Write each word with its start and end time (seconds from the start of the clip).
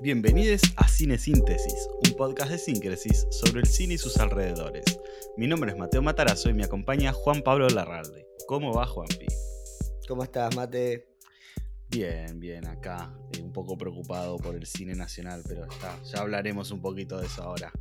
Bienvenidos 0.00 0.62
a 0.76 0.86
Cine 0.86 1.18
Síntesis, 1.18 1.88
un 2.06 2.16
podcast 2.16 2.52
de 2.52 2.58
Síncresis 2.58 3.26
sobre 3.32 3.62
el 3.62 3.66
cine 3.66 3.94
y 3.94 3.98
sus 3.98 4.16
alrededores. 4.18 4.84
Mi 5.36 5.48
nombre 5.48 5.72
es 5.72 5.76
Mateo 5.76 6.02
Matarazo 6.02 6.48
y 6.48 6.54
me 6.54 6.62
acompaña 6.62 7.12
Juan 7.12 7.42
Pablo 7.42 7.68
Larralde. 7.68 8.24
¿Cómo 8.46 8.72
va, 8.72 8.86
Juanpi? 8.86 9.26
¿Cómo 10.06 10.22
estás, 10.22 10.54
Mate? 10.54 11.08
Bien, 11.88 12.38
bien, 12.38 12.68
acá. 12.68 13.12
eh, 13.32 13.42
un 13.42 13.52
poco 13.52 13.76
preocupado 13.76 14.36
por 14.36 14.54
el 14.54 14.66
cine 14.66 14.94
nacional, 14.94 15.42
pero 15.48 15.66
ya, 15.82 16.00
ya 16.04 16.20
hablaremos 16.20 16.70
un 16.70 16.80
poquito 16.80 17.18
de 17.18 17.26
eso 17.26 17.42
ahora. 17.42 17.72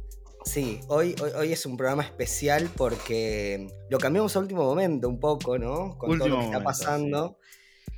Sí, 0.43 0.79
hoy, 0.87 1.13
hoy, 1.21 1.29
hoy 1.37 1.51
es 1.53 1.67
un 1.67 1.77
programa 1.77 2.01
especial 2.01 2.67
porque 2.75 3.67
lo 3.91 3.99
cambiamos 3.99 4.35
a 4.35 4.39
último 4.39 4.63
momento 4.63 5.07
un 5.07 5.19
poco, 5.19 5.59
¿no? 5.59 5.95
Con 5.99 6.17
todo 6.17 6.29
lo 6.29 6.39
que 6.39 6.45
está 6.45 6.59
momento, 6.59 6.63
pasando. 6.63 7.37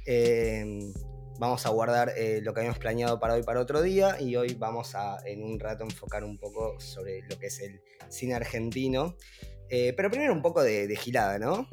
Eh, 0.05 0.91
vamos 1.39 1.65
a 1.65 1.69
guardar 1.69 2.11
eh, 2.17 2.41
lo 2.43 2.53
que 2.53 2.59
habíamos 2.59 2.79
planeado 2.79 3.19
para 3.19 3.33
hoy 3.35 3.43
para 3.43 3.61
otro 3.61 3.81
día 3.81 4.19
y 4.21 4.35
hoy 4.35 4.53
vamos 4.55 4.93
a 4.95 5.17
en 5.25 5.41
un 5.43 5.59
rato 5.59 5.83
enfocar 5.83 6.23
un 6.23 6.37
poco 6.37 6.79
sobre 6.79 7.21
lo 7.29 7.39
que 7.39 7.47
es 7.47 7.59
el 7.61 7.81
cine 8.09 8.35
argentino. 8.35 9.15
Eh, 9.69 9.93
pero 9.95 10.09
primero 10.09 10.33
un 10.33 10.41
poco 10.41 10.61
de, 10.61 10.87
de 10.87 10.95
gilada, 10.95 11.39
¿no? 11.39 11.67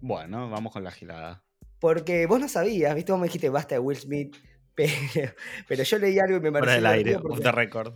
Bueno, 0.00 0.50
vamos 0.50 0.72
con 0.72 0.84
la 0.84 0.90
gilada. 0.90 1.42
Porque 1.78 2.26
vos 2.26 2.38
no 2.40 2.48
sabías, 2.48 2.94
¿viste? 2.94 3.12
Vos 3.12 3.20
me 3.20 3.26
dijiste 3.28 3.48
basta 3.48 3.74
de 3.74 3.78
Will 3.78 3.96
Smith, 3.96 4.36
pero, 4.74 5.32
pero 5.66 5.82
yo 5.82 5.98
leí 5.98 6.18
algo 6.18 6.36
y 6.36 6.40
me 6.40 6.52
pareció 6.52 6.74
del 6.74 6.86
aire, 6.86 6.98
divertido 7.10 7.20
off 7.20 7.28
porque- 7.38 7.42
the 7.44 7.52
record. 7.52 7.94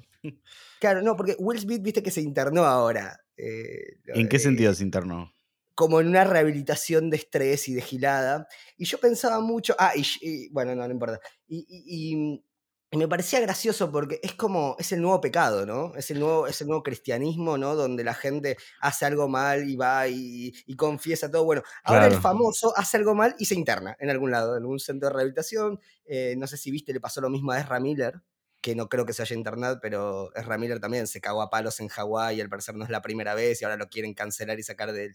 Claro, 0.81 1.03
no, 1.03 1.17
porque 1.17 1.37
Will 1.39 1.59
Smith, 1.61 1.83
viste 1.83 2.03
que 2.03 2.11
se 2.11 2.23
internó 2.23 2.65
ahora. 2.65 3.21
eh, 3.37 3.99
¿En 4.07 4.29
qué 4.29 4.39
sentido 4.39 4.73
se 4.73 4.83
internó? 4.85 5.34
Como 5.75 6.01
en 6.01 6.09
una 6.09 6.25
rehabilitación 6.25 7.11
de 7.11 7.17
estrés 7.17 7.69
y 7.69 7.75
de 7.75 7.83
gilada. 7.83 8.47
Y 8.77 8.85
yo 8.87 8.99
pensaba 9.01 9.41
mucho. 9.41 9.75
Ah, 9.79 9.93
y, 9.97 10.05
y- 10.21 10.49
bueno, 10.51 10.75
no, 10.75 10.87
no 10.87 10.93
importa. 10.93 11.19
Y, 11.49 11.59
y- 11.69 12.15
y- 12.15 12.45
y 12.91 12.97
me 12.97 13.09
parecía 13.09 13.41
gracioso 13.41 13.91
porque 13.91 14.21
es 14.23 14.35
como. 14.35 14.77
Es 14.79 14.93
el 14.93 15.03
nuevo 15.03 15.21
pecado, 15.21 15.67
¿no? 15.67 15.93
Es 15.97 16.13
el 16.13 16.21
nuevo, 16.21 16.47
es 16.47 16.61
el 16.61 16.69
nuevo 16.69 16.85
cristianismo, 16.85 17.59
¿no? 17.59 17.75
Donde 17.75 18.05
la 18.05 18.15
gente 18.15 18.57
hace 18.81 19.05
algo 19.05 19.27
mal 19.29 19.69
y 19.69 19.75
va 19.77 20.07
y, 20.09 20.53
confiesa 20.77 21.29
todo. 21.31 21.45
Bueno, 21.45 21.63
ahora 21.83 22.07
el 22.07 22.15
famoso 22.15 22.73
hace 22.77 22.97
algo 22.99 23.15
mal 23.17 23.35
y 23.39 23.47
se 23.47 23.57
interna 23.57 23.97
en 23.99 24.11
algún 24.11 24.31
lado, 24.31 24.57
en 24.57 24.63
algún 24.63 24.79
centro 24.79 25.09
de 25.09 25.15
rehabilitación. 25.15 25.81
Eh, 26.05 26.37
no 26.39 26.47
sé 26.47 26.57
si 26.57 26.71
viste, 26.71 26.93
le 26.93 27.01
pasó 27.01 27.21
lo 27.21 27.31
mismo 27.31 27.51
a 27.53 27.59
Ezra 27.61 27.81
Miller 27.81 28.23
que 28.61 28.75
no 28.75 28.89
creo 28.89 29.05
que 29.05 29.13
se 29.13 29.21
haya 29.23 29.37
internado, 29.37 29.79
pero 29.83 30.35
Ezra 30.35 30.57
Miller 30.57 30.81
también 30.81 31.07
se 31.07 31.21
cagó 31.21 31.43
a 31.43 31.51
palos 31.51 31.81
en 31.81 31.89
Hawái, 31.89 32.41
al 32.41 32.49
parecer 32.49 32.75
no 32.75 32.85
es 32.85 32.91
la 32.91 33.03
primera 33.03 33.35
vez 33.35 33.61
y 33.61 33.65
ahora 33.67 33.77
lo 33.77 33.89
quieren 33.91 34.15
cancelar 34.15 34.59
y 34.59 34.63
sacar 34.63 34.93
del, 34.93 35.15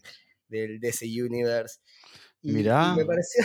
del 0.50 0.80
DC 0.80 1.06
Universe. 1.06 1.78
Y, 2.42 2.52
y 2.52 2.54
Mirá. 2.54 2.94
me 2.94 3.04
pareció, 3.04 3.44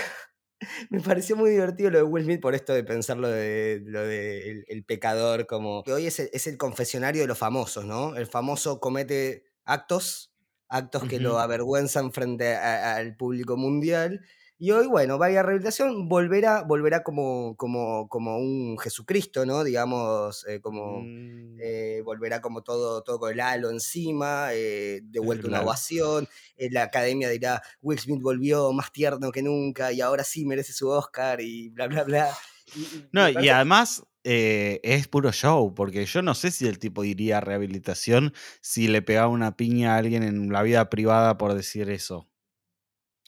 me 0.90 1.02
pareció 1.02 1.36
muy 1.36 1.52
divertido 1.52 1.92
lo 1.92 1.98
de 2.00 2.04
Will 2.04 2.24
Smith 2.26 2.42
por 2.42 2.56
esto 2.56 2.74
de 2.74 2.84
pensar 2.84 3.18
lo 3.18 3.30
de, 3.30 3.82
lo 3.86 4.02
de 4.04 4.52
el, 4.52 4.66
el 4.68 4.86
pecador 4.86 5.48
como... 5.48 5.84
Que 5.84 5.94
hoy 5.94 6.08
es 6.08 6.20
el, 6.20 6.30
es 6.34 6.48
el 6.48 6.58
confesionario 6.58 7.22
de 7.22 7.28
los 7.28 7.38
famosos, 7.38 7.86
¿no? 7.86 8.16
El 8.16 8.28
famoso 8.28 8.80
comete 8.80 9.46
actos, 9.66 10.34
actos 10.70 11.04
que 11.06 11.20
lo 11.20 11.40
avergüenzan 11.40 12.12
frente 12.14 12.56
a- 12.56 12.96
al 12.96 13.16
público 13.18 13.58
mundial. 13.58 14.22
Y 14.58 14.72
hoy, 14.72 14.88
bueno, 14.88 15.18
vaya 15.18 15.44
rehabilitación, 15.44 16.08
volverá, 16.08 16.64
volverá 16.64 17.04
como, 17.04 17.56
como, 17.58 18.08
como 18.08 18.38
un 18.38 18.78
Jesucristo, 18.80 19.46
¿no? 19.46 19.64
Digamos, 19.66 20.46
eh, 20.48 20.62
como 20.62 21.02
Mm, 21.02 21.58
eh, 21.62 22.02
volverá 22.06 22.42
como 22.42 22.64
todo, 22.64 23.02
todo 23.04 23.20
con 23.20 23.32
el 23.34 23.40
halo 23.42 23.70
encima, 23.70 24.50
eh, 24.54 25.02
de 25.04 25.20
vuelta 25.20 25.48
una 25.48 25.62
ovación, 25.62 26.28
eh, 26.58 26.70
la 26.72 26.84
academia 26.84 27.30
dirá, 27.30 27.62
Will 27.82 28.00
Smith 28.00 28.22
volvió 28.22 28.72
más 28.74 28.92
tierno 28.92 29.32
que 29.32 29.42
nunca 29.44 29.92
y 29.92 30.02
ahora 30.02 30.24
sí 30.24 30.46
merece 30.46 30.74
su 30.74 30.88
Oscar 30.90 31.42
y 31.42 31.70
bla, 31.70 31.88
bla, 31.88 32.04
bla. 32.04 32.30
Y- 32.74 32.82
y 32.98 33.10
No, 33.12 33.30
y 33.30 33.50
además 33.50 34.04
eh, 34.24 34.80
es 34.84 35.08
puro 35.08 35.32
show, 35.32 35.74
porque 35.74 36.06
yo 36.06 36.22
no 36.22 36.36
sé 36.36 36.52
si 36.52 36.68
el 36.68 36.80
tipo 36.80 37.04
diría 37.04 37.40
rehabilitación 37.42 38.34
si 38.62 38.88
le 38.88 39.02
pegaba 39.02 39.28
una 39.28 39.56
piña 39.56 39.96
a 39.96 39.98
alguien 39.98 40.24
en 40.24 40.52
la 40.52 40.64
vida 40.64 40.90
privada 40.90 41.38
por 41.38 41.54
decir 41.54 41.90
eso. 41.90 42.30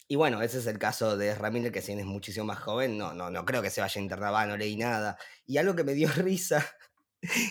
Y 0.10 0.16
bueno, 0.16 0.42
ese 0.42 0.60
es 0.60 0.68
el 0.68 0.80
caso 0.80 1.18
de 1.18 1.36
Ramírez, 1.36 1.72
que 1.72 1.82
si 1.82 1.88
bien 1.88 2.00
es 2.00 2.06
muchísimo 2.06 2.46
más 2.46 2.60
joven, 2.60 2.98
no, 2.98 3.14
no, 3.14 3.30
no 3.30 3.46
creo 3.46 3.62
que 3.62 3.70
se 3.70 3.82
vaya 3.82 4.00
a 4.00 4.04
internar, 4.04 4.34
va, 4.34 4.46
no 4.46 4.56
leí 4.56 4.78
nada. 4.78 5.18
Y 5.46 5.58
algo 5.58 5.76
que 5.76 5.84
me 5.84 5.94
dio 5.94 6.08
risa, 6.16 6.66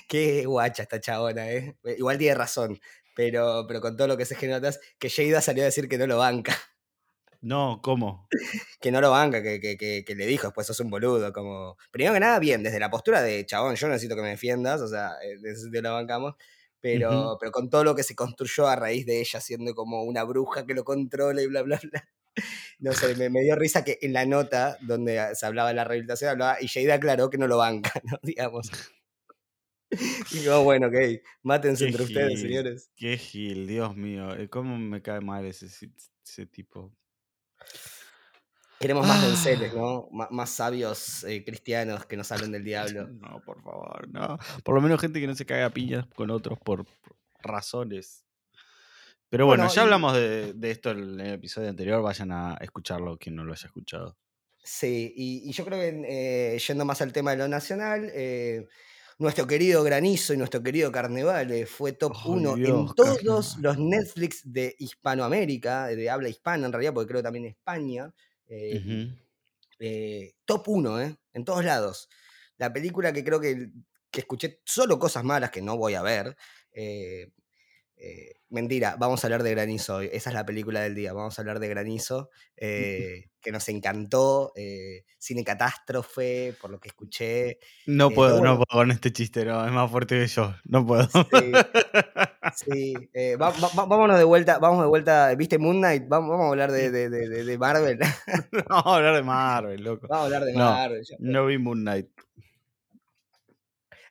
que 0.09 0.47
guacha 0.47 0.83
esta 0.85 1.01
chabona, 1.01 1.51
¿eh? 1.51 1.77
Igual 1.99 2.19
tiene 2.19 2.35
razón, 2.35 2.81
pero, 3.15 3.67
pero 3.69 3.81
con 3.81 3.97
todo 3.97 4.09
lo 4.09 4.17
que 4.17 4.25
se 4.25 4.37
genera 4.37 4.59
atrás, 4.59 4.81
que 4.99 5.09
Sheida 5.09 5.41
salió 5.43 5.65
a 5.65 5.67
decir 5.67 5.89
que 5.89 5.99
no 5.99 6.07
lo 6.07 6.19
banca. 6.19 6.57
No, 7.43 7.81
¿cómo? 7.83 8.27
que 8.81 8.91
no 8.91 9.01
lo 9.03 9.11
banca, 9.11 9.43
que, 9.43 9.61
que, 9.61 9.77
que, 9.77 10.05
que 10.07 10.15
le 10.15 10.27
dijo, 10.27 10.47
después 10.49 10.67
sos 10.67 10.81
un 10.81 10.91
boludo, 10.91 11.33
como... 11.35 11.77
Primero 11.91 12.15
que 12.15 12.21
nada, 12.21 12.39
bien, 12.39 12.63
desde 12.63 12.81
la 12.81 12.91
postura 12.91 13.21
de 13.21 13.45
chabón, 13.45 13.77
yo 13.77 13.89
necesito 13.89 14.17
que 14.17 14.23
me 14.23 14.31
defiendas, 14.31 14.81
o 14.81 14.89
sea, 14.89 15.13
en 15.23 15.45
ese 15.45 15.63
sentido 15.63 15.83
lo 15.83 15.93
bancamos, 15.93 16.35
pero, 16.81 17.33
Ujú. 17.33 17.39
pero 17.39 17.53
con 17.53 17.69
todo 17.69 17.85
lo 17.85 17.95
que 17.95 18.03
se 18.03 18.15
construyó 18.15 18.67
a 18.67 18.77
raíz 18.77 19.05
de 19.05 19.21
ella 19.21 19.41
siendo 19.41 19.75
como 19.75 20.03
una 20.05 20.25
bruja 20.25 20.65
que 20.67 20.75
lo 20.75 20.85
controla 20.85 21.43
y 21.43 21.47
bla, 21.47 21.63
bla, 21.63 21.79
bla. 21.83 22.09
No 22.79 22.93
sé, 22.93 23.15
me, 23.17 23.31
me 23.31 23.41
dio 23.43 23.57
risa 23.57 23.85
que 23.85 23.99
en 24.03 24.13
la 24.13 24.27
nota 24.27 24.77
donde 24.83 25.35
se 25.35 25.47
hablaba 25.47 25.71
de 25.71 25.75
la 25.77 25.85
rehabilitación, 25.85 26.31
hablaba, 26.33 26.59
y 26.61 26.67
Sheida 26.67 26.95
aclaró 26.95 27.31
que 27.31 27.39
no 27.39 27.47
lo 27.49 27.57
banca, 27.59 27.93
¿no? 28.05 28.19
Digamos. 28.23 28.71
Y 30.33 30.45
como, 30.45 30.65
bueno, 30.65 30.89
ok, 30.89 30.95
mátense 31.43 31.85
Qué 31.85 31.91
entre 31.91 32.03
ustedes, 32.05 32.41
señores. 32.41 32.91
Qué 32.97 33.17
gil, 33.17 33.67
Dios 33.67 33.97
mío. 33.97 34.35
eh, 34.37 34.49
¿Cómo 34.49 34.77
me 34.77 35.01
cae 35.01 35.21
mal 35.21 35.47
ese, 35.47 35.69
tipo? 36.51 36.93
Queremos 38.79 39.07
más 39.07 39.23
donceles, 39.23 39.73
Ah. 39.73 39.77
¿no? 39.77 40.09
Má- 40.11 40.29
más 40.31 40.51
sabios 40.51 41.25
eh, 41.25 41.43
cristianos 41.45 42.05
que 42.05 42.17
nos 42.17 42.31
hablen 42.33 42.53
del 42.53 42.65
diablo. 42.65 43.09
No, 43.23 43.41
por 43.45 43.63
favor, 43.63 44.07
no. 44.11 44.39
Por 44.65 44.75
lo 44.75 44.83
menos 44.83 45.01
gente 45.01 45.21
que 45.21 45.27
no 45.27 45.35
se 45.35 45.47
caga 45.47 45.67
a 45.67 45.71
piñas 45.71 46.07
con 46.15 46.31
otros 46.31 46.59
por 46.59 46.85
razones. 47.43 48.26
Pero 49.29 49.47
bueno, 49.47 49.67
Bueno, 49.67 49.69
ya 49.69 49.83
y- 49.83 49.83
hablamos 49.83 50.15
de, 50.15 50.53
de 50.55 50.71
esto 50.71 50.91
en 50.91 51.21
el 51.21 51.35
episodio 51.35 51.69
anterior. 51.71 52.03
Vayan 52.03 52.33
a 52.33 52.55
escucharlo 52.61 53.19
quien 53.19 53.37
no 53.37 53.45
lo 53.45 53.53
haya 53.53 53.67
escuchado. 53.67 54.17
Sí, 54.65 55.13
y, 55.17 55.49
y 55.49 55.53
yo 55.53 55.65
creo 55.65 55.79
que 55.79 56.55
eh, 56.55 56.59
yendo 56.59 56.85
más 56.85 57.01
al 57.01 57.13
tema 57.13 57.31
de 57.31 57.37
lo 57.37 57.47
nacional, 57.49 58.11
eh, 58.13 58.67
nuestro 59.19 59.47
querido 59.47 59.85
Granizo 59.85 60.35
y 60.35 60.37
nuestro 60.39 60.63
querido 60.63 60.91
Carnaval 60.91 61.53
eh, 61.53 61.67
fue 61.67 61.93
top 61.93 62.19
Ay, 62.25 62.25
1 62.25 62.57
Dios, 62.57 62.91
en 62.91 62.93
todos 62.95 63.57
los 63.59 63.79
Netflix 63.79 64.43
de 64.53 64.75
Hispanoamérica, 64.79 65.87
de 65.89 66.11
habla 66.11 66.29
hispana 66.29 66.67
en 66.67 66.73
realidad, 66.73 66.95
porque 66.95 67.09
creo 67.11 67.23
también 67.23 67.45
España. 67.47 68.13
eh, 68.49 68.81
eh, 69.79 70.33
top 70.45 70.69
1, 70.69 71.01
¿eh? 71.01 71.17
En 71.33 71.45
todos 71.45 71.65
lados. 71.65 72.09
La 72.59 72.73
película 72.73 73.13
que 73.13 73.25
creo 73.25 73.41
que, 73.41 73.71
que 74.11 74.21
escuché 74.21 74.61
solo 74.65 74.99
cosas 74.99 75.25
malas 75.25 75.51
que 75.51 75.63
no 75.63 75.77
voy 75.77 75.95
a 75.95 76.03
ver. 76.03 76.37
Eh, 77.97 78.31
eh, 78.31 78.33
mentira, 78.51 78.97
vamos 78.99 79.23
a 79.23 79.27
hablar 79.27 79.43
de 79.43 79.51
Granizo 79.53 79.97
hoy. 79.97 80.09
Esa 80.13 80.31
es 80.31 80.35
la 80.35 80.47
película 80.47 80.81
del 80.81 80.95
día. 80.95 81.13
Vamos 81.13 81.39
a 81.39 81.43
hablar 81.43 81.59
de 81.61 81.69
Granizo, 81.69 82.31
eh, 82.57 83.25
que 83.41 83.53
nos 83.53 83.69
encantó. 83.69 84.53
eh, 84.57 85.05
cine 85.19 85.43
catástrofe, 85.45 86.55
por 86.61 86.71
lo 86.71 86.79
que 86.79 86.89
escuché. 86.89 87.59
No 87.87 88.11
Eh, 88.11 88.15
puedo, 88.15 88.41
no 88.43 88.55
puedo 88.57 88.67
con 88.71 88.91
este 88.93 89.13
chiste, 89.13 89.45
no, 89.45 89.67
es 89.67 89.73
más 89.73 89.91
fuerte 89.91 90.21
que 90.21 90.27
yo. 90.29 90.55
No 90.65 90.87
puedo. 90.87 91.05
sí, 91.09 91.11
sí. 92.55 92.95
eh, 93.13 93.37
va- 93.37 93.51
va- 93.51 93.71
va- 93.77 93.87
vámonos 93.87 94.19
de 94.19 94.25
vuelta, 94.25 94.59
vamos 94.59 94.83
de 94.83 94.89
vuelta. 94.89 95.35
¿Viste 95.35 95.59
Moon 95.59 95.79
Knight? 95.79 96.05
Vamos, 96.07 96.31
vamos 96.31 96.47
a 96.47 96.49
hablar 96.51 96.71
de, 96.73 96.91
de- 96.91 97.09
de- 97.11 97.29
de- 97.29 97.45
de 97.45 97.59
Marvel. 97.59 97.99
Vamos 98.69 98.87
a 98.87 98.97
hablar 98.97 99.17
de 99.17 99.23
Marvel, 99.23 99.83
loco. 99.83 100.07
vamos 100.09 100.23
a 100.23 100.27
hablar 100.27 100.45
de 100.45 100.53
No, 100.53 100.59
Marvel. 100.71 101.03
ya 101.05 101.17
no 101.19 101.47
vi 101.47 101.59
Moon 101.59 101.81
Knight. 101.81 102.09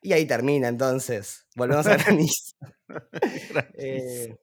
Y 0.02 0.14
ahí 0.14 0.26
termina 0.26 0.68
entonces. 0.68 1.46
Volvemos 1.56 1.88
a 1.88 1.96
Granizo. 1.98 2.56
Eh, 3.78 4.36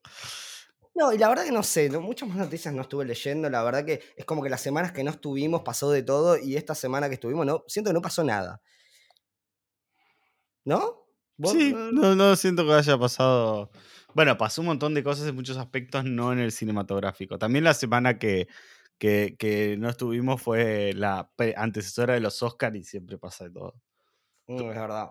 no, 0.95 1.11
y 1.11 1.17
la 1.17 1.29
verdad 1.29 1.45
que 1.45 1.51
no 1.51 1.63
sé, 1.63 1.89
no- 1.89 2.01
muchas 2.01 2.29
más 2.29 2.37
noticias 2.37 2.73
no 2.73 2.81
estuve 2.83 3.05
leyendo, 3.05 3.49
la 3.49 3.63
verdad 3.63 3.85
que 3.85 4.01
es 4.15 4.25
como 4.25 4.43
que 4.43 4.49
las 4.49 4.61
semanas 4.61 4.91
que 4.91 5.03
no 5.03 5.11
estuvimos 5.11 5.61
pasó 5.63 5.89
de 5.91 6.03
todo 6.03 6.37
y 6.37 6.55
esta 6.55 6.75
semana 6.75 7.07
que 7.09 7.15
estuvimos 7.15 7.45
no, 7.45 7.63
siento 7.67 7.89
que 7.89 7.93
no 7.95 8.01
pasó 8.01 8.23
nada. 8.23 8.61
¿No? 10.65 11.07
¿Vos, 11.37 11.51
Sí, 11.53 11.73
no, 11.73 12.15
no 12.15 12.35
siento 12.35 12.65
que 12.65 12.73
haya 12.73 12.97
pasado. 12.97 13.69
Bueno, 14.13 14.37
pasó 14.37 14.61
un 14.61 14.67
montón 14.67 14.93
de 14.93 15.03
cosas 15.03 15.27
en 15.27 15.35
muchos 15.35 15.57
aspectos, 15.57 16.05
no 16.05 16.31
en 16.31 16.39
el 16.39 16.51
cinematográfico. 16.51 17.37
También 17.39 17.63
la 17.63 17.73
semana 17.73 18.19
que, 18.19 18.47
que, 18.99 19.35
que 19.37 19.75
no 19.77 19.89
estuvimos 19.89 20.41
fue 20.41 20.93
la 20.93 21.31
pre- 21.35 21.55
antecesora 21.57 22.13
de 22.13 22.19
los 22.21 22.41
Oscars 22.43 22.75
y 22.77 22.83
siempre 22.83 23.17
pasa 23.17 23.45
de 23.45 23.51
todo. 23.51 23.73
mm, 24.47 24.57
es 24.59 24.75
verdad. 24.77 25.09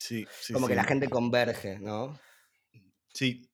Sí, 0.00 0.26
sí, 0.40 0.54
Como 0.54 0.66
que 0.66 0.74
la 0.74 0.84
gente 0.84 1.08
converge, 1.08 1.78
¿no? 1.78 2.18
Sí. 3.12 3.50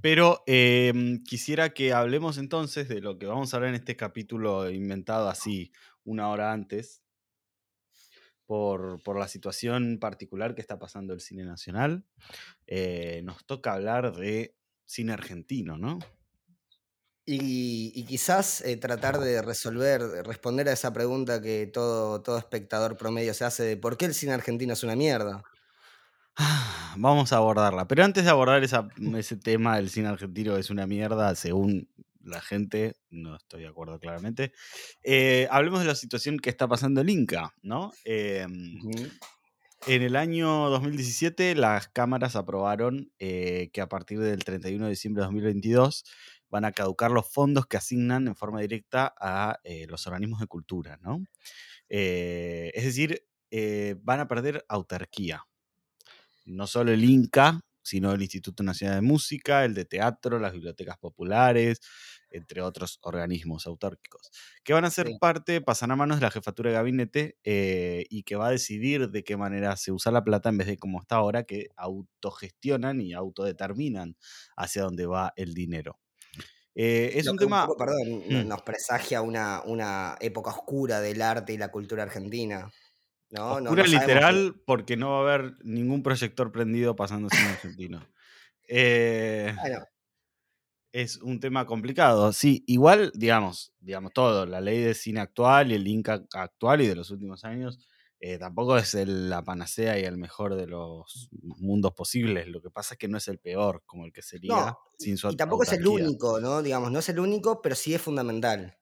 Pero 0.00 0.42
em, 0.46 1.22
quisiera 1.22 1.72
que 1.72 1.92
hablemos 1.92 2.36
entonces 2.36 2.88
de 2.88 3.00
lo 3.00 3.16
que 3.16 3.26
vamos 3.26 3.54
a 3.54 3.56
hablar 3.56 3.70
en 3.70 3.76
este 3.76 3.96
capítulo 3.96 4.68
inventado 4.68 5.28
así 5.28 5.72
una 6.04 6.28
hora 6.28 6.52
antes, 6.52 7.02
por, 8.44 9.02
por 9.04 9.18
la 9.18 9.28
situación 9.28 9.98
particular 10.00 10.54
que 10.54 10.60
está 10.60 10.78
pasando 10.78 11.14
el 11.14 11.20
cine 11.20 11.44
nacional. 11.44 12.04
Eh, 12.66 13.22
nos 13.24 13.46
toca 13.46 13.72
hablar 13.72 14.16
de 14.16 14.56
cine 14.84 15.12
argentino, 15.12 15.78
¿no? 15.78 16.00
Y, 17.24 17.92
y 17.94 18.04
quizás 18.04 18.60
eh, 18.62 18.76
tratar 18.76 19.18
de 19.20 19.40
resolver, 19.40 20.02
de 20.02 20.22
responder 20.24 20.68
a 20.68 20.72
esa 20.72 20.92
pregunta 20.92 21.40
que 21.40 21.66
todo, 21.68 22.20
todo 22.20 22.36
espectador 22.36 22.98
promedio 22.98 23.32
se 23.32 23.44
hace 23.46 23.62
de 23.62 23.76
por 23.78 23.96
qué 23.96 24.04
el 24.06 24.14
cine 24.14 24.32
argentino 24.32 24.74
es 24.74 24.82
una 24.82 24.96
mierda. 24.96 25.42
Vamos 26.96 27.32
a 27.32 27.36
abordarla. 27.36 27.86
Pero 27.88 28.04
antes 28.04 28.24
de 28.24 28.30
abordar 28.30 28.62
ese 28.62 29.36
tema 29.36 29.76
del 29.76 29.90
cine 29.90 30.08
argentino 30.08 30.56
es 30.56 30.70
una 30.70 30.86
mierda, 30.86 31.34
según 31.34 31.88
la 32.20 32.40
gente, 32.40 32.96
no 33.10 33.36
estoy 33.36 33.62
de 33.62 33.68
acuerdo 33.68 33.98
claramente, 33.98 34.52
eh, 35.02 35.46
hablemos 35.50 35.80
de 35.80 35.86
la 35.86 35.94
situación 35.94 36.38
que 36.38 36.50
está 36.50 36.66
pasando 36.66 37.00
el 37.00 37.10
Inca, 37.10 37.54
¿no? 37.62 37.92
Em, 38.04 38.78
en 39.86 40.02
el 40.02 40.16
año 40.16 40.70
2017 40.70 41.54
las 41.54 41.88
cámaras 41.88 42.36
aprobaron 42.36 43.12
eh, 43.18 43.68
que 43.72 43.82
a 43.82 43.88
partir 43.88 44.20
del 44.20 44.42
31 44.42 44.84
de 44.84 44.90
diciembre 44.90 45.20
de 45.20 45.26
2022 45.26 46.04
van 46.48 46.64
a 46.64 46.72
caducar 46.72 47.10
los 47.10 47.30
fondos 47.30 47.66
que 47.66 47.76
asignan 47.76 48.28
en 48.28 48.36
forma 48.36 48.60
directa 48.60 49.14
a 49.18 49.58
eh, 49.64 49.86
los 49.88 50.06
organismos 50.06 50.40
de 50.40 50.46
cultura, 50.46 50.98
¿no? 51.02 51.22
es 51.86 52.82
decir, 52.82 53.24
van 54.02 54.18
a 54.18 54.26
perder 54.26 54.64
autarquía 54.68 55.44
no 56.44 56.66
solo 56.66 56.92
el 56.92 57.04
INCA, 57.04 57.60
sino 57.84 58.12
el 58.12 58.22
Instituto 58.22 58.62
Nacional 58.62 58.96
de 58.96 59.06
Música, 59.06 59.64
el 59.64 59.74
de 59.74 59.84
Teatro, 59.84 60.38
las 60.38 60.52
bibliotecas 60.52 60.96
populares, 60.96 61.80
entre 62.30 62.62
otros 62.62 62.98
organismos 63.02 63.66
autárquicos, 63.66 64.30
que 64.64 64.72
van 64.72 64.84
a 64.84 64.90
ser 64.90 65.08
parte, 65.20 65.60
pasan 65.60 65.90
a 65.90 65.96
manos 65.96 66.16
de 66.16 66.22
la 66.22 66.30
jefatura 66.30 66.70
de 66.70 66.76
gabinete 66.76 67.36
eh, 67.44 68.06
y 68.08 68.22
que 68.24 68.36
va 68.36 68.48
a 68.48 68.50
decidir 68.50 69.10
de 69.10 69.22
qué 69.22 69.36
manera 69.36 69.76
se 69.76 69.92
usa 69.92 70.10
la 70.10 70.24
plata 70.24 70.48
en 70.48 70.58
vez 70.58 70.66
de 70.66 70.78
como 70.78 71.00
está 71.00 71.16
ahora, 71.16 71.44
que 71.44 71.68
autogestionan 71.76 73.00
y 73.00 73.12
autodeterminan 73.12 74.16
hacia 74.56 74.82
dónde 74.82 75.06
va 75.06 75.32
el 75.36 75.54
dinero. 75.54 75.98
Eh, 76.74 77.12
es 77.14 77.28
un 77.28 77.36
tema. 77.36 77.68
perdón, 77.78 78.24
mm. 78.28 78.48
nos 78.48 78.62
presagia 78.62 79.22
una, 79.22 79.62
una 79.64 80.16
época 80.20 80.50
oscura 80.50 81.00
del 81.00 81.22
arte 81.22 81.52
y 81.52 81.58
la 81.58 81.70
cultura 81.70 82.02
argentina. 82.02 82.68
No, 83.34 83.54
Oscura 83.54 83.84
literal 83.84 84.54
porque 84.64 84.96
no 84.96 85.10
va 85.10 85.18
a 85.18 85.34
haber 85.34 85.54
ningún 85.64 86.04
proyector 86.04 86.52
prendido 86.52 86.94
pasando 86.94 87.28
en 87.32 87.46
argentino. 87.46 88.06
Eh, 88.68 89.52
es 90.92 91.16
un 91.16 91.40
tema 91.40 91.66
complicado. 91.66 92.32
Sí, 92.32 92.62
igual, 92.68 93.10
digamos, 93.12 93.74
digamos 93.80 94.12
todo, 94.12 94.46
la 94.46 94.60
ley 94.60 94.80
de 94.80 94.94
cine 94.94 95.20
actual 95.20 95.72
y 95.72 95.74
el 95.74 95.88
Inca 95.88 96.24
actual 96.32 96.82
y 96.82 96.86
de 96.86 96.94
los 96.94 97.10
últimos 97.10 97.44
años, 97.44 97.80
eh, 98.20 98.38
tampoco 98.38 98.76
es 98.76 98.94
la 98.94 99.42
panacea 99.42 99.98
y 99.98 100.04
el 100.04 100.16
mejor 100.16 100.54
de 100.54 100.68
los 100.68 101.28
mundos 101.32 101.92
posibles. 101.92 102.46
Lo 102.46 102.62
que 102.62 102.70
pasa 102.70 102.94
es 102.94 102.98
que 102.98 103.08
no 103.08 103.18
es 103.18 103.26
el 103.26 103.40
peor, 103.40 103.82
como 103.84 104.04
el 104.04 104.12
que 104.12 104.22
sería 104.22 104.76
sin 104.96 105.18
su 105.18 105.28
Y 105.30 105.36
tampoco 105.36 105.64
es 105.64 105.72
el 105.72 105.84
único, 105.88 106.38
¿no? 106.40 106.62
Digamos, 106.62 106.92
no 106.92 107.00
es 107.00 107.08
el 107.08 107.18
único, 107.18 107.60
pero 107.60 107.74
sí 107.74 107.94
es 107.94 108.00
fundamental. 108.00 108.78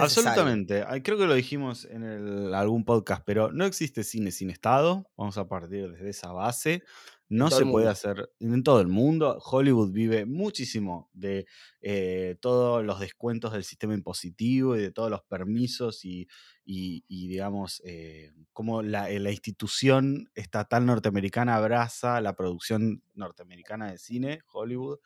Absolutamente. 0.00 0.84
Creo 1.02 1.18
que 1.18 1.26
lo 1.26 1.34
dijimos 1.34 1.84
en 1.84 2.54
algún 2.54 2.84
podcast, 2.84 3.22
pero 3.24 3.52
no 3.52 3.64
existe 3.64 4.04
cine 4.04 4.30
sin 4.30 4.50
Estado. 4.50 5.08
Vamos 5.16 5.38
a 5.38 5.48
partir 5.48 5.90
desde 5.92 6.10
esa 6.10 6.32
base. 6.32 6.82
No 7.30 7.48
se 7.48 7.64
puede 7.64 7.88
hacer 7.88 8.28
en 8.40 8.64
todo 8.64 8.80
el 8.80 8.88
mundo. 8.88 9.38
Hollywood 9.40 9.92
vive 9.92 10.26
muchísimo 10.26 11.08
de 11.12 11.46
eh, 11.80 12.36
todos 12.40 12.84
los 12.84 12.98
descuentos 12.98 13.52
del 13.52 13.62
sistema 13.62 13.94
impositivo 13.94 14.74
y 14.74 14.80
de 14.80 14.90
todos 14.90 15.12
los 15.12 15.22
permisos 15.22 16.04
y, 16.04 16.26
digamos, 17.08 17.82
eh, 17.84 18.32
cómo 18.52 18.82
la, 18.82 19.08
la, 19.08 19.30
institución 19.30 20.28
estatal 20.34 20.84
norteamericana 20.84 21.54
abraza 21.54 22.20
la 22.20 22.34
producción 22.34 23.04
norteamericana 23.14 23.92
de 23.92 23.98
cine, 23.98 24.40
Hollywood, 24.52 24.98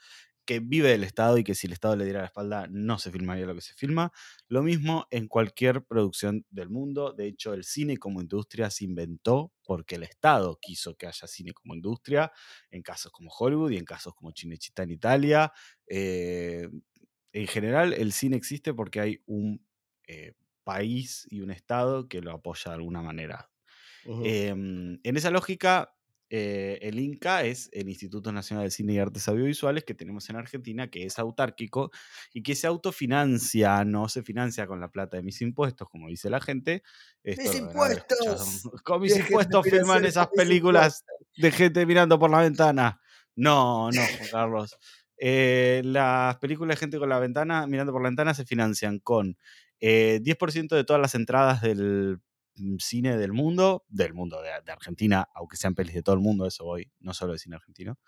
que 0.45 0.61
vive 0.61 0.91
del 0.91 1.05
Estado 1.05 1.39
y 1.39 1.45
que 1.45 1.55
si 1.55 1.67
el 1.67 1.73
Estado 1.73 1.97
le 1.97 2.05
diera 2.05 2.21
la 2.21 2.27
espalda 2.27 2.67
no 2.71 2.99
se 2.99 3.11
filmaría 3.11 3.47
lo 3.47 3.55
que 3.55 3.61
se 3.61 3.75
filma. 3.75 4.13
Lo 4.49 4.63
mismo 4.63 5.07
en 5.11 5.29
cualquier 5.29 5.85
producción 5.85 6.47
del 6.51 6.71
mundo. 6.71 7.13
De 7.13 7.27
hecho, 7.27 7.55
el 7.55 7.65
cine 7.65 7.97
como 7.97 8.21
industria 8.21 8.71
se 8.71 8.85
inventó 8.85 9.53
porque 9.65 9.97
el 9.97 10.03
Estado 10.03 10.59
quiso 10.61 10.97
que 10.97 11.07
haya 11.07 11.27
cine 11.27 11.53
como 11.53 11.75
industria, 11.75 12.33
en 12.71 12.83
casos 12.83 13.13
como 13.13 13.31
Hollywood 13.31 13.71
y 13.71 13.79
en 13.79 13.85
casos 13.85 14.15
como 14.15 14.33
Cinecittà 14.33 14.83
en 14.83 14.91
Italia. 14.91 15.53
Eh, 15.87 16.69
en 17.33 17.47
general, 17.47 17.93
el 17.93 18.13
cine 18.13 18.37
existe 18.37 18.75
porque 18.75 19.01
hay 19.01 19.23
un 19.27 19.67
eh, 20.07 20.35
país 20.63 21.27
y 21.31 21.41
un 21.41 21.51
Estado 21.51 22.09
que 22.09 22.21
lo 22.21 22.33
apoya 22.33 22.71
de 22.71 22.77
alguna 22.77 23.03
manera. 23.03 23.51
Em, 24.07 25.01
en 25.03 25.17
esa 25.17 25.31
lógica, 25.31 25.97
eh, 26.31 26.79
el 26.83 26.99
INCA 26.99 27.45
es 27.45 27.69
el 27.73 27.89
Instituto 27.89 28.33
Nacional 28.33 28.65
de 28.65 28.71
Cine 28.71 28.95
y 28.95 28.99
Artes 28.99 29.29
Audiovisuales 29.29 29.85
que 29.85 29.95
tenemos 29.95 30.29
en 30.31 30.37
Argentina, 30.37 30.91
que 30.91 31.05
es 31.05 31.19
autárquico 31.19 31.91
y 32.33 32.43
que 32.43 32.55
se 32.55 32.67
autofinancia, 32.67 33.85
no 33.85 34.09
se 34.09 34.23
financia 34.23 34.67
con 34.67 34.81
la 34.81 34.91
plata 34.91 35.17
de 35.17 35.23
mis 35.23 35.41
impuestos, 35.43 35.89
como 35.89 36.09
dice 36.09 36.31
la 36.31 36.41
gente. 36.41 36.83
¡Mis 37.23 37.55
impuestos! 37.55 38.69
Con 38.85 39.01
mis 39.01 39.17
impuestos 39.17 39.65
filman 39.65 40.05
esas 40.05 40.29
películas 40.29 41.05
de 41.37 41.51
gente 41.51 41.87
mirando 41.87 42.19
por 42.19 42.31
la 42.31 42.41
ventana. 42.41 43.01
No, 43.37 43.91
no, 43.91 44.01
Juan 44.01 44.29
Carlos. 44.31 44.79
Eh, 45.17 45.83
las 45.85 46.37
películas 46.39 46.77
de 46.77 46.81
gente 46.81 46.99
con 46.99 47.09
la 47.09 47.19
ventana, 47.19 47.67
mirando 47.67 47.93
por 47.93 48.03
la 48.03 48.09
ventana, 48.09 48.35
se 48.35 48.45
financian 48.45 48.99
con 48.99 49.37
10% 49.81 50.73
eh, 50.73 50.77
de 50.77 50.85
todas 50.85 51.01
las 51.01 51.15
entradas 51.15 51.63
del 51.63 52.21
cine 52.79 53.17
del 53.17 53.33
mundo, 53.33 53.85
del 53.89 54.15
mundo 54.15 54.41
de, 54.43 54.73
Argentina, 54.73 55.29
aunque 55.35 55.57
sean 55.57 55.75
pelis 55.75 55.95
de 55.95 56.03
todo 56.03 56.15
el 56.15 56.21
mundo, 56.21 56.47
eso 56.47 56.65
voy, 56.65 56.91
no 57.01 57.15
solo 57.15 57.33
de 57.33 57.39
cine 57.39 57.57
argentino. 57.57 57.99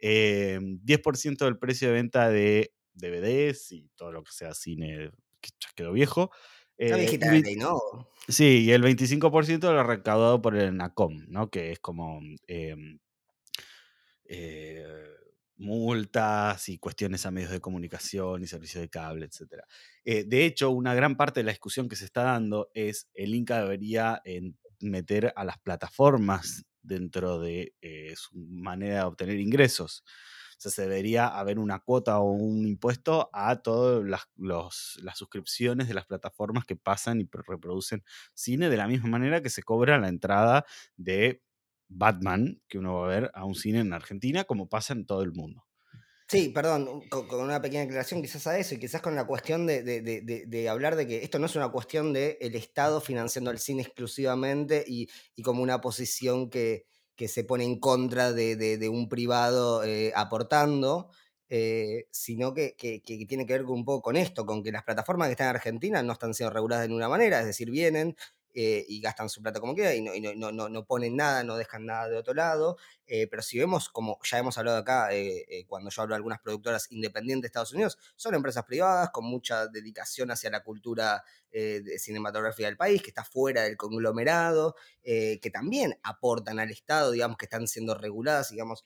10% 0.00 1.26
em, 1.26 1.36
del 1.36 1.58
precio 1.58 1.88
de 1.88 1.94
venta 1.94 2.28
de 2.28 2.74
DVDs 2.94 3.72
y 3.72 3.88
todo 3.94 4.12
lo 4.12 4.22
que 4.22 4.32
sea 4.32 4.54
cine 4.54 5.10
que 5.40 5.50
ya 5.60 5.70
quedó 5.74 5.92
viejo. 5.92 6.30
Eh, 6.78 7.56
¿no? 7.58 7.78
Sí, 8.28 8.64
y 8.64 8.72
el 8.72 8.82
25% 8.82 9.68
de 9.68 9.72
lo 9.72 9.84
recaudado 9.84 10.40
por 10.42 10.56
el 10.56 10.76
NACOM, 10.76 11.26
¿no? 11.28 11.50
Que 11.50 11.70
es 11.70 11.78
como 11.78 12.20
em, 12.46 12.98
eh, 14.24 14.84
multas 15.56 16.68
y 16.68 16.78
cuestiones 16.78 17.26
a 17.26 17.30
medios 17.30 17.50
de 17.50 17.60
comunicación 17.60 18.42
y 18.42 18.46
servicios 18.46 18.82
de 18.82 18.88
cable, 18.88 19.26
etc. 19.26 19.62
Eh, 20.04 20.24
de 20.24 20.44
hecho, 20.44 20.70
una 20.70 20.94
gran 20.94 21.16
parte 21.16 21.40
de 21.40 21.44
la 21.44 21.52
discusión 21.52 21.88
que 21.88 21.96
se 21.96 22.04
está 22.04 22.22
dando 22.22 22.70
es 22.74 23.08
el 23.14 23.34
Inca 23.34 23.60
debería 23.60 24.22
meter 24.80 25.32
a 25.36 25.44
las 25.44 25.58
plataformas 25.58 26.64
dentro 26.82 27.38
de 27.38 27.74
eh, 27.80 28.14
su 28.16 28.36
manera 28.36 28.96
de 28.96 29.02
obtener 29.04 29.38
ingresos. 29.38 30.04
O 30.58 30.60
sea, 30.62 30.70
se 30.70 30.82
debería 30.82 31.26
haber 31.26 31.58
una 31.58 31.80
cuota 31.80 32.20
o 32.20 32.30
un 32.30 32.66
impuesto 32.66 33.30
a 33.32 33.62
todas 33.62 34.04
las, 34.04 34.96
las 35.02 35.18
suscripciones 35.18 35.88
de 35.88 35.94
las 35.94 36.06
plataformas 36.06 36.64
que 36.64 36.76
pasan 36.76 37.20
y 37.20 37.28
reproducen 37.32 38.04
cine 38.34 38.68
de 38.68 38.76
la 38.76 38.86
misma 38.86 39.08
manera 39.08 39.42
que 39.42 39.50
se 39.50 39.62
cobra 39.62 39.98
la 39.98 40.08
entrada 40.08 40.64
de 40.96 41.42
Batman 41.94 42.60
que 42.68 42.78
uno 42.78 43.00
va 43.00 43.06
a 43.06 43.20
ver 43.20 43.30
a 43.34 43.44
un 43.44 43.54
cine 43.54 43.80
en 43.80 43.92
Argentina, 43.92 44.44
como 44.44 44.68
pasa 44.68 44.92
en 44.92 45.06
todo 45.06 45.22
el 45.22 45.32
mundo. 45.32 45.64
Sí, 46.32 46.48
perdón, 46.48 47.02
con, 47.10 47.28
una 47.40 47.60
pequeña 47.60 47.82
aclaración 47.82 48.22
quizás 48.22 48.46
a 48.46 48.58
eso 48.58 48.74
y 48.74 48.78
quizás 48.78 49.02
con 49.02 49.14
la 49.14 49.26
cuestión 49.26 49.66
de, 49.66 50.66
hablar 50.70 50.96
de 50.96 51.06
que 51.06 51.22
esto 51.22 51.38
no 51.38 51.44
es 51.44 51.56
una 51.56 51.68
cuestión 51.70 52.14
del 52.14 52.38
el 52.40 52.54
Estado 52.54 53.02
financiando 53.02 53.50
el 53.50 53.58
cine 53.58 53.82
exclusivamente 53.82 54.82
y, 54.86 55.08
como 55.42 55.62
una 55.62 55.82
posición 55.82 56.48
que, 56.48 56.86
se 57.28 57.44
pone 57.44 57.64
en 57.64 57.78
contra 57.78 58.32
de, 58.32 58.88
un 58.90 59.10
privado 59.10 59.84
eh, 59.84 60.12
aportando, 60.16 61.10
eh, 61.50 62.06
sino 62.10 62.54
que, 62.54 62.74
tiene 63.04 63.44
que 63.44 63.52
ver 63.52 63.64
un 63.66 63.84
poco 63.84 64.00
con 64.00 64.16
esto, 64.16 64.46
con 64.46 64.62
que 64.62 64.72
las 64.72 64.84
plataformas 64.84 65.28
que 65.28 65.32
están 65.32 65.50
en 65.50 65.56
Argentina 65.56 66.02
no 66.02 66.14
están 66.14 66.32
siendo 66.32 66.54
reguladas 66.54 66.84
de 66.84 66.88
ninguna 66.88 67.10
manera, 67.10 67.40
es 67.40 67.46
decir, 67.46 67.70
vienen, 67.70 68.16
eh, 68.54 68.84
y 68.86 69.00
gastan 69.00 69.30
su 69.30 69.40
plata 69.40 69.60
como 69.60 69.74
quieran 69.74 69.96
y, 69.96 70.20
no, 70.20 70.52
no, 70.52 70.68
no, 70.68 70.84
ponen 70.84 71.16
nada, 71.16 71.42
no 71.42 71.56
dejan 71.56 71.86
nada 71.86 72.08
de 72.08 72.18
otro 72.18 72.34
lado. 72.34 72.76
Eh, 73.06 73.26
pero 73.26 73.42
si 73.42 73.58
vemos, 73.58 73.88
como 73.88 74.18
ya 74.22 74.38
hemos 74.38 74.58
hablado 74.58 74.76
acá, 74.76 75.08
eh, 75.12 75.64
cuando 75.66 75.90
yo 75.90 76.02
hablo 76.02 76.14
de 76.14 76.16
algunas 76.16 76.40
productoras 76.40 76.90
independientes 76.92 77.42
de 77.42 77.46
Estados 77.46 77.72
Unidos, 77.72 77.98
son 78.14 78.34
empresas 78.34 78.64
privadas 78.64 79.10
con 79.10 79.24
mucha 79.24 79.68
dedicación 79.68 80.30
hacia 80.30 80.50
la 80.50 80.62
cultura 80.62 81.24
de 81.50 81.98
cinematográfica 81.98 82.66
del 82.66 82.78
país, 82.78 83.02
que 83.02 83.10
está 83.10 83.24
fuera 83.24 83.62
del 83.62 83.76
conglomerado, 83.76 84.74
que 85.02 85.50
también 85.52 85.98
aportan 86.02 86.58
al 86.58 86.70
Estado, 86.70 87.10
digamos, 87.10 87.36
que 87.36 87.44
están 87.44 87.68
siendo 87.68 87.94
reguladas, 87.94 88.50
digamos. 88.50 88.84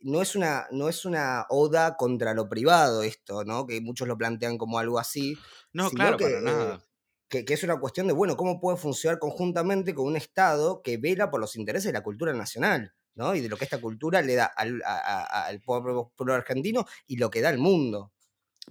no, 0.00 0.22
es 0.22 0.34
una, 0.34 0.66
no 0.72 0.88
es 0.88 1.04
una 1.04 1.46
oda 1.50 1.96
contra 1.96 2.34
lo 2.34 2.48
privado 2.48 3.04
esto, 3.04 3.44
¿no? 3.44 3.64
Que 3.64 3.80
muchos 3.80 4.08
lo 4.08 4.18
plantean 4.18 4.58
como 4.58 4.80
algo 4.80 4.98
así. 4.98 5.36
No, 5.72 5.88
claro, 5.90 6.16
para 6.16 6.40
nada 6.40 6.82
que, 7.28 7.44
es 7.46 7.62
una 7.64 7.78
cuestión 7.78 8.06
de, 8.06 8.12
bueno, 8.12 8.36
cómo 8.36 8.60
puede 8.60 8.76
funcionar 8.78 9.18
conjuntamente 9.18 9.94
con 9.94 10.06
un 10.06 10.16
Estado 10.16 10.82
que 10.82 10.96
vela 10.96 11.30
por 11.30 11.40
los 11.40 11.56
intereses 11.56 11.86
de 11.86 11.92
la 11.92 12.02
cultura 12.02 12.32
nacional, 12.32 12.92
¿no? 13.14 13.34
Y 13.34 13.40
de 13.40 13.48
lo 13.48 13.56
que 13.56 13.64
esta 13.64 13.80
cultura 13.80 14.22
le 14.22 14.34
da 14.34 14.46
al, 14.46 15.60
pueblo, 15.64 16.12
argentino 16.32 16.86
y 17.06 17.16
lo 17.16 17.30
que 17.30 17.40
da 17.40 17.48
al 17.48 17.58
mundo. 17.58 18.12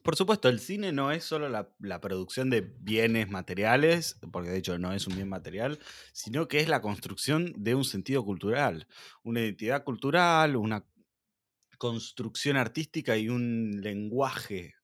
Por 0.03 0.15
supuesto, 0.15 0.49
el 0.49 0.59
cine 0.59 0.91
no 0.91 1.11
es 1.11 1.23
solo 1.23 1.47
la, 1.47 1.69
la, 1.79 2.01
producción 2.01 2.49
de 2.49 2.61
bienes 2.61 3.29
materiales, 3.29 4.19
porque 4.31 4.49
de 4.49 4.57
hecho 4.57 4.77
no 4.77 4.91
es 4.91 5.07
un 5.07 5.15
bien 5.15 5.29
material, 5.29 5.79
sino 6.11 6.47
que 6.49 6.59
es 6.59 6.67
la 6.67 6.81
construcción 6.81 7.53
de 7.57 7.75
un 7.75 7.85
sentido 7.85 8.23
cultural, 8.25 8.87
una 9.23 9.39
identidad 9.39 9.85
cultural, 9.85 10.57
una 10.57 10.85
construcción 11.77 12.57
artística 12.57 13.17
y 13.17 13.29
un 13.29 13.79
lenguaje 13.81 14.74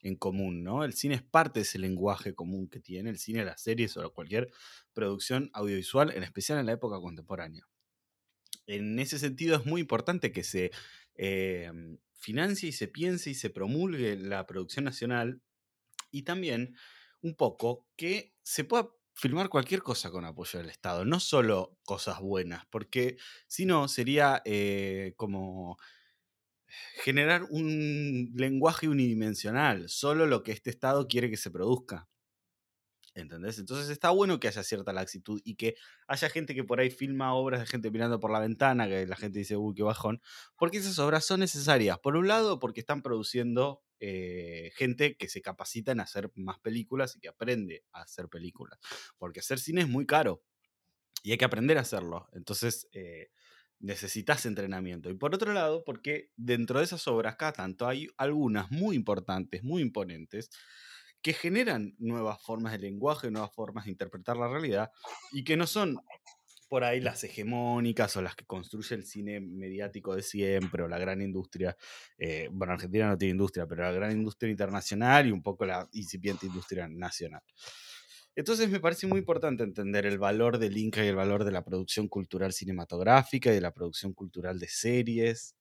en 0.00 0.16
común, 0.16 0.62
¿no? 0.62 0.84
El 0.84 0.92
cine 0.94 1.16
es 1.16 1.22
parte 1.22 1.60
de 1.60 1.62
ese 1.62 1.78
lenguaje 1.78 2.34
común 2.34 2.68
que 2.68 2.80
tiene 2.80 3.10
el 3.10 3.18
cine, 3.18 3.44
las 3.44 3.60
series 3.62 3.96
o 3.96 4.12
cualquier 4.12 4.50
producción 4.92 5.50
audiovisual, 5.52 6.12
en 6.14 6.22
especial 6.22 6.58
en 6.58 6.66
la 6.66 6.72
época 6.72 7.00
contemporánea. 7.00 7.66
en 8.66 8.98
ese 8.98 9.18
sentido 9.18 9.56
es 9.56 9.66
muy 9.66 9.80
importante 9.80 10.30
que 10.32 10.44
se 10.44 10.70
eh, 11.14 11.70
financie 12.14 12.68
y 12.68 12.72
se 12.72 12.88
piense 12.88 13.30
y 13.30 13.34
se 13.34 13.50
promulgue 13.50 14.16
la 14.16 14.46
producción 14.46 14.84
nacional 14.84 15.40
y 16.10 16.22
también 16.22 16.76
un 17.22 17.34
poco 17.34 17.86
que 17.96 18.34
se 18.42 18.64
pueda 18.64 18.90
filmar 19.14 19.48
cualquier 19.48 19.82
cosa 19.82 20.10
con 20.10 20.24
apoyo 20.24 20.60
del 20.60 20.70
Estado, 20.70 21.04
no 21.04 21.18
solo 21.18 21.76
cosas 21.84 22.20
buenas, 22.20 22.66
porque 22.70 23.16
si 23.48 23.66
no 23.66 23.88
sería 23.88 24.42
eh, 24.44 25.14
como 25.16 25.76
generar 27.02 27.44
un 27.50 28.32
lenguaje 28.34 28.88
unidimensional, 28.88 29.88
solo 29.88 30.26
lo 30.26 30.42
que 30.42 30.52
este 30.52 30.70
Estado 30.70 31.06
quiere 31.08 31.30
que 31.30 31.36
se 31.36 31.50
produzca. 31.50 32.08
¿Entendés? 33.14 33.58
Entonces 33.58 33.90
está 33.90 34.10
bueno 34.10 34.38
que 34.38 34.46
haya 34.46 34.62
cierta 34.62 34.92
laxitud 34.92 35.40
y 35.44 35.56
que 35.56 35.74
haya 36.06 36.30
gente 36.30 36.54
que 36.54 36.62
por 36.62 36.78
ahí 36.78 36.90
filma 36.90 37.34
obras 37.34 37.60
de 37.60 37.66
gente 37.66 37.90
mirando 37.90 38.20
por 38.20 38.30
la 38.30 38.38
ventana, 38.38 38.86
que 38.86 39.06
la 39.06 39.16
gente 39.16 39.40
dice, 39.40 39.56
uy, 39.56 39.74
qué 39.74 39.82
bajón, 39.82 40.22
porque 40.56 40.78
esas 40.78 40.98
obras 41.00 41.24
son 41.24 41.40
necesarias. 41.40 41.98
Por 41.98 42.16
un 42.16 42.28
lado, 42.28 42.60
porque 42.60 42.78
están 42.78 43.02
produciendo 43.02 43.82
eh, 43.98 44.70
gente 44.76 45.16
que 45.16 45.28
se 45.28 45.42
capacita 45.42 45.90
en 45.90 45.98
hacer 45.98 46.30
más 46.36 46.60
películas 46.60 47.16
y 47.16 47.20
que 47.20 47.28
aprende 47.28 47.84
a 47.92 48.02
hacer 48.02 48.28
películas. 48.28 48.78
Porque 49.18 49.40
hacer 49.40 49.58
cine 49.58 49.80
es 49.80 49.88
muy 49.88 50.06
caro 50.06 50.44
y 51.24 51.32
hay 51.32 51.38
que 51.38 51.44
aprender 51.44 51.78
a 51.78 51.82
hacerlo. 51.82 52.28
Entonces, 52.32 52.88
eh, 52.92 53.30
necesitas 53.80 54.46
entrenamiento. 54.46 55.10
Y 55.10 55.14
por 55.14 55.34
otro 55.34 55.52
lado, 55.52 55.84
porque 55.84 56.30
dentro 56.36 56.78
de 56.78 56.84
esas 56.84 57.06
obras, 57.08 57.36
cada 57.36 57.52
tanto 57.52 57.86
hay 57.86 58.08
algunas 58.16 58.70
muy 58.70 58.96
importantes, 58.96 59.62
muy 59.62 59.82
imponentes, 59.82 60.50
que 61.22 61.32
generan 61.32 61.94
nuevas 61.98 62.40
formas 62.42 62.72
de 62.72 62.78
lenguaje, 62.78 63.30
nuevas 63.30 63.52
formas 63.52 63.84
de 63.84 63.90
interpretar 63.90 64.36
la 64.36 64.48
realidad 64.48 64.90
y 65.32 65.44
que 65.44 65.56
no 65.56 65.66
son 65.66 66.00
por 66.68 66.84
ahí 66.84 67.00
las 67.00 67.24
hegemónicas 67.24 68.16
o 68.16 68.22
las 68.22 68.36
que 68.36 68.44
construye 68.44 68.94
el 68.94 69.04
cine 69.04 69.40
mediático 69.40 70.14
de 70.14 70.22
siempre 70.22 70.82
o 70.82 70.88
la 70.88 70.98
gran 70.98 71.22
industria. 71.22 71.76
Eh, 72.18 72.48
bueno, 72.52 72.74
Argentina 72.74 73.08
no 73.08 73.18
tiene 73.18 73.32
industria, 73.32 73.66
pero 73.66 73.82
la 73.82 73.92
gran 73.92 74.12
industria 74.12 74.50
internacional 74.50 75.26
y 75.26 75.32
un 75.32 75.42
poco 75.42 75.64
la 75.64 75.88
incipiente 75.92 76.46
industria 76.46 76.86
nacional. 76.88 77.42
Entonces 78.38 78.70
me 78.70 78.78
parece 78.78 79.08
muy 79.08 79.18
importante 79.18 79.64
entender 79.64 80.06
el 80.06 80.16
valor 80.16 80.58
del 80.58 80.76
Inca 80.76 81.04
y 81.04 81.08
el 81.08 81.16
valor 81.16 81.42
de 81.42 81.50
la 81.50 81.64
producción 81.64 82.06
cultural 82.06 82.52
cinematográfica 82.52 83.50
y 83.50 83.54
de 83.54 83.60
la 83.60 83.72
producción 83.72 84.12
cultural 84.12 84.60
de 84.60 84.68
series, 84.68 85.56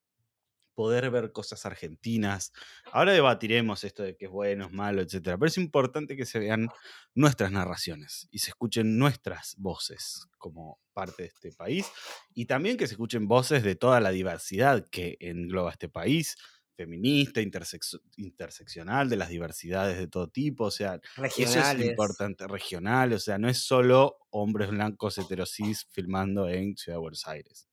poder 0.75 1.09
ver 1.09 1.31
cosas 1.31 1.65
argentinas. 1.65 2.53
Ahora 2.91 3.13
debatiremos 3.13 3.83
esto 3.83 4.03
de 4.03 4.15
que 4.15 4.25
es 4.25 4.31
bueno, 4.31 4.67
es 4.67 4.71
malo, 4.73 5.01
etc. 5.01 5.21
Pero 5.23 5.47
es 5.47 5.57
importante 5.57 6.15
que 6.15 6.27
se 6.27 6.37
vean 6.37 6.69
nuestras 7.15 7.51
narraciones 7.51 8.27
y 8.29 8.37
se 8.37 8.51
escuchen 8.51 8.99
nuestras 8.99 9.55
voces 9.57 10.27
como 10.37 10.79
parte 10.93 11.23
de 11.23 11.29
este 11.29 11.51
país 11.53 11.87
y 12.35 12.45
también 12.45 12.77
que 12.77 12.85
se 12.85 12.93
escuchen 12.93 13.27
voces 13.27 13.63
de 13.63 13.73
toda 13.73 13.99
la 14.01 14.11
diversidad 14.11 14.85
que 14.91 15.17
engloba 15.19 15.71
este 15.71 15.89
país 15.89 16.35
feminista, 16.77 17.41
interseccional, 17.41 19.09
de 19.09 19.15
las 19.17 19.29
diversidades 19.29 19.97
de 19.97 20.07
todo 20.07 20.29
tipo, 20.29 20.65
o 20.65 20.71
sea, 20.71 21.01
eso 21.37 21.59
es 21.59 21.85
importante, 21.85 22.47
regional, 22.47 23.13
o 23.13 23.19
sea, 23.19 23.39
no 23.39 23.49
es 23.49 23.57
solo 23.57 24.17
hombres 24.29 24.69
blancos 24.69 25.17
heterosis 25.17 25.87
filmando 25.91 26.47
en 26.47 26.77
Ciudad 26.77 26.97
de 26.97 27.01
Buenos 27.01 27.27
Aires. 27.27 27.67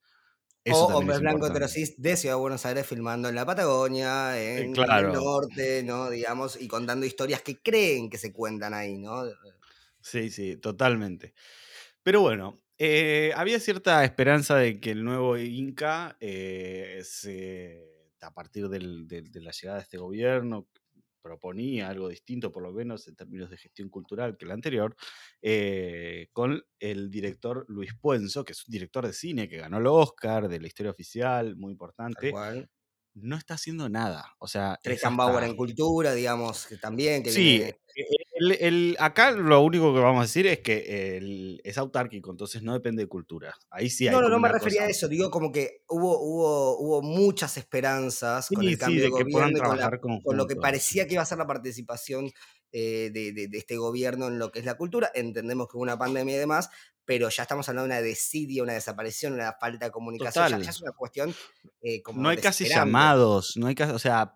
o 0.71 0.87
hombres 0.87 1.21
blancos 1.21 1.51
heterosis 1.51 2.01
de 2.01 2.17
Ciudad 2.17 2.37
de 2.37 2.41
Buenos 2.41 2.65
Aires 2.65 2.87
filmando 2.87 3.29
en 3.29 3.35
la 3.35 3.45
Patagonia, 3.45 4.41
eh, 4.41 4.63
en, 4.63 4.75
el 4.75 5.13
norte, 5.13 5.83
¿no? 5.83 6.09
Digamos, 6.09 6.61
y 6.61 6.67
contando 6.67 7.05
historias 7.05 7.43
que 7.43 7.61
creen 7.61 8.09
que 8.09 8.17
se 8.17 8.33
cuentan 8.33 8.73
ahí, 8.73 8.97
¿no? 8.97 9.25
Sí, 10.01 10.31
sí, 10.31 10.57
totalmente. 10.57 11.35
Pero 12.03 12.23
bueno, 12.23 12.63
eh, 12.79 13.33
había 13.37 13.61
cierta 13.61 14.03
esperanza 14.03 14.57
de 14.57 14.81
que 14.81 14.93
el 14.93 15.05
nuevo 15.05 15.37
Inca 15.37 16.17
eh, 16.21 17.03
se 17.05 17.94
a 18.25 18.31
partir 18.33 18.69
de 18.69 18.81
la 18.81 19.51
llegada 19.53 19.79
de 19.79 19.83
este 19.83 19.99
gobierno, 19.99 20.69
proponía 21.25 21.89
algo 21.89 22.09
distinto, 22.09 22.53
por 22.53 22.63
lo 22.63 22.71
menos 22.71 23.09
en 23.09 23.17
términos 23.17 23.49
de 23.49 23.57
gestión 23.57 23.89
cultural 23.89 24.37
que 24.37 24.45
el 24.45 24.51
anterior, 24.51 24.95
eh, 25.41 26.29
con 26.35 26.63
el 26.79 27.11
director 27.11 27.65
Luis 27.69 27.95
Puenzo, 27.99 28.45
que 28.45 28.53
es 28.53 28.69
un 28.69 28.73
director 28.73 29.07
de 29.07 29.15
cine 29.15 29.49
que 29.49 29.57
ganó 29.57 29.79
el 29.79 29.87
Oscar 29.87 30.49
de 30.49 30.61
la 30.61 30.67
historia 30.67 30.93
oficial, 30.93 31.57
muy 31.57 31.73
importante. 31.73 32.31
No 33.15 33.37
está 33.37 33.55
haciendo 33.55 33.89
nada. 33.89 34.35
O 34.39 34.49
sea. 34.49 34.79
Bauer 35.17 35.45
en 35.45 35.57
cultura, 35.57 36.13
digamos, 36.13 36.67
que 36.67 36.77
también. 36.77 37.23
Que 37.23 37.31
sí, 37.31 37.65
el, 38.37 38.97
acá 38.99 39.31
lo 39.31 39.61
único 39.61 39.95
que 39.95 40.01
vamos 40.01 40.21
a 40.21 40.23
decir 40.23 40.47
es 40.47 40.59
que 40.59 41.17
el, 41.17 41.61
es 41.63 41.79
autárquico, 41.79 42.33
entonces 42.33 42.63
no 42.63 42.73
depende 42.73 43.03
de 43.03 43.09
cultura. 43.09 43.55
Ahí 43.71 43.89
sí 43.89 44.09
hay 44.09 44.15
No, 44.15 44.21
no, 44.21 44.29
no 44.29 44.41
me 44.41 44.49
refería 44.49 44.83
a 44.83 44.89
eso. 44.89 45.07
Digo 45.07 45.31
como 45.31 45.53
que 45.53 45.83
hubo, 45.89 46.19
hubo, 46.21 46.79
hubo 46.79 47.03
muchas 47.03 47.57
esperanzas 47.57 48.49
con 48.49 48.67
el 48.67 48.77
cambio 48.77 49.03
de, 49.03 49.11
gobierno 49.11 49.59
y 49.59 50.21
con, 50.23 50.37
lo 50.37 50.47
que 50.47 50.57
parecía 50.57 51.07
que 51.07 51.15
iba 51.15 51.23
a 51.23 51.27
ser 51.27 51.39
la 51.39 51.47
participación 51.47 52.33
eh, 52.73 53.11
de, 53.13 53.49
este 53.53 53.77
gobierno 53.77 54.27
en 54.27 54.39
lo 54.39 54.51
que 54.51 54.59
es 54.59 54.65
la 54.65 54.77
cultura. 54.77 55.11
Entendemos 55.15 55.69
que 55.69 55.77
hubo 55.77 55.85
una 55.85 55.99
pandemia 55.99 56.35
y 56.35 56.39
demás, 56.39 56.71
pero 57.05 57.29
ya 57.29 57.43
estamos 57.43 57.69
hablando 57.69 57.89
de 57.89 58.01
una 58.01 58.03
desidia, 58.03 58.65
una 58.65 58.73
desaparición, 58.73 59.35
una 59.35 59.53
falta 59.53 59.87
de 59.87 59.93
comunicación. 59.93 60.61
Ya, 60.61 60.71
es 60.71 60.81
una 60.81 60.93
cuestión 60.93 61.33
eh, 61.83 62.03
como. 62.03 62.21
No 62.21 62.31
hay 62.31 62.39
casi 62.39 62.65
llamados, 62.65 63.57
no 63.57 63.69
hay 63.69 63.77
casi. 63.77 63.93
O 63.93 63.99
sea, 64.01 64.35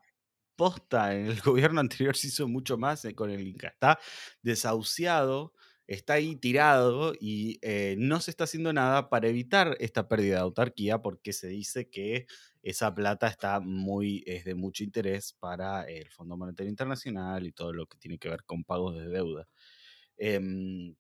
en 0.93 1.27
el 1.27 1.41
gobierno 1.43 1.81
anterior 1.81 2.17
se 2.17 2.29
hizo 2.29 2.49
mucho 2.49 2.79
más 2.79 3.05
eh, 3.05 3.15
con 3.15 3.31
el 3.31 3.47
Inca. 3.47 3.69
Está 3.69 3.99
desahuciado, 4.43 5.53
está 5.87 6.15
ahí 6.15 6.37
tirado 6.37 7.15
y 7.19 7.59
eh, 7.63 7.97
no 7.99 8.21
se 8.21 8.31
está 8.31 8.45
haciendo 8.45 8.73
nada 8.73 9.09
para 9.09 9.29
evitar 9.29 9.77
esta 9.81 10.09
pérdida 10.09 10.37
de 10.37 10.43
autarquía 10.43 11.01
porque 11.01 11.33
se 11.33 11.49
dice 11.49 11.89
que 11.89 12.27
esa 12.63 12.95
plata 12.95 13.29
está 13.29 13.61
muy, 13.61 14.23
es 14.27 14.45
de 14.45 14.55
mucho 14.55 14.85
interés 14.85 15.33
para 15.39 15.85
el 15.85 16.11
Fondo 16.11 16.37
Monetario 16.37 16.71
Internacional 16.71 17.47
y 17.47 17.53
todo 17.53 17.73
lo 17.73 17.87
que 17.87 17.99
tiene 17.99 18.19
que 18.19 18.29
ver 18.29 18.45
con 18.45 18.65
pagos 18.65 18.97
de 18.97 19.09
deuda. 19.09 19.49
Em, 20.19 20.95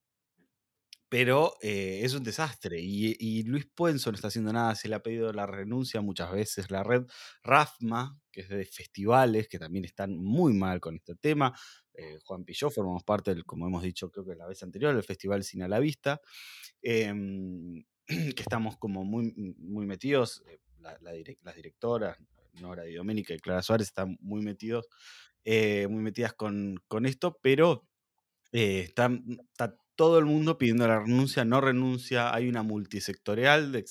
pero 1.08 1.54
eh, 1.62 2.00
es 2.02 2.14
un 2.14 2.22
desastre. 2.22 2.80
Y, 2.80 3.42
Luis 3.44 3.66
Puenzo 3.74 4.10
no 4.10 4.16
está 4.16 4.28
haciendo 4.28 4.52
nada, 4.52 4.74
se 4.74 4.88
le 4.88 4.94
ha 4.94 5.02
pedido 5.02 5.32
la 5.32 5.46
renuncia 5.46 6.00
muchas 6.00 6.30
veces. 6.32 6.70
La 6.70 6.82
red 6.82 7.06
RAFMA, 7.42 8.18
que 8.30 8.42
es 8.42 8.48
de 8.48 8.64
festivales, 8.66 9.48
que 9.48 9.58
también 9.58 9.84
están 9.84 10.16
muy 10.16 10.52
mal 10.52 10.80
con 10.80 10.96
este 10.96 11.14
tema. 11.14 11.58
Eh, 11.94 12.18
Juan 12.24 12.44
Pilló 12.44 12.70
formamos 12.70 13.04
parte, 13.04 13.34
del, 13.34 13.44
como 13.44 13.66
hemos 13.66 13.82
dicho, 13.82 14.10
creo 14.10 14.26
que 14.26 14.34
la 14.34 14.46
vez 14.46 14.62
anterior, 14.62 14.94
del 14.94 15.02
Festival 15.02 15.42
Cine 15.44 15.64
a 15.64 15.68
la 15.68 15.80
Vista, 15.80 16.20
em, 16.82 17.82
que 18.06 18.42
estamos 18.42 18.76
como 18.76 19.04
muy, 19.04 19.32
muy 19.58 19.86
metidos. 19.86 20.42
Eh, 20.46 20.58
las 21.42 21.56
directoras, 21.56 22.16
Nora 22.60 22.86
y 22.88 22.94
Doménica 22.94 23.34
y 23.34 23.38
Clara 23.38 23.62
Suárez, 23.62 23.88
están 23.88 24.16
muy 24.20 24.42
metidos, 24.42 24.88
muy 25.44 26.02
metidas 26.02 26.32
con, 26.34 26.76
con 26.86 27.04
esto, 27.04 27.38
pero 27.42 27.86
están, 28.52 29.24
está 29.50 29.76
todo 29.99 30.21
el 30.21 30.26
mundo 30.26 30.59
pidiendo 30.59 30.87
la 30.87 31.00
renuncia, 31.00 31.45
no 31.45 31.61
renuncia, 31.61 32.33
hay 32.33 32.49
una 32.49 32.62
multisectorial, 32.62 33.73
de, 33.73 33.85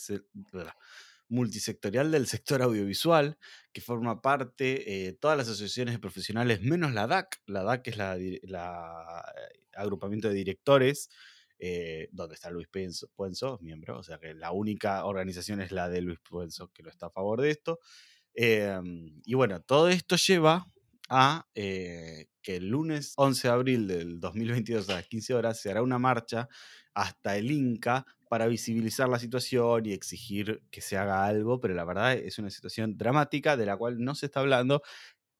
multisectorial 1.27 2.11
del 2.11 2.27
sector 2.27 2.61
audiovisual 2.61 3.37
que 3.73 3.81
forma 3.81 4.21
parte 4.21 5.07
eh, 5.09 5.13
todas 5.19 5.37
las 5.37 5.49
asociaciones 5.49 5.95
de 5.95 5.99
profesionales 5.99 6.61
menos 6.61 6.93
la 6.93 7.07
DAC, 7.07 7.41
la 7.45 7.61
DAC 7.63 7.89
es 7.89 7.97
la, 7.97 8.15
eh, 8.15 9.59
agrupamiento 9.75 10.29
de 10.29 10.35
directores, 10.35 11.09
eh, 11.59 12.07
donde 12.13 12.35
está 12.35 12.51
Luis 12.51 12.69
Puenzo, 13.13 13.59
miembro, 13.61 13.99
o 13.99 14.03
sea 14.03 14.17
que 14.17 14.33
la 14.33 14.53
única 14.53 15.03
organización 15.03 15.59
es 15.59 15.73
la 15.73 15.89
de 15.89 16.01
Luis 16.01 16.19
Puenzo 16.19 16.71
que 16.71 16.83
lo 16.83 16.89
está 16.89 17.07
a 17.07 17.11
favor 17.11 17.41
de 17.41 17.49
esto. 17.49 17.79
Em, 18.33 19.19
y 19.25 19.33
bueno, 19.33 19.59
todo 19.59 19.89
esto 19.89 20.15
lleva 20.15 20.71
a 21.09 21.47
eh, 21.55 22.27
que 22.41 22.57
el 22.57 22.69
lunes 22.69 23.13
11 23.15 23.47
de 23.47 23.53
abril 23.53 23.87
del 23.87 24.19
2022 24.19 24.89
a 24.89 24.95
las 24.95 25.07
15 25.07 25.33
horas 25.33 25.59
se 25.59 25.69
hará 25.69 25.81
una 25.81 25.99
marcha 25.99 26.47
hasta 26.93 27.37
el 27.37 27.51
Inca 27.51 28.05
para 28.29 28.47
visibilizar 28.47 29.07
la 29.09 29.19
situación 29.19 29.85
y 29.85 29.93
exigir 29.93 30.61
que 30.71 30.81
se 30.81 30.97
haga 30.97 31.25
algo, 31.25 31.59
pero 31.59 31.73
la 31.73 31.85
verdad 31.85 32.13
es 32.13 32.39
una 32.39 32.49
situación 32.49 32.97
dramática 32.97 33.55
de 33.55 33.65
la 33.65 33.77
cual 33.77 33.99
no 33.99 34.15
se 34.15 34.25
está 34.27 34.41
hablando. 34.41 34.81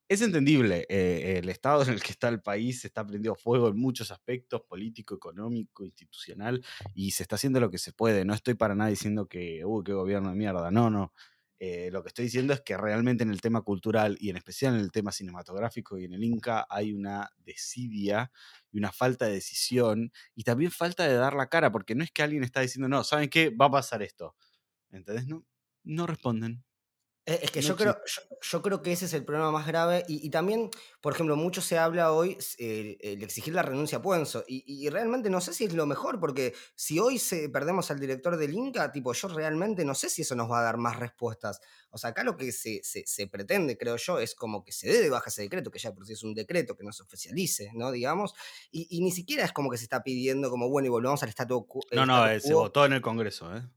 Es 0.10 0.22
entendible, 0.22 0.86
eh, 0.90 1.40
el 1.40 1.50
estado 1.50 1.82
en 1.84 1.90
el 1.90 2.02
que 2.02 2.12
está 2.12 2.30
el 2.30 2.42
país 2.42 2.86
está 2.86 3.06
prendido 3.06 3.36
fuego 3.36 3.68
en 3.68 3.78
muchos 3.78 4.12
aspectos, 4.12 4.62
político, 4.62 5.16
económico, 5.16 5.84
institucional, 5.84 6.64
y 6.94 7.12
se 7.12 7.24
está 7.24 7.36
haciendo 7.36 7.60
lo 7.60 7.70
que 7.70 7.78
se 7.78 7.92
puede. 7.92 8.24
No 8.24 8.34
estoy 8.34 8.54
para 8.54 8.76
nada 8.76 8.90
diciendo 8.90 9.28
que, 9.28 9.66
uy, 9.66 9.84
qué 9.84 9.94
gobierno 9.94 10.30
de 10.30 10.36
mierda, 10.36 10.72
no, 10.72 10.90
no 10.90 11.14
eh, 11.60 11.90
lo 11.92 12.04
que 12.04 12.10
estoy 12.10 12.26
diciendo 12.26 12.54
es 12.54 12.62
que 12.62 12.78
realmente 12.78 13.24
en 13.24 13.32
el 13.32 13.42
tema 13.42 13.62
cultural 13.62 14.18
y 14.20 14.30
en 14.30 14.38
especial 14.38 14.76
en 14.76 14.82
el 14.82 14.92
tema 14.92 15.12
cinematográfico 15.12 15.98
y 15.98 16.06
en 16.06 16.14
el 16.14 16.24
Inca 16.24 16.68
hay 16.70 16.94
una 16.94 17.32
desidia 17.38 18.32
y 18.72 18.78
una 18.80 18.92
falta 18.92 19.26
de 19.26 19.34
decisión 19.34 20.12
y 20.36 20.44
también 20.44 20.72
falta 20.72 21.08
de 21.08 21.16
dar 21.16 21.34
la 21.34 21.50
cara, 21.50 21.72
porque 21.72 21.96
no 21.96 22.04
es 22.04 22.12
que 22.12 22.24
alguien 22.24 22.44
está 22.44 22.62
diciendo, 22.62 22.88
no, 22.88 23.04
¿saben 23.04 23.30
qué? 23.30 23.50
Va 23.50 23.66
a 23.68 23.72
pasar 23.72 24.04
esto. 24.04 24.36
¿Entendés? 24.92 25.28
No, 25.28 25.46
no 25.84 26.08
responden. 26.08 26.64
Eh, 27.30 27.40
Es 27.44 27.52
que 27.52 27.62
No 27.62 27.68
yo 27.68 27.76
creo, 27.76 27.98
yo, 28.06 28.22
yo 28.42 28.62
creo 28.62 28.82
que 28.82 28.94
ese 28.94 29.04
es 29.06 29.14
el 29.14 29.26
problema 29.26 29.52
más 29.52 29.68
grave 29.68 30.06
y, 30.08 30.26
y 30.26 30.30
también, 30.30 30.70
por 31.02 31.12
ejemplo, 31.14 31.36
mucho 31.36 31.62
se 31.62 31.78
habla 31.78 32.14
hoy 32.14 32.38
eh, 32.58 32.98
el 33.02 33.22
exigir 33.22 33.54
la 33.54 33.64
renuncia 33.64 33.98
a 33.98 34.02
Puenzo 34.02 34.46
y, 34.48 34.64
y 34.66 34.90
realmente 34.90 35.30
no 35.30 35.42
sé 35.42 35.54
si 35.54 35.66
es 35.66 35.74
lo 35.74 35.86
mejor 35.86 36.22
porque 36.22 36.54
si 36.76 37.00
hoy 37.00 37.20
se, 37.20 37.50
perdemos 37.50 37.92
al 37.92 38.00
director 38.00 38.38
del 38.38 38.54
Inca, 38.54 38.94
tipo, 38.94 39.12
yo 39.14 39.28
realmente 39.28 39.84
no 39.84 39.94
sé 39.94 40.10
si 40.10 40.22
eso 40.22 40.36
nos 40.36 40.50
va 40.50 40.60
a 40.60 40.64
dar 40.64 40.78
más 40.78 40.98
respuestas. 40.98 41.60
O 41.90 41.98
sea, 41.98 42.12
acá 42.12 42.24
lo 42.24 42.38
que 42.38 42.52
se, 42.54 42.82
se- 42.84 43.04
se 43.06 43.28
pretende, 43.28 43.78
creo 43.78 43.98
yo, 43.98 44.20
es 44.20 44.34
como 44.34 44.64
que 44.64 44.72
se 44.72 44.88
dé 44.90 45.02
de 45.02 45.10
baja 45.10 45.30
ese 45.30 45.42
decreto, 45.42 45.70
que 45.70 45.80
ya 45.80 45.94
por 45.94 46.06
sí 46.08 46.14
es 46.14 46.24
un 46.24 46.34
decreto, 46.34 46.76
que 46.78 46.84
no 46.86 46.94
se 46.94 47.04
oficialice, 47.04 47.72
¿no? 47.74 47.92
Digamos, 47.92 48.34
y, 48.72 48.88
y 48.90 49.02
ni 49.02 49.12
siquiera 49.12 49.44
es 49.44 49.52
como 49.52 49.70
que 49.70 49.78
se 49.78 49.84
está 49.84 50.02
pidiendo 50.02 50.50
como, 50.50 50.70
bueno, 50.70 50.86
y 50.86 50.90
volvamos 50.90 51.22
al 51.24 51.30
status 51.30 51.64
quo. 51.68 51.82
No, 51.92 52.06
no, 52.06 52.26
eh, 52.28 52.40
se 52.40 52.54
votó 52.54 52.86
en 52.86 52.94
el 52.94 53.02
Congreso, 53.02 53.54
¿eh? 53.56 53.68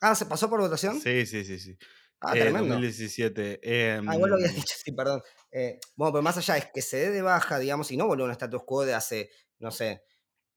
Ah, 0.00 0.14
¿se 0.14 0.26
pasó 0.26 0.48
por 0.50 0.60
votación? 0.60 1.00
Sí, 1.00 1.26
sí, 1.26 1.44
sí, 1.44 1.58
sí. 1.58 1.76
Ah, 2.20 2.32
Eh, 2.34 2.38
tremendo. 2.38 2.74
2017. 2.74 3.60
Ah, 4.06 4.14
igual 4.14 4.30
lo 4.30 4.36
habías 4.36 4.54
em, 4.54 4.56
dicho, 4.56 4.74
sí, 4.82 4.92
perdón. 4.92 5.22
Eh, 5.52 5.78
bueno, 5.96 6.12
pero 6.12 6.22
más 6.22 6.36
allá 6.36 6.56
es 6.56 6.66
que 6.72 6.82
se 6.82 6.96
dé 6.98 7.10
de 7.10 7.22
baja, 7.22 7.58
digamos, 7.58 7.90
y 7.90 7.96
no 7.96 8.06
vuelva 8.06 8.24
a 8.24 8.26
un 8.26 8.32
status 8.32 8.62
quo 8.64 8.84
de 8.84 8.94
hace, 8.94 9.30
no 9.58 9.70
sé, 9.70 10.02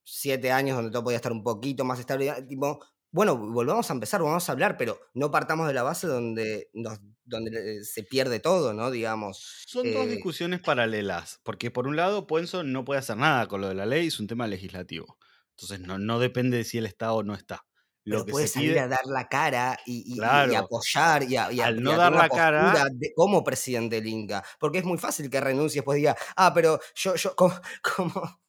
siete 0.06 0.52
años 0.52 0.78
donde 0.78 0.92
todo 0.92 1.04
podía 1.06 1.18
estar 1.18 1.32
un 1.32 1.44
poquito 1.44 1.86
más 1.86 2.00
estable. 2.00 2.34
Tipo, 2.48 2.84
bueno, 3.12 3.38
volvamos 3.38 3.90
a 3.90 3.94
empezar, 3.94 4.22
vamos 4.24 4.50
a 4.50 4.54
hablar, 4.54 4.78
pero 4.78 5.00
no 5.16 5.32
partamos 5.32 5.68
de 5.68 5.74
la 5.74 5.84
base 5.84 6.08
donde, 6.08 6.70
nos- 6.74 7.00
donde 7.26 7.80
eh, 7.80 7.84
se 7.86 8.04
pierde 8.04 8.40
todo, 8.40 8.74
¿no? 8.74 8.92
Digamos. 8.92 9.64
Son 9.68 9.92
dos 9.92 10.08
Eh, 10.08 10.10
discusiones 10.10 10.62
paralelas, 10.62 11.40
porque 11.44 11.72
por 11.72 11.88
un 11.88 11.96
lado 11.96 12.28
Puenzo 12.28 12.64
no 12.64 12.86
puede 12.86 13.00
hacer 13.00 13.18
nada 13.18 13.48
con 13.48 13.62
lo 13.62 13.68
de 13.70 13.76
la 13.76 13.86
ley, 13.86 14.08
es 14.08 14.20
un 14.20 14.28
tema 14.28 14.48
legislativo. 14.48 15.18
Entonces 15.52 15.80
no, 15.82 15.98
no 16.00 16.20
depende 16.20 16.58
de 16.58 16.64
si 16.64 16.78
él 16.78 16.86
está 16.86 17.14
o 17.14 17.24
no 17.24 17.34
está. 17.34 17.66
Lo 18.06 18.24
pero 18.24 18.26
que 18.26 18.34
puede 18.34 18.48
se 18.48 18.50
salir 18.50 18.78
pide, 18.78 18.80
a 18.80 18.88
dar 18.88 19.06
la 19.06 19.28
cara 19.30 19.78
y, 19.86 20.04
y- 20.52 20.56
apoyar 20.56 21.24
y, 21.24 21.38
a, 21.38 21.52
y 21.52 21.62
al 21.62 21.82
no 21.82 21.98
dar 21.98 22.14
la 22.14 22.30
cara, 22.30 22.84
de, 22.92 23.14
como 23.16 23.44
presidente 23.44 23.96
del 23.98 24.08
Inca. 24.08 24.44
Porque 24.60 24.80
es 24.80 24.84
muy 24.86 24.98
fácil 24.98 25.30
que 25.30 25.40
renuncie 25.40 25.78
y 25.78 25.82
después 25.82 25.96
diga, 25.98 26.16
ah, 26.36 26.52
pero 26.54 26.80
yo, 26.96 27.16
yo, 27.16 27.36
como, 27.36 27.54
como, 27.96 28.42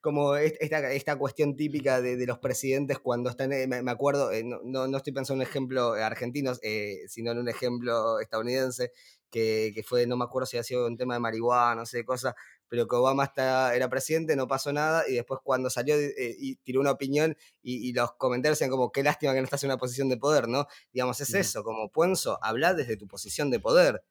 como 0.00 0.36
est- 0.36 0.56
esta, 0.60 0.92
esta 0.92 1.16
cuestión 1.16 1.56
típica 1.56 2.00
de, 2.00 2.16
de 2.16 2.26
los 2.26 2.38
presidentes 2.38 2.98
cuando 2.98 3.30
están, 3.30 3.52
eh, 3.52 3.66
me, 3.66 3.82
me 3.82 3.90
acuerdo, 3.90 4.32
eh, 4.32 4.42
no, 4.44 4.60
no, 4.88 4.96
estoy 4.96 5.12
pensando 5.12 5.42
en 5.42 5.46
un 5.46 5.50
ejemplo 5.50 5.92
argentino, 5.94 6.52
eh, 6.62 7.00
sino 7.08 7.32
en 7.32 7.38
un 7.38 7.48
ejemplo 7.48 8.20
estadounidense, 8.20 8.92
que, 9.30 9.72
que 9.74 9.82
fue, 9.82 10.06
no 10.06 10.16
me 10.16 10.24
acuerdo 10.24 10.46
si 10.46 10.58
ha 10.58 10.62
sido 10.62 10.86
un 10.86 10.96
tema 10.96 11.14
de 11.14 11.20
marihuana, 11.20 11.74
no 11.76 11.86
sé, 11.86 11.98
de 11.98 12.04
cosas, 12.04 12.34
pero 12.72 12.88
que 12.88 12.96
Obama 12.96 13.24
está, 13.24 13.76
era 13.76 13.90
presidente, 13.90 14.34
no 14.34 14.48
pasó 14.48 14.72
nada, 14.72 15.04
y 15.06 15.12
después 15.12 15.40
cuando 15.44 15.68
salió 15.68 15.94
eh, 15.94 16.34
y 16.38 16.56
tiró 16.56 16.80
una 16.80 16.92
opinión 16.92 17.36
y, 17.62 17.86
y 17.86 17.92
los 17.92 18.12
comentarios 18.12 18.58
decían 18.58 18.70
como, 18.70 18.90
qué 18.90 19.02
lástima 19.02 19.34
que 19.34 19.40
no 19.40 19.44
estás 19.44 19.62
en 19.62 19.68
una 19.68 19.76
posición 19.76 20.08
de 20.08 20.16
poder, 20.16 20.48
¿no? 20.48 20.66
Digamos, 20.90 21.20
es 21.20 21.34
eso, 21.34 21.64
como 21.64 21.90
Puenzo, 21.90 22.38
habla 22.40 22.72
desde 22.72 22.96
tu 22.96 23.06
posición 23.06 23.50
de 23.50 23.60
poder. 23.60 24.02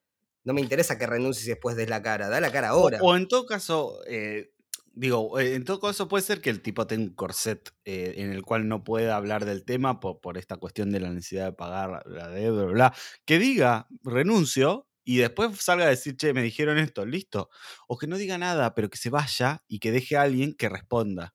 No 0.44 0.52
me 0.52 0.60
interesa 0.60 0.96
que 0.96 1.08
renuncies 1.08 1.44
después 1.44 1.74
des 1.74 1.90
la 1.90 2.02
cara, 2.02 2.28
da 2.28 2.40
la 2.40 2.52
cara 2.52 2.68
ahora. 2.68 3.00
o 3.02 3.16
en 3.16 3.26
todo 3.26 3.46
caso, 3.46 3.98
eh, 4.06 4.52
digo, 4.92 5.40
eh, 5.40 5.56
en 5.56 5.64
todo 5.64 5.80
caso 5.80 6.06
puede 6.06 6.22
ser 6.22 6.40
que 6.40 6.50
el 6.50 6.62
tipo 6.62 6.86
tenga 6.86 7.02
un 7.02 7.14
corset 7.16 7.74
eh, 7.84 8.14
en 8.18 8.30
el 8.30 8.44
cual 8.44 8.68
no 8.68 8.84
pueda 8.84 9.16
hablar 9.16 9.44
del 9.44 9.64
tema 9.64 9.98
por, 9.98 10.20
por 10.20 10.38
esta 10.38 10.56
cuestión 10.56 10.92
de 10.92 11.00
la 11.00 11.10
necesidad 11.10 11.46
de 11.46 11.52
pagar 11.52 11.90
la, 11.90 12.02
la 12.06 12.28
deuda, 12.28 12.62
bla, 12.66 12.72
bla. 12.72 12.94
Que 13.24 13.40
diga, 13.40 13.88
renuncio, 14.04 14.86
y 15.04 15.18
después 15.18 15.56
salga 15.60 15.84
a 15.86 15.88
decir, 15.88 16.16
che, 16.16 16.32
me 16.34 16.42
dijeron 16.42 16.78
esto, 16.78 17.04
listo. 17.06 17.50
O 17.88 17.98
que 17.98 18.06
no 18.06 18.16
diga 18.18 18.38
nada, 18.38 18.74
pero 18.74 18.90
que 18.90 18.98
se 18.98 19.10
vaya 19.10 19.64
y 19.68 19.78
que 19.80 19.92
deje 19.92 20.16
a 20.16 20.22
alguien 20.22 20.54
que 20.54 20.68
responda. 20.68 21.34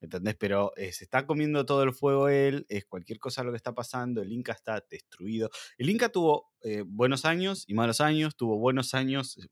¿Entendés? 0.00 0.36
Pero 0.38 0.72
eh, 0.76 0.92
se 0.92 1.04
está 1.04 1.26
comiendo 1.26 1.64
todo 1.66 1.84
el 1.84 1.92
fuego 1.94 2.28
él, 2.28 2.66
es 2.68 2.84
cualquier 2.86 3.18
cosa 3.20 3.44
lo 3.44 3.52
que 3.52 3.56
está 3.58 3.72
pasando, 3.74 4.20
el 4.22 4.32
Inca 4.32 4.52
está 4.52 4.84
destruido. 4.90 5.50
El 5.78 5.90
Inca 5.90 6.08
tuvo 6.10 6.52
eh, 6.62 6.82
buenos 6.86 7.24
años 7.24 7.64
y 7.68 7.74
malos 7.74 8.00
años, 8.00 8.36
tuvo 8.36 8.58
buenos 8.58 8.94
años, 8.94 9.38
eh, 9.38 9.48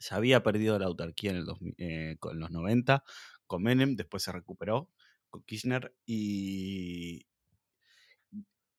ya 0.00 0.16
había 0.16 0.42
perdido 0.42 0.78
la 0.78 0.86
autarquía 0.86 1.30
en, 1.32 1.36
el 1.38 1.44
2000, 1.46 2.18
con- 2.20 2.34
en 2.36 2.40
los 2.40 2.50
90 2.50 3.04
con 3.46 3.62
Menem, 3.62 3.96
después 3.96 4.22
se 4.22 4.32
recuperó 4.32 4.90
con 5.30 5.42
Kirchner 5.44 5.94
y, 6.06 7.26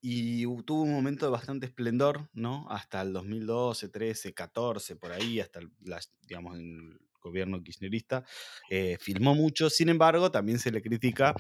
y 0.02 0.44
tuvo 0.64 0.84
un 0.84 0.92
momento 0.94 1.26
de 1.26 1.32
bastante 1.32 1.66
esplendor, 1.68 2.30
¿no? 2.34 2.68
Hasta 2.70 3.02
el 3.02 3.14
2012, 3.14 3.90
13, 3.90 4.34
14, 4.34 4.96
por 4.96 5.12
ahí, 5.12 5.40
hasta 5.40 5.60
el, 5.60 5.72
las- 5.82 6.14
digamos, 6.28 6.58
el 6.58 7.00
gobierno 7.22 7.62
kirchnerista. 7.64 8.24
eh, 8.70 8.98
filmó 9.00 9.36
mucho, 9.36 9.70
sin 9.70 9.90
embargo, 9.90 10.32
también 10.32 10.60
se 10.60 10.72
le 10.72 10.82
critica, 10.82 11.36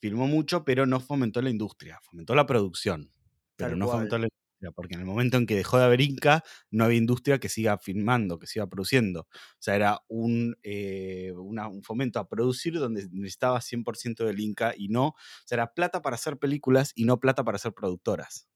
filmó 0.00 0.26
mucho, 0.26 0.64
pero 0.64 0.86
no 0.86 1.00
fomentó 1.00 1.42
la 1.42 1.50
industria, 1.50 2.00
fomentó 2.02 2.34
la 2.34 2.46
producción, 2.46 3.12
pero 3.56 3.74
Tal 3.74 3.76
no 3.76 3.88
cual. 3.88 4.08
fomentó 4.08 4.18
la 4.18 4.28
porque 4.74 4.94
en 4.94 5.00
el 5.00 5.06
momento 5.06 5.36
en 5.36 5.46
que 5.46 5.54
dejó 5.54 5.78
de 5.78 5.84
haber 5.84 6.00
Inca, 6.00 6.42
no 6.70 6.84
había 6.84 6.98
industria 6.98 7.38
que 7.38 7.48
siga 7.48 7.78
filmando, 7.78 8.38
que 8.38 8.46
siga 8.46 8.66
produciendo. 8.66 9.20
O 9.22 9.26
sea, 9.58 9.76
era 9.76 10.00
un, 10.08 10.56
eh, 10.62 11.32
un 11.36 11.82
fomento 11.82 12.18
a 12.18 12.28
producir 12.28 12.74
donde 12.74 13.08
necesitaba 13.10 13.60
100% 13.60 14.24
del 14.24 14.40
Inca 14.40 14.74
y 14.76 14.88
no, 14.88 15.08
o 15.08 15.16
sea, 15.44 15.56
era 15.56 15.74
plata 15.74 16.02
para 16.02 16.14
hacer 16.16 16.38
películas 16.38 16.92
y 16.94 17.04
no 17.04 17.20
plata 17.20 17.44
para 17.44 17.56
hacer 17.56 17.72
productoras. 17.72 18.48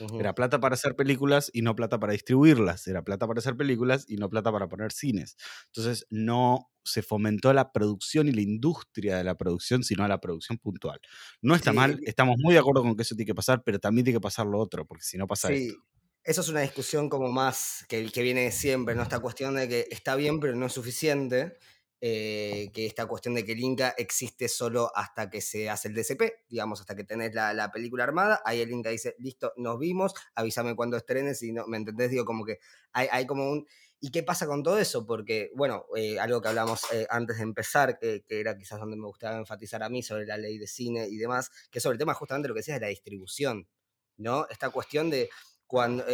Ujú. 0.00 0.18
Era 0.18 0.34
plata 0.34 0.60
para 0.60 0.74
hacer 0.74 0.96
películas 0.96 1.50
y 1.52 1.62
no 1.62 1.74
plata 1.76 1.98
para 2.00 2.12
distribuirlas. 2.12 2.86
Era 2.86 3.02
plata 3.04 3.26
para 3.26 3.38
hacer 3.40 3.56
películas 3.56 4.04
y 4.08 4.16
no 4.16 4.28
plata 4.30 4.52
para 4.52 4.68
poner 4.68 4.92
cines. 4.92 5.36
Entonces 5.66 6.06
no 6.10 6.70
se 6.84 7.02
fomentó 7.02 7.52
la 7.52 7.72
producción 7.72 8.28
y 8.28 8.32
la 8.32 8.40
industria 8.42 9.16
de 9.18 9.24
la 9.24 9.36
producción, 9.36 9.82
sino 9.84 10.06
la 10.08 10.20
producción 10.20 10.58
puntual. 10.58 11.00
No 11.42 11.54
está 11.54 11.72
Sí, 11.72 11.72
mal, 11.72 12.00
estamos 12.04 12.36
muy 12.38 12.54
de 12.54 12.60
acuerdo 12.60 12.82
con 12.82 12.96
que 12.96 13.02
eso 13.02 13.14
tiene 13.14 13.26
que 13.26 13.34
pasar, 13.34 13.62
pero 13.64 13.78
también 13.78 14.04
tiene 14.04 14.16
que 14.18 14.22
pasar 14.22 14.46
lo 14.46 14.58
otro, 14.58 14.86
porque 14.86 15.04
si 15.04 15.18
no 15.18 15.26
pasa 15.26 15.52
esto. 15.52 15.74
Sí, 15.74 15.84
eso 16.24 16.40
es 16.42 16.48
una 16.48 16.60
discusión 16.60 17.08
como 17.08 17.28
más 17.30 17.84
que, 17.88 18.10
que 18.10 18.22
viene 18.22 18.42
de 18.42 18.52
siempre, 18.52 18.94
¿no? 18.94 19.02
Esta 19.02 19.20
cuestión 19.20 19.54
de 19.54 19.68
que 19.68 19.86
está 19.90 20.16
bien, 20.16 20.40
pero 20.40 20.54
no 20.56 20.66
es 20.66 20.72
suficiente. 20.72 21.58
Eh, 22.02 22.70
que 22.72 22.86
esta 22.86 23.06
cuestión 23.06 23.34
de 23.34 23.44
que 23.44 23.52
el 23.52 23.60
Inca 23.60 23.94
existe 23.98 24.48
solo 24.48 24.90
hasta 24.94 25.28
que 25.28 25.42
se 25.42 25.68
hace 25.68 25.88
el 25.88 25.94
DCP, 25.94 26.46
digamos, 26.48 26.80
hasta 26.80 26.96
que 26.96 27.04
tenés 27.04 27.34
la, 27.34 27.52
la 27.52 27.70
película 27.70 28.04
armada. 28.04 28.40
Ahí 28.46 28.60
el 28.60 28.70
Inca 28.70 28.88
dice, 28.88 29.14
listo, 29.18 29.52
nos 29.56 29.78
vimos, 29.78 30.14
avísame 30.34 30.74
cuando 30.74 30.96
estrenes 30.96 31.42
y 31.42 31.52
no, 31.52 31.66
¿me 31.66 31.76
entendés? 31.76 32.10
Digo, 32.10 32.24
como 32.24 32.44
que 32.46 32.58
hay, 32.92 33.08
hay 33.10 33.26
como 33.26 33.50
un... 33.50 33.66
¿Y 34.02 34.10
qué 34.10 34.22
pasa 34.22 34.46
con 34.46 34.62
todo 34.62 34.78
eso? 34.78 35.06
Porque, 35.06 35.50
bueno, 35.54 35.84
eh, 35.94 36.18
algo 36.18 36.40
que 36.40 36.48
hablamos 36.48 36.90
eh, 36.90 37.06
antes 37.10 37.36
de 37.36 37.42
empezar, 37.42 37.98
que, 37.98 38.24
que 38.26 38.40
era 38.40 38.56
quizás 38.56 38.80
donde 38.80 38.96
me 38.96 39.06
gustaba 39.06 39.36
enfatizar 39.36 39.82
a 39.82 39.90
mí 39.90 40.02
sobre 40.02 40.24
la 40.24 40.38
ley 40.38 40.56
de 40.56 40.66
cine 40.66 41.06
y 41.06 41.18
demás, 41.18 41.50
que 41.70 41.80
sobre 41.80 41.96
el 41.96 41.98
tema 41.98 42.14
justamente 42.14 42.48
lo 42.48 42.54
que 42.54 42.60
decías 42.60 42.80
de 42.80 42.86
la 42.86 42.88
distribución, 42.88 43.68
¿no? 44.16 44.46
Esta 44.48 44.70
cuestión 44.70 45.10
de 45.10 45.28
cuando... 45.66 46.04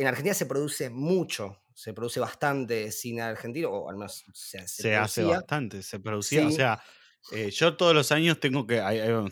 en 0.00 0.06
Argentina 0.06 0.34
se 0.34 0.46
produce 0.46 0.90
mucho, 0.90 1.62
se 1.74 1.92
produce 1.92 2.20
bastante 2.20 2.90
cine 2.90 3.22
argentino, 3.22 3.70
o 3.70 3.90
al 3.90 3.96
menos 3.96 4.24
se, 4.32 4.66
se 4.66 4.82
Se 4.82 4.96
hace 4.96 5.24
bastante, 5.24 5.82
se 5.82 6.00
producía, 6.00 6.46
o 6.46 6.50
sea, 6.50 6.82
eh, 7.32 7.50
yo 7.50 7.76
todos 7.76 7.94
los 7.94 8.12
años 8.12 8.40
tengo 8.40 8.66
que, 8.66 8.80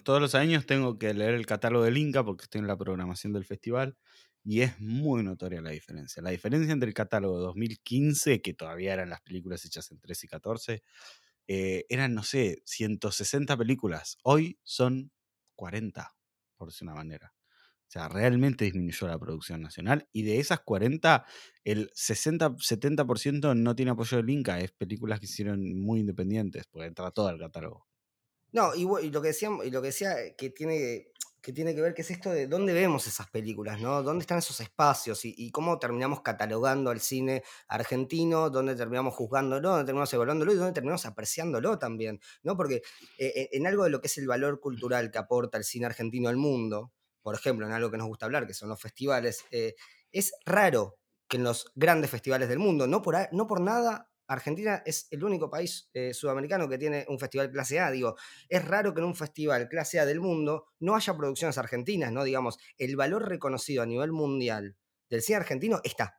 todos 0.05 0.21
los 0.21 0.35
años 0.35 0.67
tengo 0.67 0.99
que 0.99 1.15
leer 1.15 1.35
el 1.35 1.47
catálogo 1.47 1.85
del 1.85 1.97
Inca 1.97 2.23
porque 2.25 2.45
estoy 2.45 2.61
en 2.61 2.67
la 2.67 2.77
programación 2.77 3.33
del 3.33 3.45
festival 3.45 3.97
y 4.45 4.61
es 4.61 4.79
muy 4.79 5.23
notoria 5.23 5.61
la 5.61 5.71
diferencia. 5.71 6.23
La 6.23 6.31
diferencia 6.31 6.73
entre 6.73 6.89
el 6.89 6.95
catálogo 6.95 7.39
de 7.39 7.45
2015, 7.45 8.41
que 8.41 8.55
todavía 8.55 8.93
eran 8.93 9.11
las 9.11 9.21
películas 9.23 9.65
hechas 9.65 9.91
en 9.91 10.01
13 10.01 10.27
y 10.27 10.29
14, 10.29 10.83
eh, 11.49 11.87
eran, 11.89 12.15
no 12.15 12.23
sé, 12.23 12.63
160 12.67 13.57
películas. 13.57 14.19
Hoy 14.23 14.59
son 14.65 15.11
40, 15.57 16.15
por 16.57 16.69
decir 16.69 16.87
una 16.87 16.95
manera. 16.95 17.33
O 17.89 17.91
sea, 17.91 18.07
realmente 18.07 18.67
disminuyó 18.67 19.07
la 19.09 19.19
producción 19.19 19.63
nacional 19.63 20.07
y 20.13 20.23
de 20.23 20.41
esas 20.41 20.61
40, 20.61 21.25
el 21.65 21.91
60-70% 21.93 23.57
no 23.57 23.75
tiene 23.75 23.93
apoyo 23.93 24.19
del 24.19 24.29
Inca. 24.29 24.61
Es 24.61 24.73
películas 24.73 25.21
que 25.21 25.25
hicieron 25.25 25.81
muy 25.81 26.01
independientes, 26.01 26.67
porque 26.67 26.89
entra 26.89 27.11
todo 27.13 27.29
al 27.29 27.39
catálogo. 27.39 27.87
No, 28.53 28.75
y, 28.75 29.11
lo 29.11 29.23
que 29.23 29.29
decíamos, 29.29 29.65
y 29.65 29.71
lo 29.71 29.81
que 29.81 29.89
decía 29.89 30.21
eh, 30.21 30.35
que 30.37 30.51
tiene, 30.51 31.13
que 31.41 31.55
tiene 31.55 31.75
que 31.75 31.81
ver, 31.81 31.95
que 31.95 32.03
es 32.03 32.11
esto 32.11 32.31
de 32.31 32.47
dónde 32.47 32.75
vemos 32.75 33.07
esas 33.07 33.31
películas, 33.31 33.81
¿no? 33.81 34.03
¿Dónde 34.03 34.21
están 34.21 34.37
esos 34.37 34.61
espacios? 34.61 35.21
Y, 35.25 35.51
cómo 35.51 35.79
terminamos 35.79 36.21
catalogando 36.21 36.91
al 36.91 37.01
cine 37.01 37.43
argentino, 37.69 38.51
dónde 38.51 38.77
terminamos 38.77 39.15
juzgándolo, 39.15 39.71
dónde 39.71 39.87
terminamos 39.87 40.13
evaluándolo 40.13 40.53
y 40.53 40.57
dónde 40.57 40.73
terminamos 40.75 41.07
apreciándolo 41.07 41.79
también, 41.79 42.21
¿no? 42.43 42.55
Porque 42.55 42.83
eh, 43.17 43.49
en 43.53 43.67
algo 43.67 43.85
de 43.85 43.91
lo 43.91 44.03
que 44.03 44.09
es 44.09 44.19
el 44.19 44.27
valor 44.27 44.61
cultural 44.61 45.11
que 45.11 45.17
aporta 45.17 45.57
el 45.57 45.65
cine 45.65 45.87
argentino 45.87 46.29
al 46.29 46.37
mundo, 46.37 46.93
por 47.29 47.35
ejemplo, 47.35 47.67
en 47.67 47.73
algo 47.73 47.91
que 47.91 47.99
nos 47.99 48.07
gusta 48.07 48.25
hablar, 48.25 48.47
que 48.47 48.55
son 48.55 48.71
los 48.71 48.81
festivales, 48.81 49.45
eh, 49.51 49.75
es 50.11 50.33
raro 50.47 50.97
que 51.29 51.37
en 51.37 51.45
los 51.45 51.71
grandes 51.75 52.11
festivales 52.11 52.49
del 52.49 52.59
mundo, 52.59 52.87
no 52.87 53.03
por, 53.03 53.17
no 53.33 53.47
por 53.47 53.61
nada, 53.61 54.11
Argentina 54.27 54.83
es 54.87 55.09
el 55.11 55.23
único 55.23 55.51
país 55.51 55.91
eh, 55.93 56.15
sudamericano 56.15 56.71
que 56.71 56.79
tiene 56.79 57.05
un 57.07 57.19
festival 57.19 57.51
clase 57.51 57.81
A, 57.81 57.91
digo, 57.91 58.17
es 58.49 58.65
raro 58.65 58.95
que 58.95 59.01
en 59.01 59.09
un 59.09 59.15
festival 59.15 59.69
clase 59.69 60.01
A 60.01 60.07
del 60.07 60.21
mundo 60.21 60.69
no 60.81 60.97
haya 60.97 61.15
producciones 61.15 61.59
argentinas, 61.59 62.13
¿no? 62.13 62.25
Digamos, 62.25 62.57
el 62.79 62.97
valor 62.97 63.29
reconocido 63.29 63.83
a 63.83 63.87
nivel 63.87 64.13
mundial 64.13 64.75
del 65.11 65.21
cine 65.21 65.37
argentino 65.37 65.83
está. 65.85 66.19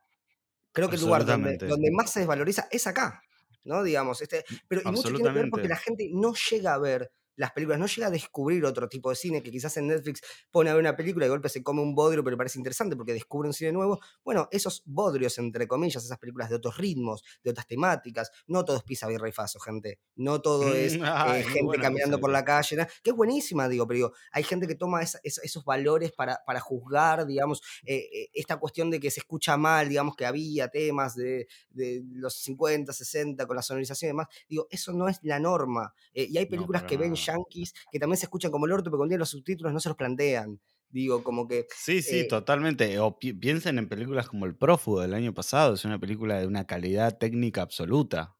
Creo 0.70 0.88
que 0.88 0.94
el 0.94 1.02
lugar 1.02 1.24
donde, 1.24 1.56
donde 1.56 1.90
más 1.90 2.12
se 2.12 2.20
desvaloriza 2.20 2.68
es 2.70 2.86
acá, 2.86 3.20
¿no? 3.64 3.82
Digamos, 3.82 4.22
este, 4.22 4.44
pero 4.68 4.80
y 4.84 4.92
mucho 4.92 5.08
tiene 5.08 5.24
que 5.24 5.30
ver 5.30 5.50
porque 5.50 5.66
la 5.66 5.74
gente 5.74 6.08
no 6.12 6.34
llega 6.52 6.74
a 6.74 6.78
ver 6.78 7.10
las 7.40 7.52
películas, 7.52 7.78
no 7.80 7.86
llega 7.86 8.06
a 8.08 8.10
descubrir 8.10 8.64
otro 8.64 8.88
tipo 8.88 9.10
de 9.10 9.16
cine 9.16 9.42
que 9.42 9.50
quizás 9.50 9.76
en 9.76 9.88
Netflix 9.88 10.20
pone 10.50 10.70
a 10.70 10.74
ver 10.74 10.80
una 10.80 10.96
película 10.96 11.24
y 11.24 11.28
de 11.28 11.30
golpe 11.30 11.48
se 11.48 11.62
come 11.62 11.82
un 11.82 11.94
bodrio, 11.94 12.22
pero 12.24 12.36
parece 12.36 12.58
interesante 12.58 12.96
porque 12.96 13.12
descubre 13.12 13.48
un 13.48 13.52
cine 13.54 13.72
nuevo. 13.72 13.98
Bueno, 14.24 14.48
esos 14.52 14.82
bodrios, 14.86 15.38
entre 15.38 15.66
comillas, 15.66 16.04
esas 16.04 16.18
películas 16.18 16.50
de 16.50 16.56
otros 16.56 16.76
ritmos, 16.76 17.22
de 17.42 17.50
otras 17.50 17.66
temáticas, 17.66 18.30
no 18.46 18.64
todo 18.64 18.76
es 18.76 18.82
pizza, 18.82 19.06
birra 19.08 19.28
y 19.28 19.32
faso, 19.32 19.58
gente. 19.60 19.98
No 20.16 20.40
todo 20.40 20.74
es 20.74 20.98
Mm, 20.98 21.02
eh, 21.22 21.44
gente 21.44 21.62
buena 21.64 21.82
caminando 21.84 22.18
por 22.20 22.30
la 22.30 22.44
calle, 22.44 22.76
¿no? 22.76 22.86
que 23.02 23.10
es 23.10 23.16
buenísima, 23.16 23.68
digo, 23.68 23.86
pero 23.86 23.96
digo, 23.96 24.12
hay 24.32 24.42
gente 24.44 24.66
que 24.66 24.74
toma 24.74 25.02
esa- 25.02 25.20
esa- 25.22 25.42
esos 25.42 25.64
valores 25.64 26.12
para, 26.12 26.40
para 26.46 26.60
juzgar, 26.60 27.26
digamos, 27.26 27.62
eh, 27.84 28.08
eh, 28.12 28.28
esta 28.34 28.58
cuestión 28.58 28.90
de 28.90 29.00
que 29.00 29.10
se 29.10 29.20
escucha 29.20 29.56
mal, 29.56 29.88
digamos, 29.88 30.16
que 30.16 30.26
había 30.26 30.68
temas 30.68 31.14
de, 31.16 31.46
de 31.70 32.02
los 32.12 32.34
50, 32.34 32.92
60 32.92 33.46
con 33.46 33.56
la 33.56 33.62
sonorización 33.62 34.08
y 34.08 34.10
demás. 34.12 34.28
Digo, 34.48 34.66
eso 34.70 34.92
no 34.92 35.08
es 35.08 35.18
la 35.22 35.38
norma. 35.40 35.94
Eh, 36.14 36.26
y 36.30 36.38
hay 36.38 36.46
películas 36.46 36.84
que 36.84 36.96
ven 36.96 37.16
nada. 37.16 37.24
Yankees 37.32 37.72
que 37.90 37.98
también 37.98 38.18
se 38.18 38.26
escuchan 38.26 38.50
como 38.50 38.66
el 38.66 38.72
orto, 38.72 38.84
pero 38.90 38.98
cuando 38.98 39.10
tienen 39.10 39.20
los 39.20 39.30
subtítulos 39.30 39.72
no 39.72 39.80
se 39.80 39.88
los 39.88 39.96
plantean. 39.96 40.60
Digo, 40.88 41.22
como 41.22 41.46
que 41.48 41.66
Sí, 41.72 42.02
sí, 42.02 42.20
eh, 42.20 42.24
totalmente. 42.24 42.98
O 43.00 43.18
pi- 43.18 43.32
piensen 43.32 43.78
en 43.78 43.88
películas 43.88 44.28
como 44.28 44.46
El 44.46 44.56
Prófugo 44.56 45.00
del 45.00 45.14
año 45.14 45.34
pasado, 45.34 45.74
es 45.74 45.84
una 45.84 45.98
película 45.98 46.38
de 46.38 46.46
una 46.46 46.66
calidad 46.66 47.16
técnica 47.18 47.62
absoluta. 47.62 48.36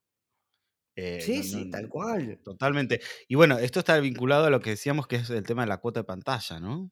Eh, 0.96 1.20
sí, 1.24 1.36
no- 1.36 1.42
sí, 1.42 1.64
no- 1.66 1.70
tal 1.70 1.88
cual. 1.88 2.40
totalmente. 2.44 3.00
Y 3.28 3.34
bueno, 3.36 3.58
esto 3.58 3.78
está 3.80 3.98
vinculado 4.00 4.46
a 4.46 4.50
lo 4.50 4.60
que 4.60 4.70
decíamos 4.70 5.06
que 5.06 5.16
es 5.16 5.30
el 5.30 5.44
tema 5.44 5.62
de 5.62 5.68
la 5.68 5.78
cuota 5.78 6.00
de 6.00 6.04
pantalla, 6.04 6.60
¿no? 6.60 6.90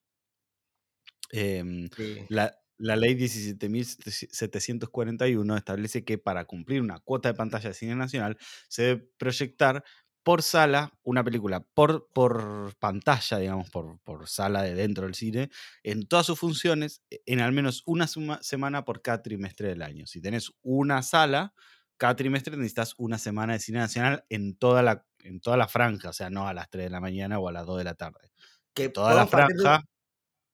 Em, 1.31 1.89
Sí. 1.97 2.27
la, 2.29 2.57
la 2.79 2.97
ley 2.97 3.15
17.741 3.15 5.57
establece 5.57 6.05
que 6.05 6.17
para 6.19 6.45
cumplir 6.47 6.81
una 6.81 7.01
cuota 7.01 7.29
de 7.31 7.35
pantalla 7.35 7.69
de 7.71 7.75
cine 7.75 7.97
nacional 7.97 8.39
se 8.69 8.83
debe 8.83 9.11
proyectar 9.19 9.85
por 10.29 10.43
sala 10.43 10.93
una 11.05 11.25
película, 11.25 11.61
por, 11.73 12.07
por 12.13 12.77
pantalla, 12.79 13.39
digamos, 13.39 13.71
por, 13.71 13.99
por 14.01 14.29
sala 14.29 14.63
de 14.63 14.75
dentro 14.75 15.05
del 15.07 15.15
cine, 15.15 15.49
en 15.83 16.07
todas 16.07 16.27
sus 16.27 16.39
funciones, 16.39 17.01
e- 17.09 17.23
en 17.25 17.41
al 17.41 17.53
menos 17.53 17.83
una 17.87 18.07
suma- 18.07 18.39
semana 18.43 18.85
por 18.85 19.01
cada 19.01 19.23
trimestre 19.23 19.69
del 19.69 19.81
año. 19.81 20.07
Si 20.07 20.21
tenés 20.21 20.53
una 20.61 21.03
sala, 21.03 21.55
cada 21.97 22.15
trimestre 22.15 22.55
necesitas 22.59 22.93
una 22.99 23.17
semana 23.17 23.55
de 23.55 23.59
cine 23.61 23.79
nacional 23.79 24.27
en 24.29 24.55
toda 24.55 24.83
la, 24.83 25.07
en 25.21 25.41
toda 25.41 25.57
la 25.57 25.67
franja, 25.67 26.11
o 26.11 26.13
sea, 26.13 26.29
no 26.29 26.47
a 26.47 26.53
las 26.53 26.69
3 26.69 26.85
de 26.85 26.91
la 26.91 27.01
mañana 27.01 27.39
o 27.39 27.49
a 27.49 27.53
las 27.53 27.65
2 27.65 27.79
de 27.79 27.85
la 27.85 27.95
tarde. 27.95 28.31
Que 28.75 28.91
toda 28.91 29.15
la 29.15 29.25
partir 29.25 29.57
franja. 29.63 29.83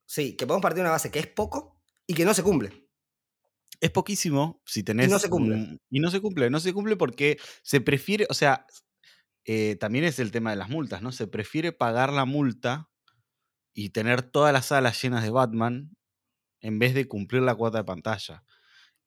sí, 0.07 0.37
que 0.37 0.47
podemos 0.47 0.63
partir 0.63 0.77
de 0.77 0.83
una 0.83 0.91
base 0.93 1.11
que 1.11 1.19
es 1.19 1.27
poco 1.27 1.83
y 2.07 2.15
que 2.15 2.25
no 2.25 2.33
se 2.33 2.45
cumple. 2.45 2.87
Es 3.81 3.91
poquísimo 3.91 4.63
si 4.65 4.81
Y 4.81 4.83
no 4.83 4.87
tenés. 4.87 5.21
se 5.21 5.29
cumple. 5.29 5.55
un- 5.57 5.81
y 5.91 5.99
no 5.99 6.13
se 6.13 6.21
cumple, 6.21 6.49
no 6.49 6.61
se 6.61 6.73
cumple 6.73 6.95
porque 6.95 7.39
se 7.65 7.81
prefiere, 7.81 8.29
o 8.31 8.35
sea, 8.35 8.69
eh, 9.47 9.77
también 9.77 10.05
es 10.05 10.19
el 10.19 10.31
tema 10.33 10.51
de 10.51 10.57
las 10.57 10.71
multas, 10.71 11.03
¿no? 11.03 11.13
Se 11.13 11.27
prefiere 11.27 11.73
pagar 11.73 12.13
la 12.13 12.25
multa 12.25 12.91
y 13.75 13.91
tener 13.91 14.23
todas 14.23 14.53
las 14.53 14.67
salas 14.67 15.01
llenas 15.03 15.25
de 15.25 15.31
Batman 15.31 15.97
en 16.63 16.81
vez 16.81 16.95
de 16.95 17.09
cumplir 17.09 17.43
la 17.43 17.57
cuota 17.57 17.79
de 17.81 17.85
pantalla, 17.85 18.45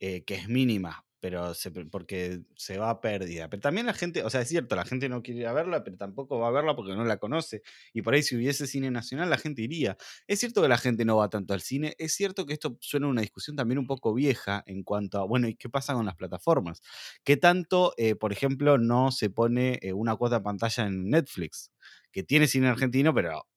eh, 0.01 0.25
que 0.25 0.35
es 0.35 0.49
mínima, 0.49 1.06
pero 1.19 1.53
se 1.53 1.71
porque 1.71 2.41
se 2.55 2.77
va 2.77 2.89
a 2.89 3.01
pérdida. 3.01 3.49
Pero 3.49 3.61
también 3.61 3.85
la 3.87 3.93
gente, 3.93 4.23
o 4.23 4.29
sea, 4.29 4.41
es 4.41 4.49
cierto, 4.49 4.75
la 4.75 4.85
gente 4.85 5.09
no 5.09 5.23
quiere 5.23 5.41
ir 5.41 5.47
a 5.47 5.53
verla, 5.53 5.83
pero 5.83 5.97
tampoco 5.97 6.39
va 6.39 6.49
a 6.49 6.51
verla 6.51 6.75
porque 6.75 6.93
no 6.95 7.03
la 7.03 7.17
conoce. 7.17 7.61
Y 7.93 8.01
por 8.01 8.13
ahí 8.13 8.23
si 8.23 8.35
hubiese 8.35 8.67
cine 8.67 8.91
nacional, 8.91 9.29
la 9.29 9.37
gente 9.37 9.61
iría. 9.61 9.97
Es 10.27 10.39
cierto 10.39 10.61
que 10.61 10.67
la 10.67 10.77
gente 10.77 11.05
no 11.05 11.17
va 11.17 11.29
tanto 11.29 11.53
al 11.53 11.61
cine, 11.61 11.95
es 11.97 12.13
cierto 12.13 12.45
que 12.45 12.53
esto 12.53 12.77
suena 12.81 13.07
a 13.07 13.09
una 13.09 13.21
discusión 13.21 13.55
también 13.55 13.79
un 13.79 13.87
poco 13.87 14.13
vieja 14.13 14.63
en 14.67 14.83
cuanto 14.83 15.19
a, 15.19 15.25
bueno, 15.25 15.47
¿y 15.47 15.55
qué 15.55 15.69
pasa 15.69 15.93
con 15.93 16.05
las 16.05 16.15
plataformas? 16.15 16.81
¿Qué 17.23 17.37
tanto, 17.37 17.93
eh, 17.97 18.15
por 18.15 18.31
ejemplo, 18.31 18.77
no 18.77 19.11
se 19.11 19.29
pone 19.29 19.79
eh, 19.81 19.93
una 19.93 20.15
cuota 20.15 20.37
de 20.39 20.43
pantalla 20.43 20.85
en 20.85 21.09
Netflix? 21.09 21.71
Que 22.11 22.23
tiene 22.23 22.47
cine 22.47 22.67
argentino, 22.67 23.13
pero 23.13 23.47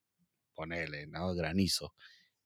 ponele, 0.54 1.06
¿no? 1.06 1.34
Granizo. 1.34 1.94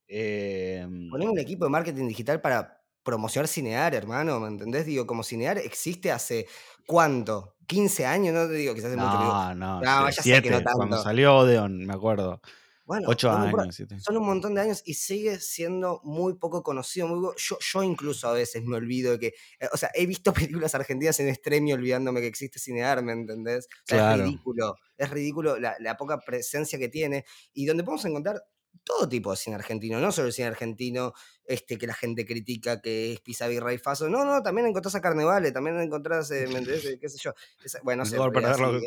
Em, 0.07 1.09
Ponemos 1.11 1.33
un 1.33 1.39
equipo 1.39 1.65
de 1.65 1.71
marketing 1.71 2.09
digital 2.09 2.41
para 2.41 2.84
promocionar 3.05 3.49
Cinear, 3.49 3.95
hermano, 3.95 4.41
¿me 4.41 4.49
entendés? 4.49 4.87
Digo, 4.87 5.07
como 5.07 5.23
Cinear 5.23 5.59
existe 5.59 6.11
hace 6.13 6.47
¿cuánto? 6.87 7.57
¿15 7.67 8.05
años? 8.05 8.35
No 8.35 8.47
te 8.49 8.55
digo, 8.55 8.75
quizás 8.75 8.89
hace 8.91 8.97
mucho, 8.97 9.19
pero 9.19 9.25
digo, 9.25 9.39
no, 9.55 9.55
no, 9.55 9.85
no, 9.85 10.11
ya 10.11 10.23
sé 10.23 10.41
que 10.41 10.51
no 10.51 10.61
siete, 10.61 10.71
cuando 10.71 10.97
tanto. 10.97 11.03
salió 11.03 11.37
Odeon, 11.39 11.87
me 11.87 11.95
acuerdo. 11.95 12.41
Bueno, 12.87 13.09
Ocho 13.09 13.33
no 13.33 13.39
me 13.39 13.47
importa, 13.47 13.63
años, 13.65 13.77
siete. 13.77 13.97
son 13.99 14.17
un 14.19 14.27
montón 14.27 14.55
de 14.55 14.61
años 14.61 14.83
y 14.85 14.95
sigue 14.95 15.41
siendo 15.41 16.01
muy 16.05 16.35
poco 16.35 16.63
conocido. 16.63 17.09
Muy 17.09 17.33
yo, 17.39 17.59
yo 17.61 17.83
incluso 17.83 18.29
a 18.29 18.33
veces 18.33 18.63
me 18.65 18.77
olvido 18.77 19.13
de 19.13 19.19
que, 19.19 19.27
eh, 19.61 19.69
o 19.73 19.77
sea, 19.79 19.91
he 19.95 20.05
visto 20.07 20.35
películas 20.69 20.75
argentinas 20.75 21.19
en 21.21 21.29
extremio 21.29 21.77
olvidándome 21.77 22.21
que 22.21 22.27
existe 22.27 22.59
Cinear, 22.59 23.03
¿me 23.03 23.13
entendés? 23.13 23.67
O 23.67 23.87
sea, 23.87 24.15
es 24.15 24.21
ridículo, 24.21 24.77
es 24.99 25.11
ridículo 25.11 25.59
la, 25.59 25.77
la 25.81 25.97
poca 25.97 26.19
presencia 26.19 26.79
que 26.79 26.89
tiene 26.89 27.25
y 27.55 27.65
donde 27.67 27.85
podemos 27.85 28.05
encontrar 28.05 28.43
todo 28.83 29.09
tipo 29.09 29.31
de 29.31 29.37
cine 29.37 29.57
argentino, 29.57 30.01
no 30.01 30.13
solo 30.13 30.29
el 30.29 30.33
cine 30.33 30.49
argentino 30.49 31.13
este, 31.45 31.79
que 31.79 31.87
la 31.87 31.95
gente 31.95 32.27
critica 32.27 32.81
que 32.81 33.13
es 33.13 33.21
birra 33.49 33.73
y 33.73 33.79
faso, 33.79 34.09
no, 34.09 34.25
no, 34.25 34.43
también 34.43 34.67
encontrás 34.67 34.95
a 34.95 35.01
Carnevale, 35.01 35.53
también 35.53 35.79
encontrás, 35.81 36.31
eh, 36.31 36.47
¿me 36.49 36.59
entendés? 36.59 36.85
Eh, 36.95 36.99
qué 37.01 37.09
sé 37.09 37.19
yo, 37.19 37.33
Esa- 37.65 37.81
bueno, 37.83 38.03
no 38.05 38.11
sé, 38.11 38.17
perderlo 38.33 38.67
que 38.81 38.87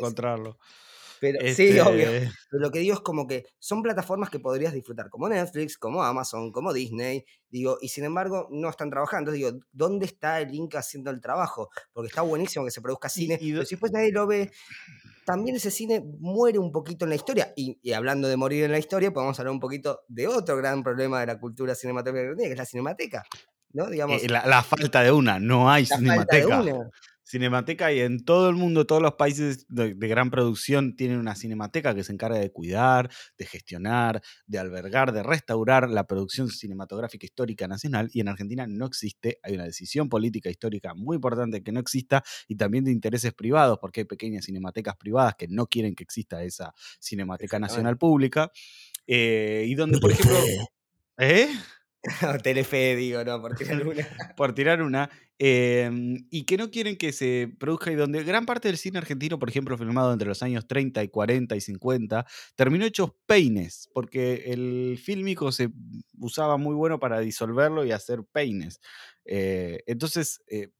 pero 1.20 1.38
sí, 1.54 1.78
obvio. 1.78 2.08
Este, 2.10 2.30
Pero 2.50 2.62
lo 2.62 2.70
que 2.70 2.78
digo 2.78 2.94
es 2.94 3.00
como 3.00 3.26
que 3.26 3.44
son 3.58 3.82
plataformas 3.82 4.30
que 4.30 4.40
podrías 4.40 4.72
disfrutar, 4.72 5.10
como 5.10 5.28
Netflix, 5.28 5.76
como 5.76 6.02
Amazon, 6.02 6.50
como 6.50 6.72
Disney, 6.72 7.24
digo, 7.50 7.78
y 7.80 7.88
sin 7.88 8.04
embargo 8.04 8.48
no 8.50 8.70
están 8.70 8.90
trabajando. 8.90 9.32
Digo, 9.32 9.50
¿dónde 9.72 10.06
está 10.06 10.40
el 10.40 10.54
Inca 10.54 10.78
haciendo 10.78 11.10
el 11.10 11.20
trabajo? 11.20 11.68
Porque 11.92 12.08
está 12.08 12.22
buenísimo 12.22 12.64
que 12.64 12.70
se 12.70 12.80
produzca 12.80 13.08
cine, 13.08 13.38
y 13.40 13.52
pero 13.52 13.64
si 13.64 13.74
después 13.74 13.92
nadie 13.92 14.12
lo 14.12 14.26
ve, 14.26 14.50
también 15.28 15.56
ese 15.56 15.70
cine 15.70 16.02
muere 16.20 16.58
un 16.58 16.72
poquito 16.72 17.04
en 17.04 17.10
la 17.10 17.16
historia. 17.16 17.52
Y, 17.54 17.78
y 17.82 17.92
hablando 17.92 18.28
de 18.28 18.38
morir 18.38 18.64
en 18.64 18.72
la 18.72 18.78
historia, 18.78 19.12
podemos 19.12 19.38
hablar 19.38 19.52
un 19.52 19.60
poquito 19.60 20.00
de 20.08 20.26
otro 20.26 20.56
gran 20.56 20.82
problema 20.82 21.20
de 21.20 21.26
la 21.26 21.38
cultura 21.38 21.74
cinematográfica 21.74 22.44
que 22.44 22.52
es 22.52 22.58
la 22.58 22.64
cinemateca. 22.64 23.24
¿No? 23.74 23.90
Digamos, 23.90 24.22
eh, 24.22 24.28
la, 24.30 24.46
la 24.46 24.62
falta 24.62 25.02
de 25.02 25.12
una, 25.12 25.38
no 25.38 25.70
hay 25.70 25.84
la 25.84 25.96
falta 25.96 26.36
de 26.36 26.42
cinemateca. 26.42 26.60
una. 26.62 26.90
Cinemateca 27.28 27.92
y 27.92 28.00
en 28.00 28.24
todo 28.24 28.48
el 28.48 28.56
mundo, 28.56 28.86
todos 28.86 29.02
los 29.02 29.14
países 29.14 29.66
de, 29.68 29.94
de 29.94 30.08
gran 30.08 30.30
producción 30.30 30.96
tienen 30.96 31.18
una 31.18 31.34
cinemateca 31.34 31.94
que 31.94 32.02
se 32.02 32.12
encarga 32.12 32.38
de 32.38 32.50
cuidar, 32.50 33.10
de 33.36 33.44
gestionar, 33.44 34.22
de 34.46 34.58
albergar, 34.58 35.12
de 35.12 35.22
restaurar 35.22 35.90
la 35.90 36.06
producción 36.06 36.48
cinematográfica 36.48 37.26
histórica 37.26 37.68
nacional 37.68 38.08
y 38.14 38.20
en 38.20 38.28
Argentina 38.28 38.66
no 38.66 38.86
existe, 38.86 39.38
hay 39.42 39.54
una 39.56 39.64
decisión 39.64 40.08
política 40.08 40.48
histórica 40.48 40.94
muy 40.94 41.16
importante 41.16 41.62
que 41.62 41.70
no 41.70 41.80
exista 41.80 42.24
y 42.46 42.56
también 42.56 42.84
de 42.84 42.92
intereses 42.92 43.34
privados 43.34 43.78
porque 43.78 44.00
hay 44.00 44.06
pequeñas 44.06 44.46
cinematecas 44.46 44.96
privadas 44.96 45.34
que 45.34 45.48
no 45.48 45.66
quieren 45.66 45.94
que 45.94 46.04
exista 46.04 46.42
esa 46.42 46.72
cinemateca 46.98 47.58
nacional 47.58 47.98
pública 47.98 48.50
eh, 49.06 49.66
y 49.66 49.74
donde 49.74 49.98
por 49.98 50.12
ejemplo... 50.12 50.38
¿Eh? 51.18 51.48
Telefe, 52.42 52.96
digo, 52.96 53.24
no, 53.24 53.40
porque 53.40 53.64
la 53.64 53.74
luna. 53.74 54.06
por 54.36 54.54
tirar 54.54 54.82
una, 54.82 55.10
eh, 55.38 55.90
y 56.30 56.44
que 56.44 56.56
no 56.56 56.70
quieren 56.70 56.96
que 56.96 57.12
se 57.12 57.52
produzca 57.58 57.92
y 57.92 57.94
donde 57.94 58.24
gran 58.24 58.46
parte 58.46 58.68
del 58.68 58.78
cine 58.78 58.98
argentino, 58.98 59.38
por 59.38 59.48
ejemplo, 59.48 59.78
filmado 59.78 60.12
entre 60.12 60.28
los 60.28 60.42
años 60.42 60.66
30 60.66 61.02
y 61.02 61.08
40 61.08 61.56
y 61.56 61.60
50, 61.60 62.26
terminó 62.56 62.84
hechos 62.84 63.12
peines, 63.26 63.88
porque 63.92 64.44
el 64.46 64.98
fílmico 65.02 65.52
se 65.52 65.70
usaba 66.18 66.56
muy 66.56 66.74
bueno 66.74 66.98
para 66.98 67.20
disolverlo 67.20 67.84
y 67.84 67.92
hacer 67.92 68.24
peines. 68.32 68.80
Eh, 69.24 69.82
entonces, 69.86 70.42
eh, 70.48 70.70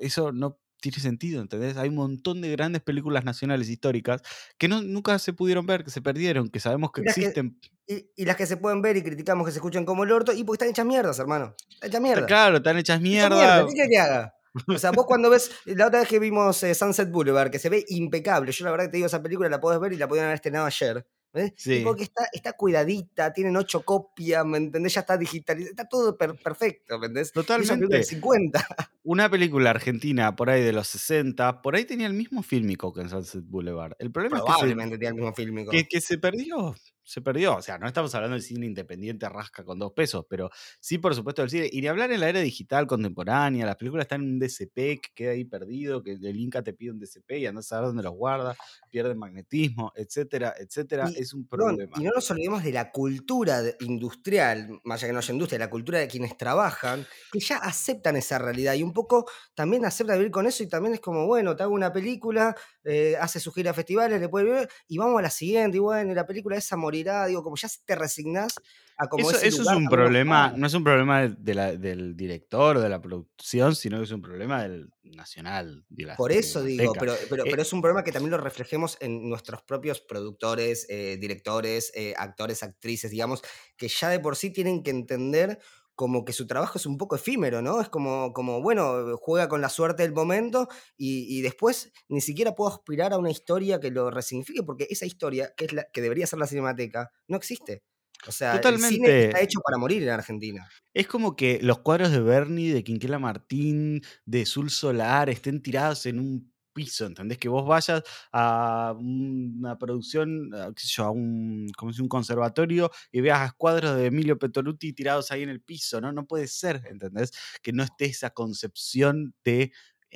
eso 0.00 0.32
no 0.32 0.58
tiene 0.80 0.98
sentido, 0.98 1.40
¿entendés? 1.42 1.76
Hay 1.76 1.88
un 1.88 1.96
montón 1.96 2.40
de 2.40 2.50
grandes 2.50 2.82
películas 2.82 3.24
nacionales 3.24 3.68
históricas 3.68 4.22
que 4.58 4.68
no, 4.68 4.82
nunca 4.82 5.18
se 5.18 5.32
pudieron 5.32 5.66
ver, 5.66 5.84
que 5.84 5.90
se 5.90 6.02
perdieron, 6.02 6.48
que 6.48 6.60
sabemos 6.60 6.90
que 6.92 7.02
Y 7.02 7.04
las 7.04 7.18
que, 7.18 7.26
existen. 7.26 7.58
y, 7.86 8.10
y 8.16 8.24
las 8.24 8.36
que 8.36 8.46
se 8.46 8.56
pueden 8.56 8.82
ver 8.82 8.96
y 8.96 9.02
criticamos 9.02 9.44
que 9.46 9.52
se 9.52 9.58
escuchan 9.58 9.84
como 9.84 10.04
el 10.04 10.12
orto, 10.12 10.32
y 10.32 10.44
porque 10.44 10.56
están 10.64 10.70
hechas 10.70 10.86
mierdas, 10.86 11.18
hermano. 11.18 11.54
Están 11.82 11.90
hechas 11.90 12.00
Está 12.00 12.00
mierda. 12.00 12.26
claro, 12.26 12.56
están 12.58 12.76
hechas 12.78 13.00
Hecha 13.00 13.02
mierda. 13.02 13.66
¿qué 13.66 13.88
que 13.88 13.98
haga? 13.98 14.34
O 14.66 14.78
sea, 14.78 14.90
vos 14.92 15.06
cuando 15.06 15.30
ves, 15.30 15.50
la 15.66 15.86
otra 15.88 16.00
vez 16.00 16.08
que 16.08 16.18
vimos 16.18 16.62
eh, 16.62 16.74
Sunset 16.74 17.10
Boulevard, 17.10 17.50
que 17.50 17.58
se 17.58 17.68
ve 17.68 17.84
impecable, 17.88 18.50
yo 18.52 18.64
la 18.64 18.70
verdad 18.72 18.86
que 18.86 18.90
te 18.92 18.96
digo, 18.98 19.06
esa 19.06 19.22
película 19.22 19.48
la 19.48 19.60
podés 19.60 19.78
ver 19.80 19.92
y 19.92 19.96
la 19.96 20.08
podían 20.08 20.26
haber 20.26 20.36
estrenado 20.36 20.66
ayer. 20.66 21.06
Y 21.34 21.52
Sí. 21.56 21.80
porque 21.84 22.04
está, 22.04 22.26
está 22.32 22.52
cuidadita, 22.54 23.32
tienen 23.32 23.56
ocho 23.56 23.82
copias, 23.82 24.44
¿me 24.46 24.58
entendés? 24.58 24.94
Ya 24.94 25.02
está 25.02 25.16
digitalizada, 25.18 25.70
está 25.70 25.88
todo 25.88 26.16
per- 26.16 26.36
perfecto, 26.36 26.98
¿me 26.98 27.06
entendés? 27.06 27.32
Una 27.34 27.42
Totalmente. 27.44 27.86
del 27.96 28.04
50. 28.04 28.66
una 29.04 29.30
película 29.30 29.70
argentina 29.70 30.34
por 30.36 30.50
ahí 30.50 30.62
de 30.62 30.72
los 30.72 30.88
60, 30.88 31.60
por 31.62 31.76
ahí 31.76 31.84
tenía 31.84 32.06
el 32.06 32.14
mismo 32.14 32.42
fílmico 32.42 32.92
que 32.92 33.02
en 33.02 33.10
Sunset 33.10 33.44
Boulevard. 33.46 33.92
El 33.98 34.10
problema 34.10 34.38
es 34.38 34.42
que 34.42 34.46
se, 34.46 34.52
Probablemente 34.52 34.98
tiene 34.98 35.08
el 35.10 35.14
mismo 35.16 35.34
fílmico. 35.34 35.70
que, 35.70 35.86
que 35.86 36.00
se 36.00 36.18
perdió. 36.18 36.74
Se 37.08 37.22
perdió. 37.22 37.56
O 37.56 37.62
sea, 37.62 37.78
no 37.78 37.86
estamos 37.86 38.14
hablando 38.14 38.34
del 38.34 38.42
cine 38.42 38.66
independiente 38.66 39.26
rasca 39.30 39.64
con 39.64 39.78
dos 39.78 39.92
pesos, 39.92 40.26
pero 40.28 40.50
sí, 40.78 40.98
por 40.98 41.14
supuesto, 41.14 41.40
del 41.40 41.50
cine. 41.50 41.70
Y 41.72 41.80
de 41.80 41.88
hablar 41.88 42.12
en 42.12 42.20
la 42.20 42.28
era 42.28 42.40
digital 42.40 42.86
contemporánea, 42.86 43.64
las 43.64 43.76
películas 43.76 44.04
están 44.04 44.22
en 44.22 44.32
un 44.32 44.38
DCP 44.38 44.74
que 44.74 45.10
queda 45.14 45.30
ahí 45.30 45.46
perdido, 45.46 46.02
que 46.02 46.12
el 46.12 46.36
Inca 46.36 46.62
te 46.62 46.74
pide 46.74 46.90
un 46.90 46.98
DCP 46.98 47.30
y 47.38 47.46
andas 47.46 47.64
a 47.66 47.68
saber 47.70 47.86
dónde 47.86 48.02
los 48.02 48.12
guarda, 48.12 48.54
pierde 48.90 49.14
magnetismo, 49.14 49.90
etcétera, 49.96 50.54
etcétera. 50.58 51.10
es 51.16 51.32
un 51.32 51.46
problema. 51.46 51.96
y 51.96 52.04
no 52.04 52.10
nos 52.14 52.30
olvidemos 52.30 52.62
de 52.62 52.72
la 52.72 52.92
cultura 52.92 53.62
industrial, 53.80 54.78
más 54.84 54.98
allá 54.98 55.08
que 55.08 55.12
no 55.14 55.18
haya 55.20 55.32
industria, 55.32 55.58
la 55.60 55.70
cultura 55.70 56.00
de 56.00 56.08
quienes 56.08 56.36
trabajan, 56.36 57.06
que 57.32 57.40
ya 57.40 57.56
aceptan 57.56 58.16
esa 58.16 58.38
realidad 58.38 58.74
y 58.74 58.82
un 58.82 58.92
poco 58.92 59.24
también 59.54 59.86
aceptan 59.86 60.18
vivir 60.18 60.30
con 60.30 60.46
eso 60.46 60.62
y 60.62 60.66
también 60.68 60.92
es 60.92 61.00
como, 61.00 61.26
bueno, 61.26 61.56
te 61.56 61.62
hago 61.62 61.72
una 61.72 61.90
película, 61.90 62.54
eh, 62.84 63.16
hace 63.18 63.40
su 63.40 63.50
gira 63.50 63.70
a 63.70 63.74
festivales, 63.74 64.20
le 64.20 64.28
puede 64.28 64.44
vivir 64.44 64.68
y 64.86 64.98
vamos 64.98 65.18
a 65.18 65.22
la 65.22 65.30
siguiente, 65.30 65.78
y 65.78 65.80
bueno, 65.80 66.12
la 66.12 66.26
película 66.26 66.56
esa 66.58 66.76
morirá, 66.98 67.26
digo, 67.26 67.42
como 67.42 67.56
ya 67.56 67.68
te 67.84 67.94
resignás 67.94 68.54
a 68.96 69.08
como 69.08 69.30
Eso, 69.30 69.40
eso 69.40 69.62
es 69.62 69.68
un 69.68 69.88
problema, 69.88 70.52
no 70.56 70.66
es 70.66 70.74
un 70.74 70.82
problema 70.82 71.28
del 71.28 72.16
director 72.16 72.78
o 72.78 72.80
de 72.80 72.88
la 72.88 73.00
producción, 73.00 73.76
sino 73.76 73.98
que 73.98 74.04
es 74.04 74.10
un 74.10 74.22
problema 74.22 74.62
del 74.62 74.90
nacional. 75.04 75.84
Por 76.16 76.32
eso 76.32 76.62
digo, 76.62 76.92
pero, 76.98 77.14
pero, 77.30 77.44
eh 77.44 77.48
pero, 77.50 77.62
es 77.62 77.72
un 77.72 77.80
problema 77.80 78.02
que 78.02 78.12
también 78.12 78.32
lo 78.32 78.38
reflejemos 78.38 78.96
en 79.00 79.28
nuestros 79.28 79.62
propios 79.62 80.00
productores, 80.00 80.86
eh, 80.88 81.16
directores, 81.20 81.92
actores, 82.16 82.62
actrices, 82.62 83.10
digamos, 83.10 83.42
que 83.76 83.88
ya 83.88 84.08
de 84.08 84.18
por 84.18 84.34
sí 84.36 84.50
tienen 84.50 84.82
que 84.82 84.90
entender 84.90 85.60
como 85.98 86.24
que 86.24 86.32
su 86.32 86.46
trabajo 86.46 86.78
es 86.78 86.86
un 86.86 86.96
poco 86.96 87.16
efímero, 87.16 87.60
¿no? 87.60 87.80
Es 87.80 87.88
como, 87.88 88.32
como 88.32 88.62
bueno, 88.62 89.16
juega 89.16 89.48
con 89.48 89.60
la 89.60 89.68
suerte 89.68 90.04
del 90.04 90.12
momento 90.12 90.68
y, 90.96 91.42
después 91.42 91.92
ni 92.08 92.20
siquiera 92.20 92.54
puedo 92.54 92.70
aspirar 92.70 93.12
a 93.12 93.18
una 93.18 93.32
historia 93.32 93.80
que 93.80 93.90
lo 93.90 94.08
resignifique, 94.08 94.62
porque 94.62 94.86
esa 94.90 95.06
historia, 95.06 95.52
que, 95.56 95.64
es 95.64 95.72
la, 95.72 95.88
que 95.92 96.00
debería 96.00 96.28
ser 96.28 96.38
la 96.38 96.46
cinemateca, 96.46 97.10
no 97.26 97.36
existe. 97.36 97.82
O 98.28 98.30
sea, 98.30 98.54
el 98.54 98.78
cine 98.78 99.24
está 99.24 99.40
hecho 99.40 99.58
para 99.60 99.76
morir 99.76 100.04
en 100.04 100.10
Argentina. 100.10 100.68
Es 100.94 101.08
como 101.08 101.34
que 101.34 101.58
los 101.62 101.80
cuadros 101.80 102.12
de 102.12 102.20
Bernie, 102.20 102.72
de 102.72 102.84
Quinquela 102.84 103.18
Martín, 103.18 104.00
de 104.24 104.46
Sul 104.46 104.70
Solar 104.70 105.28
estén 105.28 105.62
tirados 105.62 106.06
en 106.06 106.20
un 106.20 106.52
piso, 106.78 107.06
¿entendés? 107.06 107.38
Que 107.38 107.48
vos 107.48 107.66
vayas 107.66 108.04
a 108.32 108.94
una 108.96 109.76
producción, 109.78 110.54
a, 110.54 110.72
qué 110.72 110.82
sé 110.82 110.88
yo, 110.90 111.06
a 111.06 111.10
un, 111.10 111.66
como 111.76 111.92
si 111.92 112.00
un 112.00 112.08
conservatorio 112.08 112.88
y 113.10 113.20
veas 113.20 113.52
cuadros 113.54 113.96
de 113.96 114.06
Emilio 114.06 114.38
Petoluti 114.38 114.92
tirados 114.92 115.32
ahí 115.32 115.42
en 115.42 115.48
el 115.48 115.60
piso, 115.60 116.00
¿no? 116.00 116.12
No 116.12 116.24
puede 116.24 116.46
ser, 116.46 116.84
¿entendés? 116.88 117.32
Que 117.62 117.72
no 117.72 117.82
esté 117.82 118.04
esa 118.04 118.30
concepción 118.30 119.34
de 119.44 119.72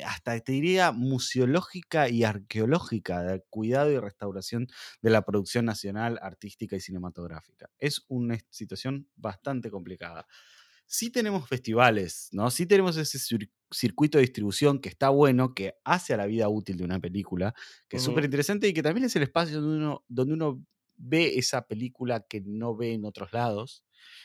hasta 0.06 0.38
te 0.38 0.52
diría 0.52 0.92
museológica 0.92 2.08
y 2.08 2.22
arqueológica 2.22 3.24
de 3.24 3.42
cuidado 3.50 3.90
y 3.90 3.98
restauración 3.98 4.68
de 5.02 5.10
la 5.10 5.22
producción 5.22 5.64
nacional 5.64 6.20
artística 6.22 6.76
y 6.76 6.80
cinematográfica. 6.80 7.70
Es 7.80 8.04
una 8.08 8.38
situación 8.50 9.08
bastante 9.16 9.68
complicada 9.68 10.28
sí 10.92 11.10
tenemos 11.10 11.48
festivales, 11.48 12.28
¿no? 12.32 12.50
Sí 12.50 12.66
tenemos 12.66 12.96
ese 12.98 13.18
circuito 13.18 13.61
de 14.18 14.20
distribución 14.20 14.80
que 14.80 14.88
está 14.88 15.08
bueno, 15.08 15.54
que 15.54 15.74
hace 15.84 16.14
a 16.14 16.16
la 16.16 16.26
vida 16.26 16.48
útil 16.48 16.76
de 16.76 16.84
una 16.84 17.00
película, 17.00 17.54
que 17.88 17.96
es 17.98 18.02
súper 18.02 18.24
interesante 18.24 18.68
y 18.68 18.72
que 18.72 18.82
también 18.82 19.06
es 19.06 19.16
el 19.16 19.22
espacio 19.22 19.60
donde 19.60 19.76
uno, 19.76 20.04
donde 20.08 20.34
uno 20.34 20.64
ve 20.96 21.38
esa 21.38 21.66
película 21.66 22.24
que 22.28 22.40
no 22.40 22.76
ve 22.76 22.92
en 22.92 23.04
otros 23.04 23.32
lados, 23.32 23.84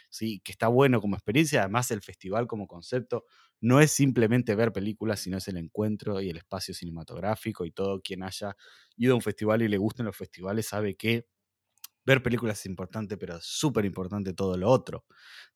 ¿sí? 0.10 0.42
que 0.44 0.52
está 0.52 0.68
bueno 0.68 1.02
como 1.02 1.16
experiencia. 1.16 1.62
Además, 1.62 1.92
el 1.92 2.02
festival 2.02 2.48
como 2.48 2.68
concepto 2.68 3.26
no 3.60 3.80
es 3.82 3.92
simplemente 3.92 4.56
ver 4.56 4.72
películas, 4.72 5.20
sino 5.22 5.38
es 5.38 5.48
el 5.48 5.58
encuentro 5.58 6.22
y 6.22 6.30
el 6.30 6.38
espacio 6.38 6.74
cinematográfico 6.74 7.66
y 7.66 7.72
todo 7.72 8.02
quien 8.02 8.24
haya 8.24 8.56
ido 8.96 9.14
a 9.14 9.16
un 9.16 9.22
festival 9.22 9.62
y 9.64 9.68
le 9.68 9.78
gusten 9.78 10.06
los 10.06 10.16
festivales 10.16 10.68
sabe 10.68 10.96
que 10.96 11.26
ver 12.08 12.24
películas 12.24 12.60
es 12.60 12.66
importante, 12.68 13.18
pero 13.18 13.36
es 13.36 13.44
súper 13.44 13.84
importante 13.84 14.34
todo 14.34 14.58
lo 14.58 14.70
otro 14.70 15.06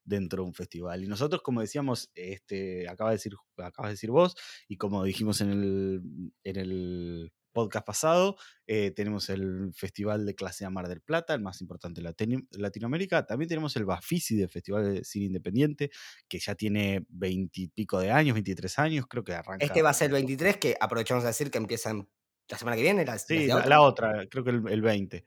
dentro 0.03 0.43
de 0.43 0.47
un 0.47 0.53
festival. 0.53 1.01
Y 1.01 1.07
nosotros, 1.07 1.41
como 1.41 1.61
decíamos, 1.61 2.11
este, 2.13 2.89
acaba, 2.89 3.11
de 3.11 3.15
decir, 3.15 3.33
acabas 3.57 3.89
de 3.89 3.93
decir 3.93 4.11
vos, 4.11 4.35
y 4.67 4.75
como 4.75 5.05
dijimos 5.05 5.39
en 5.39 5.49
el, 5.49 6.01
en 6.43 6.57
el 6.57 7.33
podcast 7.53 7.85
pasado, 7.85 8.35
eh, 8.67 8.91
tenemos 8.91 9.29
el 9.29 9.71
Festival 9.73 10.25
de 10.25 10.35
Clase 10.35 10.65
A 10.65 10.69
Mar 10.69 10.89
del 10.89 10.99
Plata, 10.99 11.33
el 11.33 11.41
más 11.41 11.61
importante 11.61 12.01
de 12.01 12.45
Latinoamérica. 12.51 13.25
También 13.25 13.47
tenemos 13.47 13.73
el 13.77 13.85
Bafisi 13.85 14.35
del 14.35 14.49
Festival 14.49 14.93
de 14.93 15.05
Cine 15.05 15.27
Independiente, 15.27 15.89
que 16.27 16.39
ya 16.39 16.55
tiene 16.55 17.05
veintipico 17.07 17.97
de 17.99 18.11
años, 18.11 18.33
23 18.33 18.79
años, 18.79 19.05
creo 19.07 19.23
que 19.23 19.33
arranca. 19.33 19.65
Este 19.65 19.81
va 19.81 19.91
a 19.91 19.93
ser 19.93 20.07
el 20.07 20.13
23, 20.13 20.57
que 20.57 20.75
aprovechamos 20.79 21.23
de 21.23 21.29
decir 21.29 21.49
que 21.49 21.59
empieza 21.59 21.93
la 21.93 22.57
semana 22.57 22.75
que 22.75 22.83
viene. 22.83 23.05
La, 23.05 23.17
sí, 23.17 23.47
la, 23.47 23.81
otra? 23.81 24.27
creo 24.29 24.43
que 24.43 24.49
el, 24.49 24.67
el 24.67 24.81
20. 24.81 25.23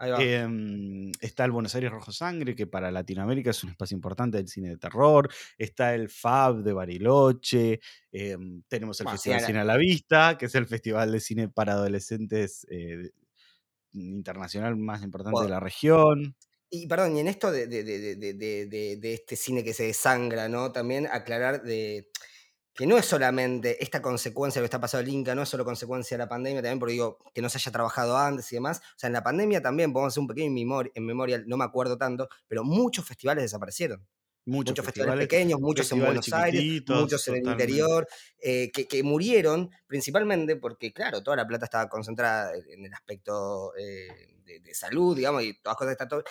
Em, 0.00 1.10
está 1.20 1.44
el 1.44 1.50
Buenos 1.50 1.74
Aires 1.74 1.90
Rojo 1.90 2.12
Sangre, 2.12 2.54
que 2.54 2.66
para 2.66 2.90
Latinoamérica 2.90 3.50
es 3.50 3.64
un 3.64 3.70
espacio 3.70 3.96
importante 3.96 4.36
del 4.36 4.48
cine 4.48 4.68
de 4.68 4.76
terror. 4.76 5.28
Está 5.56 5.94
el 5.94 6.08
FAB 6.08 6.62
de 6.62 6.72
Bariloche. 6.72 7.80
Em, 8.12 8.62
tenemos 8.68 9.00
el 9.00 9.08
Festival 9.08 9.40
de 9.40 9.46
Cine 9.46 9.58
a 9.58 9.64
la 9.64 9.76
Vista, 9.76 10.38
que 10.38 10.46
es 10.46 10.54
el 10.54 10.66
festival 10.66 11.10
de 11.10 11.20
cine 11.20 11.48
para 11.48 11.72
adolescentes 11.72 12.66
eh, 12.70 13.10
internacional 13.92 14.76
más 14.76 15.02
importante 15.02 15.42
de 15.42 15.48
la 15.48 15.60
región. 15.60 16.36
Y 16.70 16.86
perdón, 16.86 17.16
y 17.16 17.20
en 17.20 17.28
esto 17.28 17.50
de, 17.50 17.66
de, 17.66 19.14
este 19.14 19.36
cine 19.36 19.64
que 19.64 19.72
se 19.72 19.84
desangra, 19.84 20.48
¿no? 20.48 20.70
También 20.70 21.06
aclarar 21.10 21.62
de 21.62 22.10
que 22.78 22.86
no 22.86 22.96
es 22.96 23.06
solamente 23.06 23.82
esta 23.82 24.00
consecuencia 24.00 24.60
de 24.60 24.62
lo 24.62 24.64
que 24.66 24.68
está 24.68 24.80
pasando 24.80 25.08
el 25.08 25.12
Inca, 25.12 25.34
no 25.34 25.42
es 25.42 25.48
solo 25.48 25.64
consecuencia 25.64 26.16
de 26.16 26.22
la 26.22 26.28
pandemia, 26.28 26.62
también 26.62 26.78
porque 26.78 26.92
digo 26.92 27.18
que 27.34 27.42
no 27.42 27.48
se 27.48 27.58
haya 27.58 27.72
trabajado 27.72 28.16
antes 28.16 28.52
y 28.52 28.54
demás. 28.54 28.78
O 28.78 28.98
sea, 28.98 29.08
en 29.08 29.14
la 29.14 29.24
pandemia 29.24 29.60
también, 29.60 29.92
podemos 29.92 30.12
hacer 30.12 30.20
un 30.20 30.28
pequeño 30.28 30.46
en 30.94 31.04
memorial, 31.04 31.42
no 31.48 31.56
me 31.56 31.64
acuerdo 31.64 31.98
tanto, 31.98 32.28
pero 32.46 32.62
muchos 32.62 33.04
festivales 33.04 33.42
desaparecieron. 33.42 34.06
Muchos, 34.44 34.78
festivales, 34.84 35.26
pequeños, 35.26 35.60
muchos 35.60 35.90
en 35.90 35.98
Buenos 35.98 36.32
Aires, 36.32 36.82
muchos 36.86 37.26
en 37.26 37.34
el 37.34 37.48
interior, 37.48 38.06
eh, 38.40 38.70
que, 38.70 39.02
murieron 39.02 39.70
principalmente 39.88 40.54
porque, 40.54 40.92
claro, 40.92 41.20
toda 41.20 41.36
la 41.36 41.48
plata 41.48 41.64
estaba 41.64 41.88
concentrada 41.88 42.52
en 42.54 42.84
el 42.84 42.94
aspecto 42.94 43.72
eh, 43.76 44.37
de, 44.48 44.74
salud, 44.74 45.16
digamos, 45.16 45.42
y 45.42 45.54
todas 45.54 45.76
cosas 45.76 45.92
está 45.92 46.08
todo. 46.08 46.24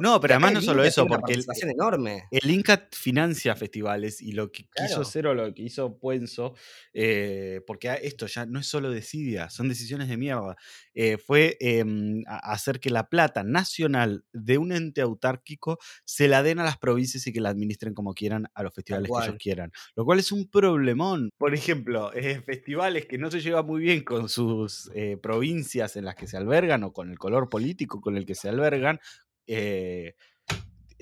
no, 0.00 0.20
pero 0.20 0.34
además 0.34 0.52
no 0.54 0.62
solo 0.62 0.84
eso, 0.84 1.06
porque 1.06 1.34
el, 1.34 1.44
enorme. 1.62 2.24
el 2.30 2.50
Inca 2.50 2.88
financia 2.92 3.54
festivales 3.56 4.22
y 4.22 4.32
lo 4.32 4.50
que 4.50 4.66
quiso 4.74 5.02
hacer 5.02 5.26
o 5.26 5.34
lo 5.34 5.52
que 5.52 5.62
hizo 5.62 5.98
Puenzo, 5.98 6.54
eh, 6.92 7.60
porque 7.66 7.98
esto 8.02 8.26
ya 8.26 8.46
no 8.46 8.60
es 8.60 8.66
solo 8.66 8.90
desidia, 8.90 9.50
son 9.50 9.68
decisiones 9.68 10.08
de 10.08 10.16
mierda, 10.16 10.56
eh, 10.94 11.18
fue 11.18 11.56
em, 11.60 12.22
hacer 12.26 12.80
que 12.80 12.90
la 12.90 13.08
plata 13.08 13.42
nacional 13.42 14.24
de 14.32 14.58
un 14.58 14.72
ente 14.72 15.00
autárquico 15.00 15.78
se 16.04 16.28
la 16.28 16.42
den 16.42 16.58
a 16.58 16.64
las 16.64 16.78
provincias 16.78 17.26
y 17.26 17.32
que 17.32 17.40
la 17.40 17.50
administren 17.50 17.94
como 17.94 18.14
quieran 18.14 18.46
a 18.54 18.62
los 18.62 18.74
festivales 18.74 19.10
que 19.10 19.24
ellos 19.24 19.36
quieran, 19.38 19.72
lo 19.94 20.04
cual 20.04 20.18
es 20.18 20.32
un 20.32 20.48
problemón. 20.48 21.30
Por 21.36 21.54
ejemplo, 21.54 22.12
eh, 22.14 22.40
festivales 22.40 23.06
que 23.06 23.18
no 23.18 23.30
se 23.30 23.40
llevan 23.40 23.66
muy 23.66 23.80
bien 23.80 24.04
con 24.04 24.28
sus 24.28 24.90
provincias 25.22 25.96
en 25.96 26.04
las 26.04 26.14
que 26.14 26.26
se 26.26 26.36
albergan 26.36 26.82
o 26.84 26.92
con 26.92 27.10
el 27.10 27.18
color 27.18 27.48
político 27.48 27.57
político 27.58 28.00
con 28.00 28.16
el 28.16 28.24
que 28.24 28.36
se 28.36 28.48
albergan, 28.48 29.00
eh, 29.48 30.14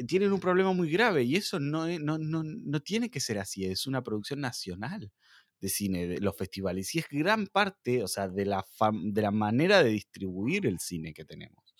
tienen 0.08 0.32
un 0.32 0.40
problema 0.40 0.72
muy 0.72 0.90
grave 0.90 1.22
y 1.22 1.36
eso 1.36 1.60
no, 1.60 1.86
no, 1.98 2.18
no, 2.18 2.80
tiene 2.80 3.10
que 3.10 3.20
ser 3.20 3.38
así, 3.38 3.66
es 3.66 3.86
una 3.86 4.02
producción 4.02 4.40
nacional 4.40 5.12
de 5.60 5.68
cine, 5.68 6.06
de 6.06 6.20
los 6.20 6.34
festivales, 6.34 6.94
y 6.94 7.00
es 7.00 7.06
gran 7.10 7.46
parte, 7.46 8.02
o 8.02 8.08
sea, 8.08 8.28
de 8.28 8.46
la, 8.46 8.64
de 8.92 9.22
la 9.22 9.30
manera 9.30 9.82
de 9.82 9.90
distribuir 9.90 10.66
el 10.66 10.78
cine 10.78 11.12
que 11.12 11.24
tenemos. 11.24 11.74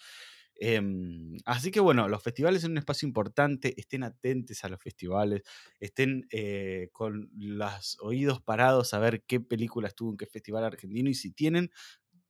Em, 0.59 1.37
así 1.45 1.71
que 1.71 1.81
bueno, 1.81 2.09
los 2.09 2.23
festivales 2.23 2.63
son 2.63 2.73
un 2.73 2.79
espacio 2.79 3.07
importante, 3.07 3.75
estén 3.79 4.03
atentos 4.03 4.63
a 4.65 4.69
los 4.69 4.81
festivales, 4.81 5.43
estén 5.81 6.27
eh, 6.31 6.89
con 6.93 7.31
los 7.35 7.99
oídos 8.01 8.43
parados 8.43 8.95
a 8.95 8.99
ver 8.99 9.23
qué 9.27 9.41
película 9.41 9.89
estuvo 9.89 10.11
en 10.11 10.17
qué 10.17 10.27
festival 10.27 10.65
argentino 10.65 11.11
y 11.11 11.15
si 11.15 11.31
tienen, 11.33 11.71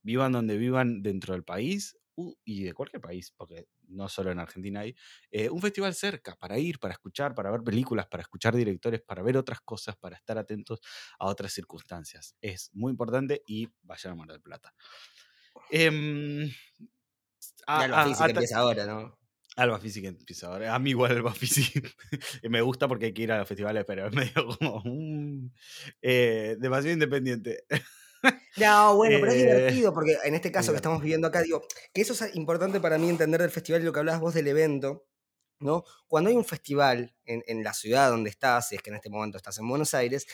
vivan 0.02 0.32
donde 0.32 0.56
vivan 0.56 1.02
dentro 1.02 1.35
del 1.35 1.44
país 1.44 1.96
y 2.44 2.64
de 2.64 2.72
cualquier 2.72 3.00
país, 3.00 3.33
porque 3.37 3.66
no 3.88 4.09
solo 4.09 4.31
en 4.31 4.38
Argentina 4.38 4.81
hay, 4.81 4.94
eh, 5.31 5.50
un 5.50 5.61
festival 5.61 5.94
cerca 5.94 6.37
para 6.37 6.59
ir, 6.59 6.79
para 6.79 6.92
escuchar, 6.92 7.35
para 7.35 7.50
ver 7.50 7.62
películas, 7.62 8.07
para 8.07 8.22
escuchar 8.22 8.55
directores, 8.57 9.02
para 9.02 9.22
ver 9.22 9.37
otras 9.37 9.61
cosas, 9.61 9.96
para 9.96 10.16
estar 10.16 10.38
atentos 10.38 10.81
a 11.18 11.26
otras 11.26 11.52
circunstancias. 11.52 12.37
Es 12.40 12.70
muy 12.72 12.90
importante 12.90 13.42
y 13.46 13.68
vayan 13.83 14.12
a 14.12 14.16
Mar 14.16 14.29
del 14.29 14.40
Plata. 14.40 14.74
Eh, 15.70 16.50
Alba 17.66 18.05
Física 18.05 18.31
empieza 18.31 18.59
ahora, 18.59 18.87
¿no? 18.87 19.18
Alba 19.57 19.81
Física 19.81 20.09
empieza 20.09 20.48
ahora. 20.48 20.74
A 20.74 20.79
mí 20.79 20.90
igual 20.90 21.12
Alba 21.12 21.35
Física 21.35 21.88
me 22.48 22.61
gusta 22.61 22.88
porque 22.88 23.07
hay 23.07 23.12
que 23.12 23.22
ir 23.22 23.33
a 23.33 23.38
los 23.38 23.48
festivales, 23.48 23.85
pero 23.87 24.07
es 24.07 24.14
medio 24.14 24.46
como 24.59 24.83
un, 24.85 25.52
eh, 26.02 26.57
demasiado 26.59 26.92
independiente. 26.94 27.64
No, 28.56 28.96
bueno, 28.96 29.18
pero 29.20 29.32
es 29.32 29.42
eh, 29.42 29.46
divertido 29.46 29.92
porque 29.92 30.16
en 30.24 30.34
este 30.34 30.50
caso 30.50 30.72
que 30.72 30.76
estamos 30.76 31.02
viviendo 31.02 31.26
acá, 31.26 31.42
digo, 31.42 31.66
que 31.92 32.00
eso 32.00 32.12
es 32.12 32.34
importante 32.34 32.80
para 32.80 32.98
mí 32.98 33.08
entender 33.08 33.40
del 33.40 33.50
festival 33.50 33.82
y 33.82 33.84
lo 33.84 33.92
que 33.92 33.98
hablabas 33.98 34.20
vos 34.20 34.34
del 34.34 34.48
evento, 34.48 35.06
¿no? 35.60 35.84
Cuando 36.08 36.30
hay 36.30 36.36
un 36.36 36.44
festival 36.44 37.14
en, 37.24 37.62
la 37.62 37.74
ciudad 37.74 38.10
donde 38.10 38.30
estás, 38.30 38.68
si 38.68 38.76
es 38.76 38.82
que 38.82 38.90
en 38.90 38.96
este 38.96 39.10
momento 39.10 39.36
estás 39.36 39.58
en 39.58 39.68
Buenos 39.68 39.94
Aires, 39.94 40.26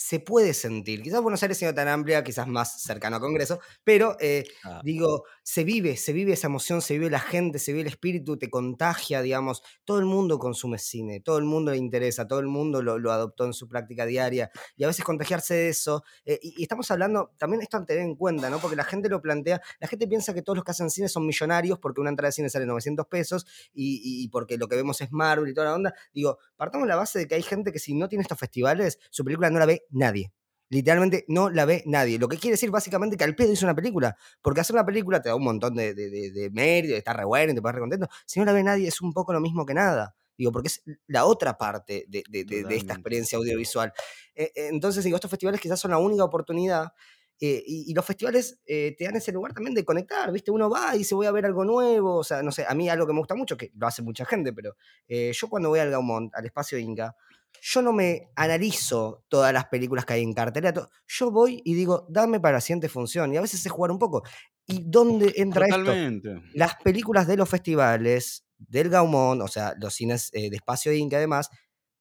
se 0.00 0.20
puede 0.20 0.54
sentir. 0.54 1.02
Quizás 1.02 1.20
Buenos 1.20 1.42
Aires 1.42 1.58
siendo 1.58 1.74
tan 1.74 1.88
amplia, 1.88 2.22
quizás 2.22 2.46
más 2.46 2.80
cercano 2.80 3.16
a 3.16 3.20
Congreso, 3.20 3.58
pero 3.82 4.16
eh, 4.20 4.44
Ah. 4.62 4.80
digo, 4.84 5.24
se 5.42 5.64
vive, 5.64 5.96
se 5.96 6.12
vive 6.12 6.34
esa 6.34 6.46
emoción, 6.46 6.80
se 6.82 6.94
vive 6.94 7.10
la 7.10 7.18
gente, 7.18 7.58
se 7.58 7.72
vive 7.72 7.82
el 7.82 7.88
espíritu, 7.88 8.36
te 8.38 8.48
contagia, 8.48 9.22
digamos. 9.22 9.60
Todo 9.84 9.98
el 9.98 10.04
mundo 10.04 10.38
consume 10.38 10.78
cine, 10.78 11.18
todo 11.20 11.38
el 11.38 11.44
mundo 11.44 11.72
le 11.72 11.78
interesa, 11.78 12.28
todo 12.28 12.38
el 12.38 12.46
mundo 12.46 12.80
lo, 12.80 13.00
lo 13.00 13.10
adoptó 13.10 13.44
en 13.44 13.52
su 13.52 13.66
práctica 13.66 14.06
diaria 14.06 14.52
y 14.76 14.84
a 14.84 14.86
veces 14.86 15.04
contagiarse 15.04 15.54
de 15.54 15.68
eso. 15.70 16.04
eh, 16.24 16.38
y, 16.42 16.54
y 16.58 16.62
estamos 16.62 16.88
hablando, 16.92 17.32
también 17.36 17.60
esto 17.62 17.76
a 17.76 17.84
tener 17.84 18.04
en 18.04 18.14
cuenta, 18.14 18.50
¿no? 18.50 18.60
Porque 18.60 18.76
la 18.76 18.84
gente 18.84 19.08
lo 19.08 19.20
plantea, 19.20 19.60
la 19.80 19.88
gente 19.88 20.06
piensa 20.06 20.32
que 20.32 20.42
todos 20.42 20.54
los 20.58 20.64
que 20.64 20.70
hacen 20.70 20.90
cine 20.90 21.08
son 21.08 21.26
millonarios 21.26 21.80
porque 21.80 22.00
una 22.00 22.10
entrada 22.10 22.28
de 22.28 22.32
cine 22.34 22.50
sale 22.50 22.66
900 22.66 23.04
pesos 23.08 23.46
y, 23.74 23.96
y- 23.96 24.24
y 24.24 24.28
porque 24.28 24.58
lo 24.58 24.68
que 24.68 24.76
vemos 24.76 25.00
es 25.00 25.10
Marvel 25.10 25.50
y 25.50 25.54
toda 25.54 25.66
la 25.66 25.74
onda. 25.74 25.94
Digo, 26.14 26.38
partamos 26.56 26.86
de 26.86 26.90
la 26.90 26.96
base 26.96 27.18
de 27.18 27.26
que 27.26 27.34
hay 27.34 27.42
gente 27.42 27.72
que 27.72 27.80
si 27.80 27.94
no 27.94 28.08
tiene 28.08 28.22
estos 28.22 28.38
festivales, 28.38 29.00
su 29.10 29.24
película 29.24 29.50
no 29.50 29.58
la 29.58 29.66
ve 29.66 29.86
nadie. 29.90 30.32
Literalmente 30.70 31.24
no 31.28 31.48
la 31.48 31.64
ve 31.64 31.82
nadie. 31.86 32.18
Lo 32.18 32.28
que 32.28 32.36
quiere 32.36 32.52
decir 32.54 32.70
básicamente 32.70 33.16
que 33.16 33.24
al 33.24 33.34
pedo 33.34 33.52
hizo 33.52 33.64
una 33.64 33.74
película. 33.74 34.16
Porque 34.42 34.60
hacer 34.60 34.74
una 34.76 34.84
película 34.84 35.22
te 35.22 35.30
da 35.30 35.34
un 35.34 35.44
montón 35.44 35.74
de, 35.74 35.94
de, 35.94 36.10
de, 36.10 36.30
de 36.30 36.50
mérito, 36.50 36.94
está 36.94 37.14
re 37.14 37.24
bueno, 37.24 37.52
y 37.52 37.54
te 37.54 37.62
pones 37.62 37.74
re 37.76 37.80
contento. 37.80 38.08
Si 38.26 38.38
no 38.38 38.44
la 38.46 38.52
ve 38.52 38.62
nadie, 38.62 38.86
es 38.88 39.00
un 39.00 39.12
poco 39.14 39.32
lo 39.32 39.40
mismo 39.40 39.64
que 39.64 39.72
nada. 39.74 40.14
Digo, 40.36 40.52
porque 40.52 40.68
es 40.68 40.82
la 41.06 41.24
otra 41.24 41.56
parte 41.58 42.04
de, 42.08 42.22
de- 42.28 42.44
de- 42.44 42.64
de 42.64 42.76
esta 42.76 42.92
experiencia 42.92 43.38
audiovisual. 43.38 43.92
Eh, 44.34 44.52
eh, 44.54 44.68
entonces, 44.70 45.02
digo, 45.04 45.16
estos 45.16 45.30
festivales 45.30 45.60
quizás 45.60 45.80
son 45.80 45.90
la 45.90 45.98
única 45.98 46.22
oportunidad. 46.24 46.92
eh, 47.40 47.62
y, 47.66 47.90
y 47.90 47.94
los 47.94 48.04
festivales 48.04 48.60
eh, 48.66 48.94
te 48.98 49.04
dan 49.04 49.16
ese 49.16 49.30
lugar 49.32 49.52
también 49.54 49.74
de 49.74 49.84
conectar, 49.84 50.30
¿viste? 50.32 50.50
Uno 50.50 50.68
va 50.68 50.94
y 50.94 50.98
dice, 50.98 51.14
voy 51.14 51.26
a 51.26 51.32
ver 51.32 51.46
algo 51.46 51.64
nuevo. 51.64 52.16
O 52.18 52.24
sea, 52.24 52.42
no 52.42 52.50
sé, 52.52 52.64
a 52.68 52.74
mí 52.74 52.88
algo 52.88 53.06
que 53.06 53.12
me 53.12 53.20
gusta 53.20 53.34
mucho, 53.36 53.56
que 53.56 53.70
lo 53.76 53.86
hace 53.86 54.02
mucha 54.02 54.24
gente, 54.24 54.52
pero 54.52 54.76
eh, 55.08 55.30
yo 55.32 55.48
cuando 55.48 55.68
voy 55.70 55.78
al 55.80 55.90
Gaumont, 55.90 56.34
al 56.34 56.44
espacio 56.46 56.78
Inca, 56.78 57.14
yo 57.60 57.82
no 57.82 57.92
me 57.92 58.30
analizo 58.36 59.24
todas 59.28 59.52
las 59.52 59.66
películas 59.66 60.04
que 60.04 60.14
hay 60.14 60.22
en 60.22 60.32
cartelera. 60.32 60.88
Yo 61.06 61.30
voy 61.30 61.60
y 61.64 61.74
digo, 61.74 62.06
dame 62.08 62.40
para 62.40 62.54
la 62.54 62.60
siguiente 62.60 62.88
función. 62.88 63.32
Y 63.32 63.36
a 63.36 63.40
veces 63.40 63.64
es 63.64 63.72
jugar 63.72 63.90
un 63.90 63.98
poco. 63.98 64.22
¿Y 64.66 64.84
dónde 64.86 65.32
entra 65.36 65.66
esto? 65.66 65.92
Las 66.54 66.76
películas 66.76 67.26
de 67.26 67.36
los 67.36 67.48
festivales, 67.48 68.44
del 68.58 68.90
Gaumont, 68.90 69.40
o 69.42 69.48
sea, 69.48 69.74
los 69.78 69.94
cines 69.94 70.30
eh, 70.32 70.50
de 70.50 70.56
espacio 70.56 70.92
Inca 70.92 71.16
además, 71.16 71.48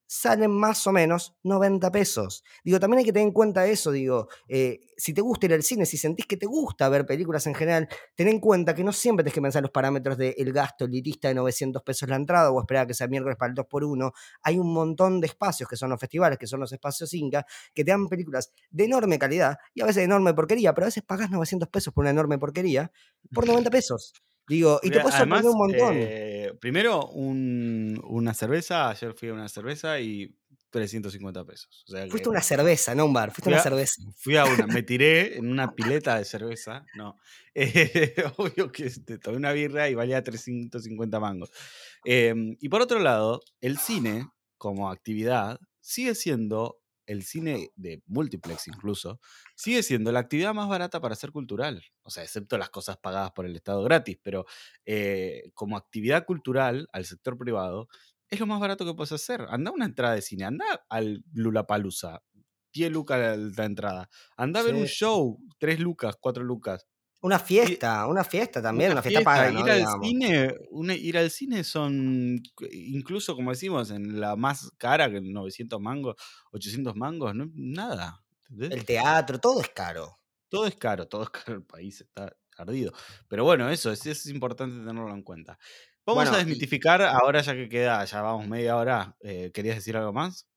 salen 0.08 0.52
más 0.52 0.88
o 0.88 0.91
menos 0.91 1.36
90 1.43 1.91
pesos. 1.91 2.43
Digo, 2.63 2.80
también 2.80 3.00
hay 3.00 3.06
que 3.06 3.13
tener 3.13 3.28
en 3.28 3.34
cuenta 3.34 3.67
eso, 3.67 3.91
digo, 3.91 4.30
eh, 4.48 4.80
si 4.96 5.13
te 5.13 5.22
gusta 5.22 5.46
ir 5.46 5.54
al 5.54 5.63
cine, 5.63 5.86
si 5.86 5.98
sentís 5.98 6.26
que 6.26 6.38
te 6.38 6.46
gusta 6.46 6.89
ver 6.89 7.06
películas 7.06 7.46
en 7.46 7.54
general, 7.54 7.88
ten 8.15 8.30
en 8.30 8.39
cuenta 8.39 8.74
que 8.74 8.84
no 8.84 8.93
siempre 8.93 9.24
tenés 9.24 9.36
que 9.36 9.41
pensar 9.41 9.62
los 9.62 9.72
parámetros 9.72 10.17
del 10.17 10.52
gasto 10.54 10.86
elitista 10.86 11.28
de 11.28 11.36
900 11.36 11.84
pesos 11.84 12.10
la 12.10 12.15
entrada 12.15 12.50
o 12.52 12.60
esperar 12.60 12.86
a 12.86 12.88
que 12.88 12.93
sea 12.93 13.08
miércoles 13.08 13.38
para 13.38 13.50
el 13.50 13.56
2x1. 13.56 14.12
Hay 14.43 14.58
un 14.58 14.74
montón 14.74 15.20
de 15.22 15.28
espacios 15.28 15.70
que 15.70 15.76
son 15.76 15.89
los 15.89 16.00
festivales, 16.00 16.39
que 16.39 16.48
son 16.48 16.62
los 16.62 16.72
espacios 16.72 17.13
Inca, 17.13 17.46
que 17.74 17.84
te 17.84 17.91
dan 17.91 18.08
películas 18.08 18.54
de 18.70 18.86
enorme 18.86 19.20
calidad 19.20 19.58
y 19.74 19.82
a 19.82 19.86
veces 19.86 19.98
de 19.98 20.04
enorme 20.06 20.34
porquería, 20.34 20.74
pero 20.74 20.86
a 20.86 20.88
veces 20.88 21.04
pagás 21.04 21.30
900 21.30 21.70
pesos 21.70 21.93
por 21.93 22.04
una 22.04 22.12
enorme 22.12 22.38
porquería 22.39 22.91
por 23.34 23.46
90 23.46 23.70
pesos. 23.70 24.13
Digo, 24.48 24.80
y 24.82 24.89
te 24.89 25.02
puedes 25.02 25.17
sorprender 25.17 25.52
un 25.52 25.58
montón. 25.58 25.98
eh, 25.98 26.37
primero, 26.56 27.08
un- 27.10 28.00
una 28.06 28.34
cerveza. 28.34 28.90
Ayer 28.90 29.14
fui 29.14 29.30
a 29.30 29.34
una 29.34 29.50
cerveza 29.50 30.00
y 30.00 30.36
350 30.70 31.46
pesos. 31.46 31.84
O 31.88 31.92
sea 31.92 32.04
que 32.06 32.12
Fuiste 32.12 32.30
a 32.30 32.32
una 32.32 32.42
cerveza, 32.42 32.94
no 32.96 33.06
un 33.06 33.14
bar, 33.14 33.32
fuiste 33.32 33.50
una 33.50 33.60
a, 33.60 33.64
cerveza. 33.64 34.02
fui 34.18 34.36
a 34.38 34.46
una, 34.46 34.68
me 34.68 34.84
tiré 34.84 35.38
en 35.38 35.48
una 35.50 35.74
pileta 35.76 36.18
de 36.18 36.26
cerveza. 36.26 36.86
No, 36.96 37.16
Eh, 37.60 38.14
obvio 38.38 38.72
que 38.72 38.86
este, 38.86 39.18
tomé 39.18 39.38
una 39.38 39.52
birra 39.52 39.90
y 39.90 39.96
valía 39.96 40.22
350 40.24 41.20
mangos. 41.20 41.52
Em, 42.06 42.56
y 42.60 42.70
por 42.70 42.82
otro 42.82 43.00
lado, 43.00 43.42
el 43.62 43.78
cine 43.80 44.28
como 44.58 44.90
actividad 44.92 45.60
sigue 45.82 46.14
siendo, 46.16 46.77
el 47.08 47.24
cine 47.24 47.72
de 47.76 48.04
multiplex 48.06 48.67
incluso, 48.67 49.20
sigue 49.56 49.82
siendo 49.82 50.12
la 50.12 50.20
actividad 50.20 50.54
más 50.54 50.70
barata 50.70 51.02
para 51.02 51.15
ser 51.15 51.32
cultural. 51.32 51.84
O 52.04 52.12
sea, 52.12 52.24
excepto 52.24 52.58
las 52.58 52.70
cosas 52.70 52.98
pagadas 52.98 53.32
por 53.32 53.46
el 53.46 53.56
Estado 53.56 53.84
gratis, 53.84 54.20
pero 54.22 54.46
eh, 54.86 55.50
como 55.56 55.78
actividad 55.78 56.26
cultural 56.26 56.88
al 56.91 57.06
sector 57.06 57.38
privado, 57.38 57.88
es 58.30 58.39
lo 58.39 58.46
más 58.46 58.60
barato 58.60 58.86
que 58.86 58.93
puedes 58.93 59.13
hacer. 59.13 59.46
Anda 59.50 59.72
a 59.72 59.74
una 59.74 59.86
entrada 59.86 60.13
de 60.13 60.22
cine, 60.22 60.43
anda 60.43 60.86
al 60.89 61.24
Lulapalooza, 61.34 62.22
10 62.74 62.91
lucas 62.91 63.20
la, 63.20 63.38
la 63.38 63.65
entrada. 63.65 64.10
Anda 64.36 64.60
a 64.60 64.63
ver 64.63 64.76
un 64.76 64.86
show, 64.86 65.39
3 65.60 65.80
lucas, 65.80 66.15
4 66.20 66.43
lucas. 66.43 66.86
Una 67.22 67.38
fiesta, 67.40 68.08
una 68.08 68.24
fiesta 68.24 68.60
también, 68.62 68.92
una 68.92 69.04
una 69.04 69.04
fiesta 69.04 69.52
¿no? 69.52 69.64
ir 69.64 69.70
al 69.70 69.88
Digamos. 69.88 70.14
cine, 70.18 70.54
una- 70.70 70.96
ir 70.96 71.18
al 71.18 71.32
cine 71.32 71.64
son, 71.64 72.40
incluso 72.72 73.36
como 73.36 73.52
decimos, 73.52 73.92
en 73.92 74.20
la 74.20 74.36
más 74.36 74.72
cara, 74.78 75.10
que 75.12 75.22
900 75.22 75.80
mangos, 75.82 76.16
800 76.52 76.96
mangos, 76.96 77.34
no, 77.36 77.50
nada. 77.56 78.24
¿entendés? 78.50 78.76
El 78.76 78.86
teatro, 78.86 79.40
todo 79.42 79.60
es 79.60 79.68
caro. 79.72 80.20
Todo 80.50 80.66
es 80.68 80.76
caro, 80.78 81.08
todo 81.08 81.24
es 81.24 81.30
caro, 81.30 81.56
el 81.58 81.66
país 81.66 82.02
está 82.02 82.34
ardido. 82.58 82.94
Pero 83.28 83.44
bueno, 83.44 83.70
eso 83.70 83.92
es, 83.92 84.06
es 84.06 84.26
importante 84.28 84.78
tenerlo 84.78 85.10
en 85.14 85.24
cuenta. 85.24 85.60
Vamos 86.06 86.32
Bueno, 86.32 86.32
a 86.32 86.38
y- 86.48 86.62
desmitificar, 86.62 87.02
ahora 87.02 87.42
ya 87.42 87.54
que 87.54 87.68
queda, 87.70 88.04
ya 88.06 88.22
vamos 88.22 88.48
media 88.48 88.78
hora, 88.78 89.16
eh, 89.22 89.52
¿querías 89.54 89.76
decir 89.76 89.98
algo 89.98 90.14
más? 90.14 90.48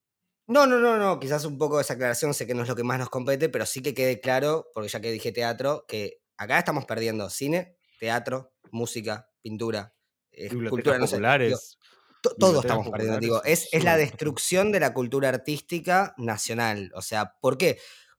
No, 0.47 0.65
no, 0.67 0.79
no, 0.79 0.97
no, 0.97 1.19
quizás 1.19 1.45
un 1.45 1.57
poco 1.57 1.77
de 1.77 1.83
esa 1.83 1.93
aclaración, 1.93 2.33
sé 2.33 2.45
que 2.45 2.53
no 2.53 2.63
es 2.63 2.67
lo 2.69 2.75
que 2.75 2.83
más 2.83 2.99
nos 2.99 3.09
compete, 3.09 3.47
pero 3.47 3.65
sí 3.65 3.81
que 3.81 3.93
quede 3.93 4.19
claro, 4.19 4.67
porque 4.73 4.89
ya 4.89 4.99
que 4.99 5.11
dije 5.11 5.31
teatro, 5.31 5.85
que 5.87 6.20
acá 6.41 6.57
estamos 6.57 6.85
perdiendo 6.85 7.29
cine, 7.29 7.77
teatro, 7.99 8.51
música, 8.71 9.29
pintura, 9.41 9.93
eh, 10.31 10.49
Bibliotecas 10.49 10.69
cultura, 10.69 10.97
no 10.97 11.07
sé. 11.07 11.15
digo, 11.17 11.21
populares. 11.27 11.77
to- 12.23 12.35
todo 12.35 12.49
bibliotecas 12.49 12.65
estamos 12.65 12.89
perdiendo, 12.89 13.19
digo, 13.19 13.43
es, 13.43 13.69
es 13.71 13.83
la 13.83 13.95
destrucción 13.97 14.71
de 14.71 14.79
la 14.79 14.93
cultura 14.93 15.29
artística 15.29 16.13
nacional. 16.17 16.91
O 16.95 17.01
sea, 17.01 17.35
¿por 17.39 17.57
qué? 17.57 17.77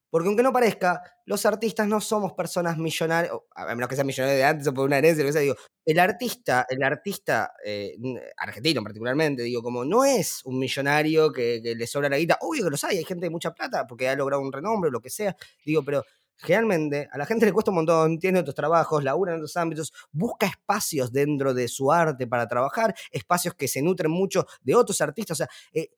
Porque 0.09 0.29
aunque 0.29 0.43
no 0.43 0.53
parezca, 0.53 1.03
los 1.25 1.47
artistas 1.47 1.89
no 1.89 2.01
somos 2.01 2.35
personas 2.35 2.77
millonarias, 2.77 3.33
a 3.55 3.75
menos 3.75 3.89
que 3.89 3.95
sean 3.95 4.07
millonarios 4.07 4.39
de 4.39 4.45
antes 4.45 4.67
o 4.69 4.75
por 4.75 4.85
una 4.85 4.99
herencia, 4.99 5.25
lo 5.25 5.29
que 5.29 5.33
sea, 5.33 5.41
digo, 5.41 5.57
el 5.87 5.99
artista, 5.99 6.67
el 6.69 6.83
artista 6.83 7.55
eh, 7.65 7.97
argentino 8.37 8.83
particularmente, 8.83 9.43
digo, 9.43 9.63
como 9.63 9.85
no 9.87 10.05
es 10.05 10.43
un 10.45 10.59
millonario 10.59 11.33
que, 11.33 11.61
que 11.63 11.75
le 11.75 11.87
sobra 11.87 12.09
la 12.11 12.19
guita, 12.19 12.37
obvio 12.43 12.65
que 12.65 12.71
los 12.71 12.85
hay, 12.85 12.99
hay 12.99 13.05
gente 13.05 13.27
de 13.27 13.31
mucha 13.31 13.53
plata 13.53 13.87
porque 13.87 14.09
ha 14.09 14.15
logrado 14.15 14.43
un 14.43 14.53
renombre 14.53 14.89
o 14.89 14.93
lo 14.93 15.01
que 15.01 15.11
sea, 15.11 15.35
digo, 15.65 15.83
pero 15.83 16.05
generalmente 16.43 17.09
a 17.11 17.19
la 17.19 17.27
gente 17.27 17.47
le 17.47 17.53
cuesta 17.53 17.71
un 17.71 17.77
montón, 17.77 18.19
tiene 18.19 18.41
otros 18.41 18.55
trabajos, 18.55 19.03
labura 19.05 19.33
en 19.33 19.39
otros 19.39 19.57
ámbitos, 19.57 19.93
busca 20.11 20.47
espacios 20.47 21.13
dentro 21.13 21.55
de 21.55 21.69
su 21.69 21.93
arte 21.93 22.27
para 22.27 22.47
trabajar, 22.49 22.95
espacios 23.11 23.55
que 23.55 23.69
se 23.69 23.83
nutren 23.83 24.11
mucho 24.11 24.47
de 24.63 24.75
otros 24.75 25.01
artistas, 25.01 25.41
o 25.41 25.45
sea, 25.45 25.49
eh, 25.73 25.91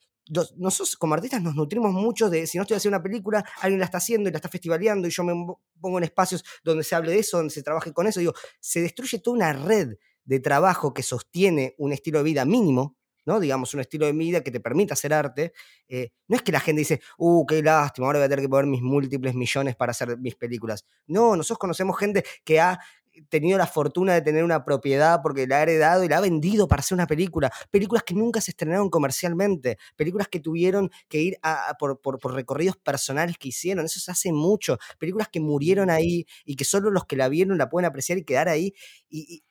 nosotros 0.57 0.97
como 0.97 1.15
artistas 1.15 1.43
nos 1.43 1.55
nutrimos 1.55 1.93
mucho 1.93 2.31
de, 2.31 2.47
si 2.47 2.57
no 2.57 2.63
estoy 2.63 2.77
haciendo 2.77 2.97
una 2.97 3.03
película, 3.03 3.45
alguien 3.61 3.79
la 3.79 3.85
está 3.85 3.99
haciendo 3.99 4.29
y 4.29 4.33
la 4.33 4.39
está 4.39 4.49
festivaleando 4.49 5.07
y 5.07 5.11
yo 5.11 5.23
me 5.23 5.35
pongo 5.81 5.99
en 5.99 6.05
espacios 6.05 6.45
donde 6.63 6.83
se 6.83 6.95
hable 6.95 7.13
de 7.13 7.19
eso, 7.19 7.37
donde 7.37 7.53
se 7.53 7.63
trabaje 7.63 7.93
con 7.93 8.07
eso, 8.07 8.21
digo, 8.21 8.33
se 8.61 8.81
destruye 8.81 9.19
toda 9.19 9.37
una 9.37 9.53
red 9.53 9.97
de 10.25 10.41
trabajo 10.41 10.95
que 10.95 11.03
sostiene 11.03 11.75
un 11.79 11.93
estilo 11.93 12.19
de 12.19 12.25
vida 12.25 12.45
mínimo, 12.47 12.97
¿no? 13.27 13.41
Digamos, 13.41 13.75
un 13.75 13.81
estilo 13.81 14.07
de 14.07 14.13
vida 14.13 14.43
que 14.43 14.51
te 14.51 14.61
permita 14.61 14.95
hacer 14.95 15.13
arte. 15.15 15.53
Eh, 15.89 16.11
no 16.29 16.37
es 16.37 16.43
que 16.43 16.53
la 16.53 16.61
gente 16.61 16.81
dice, 16.81 17.01
uh, 17.19 17.45
qué 17.47 17.63
lástima, 17.63 18.07
ahora 18.07 18.19
voy 18.21 18.27
a 18.27 18.29
tener 18.29 18.43
que 18.45 18.49
poner 18.49 18.67
mis 18.67 18.83
múltiples 18.83 19.35
millones 19.35 19.77
para 19.77 19.91
hacer 19.93 20.19
mis 20.19 20.35
películas. 20.37 20.85
No, 21.07 21.37
nosotros 21.37 21.59
conocemos 21.59 21.99
gente 21.99 22.25
que 22.45 22.61
ha 22.61 22.79
tenido 23.29 23.57
la 23.59 23.67
fortuna 23.69 24.13
de 24.15 24.23
tener 24.23 24.43
una 24.43 24.65
propiedad 24.65 25.21
porque 25.23 25.47
la 25.47 25.59
ha 25.59 25.63
heredado 25.63 26.03
y 26.03 26.09
la 26.09 26.19
ha 26.19 26.21
vendido 26.21 26.67
para 26.67 26.81
hacer 26.81 26.97
una 26.97 27.07
película. 27.07 27.51
Películas 27.71 28.03
que 28.03 28.15
nunca 28.15 28.41
se 28.41 28.51
estrenaron 28.51 28.91
comercialmente, 28.91 29.79
películas 29.97 30.27
que 30.29 30.41
tuvieron 30.41 30.91
que 31.09 31.21
ir 31.23 31.39
a, 31.43 31.71
a 31.71 31.75
por, 31.75 32.01
por- 32.01 32.19
por 32.19 32.35
recorridos 32.35 32.77
personales 32.77 33.37
que 33.39 33.49
hicieron, 33.49 33.85
eso 33.85 34.01
se 34.01 34.11
hace 34.11 34.33
mucho. 34.33 34.79
Películas 34.99 35.29
que 35.29 35.39
murieron 35.41 35.91
ahí 35.91 36.27
y 36.45 36.57
que 36.57 36.65
solo 36.65 36.91
los 36.91 37.05
que 37.07 37.17
la 37.17 37.29
vieron 37.29 37.57
la 37.57 37.69
pueden 37.69 37.87
apreciar 37.87 38.19
y 38.19 38.25
quedar 38.25 38.49
ahí. 38.49 38.75
Y, 39.09 39.37
y- 39.37 39.45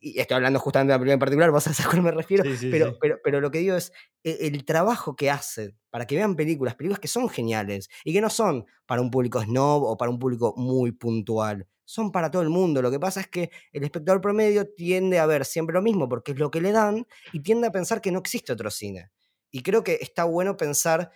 y 0.00 0.18
estoy 0.20 0.36
hablando 0.36 0.58
justamente 0.60 0.92
de 0.92 0.96
la 0.96 0.98
película 1.00 1.14
en 1.14 1.18
particular, 1.20 1.50
vos 1.50 1.64
sabés 1.64 1.80
a 1.80 1.88
cuál 1.88 2.02
me 2.02 2.10
refiero, 2.10 2.44
Sí, 2.44 2.56
sí, 2.56 2.70
pero, 2.70 2.92
sí. 2.92 2.96
pero, 3.00 3.18
pero 3.22 3.40
lo 3.40 3.50
que 3.50 3.58
digo 3.58 3.76
es 3.76 3.92
e- 4.24 4.46
el 4.46 4.64
trabajo 4.64 5.16
que 5.16 5.30
hace 5.30 5.74
para 5.90 6.06
que 6.06 6.16
vean 6.16 6.36
películas, 6.36 6.74
películas 6.76 7.00
que 7.00 7.08
son 7.08 7.28
geniales 7.28 7.88
y 8.04 8.12
que 8.12 8.20
no 8.20 8.30
son 8.30 8.66
para 8.86 9.00
un 9.02 9.10
público 9.10 9.42
snob 9.42 9.82
o 9.84 9.96
para 9.96 10.10
un 10.10 10.18
público 10.18 10.54
muy 10.56 10.92
puntual, 10.92 11.66
son 11.84 12.12
para 12.12 12.30
todo 12.30 12.42
el 12.42 12.50
mundo. 12.50 12.82
Lo 12.82 12.90
que 12.90 13.00
pasa 13.00 13.20
es 13.20 13.28
que 13.28 13.50
el 13.72 13.82
espectador 13.84 14.20
promedio 14.20 14.68
tiende 14.74 15.18
a 15.18 15.26
ver 15.26 15.44
siempre 15.44 15.74
lo 15.74 15.82
mismo 15.82 16.08
porque 16.08 16.32
es 16.32 16.38
lo 16.38 16.50
que 16.50 16.60
le 16.60 16.72
dan 16.72 17.06
y 17.32 17.40
tiende 17.40 17.66
a 17.66 17.72
pensar 17.72 18.00
que 18.00 18.12
no 18.12 18.18
existe 18.18 18.52
otro 18.52 18.70
cine. 18.70 19.10
Y 19.50 19.62
creo 19.62 19.82
que 19.82 19.98
está 20.00 20.24
bueno 20.24 20.56
pensar 20.56 21.10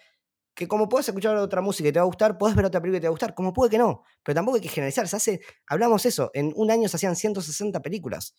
que 0.55 0.69
como 0.69 0.89
puedes 0.89 1.09
escuchar 1.09 1.37
otra 1.37 1.63
música 1.63 1.89
y 1.89 1.93
te 1.93 1.99
va 1.99 2.03
a 2.05 2.07
gustar, 2.07 2.37
puedes 2.39 2.55
ver 2.57 2.67
otra 2.67 2.81
película 2.81 2.99
y 2.99 3.01
te 3.01 3.07
va 3.07 3.11
a 3.11 3.13
gustar, 3.13 3.35
como 3.35 3.53
puede 3.55 3.71
que 3.71 3.79
no, 3.79 4.03
pero 4.23 4.35
tampoco 4.35 4.57
hay 4.57 4.61
que 4.63 4.69
generalizar. 4.69 5.09
Se 5.09 5.17
hace, 5.17 5.41
hablamos 5.67 6.05
eso, 6.05 6.31
en 6.35 6.53
un 6.57 6.71
año 6.71 6.89
se 6.89 6.97
hacían 6.97 7.17
160 7.17 7.81
películas. 7.81 8.35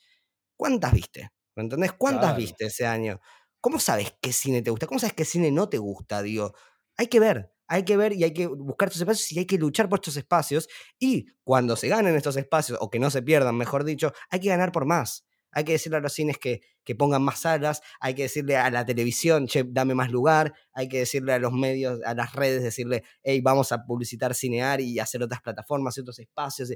¿Cuántas 0.64 0.94
viste? 0.94 1.30
¿Me 1.56 1.64
entendés? 1.64 1.92
¿Cuántas 1.92 2.30
Claro. 2.30 2.38
viste 2.38 2.66
ese 2.68 2.86
año? 2.86 3.20
¿Cómo 3.60 3.80
sabes 3.80 4.16
qué 4.22 4.32
cine 4.32 4.62
te 4.62 4.72
gusta? 4.72 4.88
¿Cómo 4.88 4.98
sabes 4.98 5.14
qué 5.14 5.26
cine 5.26 5.52
no 5.52 5.68
te 5.68 5.78
gusta? 5.78 6.22
Digo, 6.22 6.54
hay 6.96 7.08
que 7.08 7.20
ver, 7.20 7.52
hay 7.68 7.84
que 7.84 7.98
ver 7.98 8.14
y 8.14 8.24
hay 8.24 8.34
que 8.34 8.48
buscar 8.48 8.88
estos 8.88 9.02
espacios 9.02 9.30
y 9.34 9.40
hay 9.40 9.46
que 9.46 9.58
luchar 9.58 9.90
por 9.90 9.98
estos 10.00 10.16
espacios. 10.16 10.70
Y 10.98 11.26
cuando 11.44 11.76
se 11.76 11.90
ganen 11.90 12.16
estos 12.16 12.38
espacios, 12.38 12.78
o 12.82 12.90
que 12.90 12.98
no 13.00 13.10
se 13.10 13.22
pierdan, 13.22 13.58
mejor 13.58 13.84
dicho, 13.84 14.14
hay 14.30 14.40
que 14.40 14.48
ganar 14.48 14.72
por 14.72 14.86
más. 14.86 15.26
Hay 15.52 15.66
que 15.66 15.74
decirle 15.74 15.98
a 15.98 16.02
los 16.02 16.14
cines 16.14 16.38
que, 16.40 16.62
que 16.86 16.96
pongan 16.96 17.22
más 17.24 17.42
salas, 17.42 17.82
hay 18.00 18.16
que 18.16 18.24
decirle 18.24 18.56
a 18.58 18.72
la 18.72 18.86
televisión, 18.86 19.48
che, 19.48 19.66
dame 19.68 19.94
más 19.96 20.12
lugar, 20.12 20.54
hay 20.72 20.88
que 20.88 21.00
decirle 21.00 21.34
a 21.34 21.40
los 21.40 21.52
medios, 21.52 22.00
a 22.06 22.16
las 22.16 22.34
redes, 22.34 22.64
decirle, 22.64 23.04
hey, 23.22 23.42
vamos 23.42 23.72
a 23.74 23.86
publicitar 23.86 24.34
Cinear 24.34 24.80
y 24.82 24.98
hacer 25.00 25.22
otras 25.22 25.42
plataformas 25.42 25.98
y 25.98 26.02
otros 26.02 26.20
espacios 26.20 26.70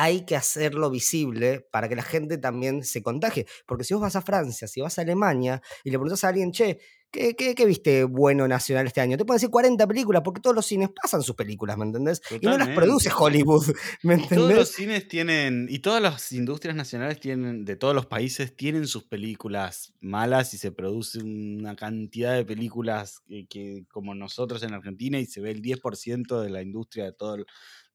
hay 0.00 0.24
que 0.24 0.36
hacerlo 0.36 0.90
visible 0.90 1.66
para 1.72 1.88
que 1.88 1.96
la 1.96 2.04
gente 2.04 2.38
también 2.38 2.84
se 2.84 3.02
contagie. 3.02 3.46
Porque 3.66 3.82
si 3.82 3.94
vos 3.94 4.00
vas 4.00 4.14
a 4.14 4.22
Francia, 4.22 4.68
si 4.68 4.80
vas 4.80 4.96
a 4.96 5.02
Alemania 5.02 5.60
y 5.82 5.90
le 5.90 5.98
preguntas 5.98 6.22
a 6.22 6.28
alguien, 6.28 6.52
che, 6.52 6.78
¿qué, 7.10 7.34
qué, 7.34 7.66
viste 7.66 8.04
bueno 8.04 8.46
nacional 8.46 8.86
este 8.86 9.00
año? 9.00 9.16
Te 9.16 9.24
pueden 9.24 9.38
decir 9.38 9.50
40 9.50 9.88
películas 9.88 10.22
porque 10.24 10.40
todos 10.40 10.54
los 10.54 10.64
cines 10.64 10.90
pasan 10.90 11.24
sus 11.24 11.34
películas, 11.34 11.76
¿me 11.78 11.84
entendés? 11.84 12.22
Y 12.30 12.46
no 12.46 12.56
las 12.56 12.68
produce 12.68 13.10
Hollywood, 13.10 13.74
¿me 14.04 14.14
entendés? 14.14 14.38
Todos 14.38 14.54
los 14.54 14.68
cines 14.68 15.08
tienen, 15.08 15.66
y 15.68 15.80
todas 15.80 16.00
las 16.00 16.30
industrias 16.30 16.76
nacionales 16.76 17.18
tienen, 17.18 17.64
de 17.64 17.74
todos 17.74 17.92
los 17.92 18.06
países, 18.06 18.54
tienen 18.54 18.86
sus 18.86 19.02
películas 19.02 19.94
malas 20.00 20.54
y 20.54 20.58
se 20.58 20.70
produce 20.70 21.18
una 21.18 21.74
cantidad 21.74 22.36
de 22.36 22.44
películas 22.44 23.22
que, 23.26 23.48
que 23.48 23.84
como 23.90 24.14
nosotros 24.14 24.62
en 24.62 24.74
Argentina 24.74 25.18
y 25.18 25.26
se 25.26 25.40
ve 25.40 25.50
el 25.50 25.60
10% 25.60 26.40
de 26.40 26.50
la 26.50 26.62
industria 26.62 27.06
de 27.06 27.12
todo 27.14 27.34
el 27.34 27.46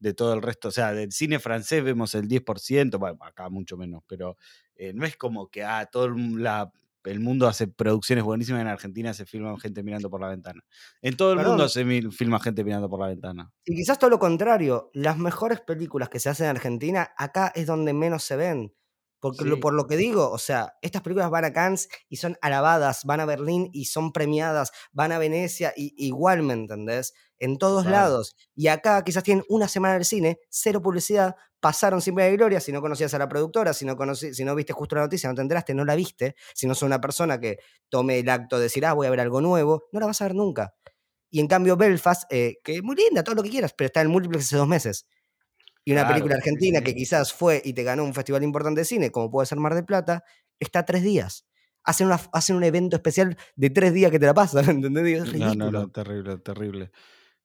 de 0.04 0.14
todo 0.14 0.34
el 0.34 0.42
resto. 0.42 0.68
O 0.68 0.72
sea, 0.72 0.94
del 0.94 1.12
cine 1.12 1.40
francés 1.40 1.84
vemos 1.84 2.14
el 2.14 2.28
10%, 2.28 3.00
bueno, 3.00 3.18
acá 3.22 3.50
mucho 3.50 3.78
menos, 3.78 4.04
pero 4.06 4.38
eh, 4.76 4.92
no 4.94 5.06
es 5.06 5.16
como 5.16 5.48
que 5.48 5.64
ah, 5.64 5.88
todo 5.90 6.06
el, 6.06 6.14
mundo 7.20 7.48
hace 7.48 7.68
producciones 7.68 8.26
buenísimas 8.26 8.62
en 8.62 8.68
Argentina 8.68 9.14
se 9.14 9.26
filma 9.26 9.58
gente 9.60 9.82
mirando 9.82 10.10
por 10.10 10.20
la 10.20 10.28
ventana. 10.28 10.62
En 11.02 11.16
todo 11.16 11.34
el 11.34 11.40
mundo 11.40 11.70
se 11.70 11.86
filma 12.12 12.40
gente 12.42 12.66
mirando 12.66 12.90
por 12.90 13.00
la 13.00 13.08
ventana. 13.08 13.52
Y 13.64 13.76
quizás 13.76 13.98
todo 13.98 14.10
lo 14.10 14.20
contrario, 14.20 14.92
las 14.94 15.18
mejores 15.18 15.62
películas 15.62 16.10
que 16.10 16.20
se 16.20 16.30
hacen 16.30 16.46
en 16.46 16.58
Argentina, 16.58 17.14
acá 17.18 17.52
es 17.56 17.66
donde 17.66 17.94
menos 17.94 18.24
se 18.24 18.36
ven. 18.36 18.74
Porque 19.24 19.56
por 19.56 19.74
lo 19.74 19.88
que 19.88 19.96
digo, 19.96 20.30
o 20.32 20.38
sea, 20.38 20.74
estas 20.82 21.02
películas 21.02 21.30
van 21.30 21.46
a 21.46 21.54
Cannes 21.54 21.88
y 22.10 22.18
son 22.18 22.38
alabadas, 22.42 23.06
van 23.06 23.22
a 23.22 23.26
Berlín 23.26 23.70
y 23.72 23.86
son 23.86 24.12
premiadas, 24.12 24.74
van 24.92 25.14
a 25.14 25.18
Venecia 25.18 25.74
y 25.78 25.94
igual, 25.96 26.44
¿me 26.44 26.52
entendés? 26.52 27.14
En 27.40 27.58
todos 27.58 27.86
lados. 27.86 28.36
Y 28.54 28.68
acá 28.68 29.02
quizás 29.06 29.24
tienen 29.24 29.46
una 29.48 29.70
semana 29.70 29.94
del 29.94 30.04
cine, 30.04 30.40
cero 30.50 30.82
publicidad, 30.82 31.38
pasaron 31.62 32.02
sin 32.02 32.16
de 32.16 32.36
gloria, 32.36 32.60
si 32.60 32.74
no 32.74 32.82
conocías 32.82 33.14
a 33.14 33.18
la 33.18 33.30
productora, 33.30 33.72
si 33.72 33.86
no, 33.86 33.96
si 34.14 34.44
no 34.44 34.56
viste 34.56 34.74
justo 34.74 34.98
la 34.98 35.04
noticia, 35.04 35.30
no 35.30 35.36
te 35.36 35.42
enteraste, 35.42 35.74
no 35.74 35.86
la 35.86 35.96
viste, 35.96 36.36
si 36.54 36.68
no 36.68 36.76
sos 36.76 36.84
una 36.84 37.00
persona 37.00 37.40
que 37.40 37.60
tome 37.88 38.20
el 38.20 38.28
acto 38.28 38.58
de 38.58 38.64
decir, 38.64 38.86
ah, 38.86 38.92
voy 38.92 39.08
a 39.08 39.10
ver 39.10 39.22
algo 39.22 39.40
nuevo, 39.40 39.86
no 39.94 40.02
la 40.02 40.08
vas 40.08 40.22
a 40.22 40.26
ver 40.26 40.36
nunca. 40.36 40.74
Y 41.30 41.40
en 41.40 41.48
cambio 41.48 41.78
Belfast, 41.78 42.24
eh, 42.30 42.58
que 42.62 42.76
es 42.76 42.84
muy 42.84 42.98
linda, 42.98 43.24
todo 43.24 43.36
lo 43.36 43.44
que 43.44 43.50
quieras, 43.50 43.74
pero 43.74 43.86
está 43.86 44.02
en 44.02 44.10
múltiples 44.10 44.44
hace 44.44 44.58
dos 44.58 44.68
meses 44.68 45.06
y 45.86 45.92
una 45.92 46.08
película 46.08 46.36
argentina 46.36 46.82
que 46.82 46.96
quizás 46.96 47.34
fue 47.34 47.62
y 47.64 47.74
te 47.74 47.84
ganó 47.84 48.04
un 48.04 48.14
festival 48.14 48.44
importante 48.44 48.82
de 48.82 48.86
cine, 48.86 49.12
como 49.12 49.30
puede 49.30 49.46
ser 49.46 49.58
Mar 49.58 49.76
del 49.76 49.86
Plata, 49.86 50.24
está 50.60 50.86
tres 50.86 51.04
días. 51.04 51.46
Hacen, 51.84 52.08
una, 52.08 52.20
hacen 52.32 52.56
un 52.56 52.64
evento 52.64 52.96
especial 52.96 53.38
de 53.56 53.70
tres 53.70 53.94
días 53.94 54.10
que 54.10 54.20
te 54.20 54.26
la 54.26 54.34
pasan, 54.34 54.66
¿entendés? 54.70 55.34
no, 55.34 55.54
no, 55.54 55.72
no, 55.72 55.90
terrible, 55.90 56.38
terrible. 56.38 56.92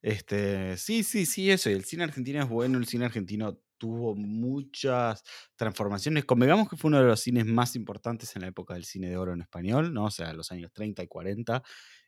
Este, 0.00 0.76
sí, 0.76 1.02
sí, 1.02 1.26
sí, 1.26 1.50
eso. 1.50 1.70
El 1.70 1.84
cine 1.84 2.04
argentino 2.04 2.40
es 2.40 2.48
bueno, 2.48 2.78
el 2.78 2.86
cine 2.86 3.06
argentino 3.06 3.58
tuvo 3.78 4.14
muchas 4.14 5.22
transformaciones. 5.56 6.24
Convengamos 6.24 6.68
que 6.68 6.76
fue 6.76 6.88
uno 6.88 6.98
de 6.98 7.06
los 7.06 7.20
cines 7.20 7.46
más 7.46 7.74
importantes 7.74 8.34
en 8.36 8.42
la 8.42 8.48
época 8.48 8.74
del 8.74 8.84
cine 8.84 9.08
de 9.08 9.16
oro 9.16 9.32
en 9.32 9.40
español, 9.40 9.92
¿no? 9.92 10.04
O 10.04 10.10
sea, 10.10 10.32
los 10.32 10.52
años 10.52 10.72
30 10.72 11.02
y 11.02 11.06
40 11.08 11.62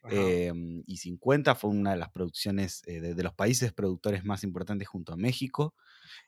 em, 0.08 0.82
y 0.86 0.96
50 0.96 1.54
fue 1.54 1.70
una 1.70 1.92
de 1.92 1.96
las 1.98 2.10
producciones 2.10 2.82
eh, 2.86 3.00
de, 3.00 3.22
los 3.22 3.34
países 3.34 3.72
productores 3.72 4.24
más 4.24 4.44
importantes 4.44 4.88
junto 4.88 5.12
a 5.12 5.16
México. 5.16 5.74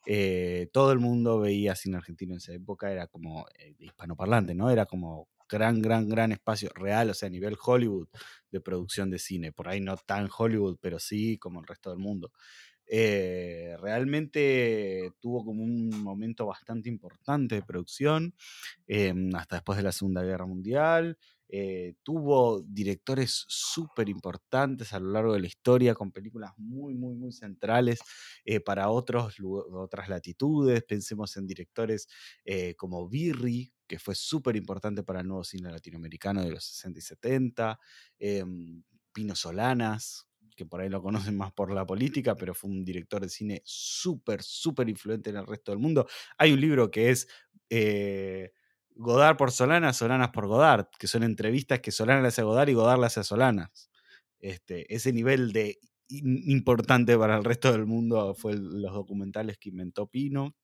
Eh, 0.07 0.69
todo 0.73 0.93
el 0.93 0.99
mundo 0.99 1.41
veía 1.41 1.75
cine 1.75 1.97
argentino 1.97 2.35
en 2.35 2.39
esa 2.39 2.53
época, 2.53 2.93
era 2.93 3.07
como 3.07 3.47
eh, 3.59 3.75
hispanoparlante, 3.79 4.55
¿no? 4.55 4.71
Era 4.71 4.87
como 4.87 5.29
gran, 5.49 5.83
gran, 5.83 6.09
gran 6.09 6.33
espacio 6.33 6.71
real, 6.75 7.11
o 7.11 7.15
sea, 7.15 7.27
a 7.27 7.31
nivel 7.31 7.57
Hollywood 7.63 8.09
de 8.51 8.61
producción 8.61 9.11
de 9.11 9.19
cine. 9.19 9.53
Por 9.53 9.69
ahí 9.69 9.81
no 9.81 9.97
tan 9.97 10.29
Hollywood, 10.37 10.79
pero 10.81 10.99
sí 10.99 11.39
como 11.39 11.61
el 11.61 11.67
resto 11.67 11.91
del 11.91 11.99
mundo. 11.99 12.33
Eh, 12.95 13.75
realmente 13.81 15.13
tuvo 15.19 15.47
como 15.47 15.65
un 15.65 15.89
momento 16.03 16.45
bastante 16.45 16.91
importante 16.91 17.55
de 17.55 17.63
producción, 17.63 18.35
em, 18.87 19.35
hasta 19.35 19.57
después 19.57 19.79
de 19.79 19.83
la 19.85 19.93
Segunda 19.93 20.23
Guerra 20.23 20.45
Mundial. 20.45 21.17
Eh, 21.49 21.95
tuvo 22.03 22.61
directores 22.63 23.47
súper 23.49 24.11
importantes 24.11 24.93
a 24.93 25.01
lo 25.01 25.11
largo 25.11 25.33
de 25.33 25.41
la 25.41 25.47
historia, 25.47 25.95
con 25.95 26.13
películas 26.13 26.53
muy, 26.59 26.93
muy, 26.93 27.15
muy 27.15 27.33
centrales 27.33 28.01
eh, 28.45 28.61
para 28.61 28.91
otros, 28.91 29.37
otras 29.43 30.11
latitudes. 30.11 30.83
Pensemos 30.85 31.35
en 31.39 31.47
directores 31.47 32.09
como 32.77 33.09
Birri, 33.09 33.73
que 33.87 33.99
fue 33.99 34.15
súper 34.15 34.55
importante 34.57 35.03
para 35.03 35.21
el 35.21 35.29
nuevo 35.29 35.45
cine 35.45 35.71
latinoamericano 35.71 36.43
de 36.43 36.51
los 36.51 36.65
60 36.65 36.99
y 36.99 37.03
70. 37.03 37.81
Em, 38.19 38.83
Pino 39.15 39.35
Solanas, 39.35 40.27
que 40.55 40.67
por 40.67 40.81
ahí 40.81 40.89
lo 40.89 41.03
conocen 41.03 41.37
más 41.37 41.53
por 41.53 41.73
la 41.73 41.87
política, 41.87 42.37
pero 42.37 42.55
fue 42.55 42.71
un 42.71 42.85
director 42.85 43.21
de 43.21 43.29
cine 43.29 43.63
súper, 43.65 44.43
súper 44.43 44.89
influyente 44.89 45.31
en 45.31 45.37
el 45.37 45.47
resto 45.47 45.73
del 45.73 45.79
mundo. 45.79 46.07
Hay 46.39 46.53
un 46.53 46.61
libro 46.61 46.91
que 46.91 47.11
es 47.11 47.29
eh, 47.71 48.53
Godard 48.95 49.37
por 49.37 49.51
Solanas, 49.51 49.97
Solanas 49.97 50.31
por 50.31 50.47
Godard, 50.47 50.87
que 50.99 51.07
son 51.07 51.23
entrevistas 51.23 51.81
que 51.81 51.91
Solanas 51.91 52.23
le 52.23 52.29
hace 52.29 52.41
a 52.43 52.45
Godard 52.45 52.69
y 52.69 52.75
Godard 52.75 53.01
le 53.01 53.07
hace 53.07 53.21
a 53.21 53.25
Solanas. 53.25 53.91
Este, 54.39 54.93
ese 54.95 55.13
nivel 55.13 55.53
de 55.53 55.79
importante 56.09 57.17
para 57.17 57.37
el 57.37 57.45
resto 57.45 57.73
del 57.73 57.87
mundo 57.87 58.35
fue 58.35 58.55
los 58.55 58.93
documentales 58.93 59.57
que 59.59 59.71
inventó 59.71 60.07
Pino. 60.07 60.55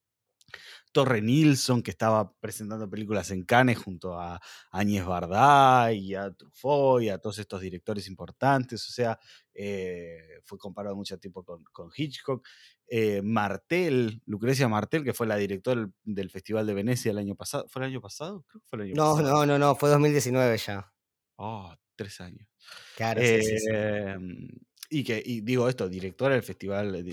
Torre 0.93 1.21
Nilsson, 1.21 1.83
que 1.83 1.91
estaba 1.91 2.33
presentando 2.41 2.89
películas 2.89 3.31
en 3.31 3.45
Cannes 3.45 3.79
junto 3.79 4.19
a 4.19 4.41
Áñez 4.71 5.05
Bardá 5.05 5.93
y 5.93 6.15
a 6.15 6.33
Truffaut 6.33 7.03
y 7.03 7.09
a 7.09 7.19
todos 7.19 7.39
estos 7.39 7.61
directores 7.61 8.09
importantes, 8.09 8.87
o 8.89 8.93
sea, 8.93 9.19
eh, 9.55 10.41
fue 10.45 10.59
comparado 10.59 10.97
mucho 10.97 11.19
tiempo 11.19 11.45
con, 11.45 11.91
Hitchcock. 11.95 12.47
Eh, 12.91 13.21
Martel, 13.23 14.23
Lucrecia 14.25 14.67
Martel, 14.67 15.05
que 15.05 15.13
fue 15.13 15.27
la 15.27 15.37
directora 15.37 15.91
del, 16.05 16.31
Festival 16.31 16.67
de 16.67 16.75
Venecia 16.75 17.11
el 17.11 17.19
año 17.19 17.35
pasado. 17.35 17.67
¿Fue 17.69 17.83
el 17.83 17.89
año 17.89 18.01
pasado? 18.01 18.45
Creo 18.49 18.63
que 18.63 18.69
fue 18.69 18.77
el 18.79 18.83
año 18.85 18.95
no, 18.95 19.17
pasado. 19.17 19.31
No, 19.31 19.47
no, 19.47 19.59
no, 19.59 19.75
fue 19.75 19.91
2019 19.91 20.57
ya. 20.57 20.91
Oh, 21.37 21.75
tres 21.97 22.21
años. 22.21 22.49
Claro, 22.97 23.21
sí, 23.21 23.43
sí, 23.43 23.67
em, 23.71 24.49
Y 24.91 25.05
que, 25.05 25.23
y 25.25 25.43
digo 25.43 25.69
esto, 25.69 25.89
directora 25.89 26.35
del 26.35 26.43
Festival 26.43 27.05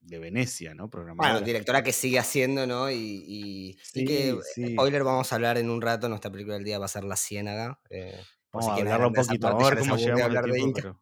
de 0.00 0.18
Venecia, 0.18 0.74
¿no? 0.74 0.88
Programadora. 0.88 1.34
Bueno, 1.34 1.46
directora 1.46 1.82
que 1.82 1.92
sigue 1.92 2.18
haciendo, 2.18 2.66
¿no? 2.66 2.90
Y, 2.90 3.78
que, 3.92 4.36
spoiler, 4.54 5.04
vamos 5.04 5.32
a 5.32 5.36
hablar 5.36 5.58
en 5.58 5.70
un 5.70 5.80
rato, 5.80 6.08
nuestra 6.08 6.30
película 6.30 6.54
del 6.54 6.64
día 6.64 6.78
va 6.78 6.86
a 6.86 6.88
ser 6.88 7.04
La 7.04 7.16
Ciénaga. 7.16 7.80
Eh, 7.90 8.20
vamos 8.52 8.68
a 8.68 8.74
hablarlo 8.74 9.08
un 9.08 9.14
poquito, 9.14 9.46
a 9.48 9.70
ver 9.70 9.78
cómo 9.78 9.96
llegamos 9.96 10.46
de 10.46 10.52
tiempo, 10.52 11.00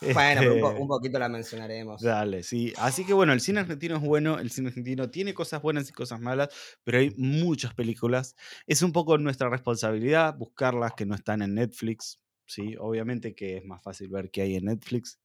Bueno, 0.14 0.40
pero 0.40 0.52
un, 0.52 0.72
este 0.72 0.86
poquito 0.86 1.18
la 1.18 1.28
mencionaremos. 1.28 2.00
Dale, 2.00 2.44
sí. 2.44 2.72
Así 2.78 3.04
que 3.04 3.12
bueno, 3.12 3.32
el 3.32 3.40
cine 3.40 3.60
argentino 3.60 3.96
es 3.96 4.02
bueno, 4.02 4.38
el 4.38 4.50
cine 4.50 4.68
argentino 4.68 5.10
tiene 5.10 5.34
cosas 5.34 5.60
buenas 5.60 5.88
y 5.88 5.92
cosas 5.92 6.20
malas, 6.20 6.50
pero 6.84 6.98
hay 6.98 7.12
muchas 7.16 7.74
películas. 7.74 8.36
Es 8.68 8.82
un 8.82 8.92
poco 8.92 9.18
nuestra 9.18 9.48
responsabilidad 9.48 10.36
buscarlas 10.36 10.92
que 10.96 11.04
no 11.04 11.16
están 11.16 11.42
en 11.42 11.54
Netflix, 11.54 12.20
¿sí? 12.46 12.76
Obviamente 12.78 13.34
que 13.34 13.56
es 13.56 13.64
más 13.64 13.82
fácil 13.82 14.08
ver 14.08 14.30
qué 14.30 14.42
hay 14.42 14.54
en 14.54 14.66
Netflix 14.66 15.18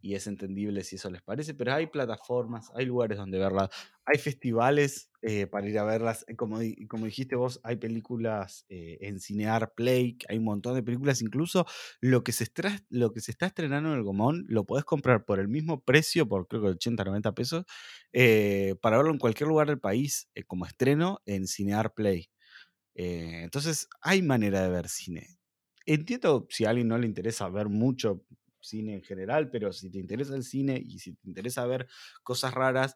y 0.00 0.14
es 0.14 0.26
entendible 0.26 0.84
si 0.84 0.96
eso 0.96 1.10
les 1.10 1.22
parece, 1.22 1.54
pero 1.54 1.74
hay 1.74 1.86
plataformas, 1.86 2.70
hay 2.74 2.86
lugares 2.86 3.18
donde 3.18 3.38
verlas, 3.38 3.68
hay 4.04 4.18
festivales 4.18 5.10
eh, 5.22 5.46
para 5.46 5.68
ir 5.68 5.78
a 5.78 5.84
verlas, 5.84 6.24
eh, 6.28 6.36
como, 6.36 6.58
como 6.88 7.06
dijiste 7.06 7.36
vos, 7.36 7.60
hay 7.64 7.76
películas 7.76 8.64
eh, 8.68 8.98
en 9.00 9.20
Cinear 9.20 9.74
Play, 9.74 10.18
hay 10.28 10.38
un 10.38 10.44
montón 10.44 10.74
de 10.74 10.82
películas, 10.82 11.22
incluso 11.22 11.66
lo 12.00 12.22
que, 12.24 12.32
se 12.32 12.46
lo 12.90 13.12
que 13.12 13.20
se 13.20 13.32
está 13.32 13.46
estrenando 13.46 13.90
en 13.90 13.96
el 13.96 14.04
Gomón 14.04 14.44
lo 14.48 14.64
podés 14.64 14.84
comprar 14.84 15.24
por 15.24 15.40
el 15.40 15.48
mismo 15.48 15.82
precio, 15.82 16.28
por 16.28 16.46
creo 16.48 16.62
que 16.62 16.68
80, 16.68 17.04
90 17.04 17.32
pesos, 17.34 17.64
para 18.80 18.96
verlo 18.96 19.12
en 19.12 19.18
cualquier 19.18 19.48
lugar 19.48 19.68
del 19.68 19.80
país 19.80 20.28
como 20.46 20.66
estreno 20.66 21.20
en 21.26 21.46
Cinear 21.46 21.92
Play. 21.94 22.30
entonces 22.94 23.88
hay 24.00 24.22
manera 24.22 24.62
de 24.62 24.70
ver 24.70 24.88
cine. 24.88 25.38
Entiendo 25.86 26.46
si 26.50 26.66
a 26.66 26.70
alguien 26.70 26.88
no 26.88 26.98
le 26.98 27.06
interesa 27.06 27.48
ver 27.48 27.68
mucho 27.68 28.22
cine 28.60 28.94
en 28.94 29.02
general, 29.02 29.50
pero 29.50 29.72
si 29.72 29.90
te 29.90 29.98
interesa 29.98 30.34
el 30.34 30.44
cine 30.44 30.80
y 30.84 30.98
si 30.98 31.14
te 31.14 31.28
interesa 31.28 31.66
ver 31.66 31.88
cosas 32.22 32.54
raras, 32.54 32.94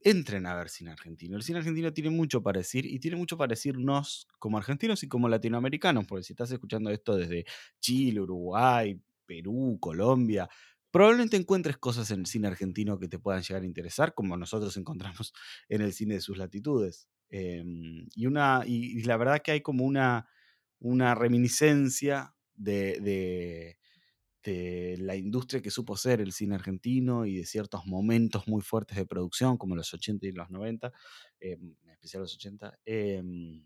entren 0.00 0.46
a 0.46 0.54
ver 0.54 0.68
cine 0.68 0.92
argentino. 0.92 1.36
El 1.36 1.42
cine 1.42 1.58
argentino 1.58 1.92
tiene 1.92 2.10
mucho 2.10 2.42
para 2.42 2.58
decir 2.58 2.86
y 2.86 2.98
tiene 3.00 3.16
mucho 3.16 3.36
para 3.36 3.50
decirnos 3.50 4.28
como 4.38 4.58
argentinos 4.58 5.02
y 5.02 5.08
como 5.08 5.28
latinoamericanos, 5.28 6.06
porque 6.06 6.24
si 6.24 6.32
estás 6.32 6.50
escuchando 6.52 6.90
esto 6.90 7.16
desde 7.16 7.44
Chile, 7.80 8.20
Uruguay, 8.20 9.00
Perú, 9.26 9.78
Colombia, 9.80 10.48
probablemente 10.90 11.36
encuentres 11.36 11.76
cosas 11.78 12.10
en 12.10 12.20
el 12.20 12.26
cine 12.26 12.48
argentino 12.48 12.98
que 12.98 13.08
te 13.08 13.18
puedan 13.18 13.42
llegar 13.42 13.62
a 13.62 13.66
interesar, 13.66 14.14
como 14.14 14.36
nosotros 14.36 14.76
encontramos 14.76 15.32
en 15.68 15.80
el 15.80 15.92
cine 15.92 16.14
de 16.14 16.20
sus 16.20 16.38
latitudes. 16.38 17.08
Em, 17.28 18.06
y, 18.14 18.26
una, 18.26 18.62
y, 18.64 19.02
la 19.02 19.16
verdad 19.16 19.42
que 19.42 19.50
hay 19.50 19.60
como 19.60 19.84
una, 19.84 20.28
una 20.78 21.14
reminiscencia 21.16 22.34
de 22.54 23.76
la 24.46 25.16
industria 25.16 25.62
que 25.62 25.70
supo 25.70 25.96
ser 25.96 26.20
el 26.20 26.32
cine 26.32 26.54
argentino 26.54 27.26
y 27.26 27.36
de 27.36 27.46
ciertos 27.46 27.86
momentos 27.86 28.46
muy 28.46 28.62
fuertes 28.62 28.96
de 28.96 29.06
producción, 29.06 29.56
como 29.58 29.76
los 29.76 29.92
80 29.92 30.26
y 30.26 30.32
los 30.32 30.50
90, 30.50 30.92
em, 31.40 31.74
en 31.82 31.90
especial 31.90 32.22
los 32.22 32.34
80, 32.34 32.78
em, 32.84 33.64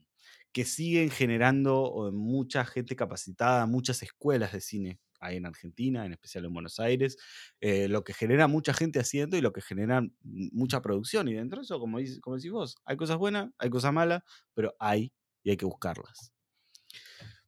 que 0.53 0.65
siguen 0.65 1.11
generando 1.11 2.11
mucha 2.13 2.65
gente 2.65 2.97
capacitada, 2.97 3.67
muchas 3.67 4.03
escuelas 4.03 4.53
de 4.53 4.61
cine 4.61 5.01
hay 5.21 5.37
en 5.37 5.47
Argentina, 5.47 6.05
en 6.07 6.13
especial 6.13 6.47
en 6.47 6.55
Buenos 6.55 6.81
Aires, 6.81 7.19
eh, 7.61 7.89
lo 7.89 8.03
que 8.05 8.15
genera 8.15 8.49
mucha 8.49 8.73
gente 8.73 8.99
haciendo 8.99 9.37
y 9.37 9.43
lo 9.43 9.53
que 9.53 9.61
genera 9.61 10.03
mucha 10.23 10.81
producción. 10.81 11.29
Y 11.29 11.35
dentro 11.35 11.61
de 11.61 11.65
eso, 11.65 11.79
como, 11.79 11.99
como 12.23 12.37
decís 12.37 12.51
vos, 12.51 12.77
hay 12.85 12.97
cosas 12.97 13.19
buenas, 13.19 13.51
hay 13.59 13.71
cosas 13.71 13.93
malas, 13.93 14.23
pero 14.55 14.75
hay 14.79 15.13
y 15.43 15.51
hay 15.51 15.57
que 15.57 15.67
buscarlas. 15.67 16.33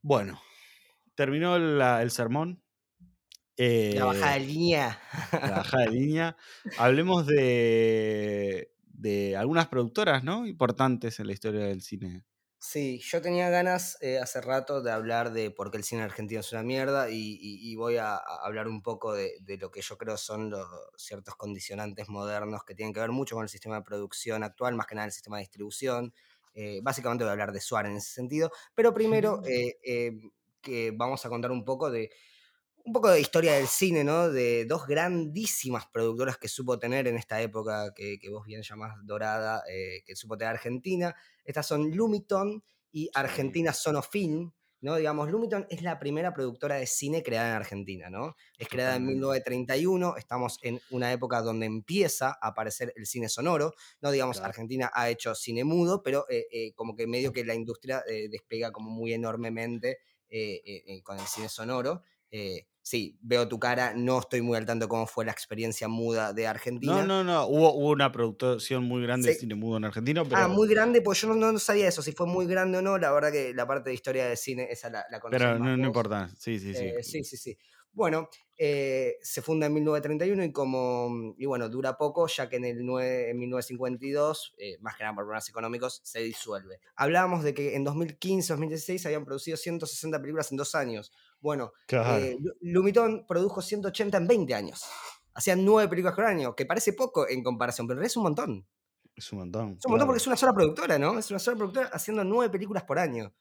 Bueno, 0.01 0.41
terminó 1.15 1.55
el 1.55 2.11
sermón. 2.11 2.61
La 3.57 4.05
bajada 4.05 4.31
de 4.33 4.37
eh, 4.37 4.45
línea. 4.45 5.01
La 5.31 5.39
bajada 5.57 5.83
de 5.85 5.91
línea. 5.91 6.37
Hablemos 6.77 7.27
de, 7.27 8.71
de 8.85 9.35
algunas 9.37 9.67
productoras, 9.67 10.23
¿no? 10.23 10.45
Importantes 10.45 11.19
en 11.19 11.27
la 11.27 11.33
historia 11.33 11.65
del 11.65 11.81
cine 11.81 12.23
Sí, 12.65 12.97
yo 12.99 13.21
tenía 13.21 13.49
ganas 13.49 13.97
eh, 13.99 14.19
hace 14.19 14.39
rato 14.39 14.81
de 14.81 14.89
hablar 14.89 15.33
de 15.33 15.51
por 15.51 15.69
qué 15.69 15.75
el 15.75 15.83
cine 15.83 16.03
argentino 16.03 16.39
es 16.39 16.53
una 16.53 16.63
mierda 16.63 17.09
y, 17.09 17.75
voy 17.75 17.97
a, 17.97 18.15
hablar 18.15 18.69
un 18.69 18.81
poco 18.81 19.11
de, 19.13 19.33
lo 19.59 19.69
que 19.69 19.81
yo 19.81 19.97
creo 19.97 20.15
son 20.15 20.49
los 20.49 20.65
ciertos 20.95 21.35
condicionantes 21.35 22.07
modernos 22.07 22.63
que 22.63 22.73
tienen 22.73 22.93
que 22.93 23.01
ver 23.01 23.11
mucho 23.11 23.35
con 23.35 23.43
el 23.43 23.49
sistema 23.49 23.75
de 23.75 23.81
producción 23.81 24.45
actual, 24.45 24.75
más 24.75 24.87
que 24.87 24.95
nada 24.95 25.07
el 25.07 25.11
sistema 25.11 25.35
de 25.37 25.41
distribución. 25.41 26.13
Eh, 26.53 26.79
básicamente 26.81 27.25
voy 27.25 27.31
a 27.31 27.33
hablar 27.33 27.51
de 27.51 27.59
Suárez 27.59 27.91
en 27.91 27.97
ese 27.97 28.13
sentido, 28.13 28.49
pero 28.73 28.93
primero 28.93 29.41
eh, 29.45 30.13
que 30.61 30.91
vamos 30.95 31.25
a 31.25 31.29
contar 31.29 31.51
un 31.51 31.65
poco 31.65 31.91
de 31.91 32.11
un 32.85 32.91
poco 32.91 33.09
de 33.09 33.21
historia 33.21 33.53
del 33.53 33.67
cine, 33.67 34.03
¿no? 34.03 34.29
De 34.29 34.65
dos 34.65 34.85
grandísimas 34.87 35.85
productoras 35.87 36.37
que 36.37 36.49
supo 36.49 36.79
tener 36.79 37.07
en 37.07 37.15
esta 37.15 37.41
época 37.41 37.93
que, 37.95 38.19
vos 38.29 38.45
bien 38.45 38.61
llamás 38.61 38.95
dorada, 39.03 39.63
eh, 39.69 40.03
que 40.05 40.15
supo 40.15 40.37
tener 40.37 40.53
Argentina. 40.53 41.15
Estas 41.45 41.65
son 41.65 41.91
Lumiton 41.91 42.61
y 42.91 43.09
Argentina 43.13 43.71
Sonofilm, 43.71 44.51
¿no? 44.81 44.97
Digamos, 44.97 45.31
Lumiton 45.31 45.65
es 45.69 45.81
la 45.81 45.97
primera 45.97 46.33
productora 46.33 46.75
de 46.75 46.85
cine 46.85 47.23
creada 47.23 47.51
en 47.51 47.55
Argentina, 47.55 48.09
¿no? 48.09 48.35
Es 48.57 48.67
creada 48.67 48.97
en 48.97 49.05
1931, 49.05 50.17
estamos 50.17 50.59
en 50.61 50.81
una 50.89 51.13
época 51.13 51.41
donde 51.41 51.65
empieza 51.65 52.37
a 52.41 52.49
aparecer 52.49 52.91
el 52.97 53.05
cine 53.05 53.29
sonoro, 53.29 53.73
¿no? 54.01 54.11
Digamos, 54.11 54.41
Argentina 54.41 54.91
ha 54.93 55.09
hecho 55.09 55.35
cine 55.35 55.63
mudo, 55.63 56.03
pero 56.03 56.25
eh, 56.29 56.47
eh, 56.51 56.73
como 56.73 56.97
que 56.97 57.07
medio 57.07 57.31
que 57.31 57.45
la 57.45 57.55
industria 57.55 58.03
despega 58.29 58.71
como 58.71 58.89
muy 58.91 59.13
enormemente 59.13 59.99
con 61.03 61.19
el 61.19 61.27
cine 61.27 61.47
sonoro 61.47 62.01
sí, 62.83 63.17
veo 63.21 63.47
tu 63.47 63.59
cara, 63.59 63.93
no 63.95 64.19
estoy 64.19 64.41
muy 64.41 64.57
al 64.57 64.65
tanto 64.65 64.85
de 64.85 64.89
cómo 64.89 65.07
fue 65.07 65.25
la 65.25 65.31
experiencia 65.31 65.87
muda 65.87 66.33
de 66.33 66.45
Argentina. 66.45 67.01
No, 67.01 67.05
no, 67.05 67.23
no, 67.23 67.47
hubo, 67.47 67.73
una 67.73 68.11
producción 68.11 68.83
muy 68.83 69.01
grande 69.01 69.29
de 69.29 69.35
cine 69.35 69.55
mudo 69.55 69.77
en 69.77 69.85
Argentina. 69.85 70.21
Ah, 70.21 70.25
pero... 70.29 70.41
Ah, 70.41 70.47
muy 70.49 70.67
grande, 70.67 71.01
pues 71.01 71.21
yo 71.21 71.33
no, 71.33 71.57
sabía 71.57 71.87
eso, 71.87 72.01
si 72.03 72.11
fue 72.11 72.27
muy 72.27 72.45
grande 72.45 72.77
o 72.77 72.81
no, 72.81 72.97
la 72.97 73.11
verdad 73.11 73.31
que 73.31 73.53
la 73.53 73.65
parte 73.65 73.89
de 73.89 73.95
historia 73.95 74.27
de 74.27 74.35
cine, 74.35 74.67
esa 74.69 74.89
la, 74.89 75.05
la 75.09 75.21
Pero 75.31 75.57
no, 75.57 75.77
no, 75.77 75.87
importa, 75.87 76.29
sí, 76.37 76.59
sí, 76.59 76.73
sí. 76.75 76.83
Eh, 76.83 77.03
sí, 77.03 77.23
sí, 77.23 77.37
sí. 77.37 77.57
Bueno, 77.93 78.27
eh, 78.57 79.17
se 79.21 79.43
funda 79.43 79.67
en 79.67 79.73
1931 79.73 80.43
y 80.45 80.51
como, 80.51 81.35
y 81.37 81.45
bueno, 81.45 81.69
dura 81.69 81.95
poco, 81.95 82.27
ya 82.27 82.49
que 82.49 82.55
en, 82.55 82.65
el 82.65 82.79
en 82.79 83.37
1952, 83.37 84.55
eh, 84.57 84.77
más 84.81 84.95
que 84.95 85.03
nada 85.03 85.15
por 85.15 85.25
problemas 85.25 85.47
económicos, 85.49 86.01
se 86.03 86.19
disuelve. 86.21 86.79
Hablábamos 86.95 87.43
de 87.43 87.53
que 87.53 87.75
en 87.75 87.83
2015, 87.83 88.53
2016 88.53 89.05
habían 89.05 89.25
producido 89.25 89.57
160 89.57 90.19
películas 90.19 90.51
en 90.51 90.57
dos 90.57 90.73
años. 90.73 91.11
Bueno, 91.39 91.73
eh, 91.89 92.37
Lumitón 92.61 93.25
produjo 93.27 93.61
180 93.61 94.17
en 94.17 94.27
20 94.27 94.55
años. 94.55 94.83
Hacían 95.35 95.63
nueve 95.63 95.87
películas 95.87 96.15
por 96.15 96.25
año, 96.25 96.55
que 96.55 96.65
parece 96.65 96.93
poco 96.93 97.27
en 97.27 97.43
comparación, 97.43 97.87
pero 97.87 98.01
es 98.01 98.17
un 98.17 98.23
montón. 98.23 98.67
Es 99.15 99.31
un 99.31 99.39
montón. 99.39 99.77
Es 99.77 99.85
un 99.85 99.91
montón 99.91 100.07
porque 100.07 100.17
es 100.17 100.27
una 100.27 100.35
sola 100.35 100.53
productora, 100.53 100.97
¿no? 100.97 101.19
Es 101.19 101.29
una 101.29 101.39
sola 101.39 101.57
productora 101.57 101.87
haciendo 101.93 102.23
nueve 102.23 102.51
películas 102.51 102.83
por 102.83 102.97
año. 102.97 103.33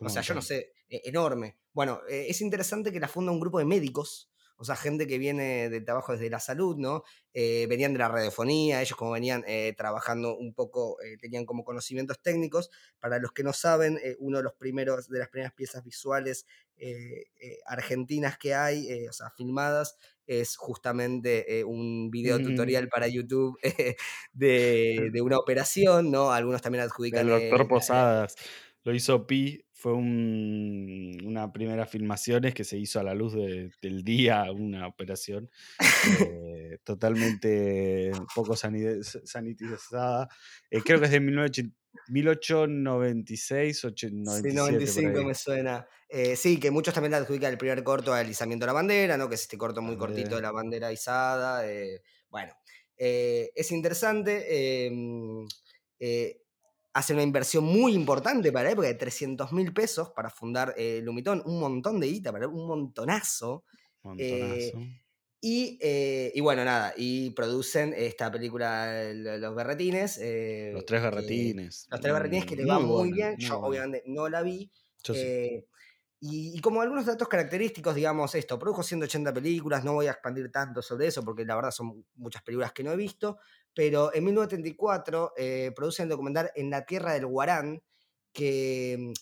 O 0.00 0.08
sea, 0.08 0.22
yo 0.22 0.34
no 0.34 0.42
sé, 0.42 0.72
e-, 0.88 1.02
enorme. 1.04 1.56
Bueno, 1.72 2.00
eh, 2.08 2.26
es 2.28 2.40
interesante 2.40 2.92
que 2.92 3.00
la 3.00 3.08
funda 3.08 3.32
un 3.32 3.40
grupo 3.40 3.58
de 3.58 3.64
médicos 3.64 4.30
o 4.58 4.64
sea, 4.64 4.74
gente 4.74 5.06
que 5.06 5.18
viene 5.18 5.68
del 5.68 5.84
trabajo 5.84 6.12
desde 6.12 6.30
la 6.30 6.40
salud, 6.40 6.76
¿no? 6.76 7.02
Eh, 7.34 7.66
venían 7.68 7.92
de 7.92 7.98
la 7.98 8.08
radiofonía, 8.08 8.80
ellos 8.80 8.96
como 8.96 9.10
venían 9.10 9.44
eh, 9.46 9.74
trabajando 9.76 10.34
un 10.34 10.54
poco, 10.54 10.96
eh, 11.02 11.18
tenían 11.18 11.44
como 11.44 11.62
conocimientos 11.62 12.22
técnicos. 12.22 12.70
Para 12.98 13.18
los 13.18 13.32
que 13.32 13.42
no 13.42 13.52
saben, 13.52 13.98
uno 14.18 14.38
de 14.38 14.44
los 14.44 14.54
primeros, 14.54 15.08
de 15.08 15.18
las 15.18 15.28
primeras 15.28 15.52
piezas 15.52 15.84
visuales 15.84 16.46
argentinas 17.66 18.36
que 18.38 18.54
hay, 18.54 19.06
o 19.06 19.12
sea, 19.12 19.30
filmadas, 19.30 19.96
es 20.26 20.56
justamente 20.56 21.64
un 21.64 22.10
video 22.10 22.38
tutorial 22.38 22.88
para 22.88 23.08
YouTube 23.08 23.58
de, 24.32 25.10
de, 25.12 25.22
una 25.22 25.38
operación, 25.38 26.10
¿no? 26.10 26.32
Algunos 26.32 26.62
también 26.62 26.84
adjudican... 26.84 27.28
El 27.28 27.40
doctor 27.40 27.68
Posadas. 27.68 28.36
Lo 28.82 28.94
hizo 28.94 29.26
Pi 29.26 29.65
fue 29.78 29.92
una 29.92 31.52
primera 31.52 31.84
filmaciones 31.84 32.54
que 32.54 32.64
se 32.64 32.78
hizo 32.78 32.98
a 32.98 33.02
la 33.02 33.12
luz 33.12 33.34
del 33.34 34.02
día, 34.02 34.50
una 34.50 34.86
operación 34.86 35.50
eh, 36.18 36.78
totalmente 36.82 38.10
poco 38.34 38.56
sanitizada. 38.56 40.30
Eh, 40.70 40.80
creo 40.82 40.98
que 40.98 41.04
es 41.04 41.10
de 41.10 41.20
1896, 41.20 43.84
97, 43.84 44.48
Sí, 44.48 44.56
95 44.56 45.24
me 45.24 45.34
suena. 45.34 45.86
Eh, 46.08 46.36
sí, 46.36 46.58
que 46.58 46.70
muchos 46.70 46.94
también 46.94 47.12
adjudican 47.12 47.52
el 47.52 47.58
primer 47.58 47.84
corto 47.84 48.14
al 48.14 48.30
izamiento 48.30 48.64
de 48.64 48.68
la 48.68 48.72
bandera, 48.72 49.18
¿no? 49.18 49.28
que 49.28 49.34
es 49.34 49.42
este 49.42 49.58
corto 49.58 49.82
muy 49.82 49.98
cortito 49.98 50.36
de 50.36 50.42
la 50.42 50.52
bandera 50.52 50.90
izada. 50.90 51.62
bueno, 52.30 52.54
es 52.96 53.70
interesante. 53.70 54.90
Hace 56.96 57.12
una 57.12 57.22
inversión 57.22 57.62
muy 57.62 57.92
importante 57.92 58.50
para 58.50 58.64
la 58.64 58.70
época 58.70 58.88
de 58.88 58.94
300 58.94 59.52
mil 59.52 59.74
pesos 59.74 60.12
para 60.16 60.30
fundar 60.30 60.72
eh, 60.78 61.02
Lumitón, 61.04 61.42
un 61.44 61.60
montón 61.60 62.00
de 62.00 62.06
guita, 62.06 62.32
para 62.32 62.48
un 62.48 62.66
montonazo. 62.66 63.64
Eh, 64.16 64.72
y, 65.42 65.78
eh, 65.82 66.32
y, 66.34 66.40
bueno, 66.40 66.64
nada, 66.64 66.94
y 66.96 67.30
producen 67.32 67.92
esta 67.94 68.32
película 68.32 69.12
Los 69.12 69.54
Berretines. 69.54 70.18
los 70.72 70.86
tres 70.86 71.02
Berretines. 71.02 71.86
los 71.90 72.00
tres 72.00 72.14
Berretines 72.14 72.46
que 72.46 72.56
le 72.56 72.64
va 72.64 72.78
muy, 72.78 73.12
bien. 73.12 73.36
Yo 73.36 73.60
obviamente 73.60 74.02
no 74.06 74.30
la 74.30 74.40
vi. 74.40 74.72
Y, 76.18 76.58
como 76.62 76.80
algunos 76.80 77.04
datos 77.04 77.28
característicos, 77.28 77.94
digamos 77.94 78.34
esto, 78.34 78.58
produjo 78.58 78.82
180 78.82 79.34
películas, 79.34 79.84
no 79.84 79.92
voy 79.92 80.06
a 80.06 80.12
expandir 80.12 80.50
tanto 80.50 80.80
sobre 80.80 81.08
eso 81.08 81.22
porque 81.22 81.44
la 81.44 81.56
verdad 81.56 81.72
son 81.72 82.06
muchas 82.14 82.42
películas 82.42 82.72
que 82.72 82.82
no 82.82 82.92
he 82.92 82.96
visto, 82.96 83.38
pero 83.76 84.12
en 84.14 84.24
1934 84.24 85.34
eh, 85.36 85.70
produce 85.76 86.02
el 86.02 86.08
documental 86.08 86.50
En 86.56 86.70
la 86.70 86.86
Tierra 86.86 87.12
del 87.12 87.26
Guarán, 87.26 87.82
que 88.32 89.12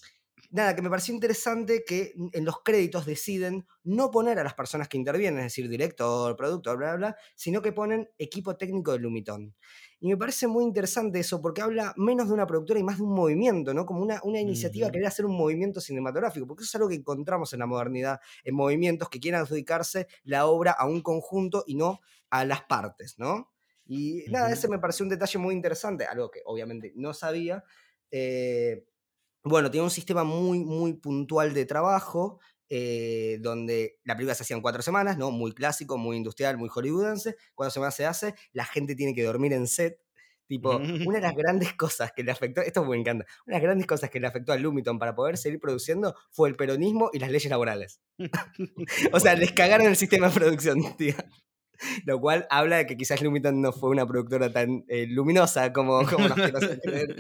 nada, 0.51 0.77
que 0.77 0.83
me 0.83 0.91
pareció 0.91 1.13
interesante 1.13 1.83
que 1.85 2.15
en 2.33 2.45
los 2.45 2.63
créditos 2.63 3.05
deciden 3.05 3.67
no 3.83 4.13
poner 4.13 4.39
a 4.39 4.45
las 4.45 4.55
personas 4.55 4.89
que 4.89 4.97
intervienen, 4.97 5.41
es 5.41 5.47
decir, 5.47 5.69
director, 5.69 6.37
productor, 6.37 6.77
bla, 6.77 6.91
bla, 6.91 6.97
bla, 6.97 7.17
sino 7.35 7.61
que 7.63 7.73
ponen 7.73 8.09
equipo 8.17 8.57
técnico 8.57 8.93
de 8.93 9.01
Lumitón. 9.01 9.57
Y 9.99 10.07
me 10.07 10.17
parece 10.17 10.47
muy 10.47 10.63
interesante 10.63 11.19
eso, 11.19 11.43
porque 11.43 11.61
habla 11.61 11.93
menos 11.97 12.29
de 12.29 12.35
una 12.35 12.47
productora 12.47 12.79
y 12.79 12.85
más 12.85 12.99
de 12.99 13.03
un 13.03 13.13
movimiento, 13.13 13.75
¿no? 13.75 13.85
Como 13.85 14.03
una, 14.03 14.21
una 14.23 14.41
iniciativa 14.41 14.89
que 14.93 15.05
hacer 15.05 15.27
un 15.27 15.37
movimiento 15.37 15.81
cinematográfico, 15.81 16.47
porque 16.47 16.63
eso 16.63 16.71
es 16.71 16.75
algo 16.77 16.89
que 16.89 16.95
encontramos 16.95 17.53
en 17.53 17.59
la 17.59 17.67
modernidad, 17.67 18.21
en 18.45 18.55
movimientos 18.55 19.09
que 19.09 19.19
quieren 19.19 19.41
adjudicarse 19.41 20.07
la 20.23 20.47
obra 20.47 20.71
a 20.71 20.87
un 20.87 21.03
conjunto 21.03 21.65
y 21.67 21.75
no 21.75 21.99
a 22.31 22.45
las 22.45 22.63
partes, 22.63 23.19
¿no? 23.19 23.54
Y 23.87 24.25
nada, 24.31 24.51
ese 24.53 24.69
me 24.69 24.79
pareció 24.79 25.05
un 25.05 25.11
detalle 25.11 25.39
muy 25.39 25.55
interesante, 25.55 26.05
algo 26.05 26.31
que 26.31 26.41
obviamente 26.45 26.93
no 26.97 27.13
sabía. 27.13 27.65
Eh, 28.11 28.87
bueno, 29.43 29.71
tiene 29.71 29.85
un 29.85 29.91
sistema 29.91 30.25
muy, 30.25 30.65
muy 30.65 30.95
puntual 30.95 31.53
de 31.53 31.67
trabajo, 31.67 32.41
eh, 32.71 33.39
donde 33.41 33.99
la 34.05 34.15
película 34.15 34.35
se 34.35 34.43
hacía 34.43 34.57
en 34.57 34.63
cuatro 34.63 34.83
semanas, 34.83 35.19
¿no? 35.19 35.31
Muy 35.31 35.53
clásico, 35.53 35.99
muy 35.99 36.17
industrial, 36.17 36.57
muy 36.57 36.69
hollywoodense. 36.69 37.37
Cuatro 37.55 37.71
semanas 37.71 37.95
se 37.95 38.07
hace, 38.07 38.35
la 38.53 38.65
gente 38.65 38.95
tiene 38.95 39.15
que 39.15 39.23
dormir 39.23 39.53
en 39.53 39.67
set. 39.67 40.01
Tipo, 40.47 40.77
una 40.77 41.17
de 41.17 41.21
las 41.23 41.35
grandes 41.35 41.73
cosas 41.77 42.13
que 42.15 42.23
le 42.23 42.31
afectó, 42.31 42.61
esto 42.61 42.85
me 42.85 42.97
encanta, 42.97 43.25
una 43.47 43.57
de 43.57 43.61
las 43.61 43.63
grandes 43.63 43.87
cosas 43.87 44.11
que 44.11 44.21
le 44.21 44.27
afectó 44.27 44.53
a 44.53 44.57
Lumiton 44.57 44.99
para 44.99 45.15
poder 45.15 45.39
seguir 45.39 45.59
produciendo 45.59 46.15
fue 46.31 46.51
el 46.51 46.57
peronismo 46.57 47.11
y 47.13 47.19
las 47.19 47.31
leyes 47.31 47.49
laborales. 47.49 48.01
o 49.13 49.21
sea, 49.21 49.35
les 49.37 49.53
cagaron 49.53 49.87
el 49.87 49.97
sistema 49.97 50.29
de 50.29 50.35
producción, 50.35 50.79
tío. 50.99 51.15
Lo 52.05 52.21
cual 52.21 52.47
habla 52.51 52.79
de 52.79 52.87
que 52.87 52.97
quizás 52.97 53.21
Lumiton 53.23 53.61
no 53.61 53.73
fue 53.73 53.91
una 53.91 54.07
productora 54.07 54.53
tan 54.53 54.85
eh, 54.89 55.07
luminosa 55.09 55.73
como, 55.73 55.99
como 56.09 56.29
nos 56.29 56.39
creer. 56.83 57.17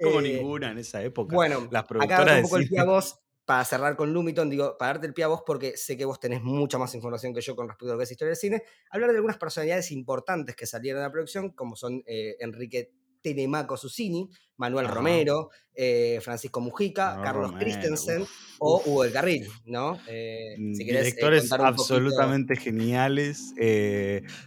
Como 0.00 0.20
eh, 0.20 0.34
ninguna 0.34 0.70
en 0.72 0.78
esa 0.78 1.02
época. 1.02 1.34
Bueno, 1.34 1.68
las 1.70 1.84
productoras 1.84 2.20
acá 2.22 2.36
un 2.36 2.42
poco 2.42 2.56
el 2.58 2.68
pie 2.68 2.78
a 2.78 2.84
vos 2.84 3.20
para 3.48 3.64
cerrar 3.64 3.96
con 3.96 4.12
Lumiton, 4.12 4.50
digo, 4.50 4.76
para 4.76 4.92
darte 4.92 5.06
el 5.06 5.14
pie 5.14 5.24
a 5.24 5.28
vos 5.28 5.42
porque 5.46 5.74
sé 5.78 5.96
que 5.96 6.04
vos 6.04 6.20
tenés 6.20 6.42
mucha 6.42 6.76
más 6.76 6.94
información 6.94 7.32
que 7.32 7.40
yo 7.40 7.56
con 7.56 7.66
respecto 7.66 7.90
a 7.90 7.94
lo 7.94 7.98
que 7.98 8.04
es 8.04 8.10
historia 8.10 8.28
del 8.28 8.36
cine, 8.36 8.62
hablar 8.90 9.10
de 9.10 9.16
algunas 9.16 9.38
personalidades 9.38 9.90
importantes 9.90 10.54
que 10.54 10.66
salieron 10.66 11.00
de 11.00 11.06
la 11.06 11.10
producción, 11.10 11.52
como 11.52 11.74
son 11.74 12.02
eh, 12.06 12.36
Enrique 12.40 12.92
Telemaco 13.22 13.76
Susini, 13.76 14.28
Manuel 14.56 14.88
Romero, 14.88 15.50
eh, 15.74 16.18
Francisco 16.22 16.60
Mujica, 16.60 17.20
Carlos 17.22 17.52
Christensen 17.58 18.24
o 18.58 18.82
Hugo 18.84 19.04
del 19.04 19.12
Carril, 19.12 19.48
¿no? 19.64 20.00
Eh, 20.08 20.56
mm, 20.58 20.72
Directores 20.72 21.52
absolutamente 21.52 22.56
geniales. 22.56 23.54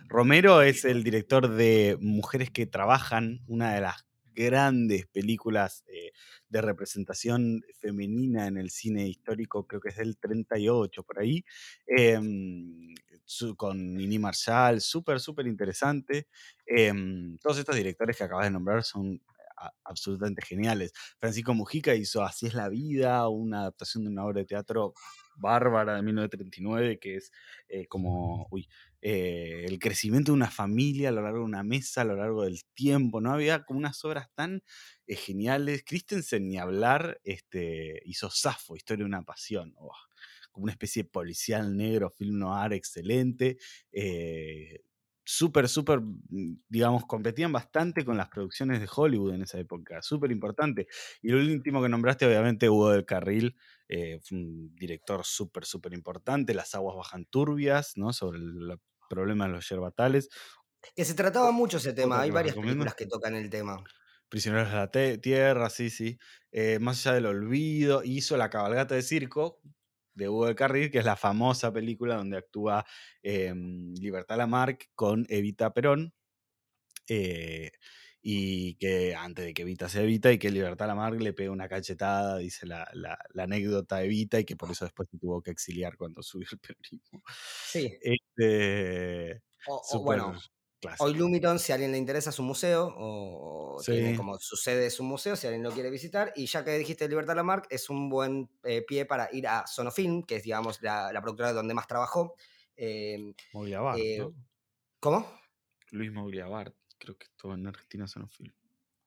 Romero 0.07 0.61
es 0.61 0.85
el 0.85 1.03
director 1.03 1.49
de 1.49 1.97
Mujeres 2.01 2.51
que 2.51 2.65
Trabajan, 2.65 3.41
una 3.47 3.73
de 3.73 3.81
las 3.81 4.05
grandes 4.33 5.07
películas 5.07 5.83
de 6.49 6.61
representación 6.61 7.63
femenina 7.79 8.47
en 8.47 8.57
el 8.57 8.69
cine 8.69 9.07
histórico, 9.07 9.65
creo 9.65 9.79
que 9.79 9.89
es 9.89 9.97
del 9.97 10.17
38 10.17 11.03
por 11.03 11.19
ahí, 11.19 11.45
con 13.57 13.95
Nini 13.95 14.19
Marshall, 14.19 14.81
súper, 14.81 15.19
súper 15.19 15.47
interesante. 15.47 16.27
Em, 16.65 17.37
todos 17.37 17.57
estos 17.57 17.75
directores 17.75 18.17
que 18.17 18.23
acabas 18.23 18.45
de 18.45 18.51
nombrar 18.51 18.83
son 18.83 19.21
absolutamente 19.83 20.41
geniales. 20.41 20.91
Francisco 21.19 21.53
Mujica 21.53 21.95
hizo 21.95 22.23
Así 22.23 22.47
es 22.47 22.53
la 22.53 22.69
vida, 22.69 23.27
una 23.29 23.61
adaptación 23.61 24.03
de 24.03 24.09
una 24.09 24.25
obra 24.25 24.39
de 24.39 24.45
teatro 24.45 24.93
bárbara 25.35 25.95
de 25.95 26.01
1939, 26.03 26.99
que 26.99 27.15
es 27.17 27.31
eh, 27.67 27.87
como, 27.87 28.47
uy, 28.51 28.67
eh, 29.01 29.65
el 29.67 29.79
crecimiento 29.79 30.31
de 30.31 30.35
una 30.35 30.51
familia 30.51 31.09
a 31.09 31.11
lo 31.11 31.21
largo 31.21 31.39
de 31.39 31.45
una 31.45 31.63
mesa, 31.63 32.01
a 32.01 32.05
lo 32.05 32.15
largo 32.15 32.43
del 32.43 32.63
tiempo, 32.73 33.21
¿no? 33.21 33.33
Había 33.33 33.63
como 33.63 33.79
unas 33.79 34.03
obras 34.05 34.29
tan 34.35 34.63
eh, 35.07 35.15
geniales. 35.15 35.83
Christensen, 35.85 36.47
ni 36.47 36.57
hablar, 36.57 37.19
este, 37.23 38.01
hizo 38.05 38.29
Safo, 38.29 38.75
Historia 38.75 39.03
de 39.03 39.07
una 39.07 39.23
pasión, 39.23 39.73
como 40.51 40.65
una 40.65 40.73
especie 40.73 41.03
de 41.03 41.09
policial 41.09 41.75
negro, 41.75 42.09
film 42.09 42.39
noir 42.39 42.73
excelente. 42.73 43.57
Eh, 43.91 44.81
súper, 45.23 45.69
súper, 45.69 46.01
mm, 46.01 46.63
digamos, 46.67 47.05
competían 47.05 47.51
bastante 47.51 48.03
con 48.05 48.17
las 48.17 48.29
producciones 48.29 48.79
de 48.81 48.89
Hollywood 48.93 49.33
en 49.35 49.43
esa 49.43 49.59
época, 49.59 50.01
súper 50.01 50.31
importante. 50.31 50.87
Y 51.21 51.29
lo 51.29 51.37
último 51.39 51.81
que 51.81 51.89
nombraste, 51.89 52.25
obviamente, 52.25 52.69
Hugo 52.69 52.91
del 52.91 53.05
Carril, 53.05 53.55
fue 54.23 54.37
un 54.37 54.73
director 54.75 55.25
súper, 55.25 55.65
súper 55.65 55.93
importante, 55.93 56.53
Las 56.53 56.75
aguas 56.75 56.95
bajan 56.95 57.25
turbias, 57.25 57.97
¿no? 57.97 58.13
Sobre 58.13 58.39
el 58.39 58.79
problema 59.09 59.47
de 59.47 59.51
los 59.51 59.67
yerbatales. 59.67 60.29
Que 60.95 61.05
se 61.05 61.13
trataba 61.13 61.51
mucho 61.51 61.77
ese 61.77 61.93
tema, 61.93 62.21
hay 62.21 62.31
varias 62.31 62.55
películas 62.55 62.95
que 62.95 63.05
tocan 63.05 63.35
el 63.35 63.49
tema. 63.49 63.83
Prisioneros 64.29 64.69
de 64.71 64.77
la 64.77 65.17
Tierra, 65.21 65.69
sí, 65.69 65.89
sí. 65.89 66.17
Eh, 66.51 66.79
más 66.79 67.05
allá 67.05 67.15
del 67.15 67.25
olvido, 67.25 68.01
hizo 68.03 68.37
La 68.37 68.49
cabalgata 68.49 68.95
de 68.95 69.01
circo 69.01 69.59
de 70.13 70.29
Hugo 70.29 70.47
de 70.47 70.55
Carril, 70.55 70.91
que 70.91 70.99
es 70.99 71.05
la 71.05 71.15
famosa 71.15 71.71
película 71.71 72.15
donde 72.15 72.37
actúa 72.37 72.85
em, 73.21 73.93
Libertad 73.95 74.37
Lamarck 74.37 74.89
con 74.95 75.25
Evita 75.29 75.73
Perón. 75.73 76.13
Eh, 77.07 77.71
y 78.23 78.75
que 78.75 79.15
antes 79.15 79.45
de 79.45 79.53
que 79.53 79.63
Evita 79.63 79.89
se 79.89 80.03
Evita 80.03 80.31
y 80.31 80.37
que 80.37 80.51
Libertad 80.51 80.87
Lamarck 80.87 81.19
le 81.19 81.33
pega 81.33 81.51
una 81.51 81.67
cachetada, 81.67 82.37
dice 82.37 82.67
la, 82.67 82.87
anécdota 83.35 83.97
de 83.97 84.05
Evita, 84.05 84.39
y 84.39 84.45
que 84.45 84.55
por 84.55 84.69
eso 84.69 84.85
después 84.85 85.09
se 85.09 85.17
tuvo 85.17 85.41
que 85.41 85.51
exiliar 85.51 85.97
cuando 85.97 86.21
subió 86.23 86.47
el 86.51 86.59
periodismo. 86.59 87.23
Sí. 87.65 87.97
Este, 88.01 89.41
bueno, 90.03 90.35
Hoy 90.99 91.13
Lumiton, 91.13 91.59
si 91.59 91.71
a 91.71 91.75
alguien 91.75 91.91
le 91.91 91.97
interesa 91.97 92.31
su 92.31 92.43
museo, 92.43 92.93
o, 92.97 93.81
tiene 93.85 94.15
como 94.15 94.39
su 94.39 94.55
sede 94.55 94.89
su 94.89 95.03
museo, 95.03 95.35
si 95.35 95.47
alguien 95.47 95.63
lo 95.63 95.71
quiere 95.71 95.89
visitar, 95.89 96.33
y 96.35 96.45
ya 96.45 96.63
que 96.63 96.77
dijiste 96.77 97.07
Libertad 97.07 97.35
Lamarck, 97.35 97.67
es 97.69 97.89
un 97.89 98.09
buen 98.09 98.49
eh, 98.63 98.81
pie 98.81 99.05
para 99.05 99.29
ir 99.31 99.47
a 99.47 99.65
Sonofilm, 99.67 100.23
que 100.23 100.37
es, 100.37 100.43
digamos, 100.43 100.81
la, 100.81 101.11
productora 101.21 101.53
donde 101.53 101.73
más 101.73 101.87
trabajó. 101.87 102.35
Eh, 102.75 103.33
eh 103.97 104.27
¿Cómo? 104.99 105.25
Luis 105.91 106.11
Mogliabart 106.11 106.75
creo 106.97 107.17
que 107.17 107.25
estuvo 107.25 107.53
en 107.53 107.67
Argentina 107.67 108.07
Sonofilm. 108.07 108.53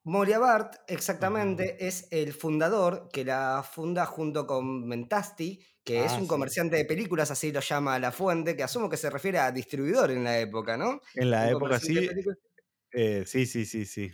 Moria 0.06 0.38
Bart, 0.38 0.74
exactamente, 0.86 1.86
es 1.86 2.08
el 2.10 2.34
fundador 2.34 3.08
que 3.10 3.24
la 3.24 3.62
funda 3.62 4.04
junto 4.04 4.46
con 4.46 4.86
Mentasti, 4.86 5.64
que 5.84 6.04
es 6.04 6.12
ah, 6.12 6.18
un 6.18 6.26
comerciante 6.26 6.76
de 6.76 6.84
películas, 6.84 7.30
así 7.30 7.52
lo 7.52 7.60
llama 7.60 7.98
La 7.98 8.10
Fuente, 8.10 8.56
que 8.56 8.62
asumo 8.62 8.88
que 8.88 8.96
se 8.96 9.10
refiere 9.10 9.38
a 9.38 9.52
distribuidor 9.52 10.10
en 10.10 10.24
la 10.24 10.38
época, 10.40 10.76
¿no? 10.76 11.00
En 11.14 11.30
la 11.30 11.50
época 11.50 11.78
sí. 11.78 12.08
Eh, 12.92 13.24
sí, 13.26 13.46
sí, 13.46 13.66
sí, 13.66 13.84
sí. 13.84 14.12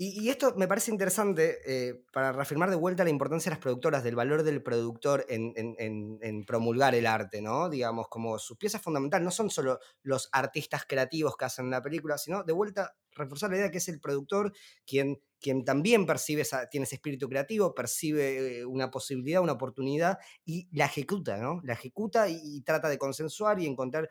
Y, 0.00 0.28
esto 0.28 0.54
me 0.56 0.68
parece 0.68 0.92
interesante 0.92 1.58
eh, 1.66 2.04
para 2.12 2.30
reafirmar 2.30 2.70
de 2.70 2.76
vuelta 2.76 3.02
la 3.02 3.10
importancia 3.10 3.50
de 3.50 3.56
las 3.56 3.62
productoras, 3.62 4.04
del 4.04 4.14
valor 4.14 4.44
del 4.44 4.62
productor 4.62 5.26
en, 5.28 6.44
promulgar 6.46 6.94
el 6.94 7.04
arte, 7.04 7.42
¿no? 7.42 7.68
Digamos, 7.68 8.06
como 8.06 8.38
su 8.38 8.56
pieza 8.56 8.78
fundamental 8.78 9.24
no 9.24 9.32
son 9.32 9.50
solo 9.50 9.80
los 10.04 10.28
artistas 10.30 10.84
creativos 10.86 11.36
que 11.36 11.46
hacen 11.46 11.68
la 11.68 11.82
película, 11.82 12.16
sino 12.16 12.44
de 12.44 12.52
vuelta 12.52 12.94
reforzar 13.10 13.50
la 13.50 13.56
idea 13.56 13.70
que 13.72 13.78
es 13.78 13.88
el 13.88 13.98
productor 13.98 14.52
quien, 14.86 15.20
quien 15.40 15.64
también 15.64 16.06
percibe, 16.06 16.44
tiene 16.70 16.84
ese 16.84 16.94
espíritu 16.94 17.28
creativo, 17.28 17.74
percibe 17.74 18.60
eh, 18.60 18.64
una 18.64 18.92
posibilidad, 18.92 19.42
una 19.42 19.54
oportunidad 19.54 20.18
y 20.44 20.68
la 20.70 20.84
ejecuta, 20.84 21.38
¿no? 21.38 21.60
La 21.64 21.72
ejecuta 21.72 22.28
y, 22.28 22.60
trata 22.60 22.88
de 22.88 22.98
consensuar 22.98 23.58
y 23.58 23.66
encontrar 23.66 24.08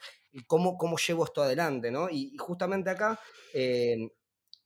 cómo, 0.47 0.77
cómo 0.77 0.97
llevo 0.97 1.23
esto 1.23 1.43
adelante, 1.43 1.91
¿no? 1.91 2.09
Y, 2.09 2.35
justamente 2.37 2.89
acá... 2.89 3.17
Eh, 3.53 4.09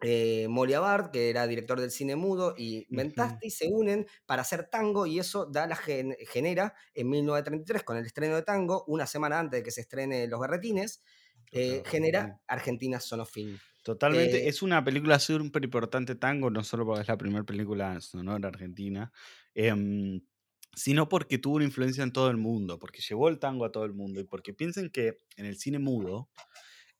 eh, 0.02 0.48
Molia 0.50 1.10
que 1.14 1.30
era 1.30 1.46
director 1.48 1.80
del 1.80 1.92
cine 1.92 2.16
mudo, 2.16 2.56
y 2.58 2.88
Mentasti 2.90 3.50
se 3.52 3.68
unen 3.68 4.08
para 4.26 4.42
hacer 4.42 4.68
tango 4.70 5.06
y 5.06 5.20
eso 5.20 5.46
da 5.46 5.68
la 5.68 5.76
genera 5.76 6.74
en 6.94 7.10
1933 7.10 7.84
con 7.84 7.98
el 7.98 8.06
estreno 8.06 8.36
de 8.36 8.44
tango, 8.44 8.84
una 8.88 9.06
semana 9.06 9.40
antes 9.40 9.60
de 9.60 9.64
que 9.64 9.72
se 9.72 9.82
estrene 9.82 10.28
Los 10.28 10.40
Berretines, 10.40 11.04
eh, 11.52 11.84
genera 11.86 12.40
Argentina 12.48 13.00
Sonofilm. 13.00 13.60
Totalmente, 13.84 14.46
eh, 14.46 14.48
es 14.48 14.62
una 14.62 14.84
película 14.84 15.20
súper 15.20 15.64
importante 15.64 16.16
tango, 16.16 16.50
no 16.50 16.64
solo 16.64 16.86
porque 16.86 17.02
es 17.02 17.08
la 17.08 17.18
primera 17.18 17.44
película 17.44 18.00
sonora 18.00 18.48
argentina, 18.48 19.12
em, 19.56 20.22
sino 20.76 21.10
porque 21.10 21.40
tuvo 21.40 21.56
una 21.56 21.66
influencia 21.66 22.04
en 22.04 22.14
todo 22.14 22.30
el 22.30 22.38
mundo, 22.38 22.80
porque 22.80 23.02
llevó 23.02 23.28
el 23.28 23.40
tango 23.40 23.66
a 23.66 23.72
todo 23.72 23.84
el 23.86 23.94
mundo 23.94 24.22
y 24.22 24.24
porque 24.24 24.54
piensen 24.54 24.90
que 24.90 25.18
en 25.36 25.46
el 25.46 25.58
cine 25.58 25.80
mudo 25.80 26.30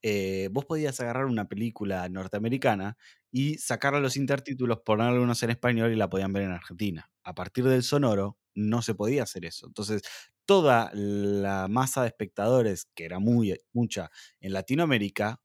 eh, 0.02 0.50
vos 0.52 0.66
podías 0.66 1.00
agarrar 1.00 1.26
una 1.26 1.48
película 1.48 2.08
norteamericana 2.10 2.98
y 3.32 3.56
sacarle 3.58 4.02
los 4.02 4.18
intertítulos, 4.18 4.80
ponerle 4.86 5.20
unos 5.20 5.44
en 5.44 5.52
español 5.52 5.92
y 5.92 5.96
la 5.96 6.10
podían 6.10 6.34
ver 6.34 6.44
en 6.44 6.52
Argentina. 6.52 7.10
A 7.24 7.36
partir 7.36 7.66
del 7.66 7.84
sonoro 7.84 8.38
no 8.56 8.82
se 8.82 8.96
podía 8.96 9.24
hacer 9.24 9.46
eso. 9.46 9.68
Entonces, 9.68 10.02
toda 10.46 10.92
la 10.94 11.68
masa 11.70 12.02
de 12.02 12.08
espectadores, 12.08 12.88
que 12.96 13.06
era 13.06 13.20
muy, 13.20 13.56
mucha 13.74 14.12
en 14.40 14.54
Latinoamérica, 14.54 15.40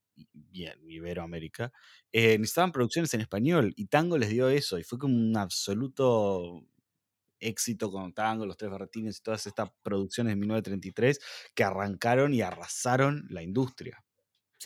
y 0.51 0.65
en 0.65 0.91
Iberoamérica, 0.91 1.73
eh, 2.13 2.39
necesitaban 2.39 2.73
producciones 2.73 3.13
en 3.15 3.21
español 3.21 3.73
y 3.77 3.87
Tango 3.87 4.19
les 4.19 4.31
dio 4.31 4.49
eso 4.49 4.79
y 4.79 4.83
fue 4.85 4.99
como 4.99 5.15
un 5.15 5.37
absoluto 5.37 6.65
éxito 7.41 7.91
con 7.91 8.15
Tango, 8.15 8.47
Los 8.47 8.57
Tres 8.57 8.71
Berretines 8.71 9.19
y 9.19 9.23
todas 9.23 9.47
estas 9.47 9.71
producciones 9.83 10.33
de 10.33 10.37
1933 10.37 11.21
que 11.55 11.65
arrancaron 11.65 12.35
y 12.35 12.41
arrasaron 12.43 13.27
la 13.31 13.43
industria. 13.43 14.03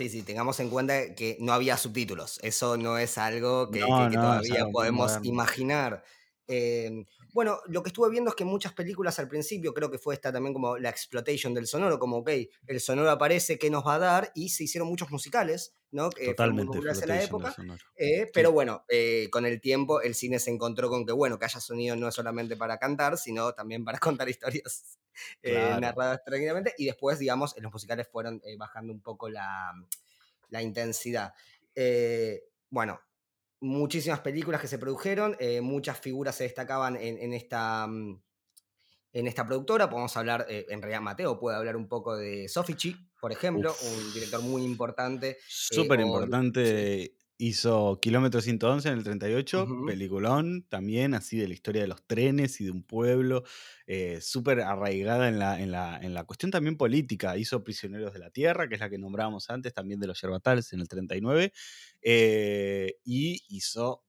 Sí, 0.01 0.09
sí, 0.09 0.23
tengamos 0.23 0.59
en 0.61 0.71
cuenta 0.71 1.15
que 1.15 1.37
no 1.41 1.53
había 1.53 1.77
subtítulos. 1.77 2.41
Eso 2.43 2.79
no 2.79 2.97
es 2.97 3.19
algo 3.19 3.71
que, 3.71 3.81
todavía 3.81 4.67
podemos 4.73 5.19
imaginar. 5.25 6.03
Em, 6.47 7.05
bueno, 7.33 7.61
lo 7.67 7.83
que 7.83 7.89
estuve 7.89 8.11
viendo 8.11 8.31
es 8.31 8.37
que 8.37 8.45
muchas 8.45 8.73
películas 8.73 9.19
al 9.19 9.29
principio, 9.29 9.75
creo 9.75 9.91
que 9.91 9.99
fue 9.99 10.15
esta 10.15 10.33
también 10.33 10.53
como 10.53 10.79
la 10.79 10.91
exploitation 10.91 11.55
del 11.55 11.67
sonoro, 11.67 11.99
como, 11.99 12.19
ok, 12.19 12.31
el 12.67 12.81
sonoro 12.81 13.11
aparece, 13.11 13.59
¿qué 13.59 13.71
nos 13.71 13.87
va 13.87 13.95
a 13.95 13.99
dar? 13.99 14.33
Y 14.35 14.51
se 14.51 14.65
hicieron 14.65 14.89
muchos 14.89 15.11
musicales, 15.11 15.75
¿no? 15.91 16.11
Que 16.11 16.27
Totalmente. 16.29 16.79
en 16.79 17.09
la 17.09 17.23
época. 17.23 17.55
Eh, 17.97 18.31
pero 18.33 18.53
bueno, 18.53 18.85
eh, 18.89 19.29
con 19.31 19.47
el 19.47 19.61
tiempo 19.61 20.01
el 20.01 20.15
cine 20.15 20.39
se 20.39 20.51
encontró 20.51 20.89
con 20.89 21.07
que, 21.07 21.13
bueno, 21.13 21.39
que 21.39 21.45
haya 21.45 21.61
sonido 21.61 21.97
no 21.97 22.09
es 22.09 22.15
solamente 22.15 22.57
para 22.57 22.79
cantar, 22.79 23.19
sino 23.19 23.53
también 23.53 23.85
para 23.85 23.99
contar 24.21 24.29
historias 24.29 24.99
eh, 25.43 25.77
narradas 25.81 26.23
tranquilamente. 26.25 26.75
Y 26.79 26.87
después, 26.87 27.19
digamos, 27.19 27.57
en 27.57 27.63
los 27.65 27.73
musicales 27.73 28.09
fueron 28.11 28.41
bajando 28.59 28.93
un 28.93 29.01
poco 29.01 29.29
la, 29.29 29.73
la 30.49 30.63
intensidad. 30.63 31.33
bueno, 32.71 33.01
muchísimas 33.61 34.21
películas 34.21 34.61
que 34.61 34.69
se 34.69 34.79
produjeron, 34.79 35.37
eh, 35.39 35.61
muchas 35.61 35.99
figuras 35.99 36.35
se 36.35 36.45
destacaban 36.45 36.97
en, 36.97 37.33
esta, 37.33 37.87
mm, 37.87 38.21
en 39.13 39.27
esta 39.27 39.47
productora. 39.47 39.89
Podemos 39.89 40.17
hablar, 40.17 40.47
eh, 40.49 40.67
en 40.69 40.81
realidad 40.81 41.03
Mateo 41.03 41.39
puede 41.39 41.57
hablar 41.57 41.77
un 41.77 41.89
poco 41.89 42.17
de 42.17 42.49
Sofichi, 42.49 42.97
por 43.21 43.33
ejemplo, 43.33 43.75
un 43.83 44.13
director 44.15 44.41
muy 44.43 44.63
importante. 44.65 45.31
Eh, 45.31 45.39
Súper 45.47 46.01
importante. 46.01 47.17
Hizo 47.43 47.99
Kilómetro 48.03 48.43
111 48.43 48.91
en 48.91 48.99
el 48.99 49.03
38, 49.03 49.67
peliculón 49.87 50.67
también, 50.69 51.15
así 51.15 51.39
de 51.39 51.49
la 51.49 51.55
historia 51.55 51.81
de 51.81 51.89
los 51.89 52.07
trenes 52.07 52.61
y 52.61 52.67
de 52.67 52.71
un 52.71 52.83
pueblo, 52.83 53.45
súper 54.21 54.61
arraigada 54.61 55.27
en 55.27 55.39
la, 55.39 55.59
en, 55.59 55.71
la, 55.71 55.99
en 56.03 56.13
la, 56.13 56.25
cuestión 56.25 56.51
también 56.51 56.77
política. 56.77 57.39
Hizo 57.39 57.65
Prisioneros 57.65 58.13
de 58.13 58.19
la 58.19 58.31
Tierra, 58.31 58.69
que 58.69 58.75
es 58.75 58.81
la 58.81 58.91
que 58.91 58.99
nombrábamos 58.99 59.49
antes, 59.49 59.73
también 59.73 60.01
de 60.01 60.09
los 60.09 60.21
Yerbatales 60.21 60.71
en 60.75 60.81
el 60.81 60.89
39, 60.89 61.51
y 63.05 63.43
hizo 63.49 64.05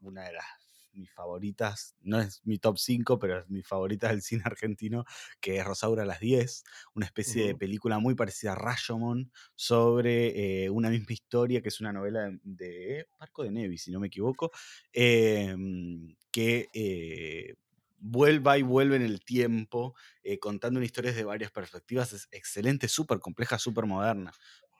una 0.00 0.24
de 0.24 0.32
las 0.32 0.63
mis 0.94 1.12
favoritas, 1.12 1.94
no 2.02 2.20
es 2.20 2.40
mi 2.44 2.58
top 2.58 2.78
5, 2.78 3.18
pero 3.18 3.40
es 3.40 3.48
mis 3.48 3.66
favoritas 3.66 4.10
del 4.10 4.22
cine 4.22 4.42
argentino, 4.46 5.04
que 5.40 5.58
es 5.58 5.64
Rosaura 5.64 6.02
a 6.02 6.06
las 6.06 6.20
10, 6.20 6.64
una 6.94 7.06
especie 7.06 7.46
de 7.46 7.54
película 7.54 7.98
muy 7.98 8.14
parecida 8.14 8.52
a 8.52 8.56
Rashomon 8.56 9.30
sobre 9.54 10.64
eh, 10.64 10.70
una 10.70 10.90
misma 10.90 11.12
historia, 11.12 11.62
que 11.62 11.68
es 11.68 11.80
una 11.80 11.92
novela 11.92 12.30
de, 12.42 13.06
Marco 13.18 13.42
de 13.42 13.50
Nevi, 13.50 13.78
si 13.78 13.90
no 13.90 14.00
me 14.00 14.08
equivoco, 14.08 14.50
em, 14.92 16.14
que 16.30 16.68
eh, 16.72 17.54
vuelva 17.98 18.58
y 18.58 18.62
vuelve 18.62 18.96
en 18.96 19.02
el 19.02 19.24
tiempo, 19.24 19.94
eh, 20.22 20.38
contando 20.38 20.78
una 20.78 20.84
historia 20.84 21.10
desde 21.10 21.24
varias 21.24 21.50
perspectivas. 21.50 22.12
Es 22.12 22.28
excelente, 22.32 22.88
súper 22.88 23.18
compleja, 23.18 23.58
súper 23.58 23.86
moderna 23.86 24.32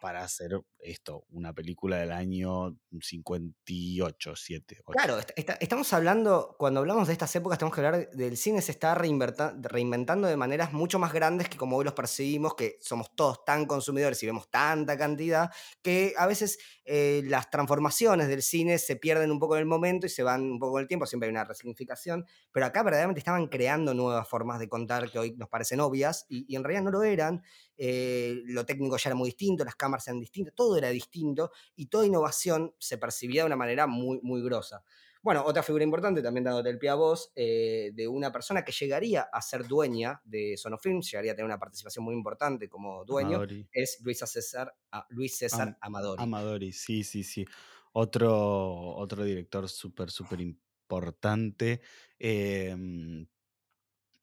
para 0.04 0.22
hacer 0.22 0.60
esto, 0.80 1.24
una 1.30 1.54
película 1.54 1.96
del 1.96 2.12
año 2.12 2.76
58, 3.00 4.36
7, 4.36 4.82
8. 4.84 4.92
Claro, 4.92 5.18
estamos 5.58 5.90
hablando, 5.94 6.56
cuando 6.58 6.80
hablamos 6.80 7.06
de 7.06 7.14
estas 7.14 7.34
épocas, 7.36 7.58
tenemos 7.58 7.74
que 7.74 7.80
hablar 7.86 8.10
del 8.10 8.36
cine 8.36 8.60
se 8.60 8.72
está 8.72 8.94
reinventando 8.94 10.28
de 10.28 10.36
maneras 10.36 10.74
mucho 10.74 10.98
más 10.98 11.10
grandes 11.14 11.48
que 11.48 11.56
como 11.56 11.78
hoy 11.78 11.86
los 11.86 11.94
percibimos, 11.94 12.54
que 12.54 12.76
somos 12.82 13.16
todos 13.16 13.46
tan 13.46 13.64
consumidores 13.64 14.22
y 14.22 14.26
vemos 14.26 14.50
tanta 14.50 14.98
cantidad, 14.98 15.50
que 15.80 16.12
a 16.18 16.26
veces 16.26 16.58
eh, 16.84 17.22
las 17.24 17.48
transformaciones 17.48 18.28
del 18.28 18.42
cine 18.42 18.76
se 18.76 18.96
pierden 18.96 19.30
un 19.30 19.38
poco 19.38 19.56
en 19.56 19.60
el 19.60 19.66
momento 19.66 20.04
y 20.04 20.10
se 20.10 20.22
van 20.22 20.42
un 20.42 20.58
poco 20.58 20.78
en 20.78 20.82
el 20.82 20.88
tiempo, 20.88 21.06
siempre 21.06 21.28
hay 21.28 21.30
una 21.30 21.44
resignificación, 21.44 22.26
pero 22.52 22.66
acá 22.66 22.82
verdaderamente 22.82 23.20
estaban 23.20 23.46
creando 23.46 23.94
nuevas 23.94 24.28
formas 24.28 24.58
de 24.58 24.68
contar 24.68 25.10
que 25.10 25.18
hoy 25.18 25.34
nos 25.38 25.48
parecen 25.48 25.80
obvias 25.80 26.26
y, 26.28 26.54
en 26.54 26.62
realidad 26.62 26.84
no 26.84 26.90
lo 26.90 27.02
eran. 27.04 27.42
Eh, 27.76 28.42
lo 28.46 28.64
técnico 28.64 28.96
ya 28.96 29.10
era 29.10 29.16
muy 29.16 29.28
distinto, 29.28 29.64
las 29.64 29.76
cámaras 29.76 30.06
eran 30.08 30.20
distintas, 30.20 30.54
todo 30.54 30.76
era 30.76 30.88
distinto 30.90 31.50
y 31.76 31.86
toda 31.86 32.06
innovación 32.06 32.74
se 32.78 32.98
percibía 32.98 33.42
de 33.42 33.46
una 33.46 33.56
manera 33.56 33.86
muy, 33.86 34.20
muy 34.22 34.42
grosa. 34.42 34.84
Bueno, 35.22 35.42
otra 35.46 35.62
figura 35.62 35.82
importante, 35.82 36.20
también 36.22 36.44
dándote 36.44 36.68
el 36.68 36.78
pie 36.78 36.90
a 36.90 36.96
vos, 36.96 37.32
eh, 37.34 37.92
de 37.94 38.06
una 38.06 38.30
persona 38.30 38.62
que 38.62 38.72
llegaría 38.72 39.22
a 39.22 39.40
ser 39.40 39.66
dueña 39.66 40.20
de 40.22 40.54
Sonofilm, 40.58 41.00
llegaría 41.00 41.32
a 41.32 41.34
tener 41.34 41.46
una 41.46 41.58
participación 41.58 42.04
muy 42.04 42.14
importante 42.14 42.68
como 42.68 43.06
dueño, 43.06 43.42
es 43.72 43.98
Luis 44.02 44.18
César, 44.18 44.76
Luis 45.08 45.38
César 45.38 45.78
Amadori. 45.80 46.22
Amadori, 46.22 46.72
sí, 46.72 47.02
sí, 47.04 47.24
sí. 47.24 47.46
Otro, 47.92 48.96
otro 48.96 49.24
director 49.24 49.66
súper, 49.66 50.10
súper 50.10 50.42
importante. 50.42 51.80
Em, 52.18 53.26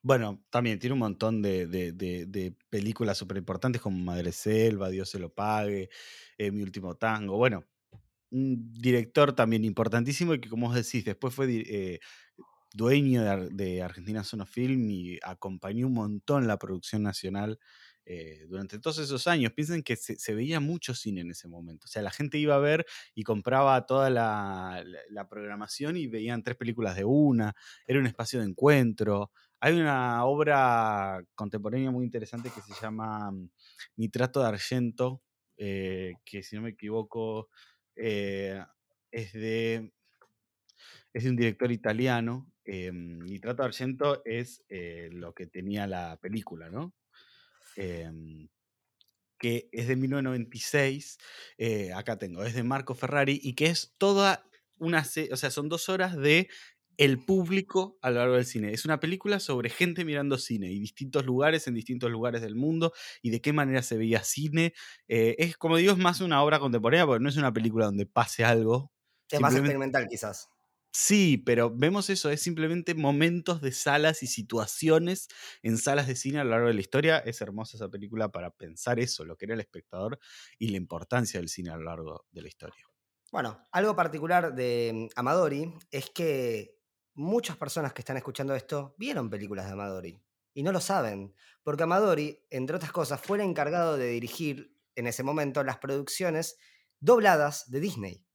bueno, 0.04 0.44
también 0.50 0.80
tiene 0.80 0.94
un 0.94 1.00
montón 1.00 1.42
de, 1.42 2.56
películas 2.70 3.18
súper 3.18 3.38
importantes 3.38 3.82
como 3.82 3.98
Madre 3.98 4.32
Selva, 4.32 4.90
Dios 4.90 5.10
se 5.10 5.20
lo 5.20 5.34
pague, 5.34 5.90
eh, 6.38 6.52
Mi 6.52 6.64
último 6.64 6.96
tango. 6.96 7.38
Bueno, 7.38 7.66
un 8.32 8.74
director 8.74 9.34
también 9.34 9.64
importantísimo 9.66 10.34
y 10.34 10.42
que, 10.42 10.50
como 10.50 10.68
vos 10.68 10.76
decís, 10.76 11.06
después 11.06 11.34
fue 11.36 11.48
eh, 11.50 12.00
dueño 12.74 13.24
de, 13.50 13.82
Argentina 13.84 14.24
Sonofilm 14.24 14.90
y 14.90 15.20
acompañó 15.24 15.88
un 15.88 15.94
montón 15.94 16.48
la 16.48 16.58
producción 16.58 17.04
nacional 17.04 17.60
eh, 18.06 18.46
durante 18.50 18.80
todos 18.80 19.00
esos 19.00 19.28
años. 19.28 19.54
Piensen 19.54 19.84
que 19.84 19.96
se, 19.96 20.34
veía 20.34 20.60
mucho 20.60 20.96
cine 20.96 21.22
en 21.22 21.32
ese 21.32 21.48
momento. 21.48 21.86
O 21.86 21.88
sea, 21.88 22.02
la 22.02 22.12
gente 22.12 22.38
iba 22.38 22.56
a 22.56 22.60
ver 22.60 22.86
y 23.14 23.24
compraba 23.24 23.86
toda 23.86 24.10
la, 24.10 24.84
programación 25.30 25.98
y 25.98 26.08
veían 26.08 26.44
tres 26.44 26.58
películas 26.58 26.96
de 26.96 27.04
una. 27.06 27.54
Era 27.86 28.00
un 28.00 28.08
espacio 28.08 28.40
de 28.40 28.46
encuentro. 28.48 29.32
Hay 29.64 29.80
una 29.80 30.26
obra 30.26 31.24
contemporánea 31.36 31.92
muy 31.92 32.04
interesante 32.04 32.50
que 32.50 32.62
se 32.62 32.74
llama 32.82 33.30
mm, 33.30 33.50
Nitrato 33.98 34.42
de 34.42 34.48
Argento, 34.48 35.22
eh, 35.56 36.16
que 36.26 36.42
si 36.42 36.56
no 36.56 36.64
me 36.64 36.72
equivoco 36.72 37.50
eh, 37.96 38.60
es, 39.12 39.34
de, 39.34 39.94
es 41.14 41.24
de 41.24 41.30
un 41.30 41.36
director 41.36 41.72
italiano. 41.72 42.52
Nitrato 42.66 43.62
de 43.62 43.68
Argento 43.68 44.24
es 44.26 44.64
lo 45.12 45.34
que 45.34 45.46
tenía 45.46 45.86
la 45.86 46.18
película, 46.18 46.70
¿no? 46.70 46.96
Que 49.38 49.70
es 49.72 49.88
de 49.88 49.96
1996, 49.96 51.18
eh, 51.58 51.94
acá 51.94 52.18
tengo, 52.18 52.44
es 52.44 52.56
de 52.56 52.64
Marco 52.64 52.96
Ferrari, 52.96 53.40
y 53.44 53.54
que 53.54 53.68
es 53.68 53.94
toda 53.98 54.44
una, 54.78 55.04
o 55.32 55.36
sea, 55.38 55.52
son 55.52 55.70
dos 55.70 55.90
horas 55.90 56.16
de 56.16 56.48
el 57.02 57.18
público 57.18 57.98
a 58.04 58.12
lo 58.12 58.18
largo 58.18 58.36
del 58.36 58.46
cine. 58.46 58.74
Es 58.74 58.86
una 58.86 59.00
película 59.00 59.40
sobre 59.40 59.72
gente 59.72 60.06
mirando 60.06 60.38
cine 60.38 60.72
y 60.72 60.80
distintos 60.80 61.26
lugares 61.26 61.66
en 61.66 61.74
distintos 61.74 62.12
lugares 62.12 62.44
del 62.44 62.54
mundo 62.54 62.94
y 63.24 63.32
de 63.32 63.42
qué 63.42 63.54
manera 63.54 63.82
se 63.82 63.98
veía 63.98 64.24
cine. 64.24 64.76
Eh, 65.08 65.36
es, 65.40 65.58
como 65.58 65.78
digo, 65.78 65.94
es 65.94 65.98
más 65.98 66.22
una 66.22 66.44
obra 66.44 66.60
contemporánea 66.60 67.08
porque 67.08 67.24
no 67.24 67.30
es 67.30 67.38
una 67.38 67.52
película 67.52 67.86
donde 67.86 68.06
pase 68.06 68.44
algo. 68.46 68.92
Es 69.32 69.40
más 69.40 69.56
experimental 69.56 70.08
quizás. 70.08 70.52
Sí, 70.94 71.42
pero 71.44 71.76
vemos 71.76 72.12
eso, 72.12 72.30
es 72.30 72.42
simplemente 72.42 72.94
momentos 72.94 73.62
de 73.62 73.72
salas 73.72 74.22
y 74.22 74.28
situaciones 74.28 75.28
en 75.64 75.80
salas 75.80 76.06
de 76.06 76.16
cine 76.16 76.38
a 76.38 76.44
lo 76.44 76.52
largo 76.52 76.68
de 76.68 76.76
la 76.76 76.82
historia. 76.82 77.18
Es 77.18 77.42
hermosa 77.42 77.78
esa 77.78 77.90
película 77.90 78.30
para 78.30 78.52
pensar 78.52 79.00
eso, 79.00 79.26
lo 79.26 79.38
que 79.38 79.46
era 79.46 79.56
el 79.56 79.62
espectador 79.62 80.20
y 80.60 80.68
la 80.68 80.78
importancia 80.78 81.40
del 81.40 81.50
cine 81.50 81.72
a 81.72 81.78
lo 81.78 81.86
largo 81.86 82.28
de 82.32 82.42
la 82.44 82.48
historia. 82.48 82.86
Bueno, 83.32 83.66
algo 83.72 83.96
particular 83.96 84.54
de 84.54 84.92
mm, 84.94 85.20
Amadori 85.20 85.74
es 85.90 86.12
que 86.12 86.81
muchas 87.14 87.58
personas 87.58 87.94
que 87.94 88.02
están 88.02 88.18
escuchando 88.18 88.56
esto 88.56 88.96
vieron 88.98 89.30
películas 89.30 89.66
de 89.66 89.74
Amadori 89.74 90.22
y 90.54 90.64
no 90.64 90.72
lo 90.72 90.82
saben, 90.82 91.34
porque 91.64 91.84
Amadori, 91.84 92.46
entre 92.50 92.76
otras 92.76 92.92
cosas, 92.92 93.22
fue 93.22 93.38
el 93.38 93.44
encargado 93.44 93.98
de 93.98 94.10
dirigir 94.10 94.76
en 94.96 95.08
ese 95.08 95.24
momento 95.24 95.64
las 95.64 95.78
producciones 95.78 96.58
dobladas 97.00 97.70
de 97.72 97.80
Disney. 97.80 98.26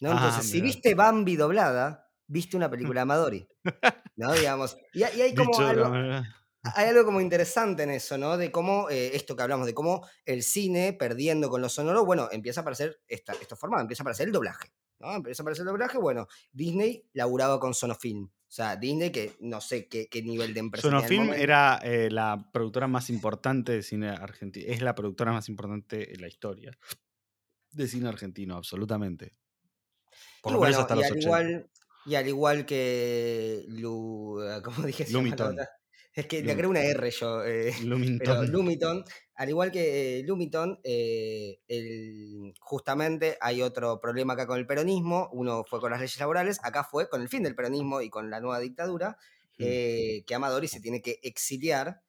¿no? 0.00 0.10
Ah, 0.10 0.14
Entonces, 0.14 0.50
si 0.50 0.60
viste 0.60 0.94
Bambi 0.94 1.36
doblada, 1.36 2.10
viste 2.26 2.56
una 2.56 2.70
película 2.70 3.00
de 3.00 3.02
Amadori. 3.02 3.48
¿no? 4.16 4.32
Digamos. 4.32 4.76
Y, 4.92 5.02
hay 5.02 5.34
como 5.34 5.58
algo, 5.58 5.92
hay 6.74 6.88
algo 6.88 7.04
como 7.04 7.20
interesante 7.20 7.82
en 7.82 7.90
eso, 7.90 8.18
¿no? 8.18 8.36
De 8.36 8.50
cómo, 8.50 8.88
eh, 8.90 9.10
esto 9.14 9.36
que 9.36 9.42
hablamos, 9.42 9.66
de 9.66 9.74
cómo 9.74 10.06
el 10.24 10.42
cine, 10.42 10.92
perdiendo 10.92 11.48
con 11.50 11.60
lo 11.60 11.68
sonoro, 11.68 12.04
bueno, 12.04 12.28
empieza 12.30 12.60
a 12.60 12.62
aparecer 12.62 13.00
esta, 13.08 13.32
esto 13.34 13.56
formado, 13.56 13.82
empieza 13.82 14.02
a 14.02 14.04
aparecer 14.04 14.26
el 14.26 14.32
doblaje. 14.32 14.72
¿No? 15.00 15.14
Empieza 15.14 15.42
a 15.42 15.44
aparecer 15.44 15.62
el 15.62 15.68
doblaje, 15.68 15.98
bueno, 15.98 16.28
Disney 16.52 17.04
laburaba 17.12 17.60
con 17.60 17.74
Sonofilm. 17.74 18.24
O 18.24 18.52
sea, 18.56 18.76
Disney, 18.76 19.10
que 19.10 19.36
no 19.40 19.60
sé 19.60 19.88
qué, 19.88 20.08
nivel 20.22 20.54
de 20.54 20.60
empresa. 20.60 20.88
Sonofilm 20.88 21.32
era 21.32 21.78
eh, 21.82 22.10
la 22.10 22.48
productora 22.52 22.86
más 22.86 23.10
importante 23.10 23.72
de 23.72 23.82
cine 23.82 24.10
argentino. 24.10 24.66
Es 24.72 24.82
la 24.82 24.94
productora 24.94 25.32
más 25.32 25.48
importante 25.48 26.14
en 26.14 26.20
la 26.20 26.28
historia 26.28 26.78
de 27.72 27.88
cine 27.88 28.08
argentino, 28.08 28.56
absolutamente 28.56 29.34
y 30.50 30.54
bueno, 30.54 30.86
y 30.88 31.02
al 31.02 31.18
Igual, 31.18 31.70
y 32.06 32.14
al 32.14 32.28
igual 32.28 32.66
que 32.66 33.64
Lu, 33.68 34.40
ah, 34.40 34.60
¿cómo 34.64 34.86
dije? 34.86 35.06
Lumiton. 35.10 35.56
Es 36.16 36.26
que 36.26 36.42
le 36.42 36.52
agrego 36.52 36.70
una 36.70 36.82
R 36.82 37.10
yo. 37.10 37.44
Eh, 37.44 37.72
Lumiton. 37.84 39.04
Al 39.34 39.48
igual 39.50 39.70
que 39.70 40.22
Lumiton, 40.24 40.80
eh, 40.82 41.60
justamente 42.58 43.36
hay 43.40 43.60
otro 43.60 44.00
problema 44.00 44.32
acá 44.32 44.46
con 44.46 44.58
el 44.58 44.66
peronismo. 44.66 45.28
Uno 45.32 45.62
fue 45.64 45.78
con 45.78 45.90
las 45.90 46.00
leyes 46.00 46.18
laborales, 46.18 46.58
acá 46.62 46.84
fue 46.84 47.08
con 47.10 47.20
el 47.20 47.28
fin 47.28 47.42
del 47.42 47.54
peronismo 47.54 48.00
y 48.00 48.08
con 48.08 48.30
la 48.30 48.40
nueva 48.40 48.60
dictadura, 48.60 49.18
mm. 49.58 49.62
eh, 49.62 50.24
que 50.26 50.34
Amadori 50.34 50.68
se 50.68 50.80
tiene 50.80 51.02
que 51.02 51.20
exiliar 51.22 52.02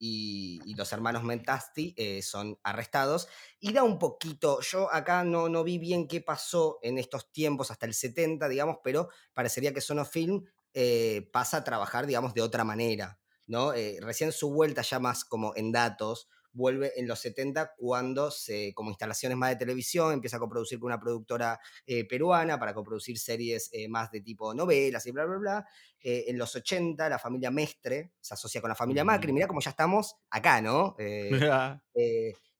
y, 0.00 0.74
los 0.74 0.92
hermanos 0.92 1.22
Mentasti 1.22 1.94
eh, 1.96 2.22
son 2.22 2.58
arrestados. 2.62 3.28
Y 3.60 3.72
da 3.72 3.84
un 3.84 3.98
poquito, 3.98 4.60
yo 4.62 4.92
acá 4.92 5.22
no, 5.24 5.48
no 5.48 5.62
vi 5.62 5.78
bien 5.78 6.08
qué 6.08 6.20
pasó 6.20 6.78
en 6.82 6.98
estos 6.98 7.30
tiempos, 7.30 7.70
hasta 7.70 7.86
el 7.86 7.94
70, 7.94 8.48
digamos, 8.48 8.78
pero 8.82 9.10
parecería 9.34 9.74
que 9.74 9.80
Sonofilm 9.80 10.44
eh, 10.74 11.28
pasa 11.32 11.58
a 11.58 11.64
trabajar, 11.64 12.06
digamos, 12.06 12.34
de 12.34 12.42
otra 12.42 12.64
manera. 12.64 13.18
¿no? 13.46 13.72
Eh, 13.72 13.98
recién 14.00 14.32
su 14.32 14.52
vuelta 14.52 14.82
ya 14.82 15.00
más 15.00 15.24
como 15.24 15.52
en 15.56 15.72
datos, 15.72 16.28
vuelve 16.52 16.92
en 16.98 17.06
los 17.06 17.20
70 17.20 17.74
cuando 17.76 18.30
se, 18.30 18.72
como 18.74 18.90
instalaciones 18.90 19.36
más 19.36 19.50
de 19.50 19.56
televisión, 19.56 20.12
empieza 20.12 20.36
a 20.36 20.40
coproducir 20.40 20.78
con 20.78 20.88
una 20.88 21.00
productora 21.00 21.58
eh, 21.86 22.06
peruana 22.06 22.58
para 22.58 22.74
coproducir 22.74 23.18
series 23.18 23.70
eh, 23.72 23.88
más 23.88 24.10
de 24.10 24.20
tipo 24.20 24.54
novelas 24.54 25.06
y 25.06 25.10
bla, 25.12 25.24
bla, 25.24 25.38
bla. 25.38 25.66
Eh, 26.02 26.24
en 26.28 26.38
los 26.38 26.54
80 26.54 27.08
la 27.08 27.18
familia 27.18 27.50
Mestre 27.50 28.12
se 28.20 28.34
asocia 28.34 28.60
con 28.60 28.68
la 28.68 28.74
familia 28.74 29.04
Macri, 29.04 29.32
mirá 29.32 29.46
cómo 29.46 29.60
ya 29.60 29.70
estamos 29.70 30.16
acá, 30.30 30.60
¿no? 30.60 30.96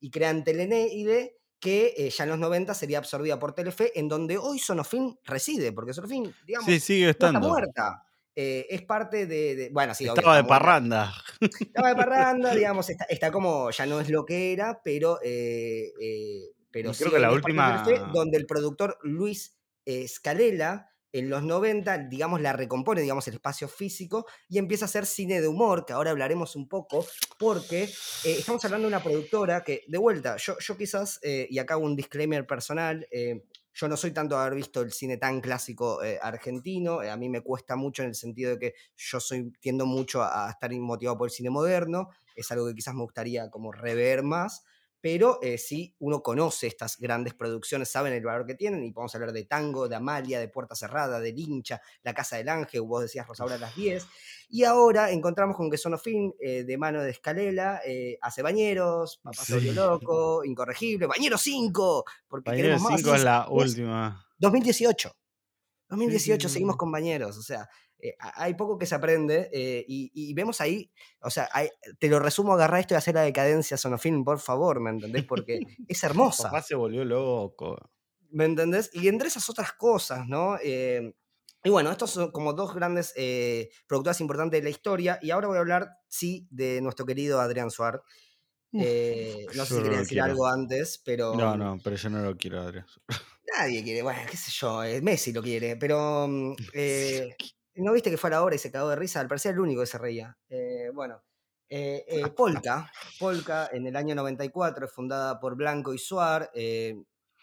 y 0.02 0.10
crean 0.10 0.44
Teleneide 0.44 1.39
que 1.60 2.10
ya 2.16 2.24
en 2.24 2.30
los 2.30 2.38
90 2.38 2.74
sería 2.74 2.98
absorbida 2.98 3.38
por 3.38 3.54
Telefe, 3.54 3.98
en 3.98 4.08
donde 4.08 4.38
hoy 4.38 4.58
Sonofilm 4.58 5.16
reside, 5.24 5.72
porque 5.72 5.92
Sonofilm, 5.92 6.32
digamos, 6.46 6.82
sigue 6.82 7.10
estando. 7.10 7.38
está 7.38 7.48
muerta. 7.48 8.02
Eh, 8.34 8.66
es 8.70 8.82
parte 8.82 9.26
de, 9.26 9.70
Bueno, 9.72 9.94
sí, 9.94 10.06
Estaba 10.06 10.36
de 10.36 10.44
parranda. 10.44 11.12
Estaba 11.40 11.88
de 11.88 11.96
parranda, 11.96 12.54
digamos, 12.54 12.88
está, 12.88 13.30
como. 13.30 13.70
Ya 13.70 13.86
no 13.86 14.00
es 14.00 14.08
lo 14.08 14.24
que 14.24 14.52
era, 14.52 14.80
pero. 14.82 15.18
Eh, 15.22 15.92
eh, 16.00 16.50
pero 16.70 16.92
creo 16.92 17.10
que 17.10 17.18
la 17.18 17.32
última. 17.32 17.84
donde 18.12 18.38
el 18.38 18.46
productor 18.46 18.98
Luis 19.02 19.58
Scalela 20.06 20.89
en 21.12 21.28
los 21.28 21.42
90, 21.42 21.98
digamos, 22.08 22.40
la 22.40 22.52
recompone, 22.52 23.00
digamos, 23.00 23.26
el 23.28 23.34
espacio 23.34 23.68
físico 23.68 24.26
y 24.48 24.58
empieza 24.58 24.84
a 24.84 24.88
hacer 24.88 25.06
cine 25.06 25.40
de 25.40 25.48
humor, 25.48 25.84
que 25.84 25.92
ahora 25.92 26.10
hablaremos 26.10 26.56
un 26.56 26.68
poco, 26.68 27.06
porque 27.38 27.88
estamos 28.24 28.64
hablando 28.64 28.88
de 28.88 28.94
una 28.94 29.02
productora 29.02 29.62
que, 29.64 29.84
de 29.88 29.98
vuelta, 29.98 30.36
yo, 30.36 30.56
yo 30.58 30.76
quizás, 30.76 31.20
y 31.22 31.58
acá 31.58 31.76
un 31.76 31.96
disclaimer 31.96 32.46
personal, 32.46 33.06
Yo 33.72 33.88
no 33.88 33.96
soy 33.96 34.10
tanto 34.10 34.34
de 34.34 34.42
haber 34.42 34.56
visto 34.56 34.82
el 34.82 34.92
cine 34.92 35.16
tan 35.16 35.40
clásico 35.40 36.02
eh, 36.02 36.18
argentino, 36.20 37.00
a 37.00 37.16
mí 37.16 37.28
me 37.28 37.40
cuesta 37.40 37.76
mucho 37.76 38.02
en 38.02 38.08
el 38.08 38.14
sentido 38.14 38.50
de 38.50 38.58
que 38.58 38.74
yo 38.96 39.20
soy, 39.20 39.52
tiendo 39.60 39.86
mucho 39.86 40.22
a, 40.22 40.48
a 40.48 40.50
estar 40.50 40.70
motivado 40.72 41.16
por 41.18 41.28
el 41.28 41.32
cine 41.32 41.50
moderno, 41.50 42.08
es 42.34 42.50
algo 42.50 42.66
que 42.66 42.74
quizás 42.74 42.94
me 42.94 43.02
gustaría 43.02 43.48
como 43.48 43.72
rever 43.72 44.22
más, 44.22 44.64
pero 45.00 45.38
eh, 45.42 45.58
sí 45.58 45.94
uno 45.98 46.22
conoce 46.22 46.66
estas 46.66 46.98
grandes 46.98 47.34
producciones, 47.34 47.90
saben 47.90 48.12
el 48.12 48.24
valor 48.24 48.46
que 48.46 48.54
tienen, 48.54 48.84
y 48.84 48.92
podemos 48.92 49.14
hablar 49.14 49.32
de 49.32 49.44
Tango, 49.44 49.88
de 49.88 49.96
Amalia, 49.96 50.40
de 50.40 50.48
Puerta 50.48 50.74
Cerrada, 50.74 51.20
de 51.20 51.32
Lincha, 51.32 51.80
La 52.02 52.14
Casa 52.14 52.36
del 52.36 52.48
Ángel, 52.48 52.82
vos 52.82 53.02
decías 53.02 53.26
Rosaura 53.26 53.54
a 53.54 53.58
las 53.58 53.74
10, 53.76 54.06
y 54.50 54.64
ahora 54.64 55.10
encontramos 55.10 55.56
con 55.56 55.70
que 55.70 55.78
Sonofilm, 55.78 56.32
eh, 56.40 56.64
de 56.64 56.78
mano 56.78 57.02
de 57.02 57.10
Escalela, 57.10 57.80
eh, 57.86 58.18
hace 58.20 58.42
Bañeros, 58.42 59.18
Papá 59.22 59.44
Sí. 59.44 59.72
Loco, 59.72 60.44
Incorregible, 60.44 61.06
Bañeros 61.06 61.40
5, 61.42 62.04
porque 62.28 62.50
Bañeros 62.50 62.82
queremos 62.82 62.90
más. 62.90 63.00
5 63.00 63.14
es 63.14 63.24
la 63.24 63.46
última. 63.48 64.26
2018. 64.38 65.12
2018 65.90 66.48
sí, 66.48 66.52
seguimos 66.54 66.74
sí. 66.74 66.78
bañeros, 66.90 67.36
o 67.36 67.42
sea, 67.42 67.68
eh, 67.98 68.14
hay 68.18 68.54
poco 68.54 68.78
que 68.78 68.86
se 68.86 68.94
aprende 68.94 69.50
eh, 69.52 69.84
y, 69.86 70.10
y 70.14 70.32
vemos 70.34 70.60
ahí, 70.60 70.90
o 71.20 71.30
sea, 71.30 71.48
hay- 71.52 71.68
te 71.98 72.08
lo 72.08 72.18
resumo, 72.18 72.54
agarrá 72.54 72.80
esto 72.80 72.94
y 72.94 72.96
hacer 72.96 73.14
la 73.14 73.22
decadencia 73.22 73.76
Sonofilm, 73.76 74.24
por 74.24 74.38
favor, 74.40 74.80
¿me 74.80 74.90
entendés? 74.90 75.24
Porque 75.24 75.60
es 75.88 76.02
hermosa, 76.04 76.44
Papá 76.44 76.62
se 76.62 76.74
volvió 76.74 77.04
loco. 77.04 77.76
¿me 78.30 78.44
entendés? 78.44 78.90
Y 78.94 79.08
entre 79.08 79.28
esas 79.28 79.50
otras 79.50 79.72
cosas, 79.72 80.26
¿no? 80.28 80.56
Eh, 80.62 81.14
y 81.62 81.68
bueno, 81.68 81.90
estos 81.90 82.12
son 82.12 82.30
como 82.30 82.54
dos 82.54 82.74
grandes 82.74 83.12
productoras 83.86 84.20
importantes 84.22 84.60
de 84.60 84.64
la 84.64 84.70
historia 84.70 85.18
y 85.20 85.30
ahora 85.30 85.48
voy 85.48 85.58
a 85.58 85.60
hablar, 85.60 85.88
sí, 86.08 86.46
de 86.50 86.80
nuestro 86.80 87.04
querido 87.04 87.40
Adrián 87.40 87.70
Eh, 88.72 89.46
no 89.56 89.66
sé 89.66 89.74
si 89.74 89.82
quería 89.82 89.98
decir 89.98 90.18
quiero. 90.18 90.24
algo 90.24 90.46
antes, 90.46 91.02
pero... 91.04 91.34
No, 91.34 91.56
no, 91.56 91.78
pero 91.82 91.96
yo 91.96 92.08
no 92.08 92.22
lo 92.22 92.36
quiero, 92.36 92.60
Adrián. 92.60 92.86
Nadie 93.58 93.82
quiere, 93.82 94.02
bueno, 94.02 94.20
qué 94.30 94.36
sé 94.36 94.50
yo, 94.52 94.82
eh, 94.84 95.00
Messi 95.00 95.32
lo 95.32 95.42
quiere, 95.42 95.76
pero 95.76 96.26
mm, 96.28 96.54
eh, 96.74 97.36
¿no 97.76 97.92
viste 97.92 98.10
que 98.10 98.16
fue 98.16 98.28
a 98.28 98.32
la 98.32 98.42
hora 98.42 98.54
y 98.54 98.58
se 98.58 98.70
cagó 98.70 98.88
de 98.88 98.96
risa? 98.96 99.20
Al 99.20 99.28
parecer 99.28 99.54
el 99.54 99.60
único 99.60 99.80
que 99.80 99.86
se 99.86 99.98
reía. 99.98 100.36
Eh, 100.48 100.90
bueno, 100.94 101.22
eh, 101.68 102.22
Polka, 102.36 102.90
Polka 103.18 103.68
en 103.72 103.86
el 103.86 103.96
año 103.96 104.14
94 104.14 104.86
es 104.86 104.92
fundada 104.92 105.38
por 105.38 105.56
Blanco 105.56 105.94
y 105.94 105.98
Suar, 105.98 106.50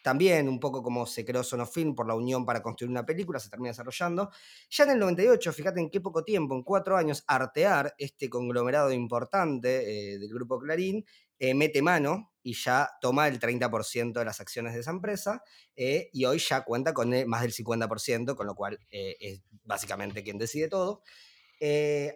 también 0.07 0.47
un 0.47 0.57
poco 0.57 0.81
como 0.81 1.05
se 1.05 1.25
creó 1.25 1.43
Sonofilm 1.43 1.93
por 1.93 2.07
la 2.07 2.15
unión 2.15 2.45
para 2.45 2.61
construir 2.61 2.89
una 2.89 3.05
película, 3.05 3.39
se 3.39 3.49
termina 3.49 3.71
desarrollando. 3.71 4.29
Ya 4.69 4.85
en 4.85 4.91
el 4.91 4.99
98, 4.99 5.51
fíjate 5.51 5.81
en 5.81 5.89
qué 5.89 5.99
poco 5.99 6.23
tiempo, 6.23 6.55
en 6.55 6.63
cuatro 6.63 6.95
años, 6.95 7.25
Artear, 7.27 7.93
este 7.97 8.29
conglomerado 8.29 8.93
importante 8.93 10.13
eh, 10.13 10.17
del 10.17 10.29
grupo 10.29 10.59
Clarín, 10.59 11.03
eh, 11.39 11.53
mete 11.53 11.81
mano 11.81 12.31
y 12.41 12.53
ya 12.53 12.89
toma 12.99 13.27
el 13.27 13.39
30% 13.39 14.13
de 14.13 14.25
las 14.25 14.39
acciones 14.39 14.73
de 14.73 14.79
esa 14.79 14.91
empresa 14.91 15.43
eh, 15.75 16.09
y 16.13 16.25
hoy 16.25 16.39
ya 16.39 16.63
cuenta 16.63 16.93
con 16.93 17.13
eh, 17.13 17.25
más 17.25 17.41
del 17.41 17.53
50%, 17.53 18.35
con 18.35 18.47
lo 18.47 18.55
cual 18.55 18.79
es 18.89 19.41
básicamente 19.63 20.23
quien 20.23 20.37
decide 20.37 20.67
todo. 20.67 21.03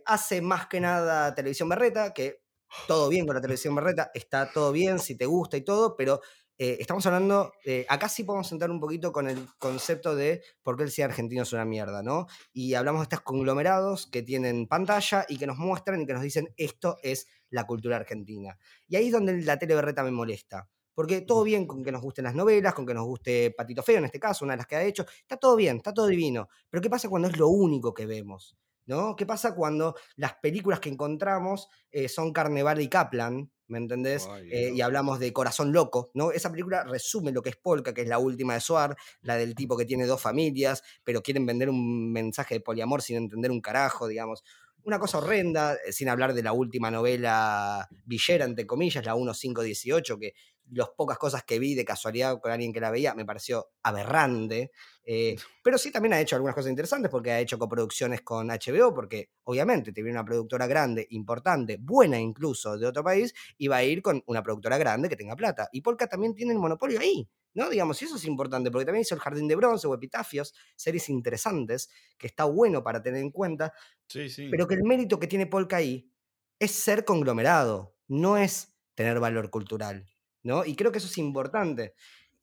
Hace 0.06 0.42
más 0.42 0.68
que 0.68 0.80
nada 0.80 1.36
televisión 1.36 1.70
berreta, 1.70 2.14
que 2.14 2.42
todo 2.88 3.10
bien 3.10 3.26
con 3.26 3.36
la 3.36 3.42
televisión 3.42 3.76
berreta, 3.76 4.10
está 4.14 4.52
todo 4.52 4.72
bien 4.72 5.00
si 5.00 5.16
te 5.16 5.26
gusta 5.26 5.58
y 5.58 5.62
todo, 5.62 5.96
pero 5.96 6.22
estamos 6.58 7.06
hablando, 7.08 7.52
acá 7.90 8.08
sí 8.08 8.24
podemos 8.24 8.52
entrar 8.52 8.70
un 8.72 8.80
poquito 8.80 9.12
con 9.12 9.28
el 9.28 9.48
concepto 9.58 10.16
de 10.16 10.44
por 10.62 10.78
qué 10.78 10.84
el 10.84 10.92
cine 10.92 11.06
argentino 11.06 11.44
es 11.44 11.54
una 11.54 11.66
mierda, 11.66 12.04
¿no? 12.04 12.28
Y 12.54 12.76
hablamos 12.76 13.02
de 13.02 13.04
estos 13.04 13.22
conglomerados 13.22 14.08
que 14.08 14.22
tienen 14.22 14.68
pantalla 14.68 15.26
y 15.28 15.38
que 15.38 15.48
nos 15.48 15.58
muestran 15.58 16.02
y 16.02 16.06
que 16.06 16.14
nos 16.14 16.22
dicen 16.22 16.54
esto 16.56 16.98
es 17.02 17.28
la 17.52 17.68
cultura 17.68 17.98
argentina. 17.98 18.58
Y 18.88 18.96
ahí 18.96 19.08
es 19.08 19.12
donde 19.12 19.40
la 19.44 19.60
tele 19.60 19.76
berreta 19.76 20.04
me 20.04 20.12
molesta. 20.12 20.68
Porque 20.94 21.22
todo 21.22 21.44
bien 21.44 21.66
con 21.68 21.84
que 21.84 21.92
nos 21.92 22.02
gusten 22.02 22.26
las 22.26 22.36
novelas, 22.36 22.74
con 22.74 22.86
que 22.86 22.94
nos 22.94 23.06
guste 23.06 23.52
Patito 23.52 23.82
Feo, 23.82 24.00
en 24.00 24.06
este 24.06 24.20
caso, 24.20 24.44
una 24.44 24.54
de 24.54 24.58
las 24.58 24.68
que 24.68 24.76
ha 24.76 24.84
hecho, 24.84 25.06
está 25.22 25.38
todo 25.38 25.56
bien, 25.56 25.78
está 25.78 25.94
todo 25.94 26.08
divino. 26.08 26.50
Pero 26.70 26.82
¿qué 26.82 26.90
pasa 26.90 27.08
cuando 27.10 27.30
es 27.30 27.38
lo 27.38 27.48
único 27.48 27.94
que 27.94 28.06
vemos? 28.06 28.58
¿No? 28.88 29.16
¿Qué 29.16 29.26
pasa 29.26 29.56
cuando 29.56 29.96
las 30.16 30.34
películas 30.42 30.80
que 30.80 30.90
encontramos 30.90 31.70
eh, 31.92 32.10
son 32.10 32.34
Carneval 32.34 32.82
y 32.82 32.90
Kaplan, 32.90 33.50
¿me 33.68 33.78
entendés? 33.78 34.28
Ay, 34.30 34.50
Eh, 34.52 34.72
y 34.76 34.82
hablamos 34.82 35.20
de 35.20 35.32
Corazón 35.32 35.72
Loco, 35.72 36.12
¿no? 36.14 36.32
Esa 36.32 36.52
película 36.52 36.84
resume 36.84 37.32
lo 37.32 37.42
que 37.42 37.52
es 37.52 37.56
Polka, 37.56 37.94
que 37.94 38.02
es 38.02 38.08
la 38.10 38.18
última 38.18 38.56
de 38.56 38.60
Suar, 38.60 38.98
la 39.22 39.38
del 39.38 39.56
tipo 39.56 39.78
que 39.78 39.86
tiene 39.86 40.06
dos 40.06 40.22
familias, 40.22 40.84
pero 41.06 41.22
quieren 41.22 41.46
vender 41.46 41.70
un 41.70 42.12
mensaje 42.12 42.56
de 42.56 42.62
poliamor 42.62 43.02
sin 43.02 43.16
entender 43.18 43.50
un 43.50 43.62
carajo, 43.62 44.08
digamos. 44.08 44.44
Una 44.84 45.00
cosa 45.00 45.20
horrenda, 45.20 45.76
eh, 45.76 45.92
sin 45.92 46.10
hablar 46.10 46.34
de 46.34 46.44
la 46.44 46.54
última 46.54 46.90
novela 46.90 47.88
villera, 48.06 48.46
entre 48.46 48.66
comillas, 48.66 49.06
la 49.06 49.14
1518, 49.14 50.18
que 50.18 50.34
las 50.72 50.90
pocas 50.90 51.18
cosas 51.18 51.44
que 51.44 51.60
vi 51.60 51.76
de 51.76 51.86
casualidad 51.86 52.40
con 52.42 52.52
alguien 52.52 52.74
que 52.74 52.80
la 52.80 52.92
veía 52.92 53.14
me 53.14 53.26
pareció 53.26 53.70
aberrante. 53.84 54.72
eh, 55.04 55.36
pero 55.64 55.78
sí 55.78 55.92
también 55.92 56.14
ha 56.14 56.20
hecho 56.22 56.36
algunas 56.36 56.56
cosas 56.56 56.70
interesantes 56.70 57.10
porque 57.12 57.32
ha 57.32 57.40
hecho 57.40 57.58
coproducciones 57.60 58.22
con 58.22 58.50
HBO, 58.52 58.94
porque 58.94 59.32
obviamente 59.44 59.92
te 59.92 60.02
viene 60.02 60.18
una 60.20 60.26
productora 60.26 60.68
grande, 60.68 61.08
importante, 61.12 61.78
buena 61.80 62.20
incluso, 62.20 62.78
de 62.78 62.88
otro 62.88 63.04
país, 63.04 63.34
y 63.58 63.68
va 63.68 63.78
a 63.78 63.84
ir 63.84 64.02
con 64.02 64.24
una 64.28 64.44
productora 64.44 64.78
grande 64.78 65.10
que 65.10 65.16
tenga 65.16 65.36
plata. 65.36 65.70
Y 65.72 65.82
Polka 65.82 66.08
también 66.08 66.34
tiene 66.36 66.54
el 66.54 66.60
monopolio 66.60 67.00
ahí. 67.00 67.28
¿no? 67.54 67.70
Digamos, 67.70 68.02
y 68.02 68.06
eso 68.06 68.16
es 68.16 68.26
importante, 68.26 68.72
porque 68.72 68.86
también 68.86 69.02
hizo 69.02 69.14
El 69.16 69.22
Jardín 69.22 69.48
de 69.48 69.56
Bronce 69.58 69.86
o 69.88 69.94
Epitafios, 69.94 70.54
series 70.76 71.10
interesantes, 71.10 71.90
que 72.18 72.28
está 72.28 72.46
bueno 72.46 72.82
para 72.84 73.02
tener 73.02 73.22
en 73.22 73.32
cuenta, 73.32 73.74
Sí, 74.08 74.30
sí. 74.30 74.48
pero 74.50 74.68
que 74.68 74.76
el 74.76 74.84
mérito 74.84 75.20
que 75.20 75.28
tiene 75.28 75.48
Polka 75.48 75.78
ahí 75.78 76.12
es 76.60 76.72
ser 76.72 77.06
conglomerado, 77.06 77.96
no 78.08 78.38
es 78.38 78.78
tener 78.96 79.20
valor 79.20 79.50
cultural, 79.50 80.08
¿no? 80.44 80.66
Y 80.66 80.76
creo 80.76 80.92
que 80.92 80.98
eso 81.00 81.08
es 81.08 81.18
importante. 81.18 81.94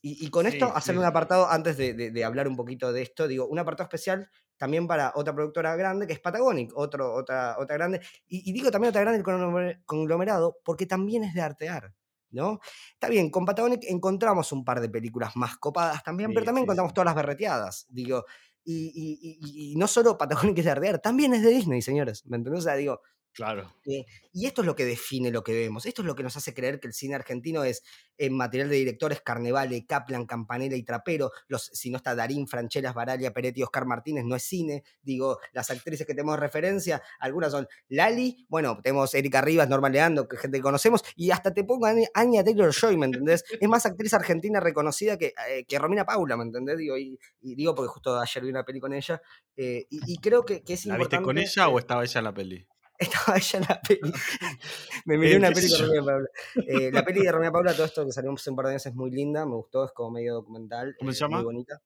Y, 0.00 0.24
y 0.26 0.30
con 0.30 0.46
Sí, 0.46 0.52
esto, 0.52 0.66
hacer 0.76 0.94
sí. 0.94 0.98
un 0.98 1.04
apartado, 1.04 1.48
antes 1.50 1.76
de, 1.76 1.92
de- 1.94 2.10
de 2.12 2.24
hablar 2.24 2.46
un 2.48 2.56
poquito 2.56 2.92
de 2.92 3.02
esto, 3.02 3.26
digo, 3.26 3.46
un 3.46 3.58
apartado 3.58 3.84
especial 3.86 4.28
también 4.56 4.86
para 4.86 5.12
otra 5.16 5.34
productora 5.34 5.74
grande, 5.76 6.06
que 6.06 6.12
es 6.12 6.20
Patagonic, 6.20 6.72
otro, 6.76 7.12
otra, 7.14 7.56
otra 7.58 7.76
grande. 7.76 8.00
Y, 8.26 8.48
y 8.48 8.52
digo 8.52 8.70
también 8.70 8.90
otra 8.90 9.00
grande, 9.02 9.18
el 9.18 9.24
conglomer- 9.24 9.82
conglomerado, 9.84 10.58
porque 10.64 10.86
también 10.86 11.24
es 11.24 11.34
de 11.34 11.40
artear, 11.42 11.94
¿no? 12.30 12.60
Está 12.92 13.08
bien, 13.08 13.30
con 13.30 13.44
Patagonic 13.44 13.84
encontramos 13.88 14.52
un 14.52 14.64
par 14.64 14.80
de 14.80 14.88
películas 14.88 15.34
más 15.36 15.56
copadas 15.58 16.02
también, 16.04 16.30
pero 16.30 16.42
Sí, 16.42 16.46
también 16.46 16.62
sí, 16.62 16.66
encontramos 16.66 16.94
todas 16.94 17.06
las 17.06 17.14
berreteadas, 17.16 17.86
digo. 17.88 18.24
Y, 18.64 18.92
y- 18.94 19.72
y- 19.72 19.76
no 19.76 19.86
solo 19.88 20.16
Patagonic 20.18 20.58
es 20.58 20.64
de 20.66 20.70
artear, 20.70 20.98
también 21.00 21.32
es 21.34 21.42
de 21.42 21.50
Disney, 21.50 21.80
señores, 21.82 22.24
¿me 22.26 22.36
entendés? 22.36 22.60
O 22.60 22.64
sea, 22.64 22.74
digo, 22.76 23.00
Claro. 23.38 23.72
eh, 23.86 24.04
y 24.32 24.46
esto 24.46 24.62
es 24.62 24.66
lo 24.66 24.74
que 24.74 24.84
define 24.84 25.30
lo 25.30 25.44
que 25.44 25.52
vemos. 25.52 25.86
Esto 25.86 26.02
es 26.02 26.06
lo 26.06 26.16
que 26.16 26.24
nos 26.24 26.36
hace 26.36 26.52
creer 26.54 26.80
que 26.80 26.88
el 26.88 26.92
cine 26.92 27.14
argentino 27.14 27.62
es 27.62 27.84
en 28.16 28.36
material 28.36 28.68
de 28.68 28.74
directores 28.74 29.20
Carnevale, 29.20 29.86
Kaplan, 29.86 30.26
Campanella 30.26 30.74
y 30.74 30.82
Trapero. 30.82 31.30
Los, 31.46 31.70
si 31.72 31.88
no 31.90 31.98
está 31.98 32.16
Darín, 32.16 32.48
Franchelas, 32.48 32.94
Baralia, 32.94 33.32
Peretti, 33.32 33.62
Oscar 33.62 33.86
Martínez, 33.86 34.24
no 34.24 34.34
es 34.34 34.42
cine. 34.42 34.82
Digo, 35.02 35.38
las 35.52 35.70
actrices 35.70 36.04
que 36.04 36.14
tenemos 36.14 36.36
referencia, 36.38 37.00
algunas 37.20 37.52
son 37.52 37.68
Lali, 37.88 38.44
bueno, 38.48 38.80
tenemos 38.82 39.14
Erika 39.14 39.40
Rivas, 39.40 39.68
Norma 39.68 39.88
Leando, 39.88 40.26
que 40.26 40.36
gente 40.36 40.58
que 40.58 40.62
conocemos, 40.62 41.04
y 41.14 41.30
hasta 41.30 41.54
te 41.54 41.62
pongo 41.62 41.86
a 41.86 41.92
Anya- 42.14 42.42
Taylor 42.44 42.72
Joy, 42.74 42.96
¿me 42.96 43.06
entendés? 43.06 43.44
Es 43.60 43.68
más 43.68 43.86
actriz 43.86 44.12
argentina 44.14 44.58
reconocida 44.58 45.16
que, 45.16 45.32
eh, 45.48 45.64
que 45.64 45.78
Romina 45.78 46.04
Paula, 46.04 46.36
¿me 46.36 46.42
entendés? 46.42 46.76
Digo, 46.76 46.98
y, 46.98 47.16
y 47.40 47.54
digo 47.54 47.74
porque 47.76 47.88
justo 47.88 48.18
ayer 48.18 48.42
vi 48.42 48.50
una 48.50 48.64
peli 48.64 48.80
con 48.80 48.92
ella, 48.92 49.22
eh, 49.56 49.86
y, 49.90 50.00
y 50.12 50.18
creo 50.18 50.44
que, 50.44 50.62
que 50.64 50.72
es 50.74 50.86
¿La 50.86 50.96
viste 50.96 51.16
importante. 51.16 51.24
con 51.24 51.38
ella 51.38 51.68
o 51.68 51.78
eh, 51.78 51.80
estaba 51.80 52.02
ella 52.04 52.18
en 52.18 52.24
la 52.24 52.34
peli? 52.34 52.66
estaba 53.26 53.36
ella 53.38 53.58
en 53.58 53.64
la 53.68 53.80
peli. 53.80 54.00
Me 55.04 55.18
miré 55.18 55.32
Eh, 55.34 55.36
una 55.38 55.50
peli 55.52 55.68
con. 55.70 55.80
Romina 55.86 56.04
Paula. 56.04 56.28
Eh, 56.66 56.90
la 56.92 57.04
peli 57.04 57.20
de 57.22 57.32
Romina 57.32 57.52
Paula, 57.52 57.72
todo 57.74 57.86
esto 57.86 58.04
que 58.06 58.12
salió 58.12 58.32
hace 58.32 58.50
un 58.50 58.56
par 58.56 58.66
de 58.66 58.72
años 58.72 58.86
es 58.86 58.94
muy 58.94 59.10
linda, 59.10 59.44
me 59.46 59.54
gustó, 59.54 59.84
es 59.84 59.92
como 59.92 60.10
medio 60.12 60.34
documental. 60.34 60.94
¿Cómo 60.98 61.12
se 61.12 61.24
eh, 61.24 61.26
Muy 61.28 61.34
llama? 61.36 61.42
bonita. 61.44 61.82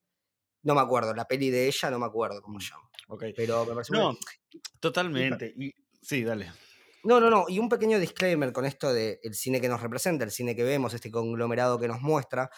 No 0.64 0.74
me 0.74 0.80
acuerdo, 0.80 1.12
la 1.14 1.26
peli 1.26 1.50
de 1.50 1.66
ella 1.66 1.90
no 1.90 1.98
me 1.98 2.06
acuerdo 2.06 2.40
cómo 2.40 2.60
se 2.60 2.70
llama. 2.70 2.88
Ok. 3.08 3.24
Pero 3.36 3.66
me 3.66 3.74
pareció 3.74 3.94
muy- 3.96 4.14
No, 4.14 4.18
totalmente. 4.80 5.52
Y, 5.56 5.74
sí, 6.00 6.22
dale. 6.24 6.52
No, 7.04 7.18
no, 7.20 7.28
no. 7.30 7.46
Y 7.48 7.58
un 7.58 7.68
pequeño 7.68 7.98
disclaimer 7.98 8.52
con 8.52 8.64
esto 8.64 8.92
del 8.92 9.18
cine 9.34 9.60
que 9.60 9.68
nos 9.68 9.80
representa, 9.82 10.24
el 10.24 10.30
cine 10.30 10.54
que 10.54 10.62
vemos, 10.62 10.94
este 10.94 11.10
conglomerado 11.10 11.78
que 11.80 11.88
nos 11.88 12.00
muestra. 12.00 12.48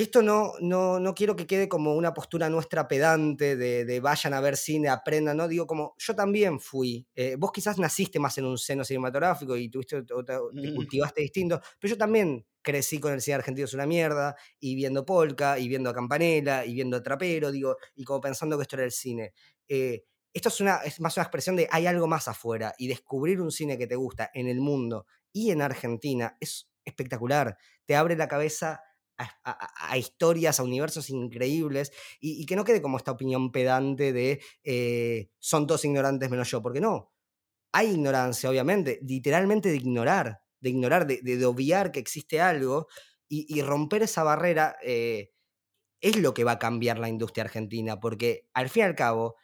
Que 0.00 0.04
esto 0.04 0.22
no, 0.22 0.54
no, 0.60 0.98
no 0.98 1.14
quiero 1.14 1.36
que 1.36 1.46
quede 1.46 1.68
como 1.68 1.94
una 1.94 2.14
postura 2.14 2.48
nuestra 2.48 2.88
pedante 2.88 3.54
de, 3.54 3.84
de 3.84 4.00
vayan 4.00 4.32
a 4.32 4.40
ver 4.40 4.56
cine, 4.56 4.88
aprendan, 4.88 5.36
¿no? 5.36 5.46
Digo, 5.46 5.66
como 5.66 5.94
yo 5.98 6.14
también 6.16 6.58
fui. 6.58 7.06
eh, 7.14 7.36
vos 7.38 7.52
quizás 7.52 7.76
naciste 7.78 8.18
más 8.18 8.38
en 8.38 8.46
un 8.46 8.56
seno 8.56 8.82
cinematográfico 8.82 9.58
y 9.58 9.68
tuviste, 9.68 9.96
otra- 10.14 10.40
te 10.58 10.70
Mm. 10.70 10.72
cultivaste 10.72 11.20
distinto, 11.20 11.60
pero 11.78 11.90
yo 11.92 11.98
también 11.98 12.46
crecí 12.62 12.98
con 12.98 13.12
el 13.12 13.20
cine 13.20 13.34
argentino 13.34 13.66
es 13.66 13.74
una 13.74 13.84
mierda, 13.84 14.36
y 14.58 14.74
viendo 14.74 15.04
Polka, 15.04 15.58
y 15.58 15.68
viendo 15.68 15.90
a 15.90 15.94
Campanella, 15.94 16.64
y 16.64 16.72
viendo 16.74 16.96
a 16.96 17.02
Trapero, 17.02 17.50
digo, 17.52 17.76
y 17.94 18.04
como 18.04 18.22
pensando 18.22 18.56
que 18.56 18.62
esto 18.62 18.76
era 18.76 18.86
el 18.86 18.92
cine. 18.92 19.34
Eh, 19.68 20.04
esto 20.32 20.48
es, 20.48 20.60
una, 20.62 20.76
es 20.78 20.98
más 21.00 21.16
una 21.18 21.24
expresión 21.24 21.56
de 21.56 21.68
hay 21.70 21.86
algo 21.86 22.06
más 22.06 22.26
afuera 22.26 22.74
y 22.78 22.86
descubrir 22.88 23.40
un 23.42 23.50
cine 23.50 23.76
que 23.76 23.86
te 23.86 23.96
gusta 23.96 24.30
en 24.32 24.46
el 24.48 24.60
mundo 24.60 25.04
y 25.32 25.50
en 25.50 25.60
Argentina 25.60 26.36
es 26.40 26.70
espectacular. 26.84 27.58
Te 27.84 27.96
abre 27.96 28.16
la 28.16 28.28
cabeza 28.28 28.80
a, 29.44 29.98
historias, 29.98 30.60
a 30.60 30.62
universos 30.62 31.10
increíbles 31.10 31.92
y, 32.20 32.46
que 32.46 32.56
no 32.56 32.64
quede 32.64 32.82
como 32.82 32.96
esta 32.96 33.12
opinión 33.12 33.52
pedante 33.52 34.12
de 34.12 34.40
eh, 34.64 35.30
son 35.38 35.66
todos 35.66 35.84
ignorantes 35.84 36.30
menos 36.30 36.50
yo, 36.50 36.62
porque 36.62 36.80
no. 36.80 37.12
Hay 37.72 37.90
ignorancia, 37.90 38.50
obviamente, 38.50 38.98
literalmente 39.02 39.68
de 39.68 39.76
ignorar, 39.76 40.42
de 40.60 40.70
ignorar, 40.70 41.06
de, 41.06 41.46
obviar 41.46 41.92
que 41.92 42.00
existe 42.00 42.40
algo 42.40 42.88
y, 43.28 43.46
y 43.48 43.62
romper 43.62 44.02
esa 44.02 44.22
barrera. 44.22 44.76
eh, 44.82 45.30
es 46.02 46.16
lo 46.16 46.32
que 46.32 46.44
va 46.44 46.52
a 46.52 46.58
cambiar 46.58 46.98
la 46.98 47.08
industria 47.10 47.44
argentina, 47.44 48.00
porque 48.00 48.48
al 48.54 48.70
fin 48.70 48.84
y 48.84 48.86
al 48.86 48.94
cabo, 48.94 49.36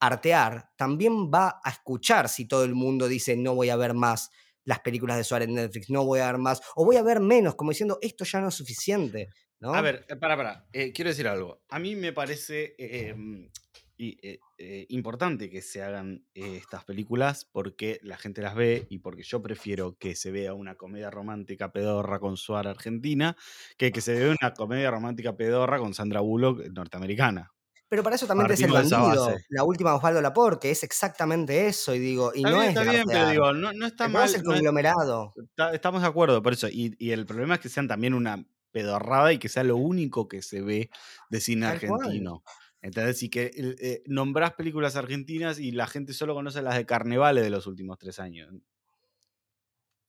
artear 0.00 0.70
también 0.76 1.30
va 1.30 1.60
a 1.64 1.70
escuchar 1.70 2.28
si 2.28 2.46
todo 2.46 2.64
el 2.64 2.74
mundo 2.74 3.08
dice 3.08 3.36
no 3.36 3.54
voy 3.54 3.70
a 3.70 3.76
ver 3.76 3.94
más 3.94 4.30
las 4.66 4.80
películas 4.80 5.16
de 5.16 5.24
Suárez 5.24 5.48
en 5.48 5.54
Netflix, 5.54 5.88
no 5.88 6.04
voy 6.04 6.20
a 6.20 6.26
ver 6.26 6.38
más, 6.38 6.60
o 6.74 6.84
voy 6.84 6.96
a 6.96 7.02
ver 7.02 7.20
menos, 7.20 7.54
como 7.54 7.70
diciendo 7.70 7.98
esto 8.02 8.24
ya 8.24 8.40
no 8.40 8.48
es 8.48 8.54
suficiente. 8.54 9.30
¿no? 9.60 9.72
A 9.72 9.80
ver, 9.80 10.04
eh, 10.08 10.16
para, 10.16 10.36
para, 10.36 10.66
eh, 10.72 10.92
quiero 10.92 11.08
decir 11.08 11.26
algo. 11.26 11.62
A 11.70 11.78
mí 11.78 11.96
me 11.96 12.12
parece 12.12 12.74
em, 12.78 13.48
eh, 13.96 14.86
importante 14.90 15.48
que 15.48 15.62
se 15.62 15.82
hagan 15.82 16.26
estas 16.34 16.84
películas 16.84 17.46
porque 17.50 17.98
la 18.02 18.18
gente 18.18 18.42
las 18.42 18.54
ve 18.54 18.86
y 18.90 18.98
porque 18.98 19.22
yo 19.22 19.40
prefiero 19.40 19.96
que 19.96 20.14
se 20.14 20.30
vea 20.30 20.52
una 20.52 20.74
comedia 20.74 21.10
romántica 21.10 21.72
pedorra 21.72 22.18
con 22.18 22.36
Suárez 22.36 22.72
argentina 22.72 23.36
que 23.78 23.92
que 23.92 24.02
se 24.02 24.12
vea 24.12 24.36
una 24.38 24.52
comedia 24.52 24.90
romántica 24.90 25.36
pedorra 25.36 25.78
con 25.78 25.94
Sandra 25.94 26.20
Bullock 26.20 26.66
norteamericana. 26.68 27.55
Pero 27.88 28.02
para 28.02 28.16
eso 28.16 28.26
también 28.26 28.50
es 28.50 28.60
el 28.60 28.72
bandido, 28.72 29.36
la 29.48 29.64
última 29.64 29.94
Osvaldo 29.94 30.20
Lapor, 30.20 30.58
que 30.58 30.70
es 30.72 30.82
exactamente 30.82 31.68
eso, 31.68 31.94
y 31.94 32.00
digo, 32.00 32.32
y 32.34 32.42
no 32.42 32.60
es 32.60 32.70
está 32.70 32.82
bien, 32.82 33.04
pero 33.06 33.28
digo, 33.28 33.52
no, 33.52 33.72
no 33.72 33.86
está 33.86 34.08
mal. 34.08 34.32
el 34.34 34.42
conglomerado. 34.42 35.32
estamos 35.72 36.02
de 36.02 36.08
acuerdo, 36.08 36.42
por 36.42 36.54
eso. 36.54 36.68
Y, 36.68 36.96
y, 36.98 37.12
el 37.12 37.26
problema 37.26 37.54
es 37.54 37.60
que 37.60 37.68
sean 37.68 37.86
también 37.86 38.14
una 38.14 38.44
pedorrada 38.72 39.32
y 39.32 39.38
que 39.38 39.48
sea 39.48 39.64
lo 39.64 39.76
único 39.76 40.28
que 40.28 40.42
se 40.42 40.62
ve 40.62 40.90
de 41.30 41.40
cine 41.40 41.66
argentino. 41.66 42.42
Entonces, 42.82 43.18
sí 43.18 43.30
que 43.30 43.50
eh, 43.54 44.02
nombrás 44.06 44.52
películas 44.52 44.96
argentinas 44.96 45.58
y 45.58 45.72
la 45.72 45.86
gente 45.86 46.12
solo 46.12 46.34
conoce 46.34 46.62
las 46.62 46.76
de 46.76 46.86
carnavales 46.86 47.42
de 47.42 47.50
los 47.50 47.66
últimos 47.66 47.98
tres 47.98 48.18
años. 48.18 48.52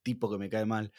Tipo 0.04 0.30
que 0.30 0.38
me 0.38 0.50
cae 0.50 0.66
mal. 0.66 0.92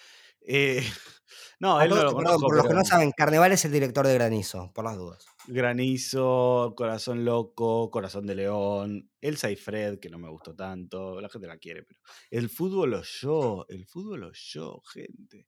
Eh, 0.50 0.82
no, 1.60 1.80
él 1.80 1.90
no 1.90 2.02
lo. 2.02 2.12
Por 2.12 2.56
los 2.56 2.66
que 2.66 2.74
no 2.74 2.84
saben, 2.84 3.12
Carneval 3.12 3.52
es 3.52 3.64
el 3.66 3.72
director 3.72 4.06
de 4.06 4.14
Granizo, 4.14 4.72
por 4.72 4.84
las 4.84 4.96
dudas. 4.96 5.26
Granizo, 5.46 6.74
Corazón 6.76 7.24
Loco, 7.24 7.90
Corazón 7.90 8.26
de 8.26 8.34
León, 8.34 9.10
Elsa 9.20 9.50
y 9.50 9.56
Fred, 9.56 9.98
que 9.98 10.08
no 10.08 10.18
me 10.18 10.30
gustó 10.30 10.54
tanto, 10.54 11.20
la 11.20 11.28
gente 11.28 11.46
la 11.46 11.58
quiere, 11.58 11.82
pero 11.82 12.00
el 12.30 12.48
fútbol 12.48 12.90
lo 12.90 13.02
yo, 13.02 13.66
el 13.68 13.86
fútbol 13.86 14.20
lo 14.20 14.32
yo, 14.32 14.80
gente. 14.92 15.46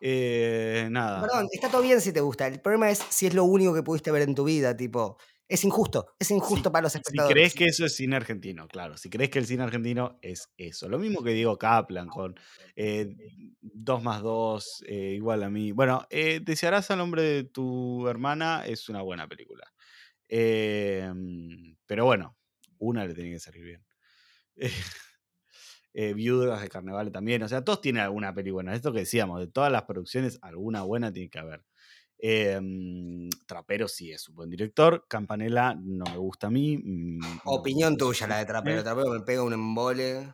Eh, 0.00 0.88
nada. 0.90 1.20
Perdón, 1.20 1.48
está 1.52 1.70
todo 1.70 1.82
bien 1.82 2.00
si 2.00 2.12
te 2.12 2.20
gusta. 2.20 2.48
El 2.48 2.60
problema 2.60 2.90
es 2.90 2.98
si 2.98 3.26
es 3.26 3.34
lo 3.34 3.44
único 3.44 3.72
que 3.72 3.84
pudiste 3.84 4.10
ver 4.10 4.22
en 4.22 4.34
tu 4.34 4.42
vida, 4.42 4.76
tipo, 4.76 5.18
es 5.48 5.64
injusto, 5.64 6.14
es 6.18 6.30
injusto 6.30 6.72
para 6.72 6.84
los 6.84 6.94
espectadores. 6.94 7.28
Si 7.28 7.34
crees 7.34 7.54
que 7.54 7.66
eso 7.66 7.84
es 7.84 7.94
cine 7.94 8.16
argentino, 8.16 8.66
claro, 8.68 8.96
si 8.96 9.10
crees 9.10 9.30
que 9.30 9.38
el 9.38 9.46
cine 9.46 9.62
argentino 9.62 10.18
es 10.22 10.50
eso. 10.56 10.88
Lo 10.88 10.98
mismo 10.98 11.22
que 11.22 11.32
digo 11.32 11.58
Kaplan 11.58 12.08
con 12.08 12.34
2 12.34 12.40
eh, 12.76 13.14
más 14.02 14.22
2 14.22 14.84
eh, 14.86 15.12
igual 15.14 15.42
a 15.42 15.50
mí. 15.50 15.72
Bueno, 15.72 16.06
eh, 16.10 16.40
Desearás 16.42 16.90
al 16.90 16.98
nombre 16.98 17.22
de 17.22 17.44
tu 17.44 18.08
hermana 18.08 18.64
es 18.66 18.88
una 18.88 19.02
buena 19.02 19.28
película. 19.28 19.70
Em, 20.28 21.76
pero 21.86 22.06
bueno, 22.06 22.36
una 22.78 23.04
le 23.06 23.14
tiene 23.14 23.32
que 23.32 23.40
salir 23.40 23.62
bien. 23.62 23.84
Viudas 26.16 26.62
de 26.62 26.68
Carnaval 26.70 27.12
también, 27.12 27.42
o 27.42 27.48
sea, 27.48 27.62
todos 27.62 27.82
tienen 27.82 28.02
alguna 28.02 28.32
película. 28.34 28.74
Esto 28.74 28.92
que 28.92 29.00
decíamos, 29.00 29.40
de 29.40 29.48
todas 29.48 29.70
las 29.70 29.82
producciones, 29.82 30.38
alguna 30.40 30.82
buena 30.82 31.12
tiene 31.12 31.28
que 31.28 31.38
haber. 31.38 31.62
Em, 32.24 33.28
Trapero 33.46 33.88
sí 33.88 34.12
es 34.12 34.28
un 34.28 34.36
buen 34.36 34.48
director. 34.48 35.06
Campanella 35.08 35.74
no 35.74 36.04
me 36.04 36.16
gusta 36.18 36.46
a 36.46 36.50
mí. 36.50 36.78
Mm, 36.78 37.18
Opinión 37.46 37.96
tuya 37.96 38.28
la 38.28 38.38
de 38.38 38.44
Trapero. 38.44 38.84
Trapero 38.84 39.10
me 39.10 39.20
pega 39.22 39.42
un 39.42 39.52
embole. 39.52 40.32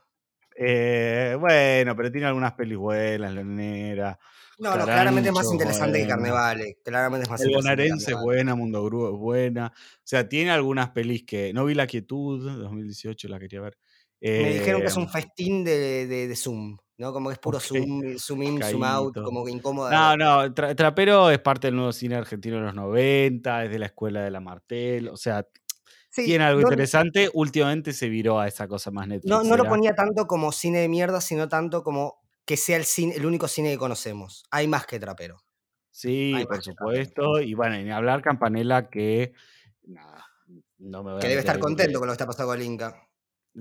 Eh, 0.54 1.34
bueno, 1.40 1.96
pero 1.96 2.12
tiene 2.12 2.26
algunas 2.26 2.52
pelis 2.52 2.76
buenas, 2.76 3.32
La 3.32 3.42
Nera. 3.42 4.18
No, 4.58 4.76
no, 4.76 4.84
claramente 4.84 5.30
es 5.30 5.34
más 5.34 5.50
interesante 5.50 6.00
que 6.02 6.08
Carnevale. 6.08 6.78
Claramente 6.84 7.24
es 7.24 7.30
más 7.30 7.40
El 7.40 7.54
bonaerense 7.54 8.10
es 8.10 8.20
buena, 8.20 8.54
Mundo 8.54 8.84
Gru 8.84 9.06
es 9.14 9.18
buena. 9.18 9.72
O 9.74 10.00
sea, 10.04 10.28
tiene 10.28 10.50
algunas 10.50 10.90
pelis 10.90 11.24
que. 11.24 11.54
No 11.54 11.64
vi 11.64 11.72
La 11.72 11.86
Quietud, 11.86 12.44
2018 12.44 13.28
la 13.28 13.38
quería 13.38 13.62
ver. 13.62 13.78
me 14.20 14.52
dijeron 14.52 14.82
que 14.82 14.88
es 14.88 14.96
un 14.96 15.04
em, 15.04 15.08
festín 15.08 15.64
de, 15.64 16.06
de 16.06 16.36
Zoom. 16.36 16.76
¿No? 16.98 17.12
Como 17.12 17.30
que 17.30 17.34
es 17.34 17.38
puro 17.38 17.60
zoom, 17.60 18.18
zoom 18.18 18.42
in, 18.42 18.62
zoom 18.62 18.84
out, 18.84 19.14
como 19.22 19.44
que 19.44 19.52
incómoda. 19.52 20.16
No, 20.16 20.44
no, 20.44 20.54
Trapero 20.54 21.30
es 21.30 21.38
parte 21.38 21.68
del 21.68 21.76
nuevo 21.76 21.92
cine 21.92 22.16
argentino 22.16 22.56
de 22.56 22.62
los 22.62 22.74
90, 22.74 23.64
es 23.64 23.70
de 23.70 23.78
la 23.78 23.86
escuela 23.86 24.22
de 24.22 24.30
la 24.30 24.40
Martel, 24.40 25.08
o 25.08 25.16
sea, 25.16 25.46
tiene 26.10 26.44
algo 26.44 26.60
interesante. 26.60 27.30
Últimamente 27.32 27.92
se 27.92 28.08
viró 28.08 28.40
a 28.40 28.48
esa 28.48 28.66
cosa 28.66 28.90
más 28.90 29.06
Netflix. 29.06 29.30
No, 29.30 29.42
no 29.44 29.56
lo 29.56 29.64
ponía 29.64 29.94
tanto 29.94 30.26
como 30.26 30.52
cine 30.52 30.80
de 30.80 30.88
mierda, 30.88 31.20
sino 31.20 31.48
tanto 31.48 31.82
como 31.82 32.20
que 32.44 32.56
sea 32.56 32.76
el, 32.76 32.84
cine, 32.84 33.14
el 33.14 33.26
único 33.26 33.46
cine 33.46 33.70
que 33.70 33.78
conocemos. 33.78 34.44
Hay 34.50 34.66
más 34.66 34.86
que 34.86 34.98
Trapero. 34.98 35.44
Sí, 35.90 36.34
por 36.48 36.62
supuesto. 36.62 37.40
Y 37.40 37.54
bueno, 37.54 37.76
ni 37.76 37.90
hablar 37.90 38.22
Campanella 38.22 38.88
que. 38.88 39.32
Nada, 39.82 40.26
no 40.78 41.02
me 41.02 41.12
voy 41.12 41.20
Que 41.20 41.28
debe 41.28 41.40
estar 41.40 41.58
contento 41.58 41.98
con 41.98 42.08
lo 42.08 42.12
que 42.12 42.14
está 42.14 42.26
pasando 42.26 42.52
con 42.52 42.60
el 42.60 42.66
Inca. 42.66 43.08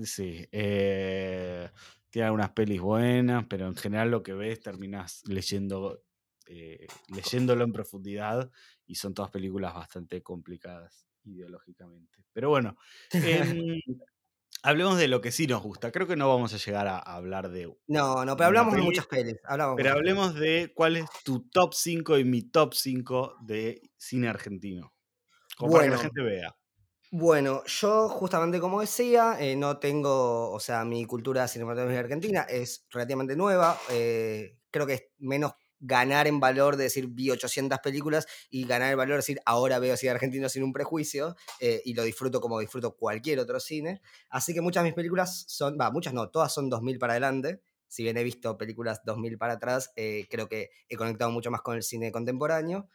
Sí. 0.02 0.46
Eh, 0.52 1.68
tiene 2.10 2.26
algunas 2.26 2.50
pelis 2.50 2.80
buenas, 2.80 3.46
pero 3.48 3.66
en 3.66 3.76
general 3.76 4.10
lo 4.10 4.22
que 4.22 4.32
ves 4.32 4.60
terminas 4.60 5.22
leyendo, 5.26 6.02
eh, 6.46 6.86
leyéndolo 7.08 7.64
en 7.64 7.72
profundidad 7.72 8.50
y 8.86 8.94
son 8.94 9.14
todas 9.14 9.30
películas 9.30 9.74
bastante 9.74 10.22
complicadas 10.22 11.06
ideológicamente. 11.24 12.24
Pero 12.32 12.48
bueno, 12.48 12.76
em, 13.12 13.80
hablemos 14.62 14.98
de 14.98 15.08
lo 15.08 15.20
que 15.20 15.32
sí 15.32 15.46
nos 15.46 15.62
gusta. 15.62 15.92
Creo 15.92 16.06
que 16.06 16.16
no 16.16 16.28
vamos 16.28 16.54
a 16.54 16.58
llegar 16.58 16.86
a, 16.86 16.98
hablar 16.98 17.50
de... 17.50 17.70
No, 17.86 18.24
no, 18.24 18.36
pero 18.36 18.46
hablamos 18.46 18.74
de 18.74 18.82
muchas 18.82 19.06
pelis. 19.06 19.36
pero 19.76 19.92
hablemos 19.92 20.34
de 20.34 20.72
cuál 20.74 20.96
es 20.96 21.06
tu 21.24 21.48
top 21.50 21.74
5 21.74 22.18
y 22.18 22.24
mi 22.24 22.42
top 22.42 22.74
5 22.74 23.36
de 23.42 23.82
cine 23.96 24.28
argentino. 24.28 24.94
Como 25.56 25.72
para 25.72 25.84
que 25.84 25.90
la 25.90 25.98
gente 25.98 26.22
vea. 26.22 26.56
Bueno, 27.10 27.62
yo 27.64 28.08
justamente 28.10 28.60
como 28.60 28.82
decía, 28.82 29.36
eh, 29.40 29.56
no 29.56 29.78
tengo, 29.78 30.50
o 30.50 30.60
sea, 30.60 30.84
mi 30.84 31.06
cultura 31.06 31.48
cinematográfica 31.48 32.00
argentina 32.00 32.42
es 32.42 32.86
relativamente 32.90 33.34
nueva. 33.34 33.78
Eh, 33.90 34.58
creo 34.70 34.86
que 34.86 34.92
es 34.94 35.04
menos 35.18 35.52
ganar 35.80 36.26
en 36.26 36.38
valor 36.40 36.76
de 36.76 36.84
decir 36.84 37.06
vi 37.08 37.30
800 37.30 37.78
películas 37.78 38.26
y 38.50 38.66
ganar 38.66 38.90
el 38.90 38.96
valor 38.96 39.12
de 39.12 39.18
decir 39.18 39.40
ahora 39.46 39.78
veo 39.78 39.96
cine 39.96 40.10
argentino 40.10 40.48
sin 40.50 40.64
un 40.64 40.72
prejuicio 40.72 41.36
eh, 41.60 41.80
y 41.84 41.94
lo 41.94 42.02
disfruto 42.02 42.40
como 42.40 42.58
disfruto 42.58 42.94
cualquier 42.94 43.38
otro 43.38 43.58
cine. 43.58 44.02
Así 44.28 44.52
que 44.52 44.60
muchas 44.60 44.82
de 44.82 44.90
mis 44.90 44.94
películas 44.94 45.44
son, 45.48 45.78
va, 45.80 45.90
muchas 45.90 46.12
no, 46.12 46.28
todas 46.28 46.52
son 46.52 46.68
2000 46.68 46.98
para 46.98 47.14
adelante. 47.14 47.62
Si 47.86 48.02
bien 48.02 48.18
he 48.18 48.22
visto 48.22 48.58
películas 48.58 49.00
2000 49.06 49.38
para 49.38 49.54
atrás, 49.54 49.92
creo 50.28 50.46
que 50.46 50.68
he 50.90 50.96
conectado 50.96 51.30
mucho 51.30 51.50
más 51.50 51.62
con 51.62 51.74
el 51.74 51.82
cine 51.82 52.12
contemporáneo. 52.12 52.86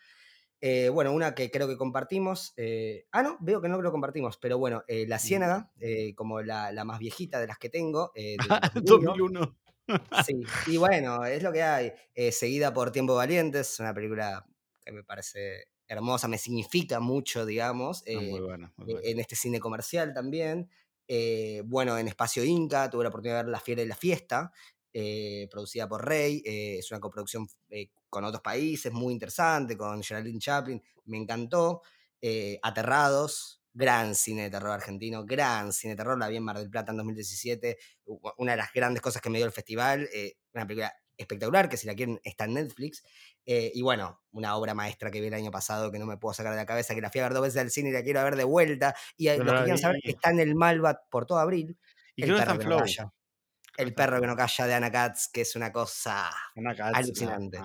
Eh, 0.65 0.87
bueno, 0.87 1.11
una 1.11 1.35
que 1.35 1.51
creo 1.51 1.67
que 1.67 1.75
compartimos. 1.75 2.53
Eh, 2.55 3.05
ah, 3.11 3.21
no, 3.21 3.35
veo 3.41 3.59
que 3.61 3.67
no 3.67 3.81
lo 3.81 3.91
compartimos, 3.91 4.37
pero 4.37 4.57
bueno, 4.57 4.85
eh, 4.87 5.05
La 5.05 5.19
Ciénaga, 5.19 5.69
como 6.15 6.41
la, 6.41 6.71
más 6.85 6.99
viejita 6.99 7.41
de 7.41 7.47
las 7.47 7.57
que 7.57 7.67
tengo. 7.69 8.13
2001. 8.73 9.57
sí, 10.25 10.41
y 10.67 10.77
bueno, 10.77 11.25
es 11.25 11.43
lo 11.43 11.51
que 11.51 11.63
hay. 11.63 11.91
seguida 12.31 12.73
por 12.73 12.93
Tiempo 12.93 13.13
Valientes, 13.13 13.77
una 13.81 13.93
película 13.93 14.47
que 14.85 14.93
me 14.93 15.03
parece 15.03 15.67
hermosa, 15.85 16.29
me 16.29 16.37
significa 16.37 17.01
mucho, 17.01 17.45
digamos, 17.45 18.05
ah, 18.07 18.21
muy 18.21 18.39
buena, 18.39 18.73
en 19.03 19.19
este 19.19 19.35
cine 19.35 19.59
comercial 19.59 20.13
también. 20.13 20.69
bueno, 21.65 21.97
en 21.97 22.07
Espacio 22.07 22.41
Inca 22.45 22.89
tuve 22.89 23.03
la 23.03 23.09
oportunidad 23.09 23.39
de 23.39 23.43
ver 23.43 23.51
La 23.51 23.59
Fiera 23.59 23.81
y 23.81 23.87
la 23.87 23.97
Fiesta, 23.97 24.53
producida 25.49 25.87
por 25.87 26.07
Rey, 26.07 26.41
es 26.45 26.89
una 26.91 26.99
coproducción 26.99 27.47
con 28.09 28.23
otros 28.23 28.41
países, 28.41 28.91
muy 28.91 29.13
interesante, 29.13 29.75
con 29.75 30.03
Geraldine 30.03 30.39
Chaplin, 30.39 30.81
me 31.05 31.17
encantó. 31.17 31.81
Eh, 32.25 32.57
Aterrados, 32.63 33.61
gran 33.73 34.15
cine 34.15 34.43
de 34.43 34.49
terror 34.49 34.71
argentino, 34.71 35.25
gran 35.25 35.73
cine 35.73 35.91
de 35.91 35.97
terror, 35.97 36.17
la 36.17 36.29
vi 36.29 36.37
en 36.37 36.43
Mar 36.43 36.57
del 36.57 36.69
Plata 36.69 36.91
en 36.93 36.97
2017, 36.97 37.77
una 38.37 38.53
de 38.53 38.57
las 38.57 38.71
grandes 38.71 39.01
cosas 39.01 39.21
que 39.21 39.29
me 39.29 39.39
dio 39.39 39.45
el 39.45 39.51
festival, 39.51 40.07
eh, 40.13 40.37
una 40.53 40.65
película 40.65 40.93
espectacular, 41.17 41.67
que 41.67 41.75
si 41.75 41.85
la 41.85 41.95
quieren 41.95 42.21
está 42.23 42.45
en 42.45 42.53
Netflix, 42.53 43.03
eh, 43.45 43.73
y 43.75 43.81
bueno, 43.81 44.21
una 44.31 44.55
obra 44.55 44.73
maestra 44.73 45.11
que 45.11 45.19
vi 45.19 45.27
el 45.27 45.33
año 45.33 45.51
pasado 45.51 45.91
que 45.91 45.99
no 45.99 46.05
me 46.05 46.15
puedo 46.15 46.33
sacar 46.33 46.53
de 46.53 46.59
la 46.59 46.65
cabeza, 46.65 46.95
que 46.95 47.01
la 47.01 47.11
fui 47.11 47.19
a 47.19 47.23
ver 47.23 47.33
dos 47.33 47.43
veces 47.43 47.59
al 47.59 47.71
cine 47.71 47.89
y 47.89 47.91
la 47.91 48.03
quiero 48.03 48.23
ver 48.23 48.37
de 48.37 48.45
vuelta, 48.45 48.95
y 49.17 49.27
lo 49.27 49.43
que 49.43 49.63
quieran 49.63 49.77
saber, 49.77 49.99
está 50.03 50.29
en 50.29 50.39
el 50.39 50.55
Malvat 50.55 50.99
por 51.09 51.25
todo 51.25 51.39
abril. 51.39 51.77
Y 52.15 52.23
el 52.23 52.35
está 52.35 52.55
Flow. 52.55 52.85
El 53.77 53.93
perro 53.93 54.21
que 54.21 54.27
no 54.27 54.35
calla 54.35 54.67
de 54.67 54.73
Ana 54.73 54.91
Katz, 54.91 55.29
que 55.29 55.41
es 55.41 55.55
una 55.55 55.71
cosa 55.71 56.29
alucinante. 56.93 57.59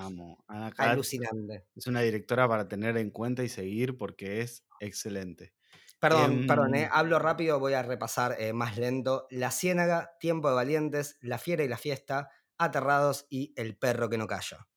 alucinante. 0.77 1.67
Es 1.77 1.87
una 1.87 2.01
directora 2.01 2.49
para 2.49 2.67
tener 2.67 2.97
en 2.97 3.11
cuenta 3.11 3.43
y 3.43 3.49
seguir 3.49 3.97
porque 3.97 4.41
es 4.41 4.65
excelente. 4.81 5.53
Perdón, 6.01 6.47
perdón, 6.47 6.75
eh, 6.77 6.85
em 6.85 6.89
hablo 6.93 7.19
rápido, 7.19 7.59
voy 7.59 7.75
a 7.75 7.83
repasar 7.83 8.37
eh, 8.39 8.53
más 8.53 8.79
lento. 8.79 9.27
La 9.31 9.51
Ciénaga, 9.51 10.17
Tiempo 10.21 10.49
de 10.49 10.55
Valientes, 10.55 11.19
La 11.21 11.39
Fiera 11.39 11.65
y 11.65 11.69
la 11.69 11.77
Fiesta, 11.77 12.31
Aterrados 12.57 13.27
y 13.29 13.53
El 13.57 13.77
perro 13.77 14.09
que 14.09 14.17
no 14.17 14.29
calla. 14.29 14.68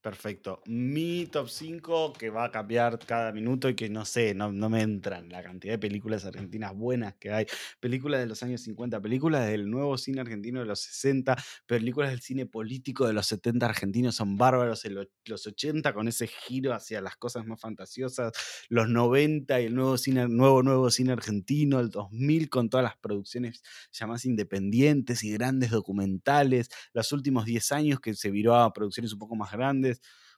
Perfecto. 0.00 0.62
Mi 0.66 1.26
top 1.26 1.48
5, 1.48 2.12
que 2.12 2.30
va 2.30 2.44
a 2.44 2.50
cambiar 2.52 3.00
cada 3.00 3.32
minuto 3.32 3.68
y 3.68 3.74
que 3.74 3.88
no 3.88 4.04
sé, 4.04 4.32
no, 4.32 4.52
no 4.52 4.70
me 4.70 4.80
entran 4.82 5.28
la 5.28 5.42
cantidad 5.42 5.72
de 5.74 5.78
películas 5.80 6.24
argentinas 6.24 6.72
buenas 6.72 7.16
que 7.16 7.32
hay. 7.32 7.46
Películas 7.80 8.20
de 8.20 8.26
los 8.26 8.40
años 8.44 8.60
50, 8.60 9.00
películas 9.00 9.48
del 9.48 9.68
nuevo 9.68 9.98
cine 9.98 10.20
argentino 10.20 10.60
de 10.60 10.66
los 10.66 10.78
60, 10.80 11.36
películas 11.66 12.10
del 12.10 12.20
cine 12.20 12.46
político 12.46 13.08
de 13.08 13.12
los 13.12 13.26
70 13.26 13.66
argentinos 13.66 14.14
son 14.14 14.36
bárbaros, 14.38 14.84
los 15.24 15.46
80 15.48 15.92
con 15.92 16.06
ese 16.06 16.28
giro 16.28 16.72
hacia 16.74 17.00
las 17.00 17.16
cosas 17.16 17.44
más 17.44 17.60
fantasiosas, 17.60 18.32
los 18.68 18.88
90 18.88 19.60
y 19.60 19.64
el 19.64 19.74
nuevo 19.74 19.98
cine, 19.98 20.28
nuevo, 20.28 20.62
nuevo 20.62 20.90
cine 20.92 21.12
argentino, 21.12 21.80
el 21.80 21.90
2000 21.90 22.48
con 22.50 22.70
todas 22.70 22.84
las 22.84 22.96
producciones 22.98 23.62
ya 23.90 24.06
más 24.06 24.24
independientes 24.24 25.24
y 25.24 25.32
grandes 25.32 25.72
documentales, 25.72 26.68
los 26.92 27.10
últimos 27.10 27.46
10 27.46 27.72
años 27.72 28.00
que 28.00 28.14
se 28.14 28.30
viró 28.30 28.54
a 28.54 28.72
producciones 28.72 29.12
un 29.12 29.18
poco 29.18 29.34
más 29.34 29.50
grandes 29.50 29.87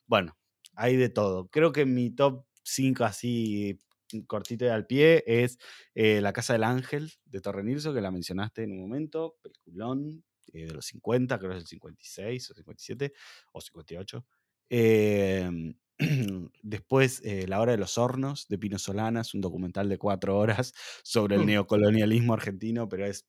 bueno, 0.06 0.36
hay 0.74 0.96
de 0.96 1.08
todo. 1.08 1.48
Creo 1.48 1.72
que 1.72 1.86
mi 1.86 2.10
top 2.10 2.44
5 2.62 3.04
así 3.04 3.78
mm, 4.12 4.20
cortito 4.20 4.64
y 4.64 4.68
al 4.68 4.86
pie 4.86 5.24
es 5.26 5.58
eh, 5.94 6.20
La 6.20 6.32
Casa 6.32 6.52
del 6.52 6.64
Ángel 6.64 7.12
de 7.26 7.40
Torre 7.40 7.64
Nilsson, 7.64 7.94
que 7.94 8.00
la 8.00 8.10
mencionaste 8.10 8.64
en 8.64 8.72
un 8.72 8.80
momento, 8.80 9.36
peliculón 9.42 10.24
eh, 10.52 10.66
de 10.66 10.74
los 10.74 10.86
50, 10.86 11.38
creo 11.38 11.50
que 11.50 11.56
es 11.56 11.62
el 11.62 11.68
56 11.68 12.50
o 12.50 12.54
57 12.54 13.12
o 13.52 13.60
58. 13.60 14.26
Em, 14.70 15.74
después, 16.62 17.20
eh, 17.24 17.46
La 17.48 17.60
Hora 17.60 17.72
de 17.72 17.78
los 17.78 17.98
Hornos 17.98 18.46
de 18.48 18.58
Pino 18.58 18.78
Solanas, 18.78 19.34
un 19.34 19.40
documental 19.40 19.88
de 19.88 19.98
cuatro 19.98 20.38
horas 20.38 20.72
sobre 21.02 21.36
el 21.36 21.42
mm. 21.42 21.46
neocolonialismo 21.46 22.34
argentino, 22.34 22.88
pero 22.88 23.06
es 23.06 23.26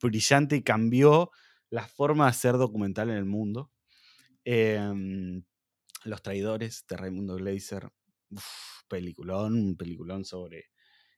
brillante 0.00 0.56
y 0.56 0.62
cambió 0.62 1.30
la 1.70 1.86
forma 1.86 2.24
de 2.24 2.30
hacer 2.30 2.58
documental 2.58 3.10
en 3.10 3.16
el 3.16 3.24
mundo. 3.24 3.70
Eh, 4.44 5.42
los 6.04 6.22
Traidores 6.22 6.84
de 6.88 6.96
Raimundo 6.96 7.36
Gleiser. 7.36 7.90
peliculón, 8.88 9.54
un 9.54 9.76
peliculón 9.76 10.24
sobre 10.24 10.66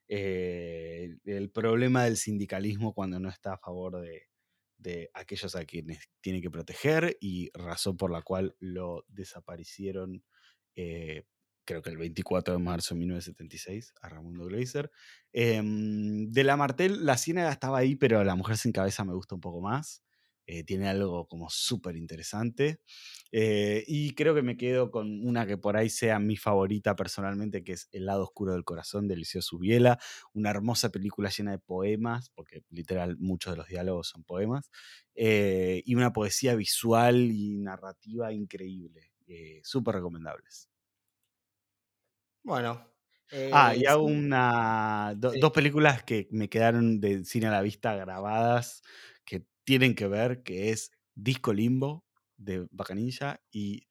eh, 0.08 1.16
el 1.24 1.50
problema 1.50 2.04
del 2.04 2.16
sindicalismo 2.16 2.92
cuando 2.92 3.18
no 3.18 3.28
está 3.28 3.54
a 3.54 3.58
favor 3.58 4.00
de, 4.00 5.10
aquellos 5.14 5.56
a 5.56 5.64
quienes 5.64 6.10
tiene 6.20 6.42
que 6.42 6.50
proteger 6.50 7.16
y 7.20 7.50
razón 7.54 7.96
por 7.96 8.10
la 8.10 8.22
cual 8.22 8.54
lo 8.60 9.04
desaparecieron, 9.08 10.22
eh, 10.76 11.24
creo 11.64 11.80
que 11.80 11.90
el 11.90 11.96
24 11.96 12.54
de 12.54 12.60
marzo 12.60 12.94
de 12.94 13.00
1976, 13.00 13.94
a 14.02 14.08
Raimundo 14.10 14.44
Gleiser. 14.46 14.90
Em, 15.32 16.30
de 16.30 16.44
la 16.44 16.56
Martel, 16.56 17.06
la 17.06 17.16
ciénaga 17.16 17.50
estaba 17.50 17.78
ahí, 17.78 17.96
pero 17.96 18.22
La 18.24 18.34
Mujer 18.36 18.58
sin 18.58 18.72
Cabeza 18.72 19.04
me 19.04 19.14
gusta 19.14 19.34
un 19.34 19.40
poco 19.40 19.60
más. 19.62 20.02
Eh, 20.46 20.62
tiene 20.64 20.88
algo 20.88 21.26
como 21.26 21.48
súper 21.50 21.96
interesante. 21.96 22.80
Eh, 23.32 23.84
y 23.86 24.14
creo 24.14 24.34
que 24.34 24.42
me 24.42 24.56
quedo 24.56 24.90
con 24.90 25.26
una 25.26 25.46
que 25.46 25.56
por 25.58 25.76
ahí 25.76 25.88
sea 25.90 26.18
mi 26.18 26.36
favorita 26.36 26.94
personalmente, 26.96 27.64
que 27.64 27.72
es 27.72 27.88
El 27.92 28.06
lado 28.06 28.24
oscuro 28.24 28.52
del 28.52 28.64
corazón 28.64 29.08
de 29.08 29.16
Liceo 29.16 29.42
Subiela, 29.42 29.98
una 30.32 30.50
hermosa 30.50 30.90
película 30.90 31.30
llena 31.30 31.52
de 31.52 31.58
poemas, 31.58 32.30
porque 32.30 32.62
literal 32.70 33.16
muchos 33.18 33.52
de 33.54 33.56
los 33.58 33.68
diálogos 33.68 34.08
son 34.08 34.24
poemas, 34.24 34.70
eh, 35.14 35.82
y 35.84 35.94
una 35.94 36.12
poesía 36.12 36.54
visual 36.54 37.16
y 37.32 37.56
narrativa 37.58 38.32
increíble, 38.32 39.12
súper 39.62 39.94
recomendables. 39.96 40.68
Bueno, 42.42 42.86
ah, 43.50 43.74
y 43.76 43.86
hago 43.86 44.04
una, 44.04 45.14
dos 45.16 45.52
películas 45.52 46.02
que 46.04 46.28
me 46.30 46.48
quedaron 46.48 47.00
de 47.00 47.24
cine 47.24 47.46
a 47.48 47.50
la 47.50 47.62
vista 47.62 47.94
grabadas, 47.96 48.82
tienen 49.64 49.94
que 49.94 50.08
ver, 50.08 50.42
que 50.42 50.70
es 50.70 50.92
Disco 51.14 51.52
Limbo 51.52 52.04
de 52.36 52.66
Bacanilla 52.70 53.42
y 53.50 53.86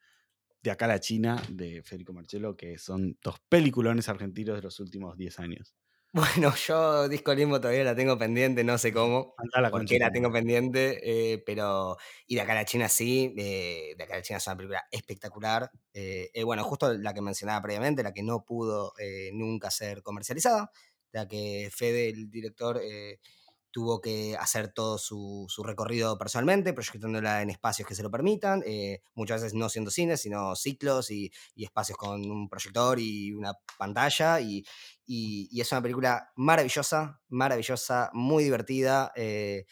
De 0.62 0.72
acá 0.72 0.86
a 0.86 0.90
la 0.90 1.00
China 1.00 1.42
de 1.50 1.84
Federico 1.84 2.14
Marcello, 2.14 2.56
que 2.56 2.78
son 2.78 3.18
dos 3.22 3.36
peliculones 3.50 4.08
argentinos 4.10 4.56
de 4.56 4.62
los 4.62 4.80
últimos 4.80 5.18
10 5.18 5.40
años. 5.40 5.76
Bueno, 6.16 6.54
yo 6.56 7.10
Disco 7.10 7.34
Limbo 7.34 7.60
todavía 7.60 7.84
la 7.84 7.96
tengo 7.96 8.20
pendiente, 8.20 8.64
no 8.64 8.78
sé 8.78 8.94
cómo, 8.94 9.34
la 9.60 9.72
por 9.72 9.84
qué 9.84 9.98
la 9.98 10.12
tengo 10.12 10.32
pendiente, 10.32 11.00
eh, 11.02 11.40
pero... 11.44 11.98
Y 12.28 12.36
De 12.36 12.42
acá 12.42 12.52
a 12.52 12.56
la 12.56 12.66
China 12.66 12.88
sí, 12.88 13.34
de 13.36 13.96
acá 14.00 14.14
a 14.14 14.18
la 14.18 14.22
China 14.22 14.38
es 14.38 14.46
una 14.46 14.56
película 14.56 14.84
espectacular. 14.92 15.72
Eh, 15.92 16.30
eh, 16.32 16.44
bueno, 16.44 16.64
justo 16.66 16.94
la 16.94 17.16
que 17.16 17.22
mencionaba 17.24 17.64
previamente, 17.64 18.04
la 18.04 18.14
que 18.14 18.22
no 18.22 18.46
pudo 18.46 18.94
nunca 19.34 19.72
ser 19.72 20.04
comercializada, 20.04 20.70
la 21.12 21.28
que 21.28 21.72
Fede, 21.72 22.10
el 22.10 22.30
director 22.30 22.80
tuvo 23.74 24.00
que 24.00 24.38
hacer 24.40 24.72
todo 24.72 25.00
su, 25.00 25.48
recorrido 25.66 26.16
personalmente, 26.18 26.74
proyectándola 26.74 27.42
en 27.42 27.50
espacios 27.50 27.88
que 27.88 27.96
se 27.96 28.04
lo 28.04 28.12
permitan, 28.12 28.62
eh, 28.68 29.02
muchas 29.16 29.42
veces 29.42 29.56
no 29.56 29.68
siendo 29.68 29.90
cine, 29.90 30.16
sino 30.16 30.56
ciclos 30.56 31.10
y, 31.10 31.32
espacios 31.56 31.98
con 31.98 32.30
un 32.30 32.48
proyector 32.48 33.00
y 33.00 33.34
una 33.34 33.54
pantalla. 33.78 34.40
Y, 34.40 34.64
es 35.08 35.72
una 35.72 35.82
película 35.82 36.32
maravillosa, 36.36 37.20
maravillosa, 37.30 38.12
muy 38.14 38.44
divertida. 38.44 39.12
Eh, 39.16 39.66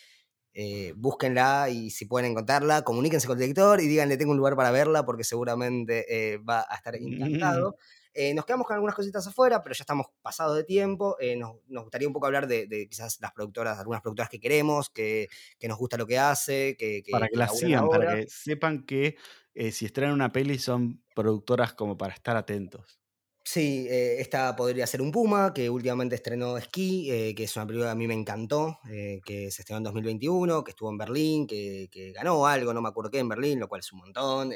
eh, 0.53 0.93
búsquenla 0.97 1.69
y 1.69 1.91
si 1.91 2.05
pueden 2.05 2.31
encontrarla, 2.31 2.81
comuníquense 2.81 3.27
con 3.27 3.37
el 3.37 3.41
director 3.41 3.79
y 3.79 3.87
díganle 3.87 4.17
tengo 4.17 4.31
un 4.31 4.37
lugar 4.37 4.57
para 4.57 4.71
verla 4.71 5.05
porque 5.05 5.23
seguramente 5.23 6.39
va 6.39 6.65
a 6.67 6.75
estar 6.75 6.95
encantado. 6.95 7.77
Eh, 8.13 8.33
nos 8.33 8.45
quedamos 8.45 8.67
con 8.67 8.75
algunas 8.75 8.95
cositas 8.95 9.25
afuera, 9.25 9.61
pero 9.61 9.73
ya 9.73 9.83
estamos 9.83 10.07
pasados 10.21 10.55
de 10.55 10.63
tiempo. 10.63 11.17
Eh, 11.19 11.35
nos, 11.35 11.55
gustaría 11.67 12.07
un 12.07 12.13
poco 12.13 12.25
hablar 12.25 12.47
de, 12.47 12.87
quizás 12.89 13.19
las 13.21 13.31
productoras, 13.31 13.79
algunas 13.79 14.01
productoras 14.01 14.29
que 14.29 14.39
queremos, 14.39 14.89
que, 14.89 15.27
nos 15.63 15.77
gusta 15.77 15.97
lo 15.97 16.07
que 16.07 16.19
hace, 16.19 16.75
que, 16.77 17.03
para 17.11 17.27
que, 17.27 17.37
las 17.37 17.57
sigan, 17.57 17.89
para 17.89 18.15
que 18.15 18.27
sepan 18.27 18.85
que 18.85 19.15
eh, 19.53 19.71
si 19.71 19.85
estrenan 19.85 20.13
una 20.13 20.31
peli 20.31 20.59
son 20.59 21.03
productoras 21.15 21.73
como 21.73 21.97
para 21.97 22.13
estar 22.13 22.37
atentos. 22.37 23.00
Sí, 23.43 23.87
esta 23.89 24.55
podría 24.55 24.85
ser 24.85 25.01
un 25.01 25.11
Puma, 25.11 25.51
que 25.53 25.69
últimamente 25.69 26.15
estrenó 26.15 26.59
Ski, 26.59 27.33
que 27.35 27.43
es 27.43 27.55
una 27.55 27.65
película 27.65 27.87
que 27.87 27.91
a 27.93 27.95
mí 27.95 28.07
me 28.07 28.13
encantó, 28.13 28.77
que 28.85 29.49
se 29.49 29.63
estrenó 29.63 29.79
en 29.79 29.83
2021, 29.85 30.63
que 30.63 30.71
estuvo 30.71 30.91
en 30.91 30.97
Berlín, 30.97 31.47
que, 31.47 31.89
que, 31.91 32.11
ganó 32.11 32.45
algo, 32.45 32.71
no 32.71 32.81
me 32.81 32.89
acuerdo 32.89 33.09
qué, 33.09 33.17
en 33.17 33.29
Berlín, 33.29 33.59
lo 33.59 33.67
cual 33.67 33.79
es 33.79 33.91
un 33.91 33.99
montón. 33.99 34.51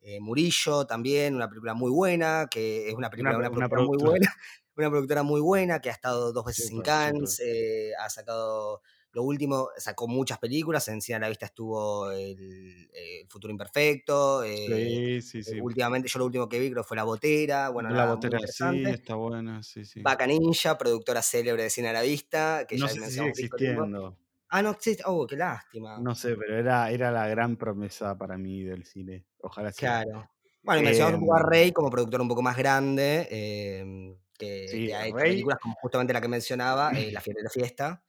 Eh, 0.00 0.20
Murillo 0.20 0.86
también, 0.86 1.34
una 1.34 1.48
película 1.48 1.74
muy 1.74 1.90
buena, 1.90 2.46
que 2.50 2.88
es 2.88 2.94
una 2.94 3.10
película 3.10 3.36
una, 3.36 3.50
productora 3.50 3.82
muy 3.82 3.98
buena, 3.98 4.34
una 4.76 4.90
productora 4.90 5.22
muy 5.22 5.40
buena 5.40 5.80
que 5.80 5.90
ha 5.90 5.92
estado 5.92 6.32
dos 6.32 6.44
veces 6.44 6.70
en 6.70 6.80
Cannes, 6.80 7.40
eh, 7.40 7.90
ha 7.98 8.08
sacado 8.08 8.82
lo 9.12 9.22
último, 9.22 9.70
sacó 9.76 10.06
muchas 10.06 10.38
películas, 10.38 10.86
en 10.88 11.00
Cine 11.00 11.16
a 11.16 11.20
la 11.20 11.28
Vista 11.28 11.46
estuvo 11.46 12.10
El, 12.10 12.88
Futuro 13.28 13.50
Imperfecto, 13.50 14.42
eh, 14.42 15.20
sí, 15.20 15.42
sí, 15.42 15.42
sí. 15.42 15.60
últimamente 15.60 16.08
yo 16.08 16.18
lo 16.18 16.26
último 16.26 16.48
que 16.48 16.58
vi 16.58 16.70
creo 16.70 16.84
fue 16.84 16.96
La 16.96 17.04
Botera, 17.04 17.68
bueno, 17.68 17.90
La 17.90 18.06
Botera 18.06 18.38
sí, 18.46 18.84
está 18.86 19.14
buena, 19.14 19.62
sí, 19.62 19.84
sí. 19.84 20.02
Vaca 20.02 20.26
Ninja, 20.26 20.76
productora 20.78 21.22
célebre 21.22 21.64
de 21.64 21.70
Cine 21.70 21.88
a 21.88 21.92
la 21.92 22.02
Vista, 22.02 22.66
que 22.66 22.76
no 22.76 22.86
ya 22.86 22.92
sé 22.92 23.04
si 23.06 23.10
sigue 23.12 23.28
existiendo. 23.28 24.16
Ah, 24.50 24.62
no 24.62 24.70
existe. 24.70 25.02
Oh, 25.06 25.26
qué 25.26 25.36
lástima. 25.36 25.98
No 25.98 26.14
sé, 26.14 26.34
pero 26.34 26.56
era, 26.58 26.90
era 26.90 27.10
la 27.10 27.28
gran 27.28 27.56
promesa 27.56 28.16
para 28.16 28.38
mí 28.38 28.62
del 28.62 28.84
cine. 28.84 29.26
Ojalá 29.40 29.72
sea. 29.72 30.04
Claro. 30.04 30.30
Bueno, 30.62 30.80
y 30.82 30.84
mencionamos 30.84 31.20
poco 31.20 31.34
a 31.34 31.40
em 31.40 31.46
Rey 31.46 31.72
como 31.72 31.90
productor 31.90 32.20
un 32.20 32.28
poco 32.28 32.42
más 32.42 32.56
grande, 32.56 33.28
em, 33.30 34.16
que, 34.38 34.92
ha 34.94 35.06
hecho 35.06 35.16
películas 35.16 35.58
como 35.60 35.74
justamente 35.80 36.12
la 36.12 36.20
que 36.20 36.28
mencionaba, 36.28 36.90
eh, 36.92 37.12
La 37.12 37.20
Fiesta 37.20 37.40
de 37.40 37.44
la 37.44 37.50
Fiesta. 37.50 38.02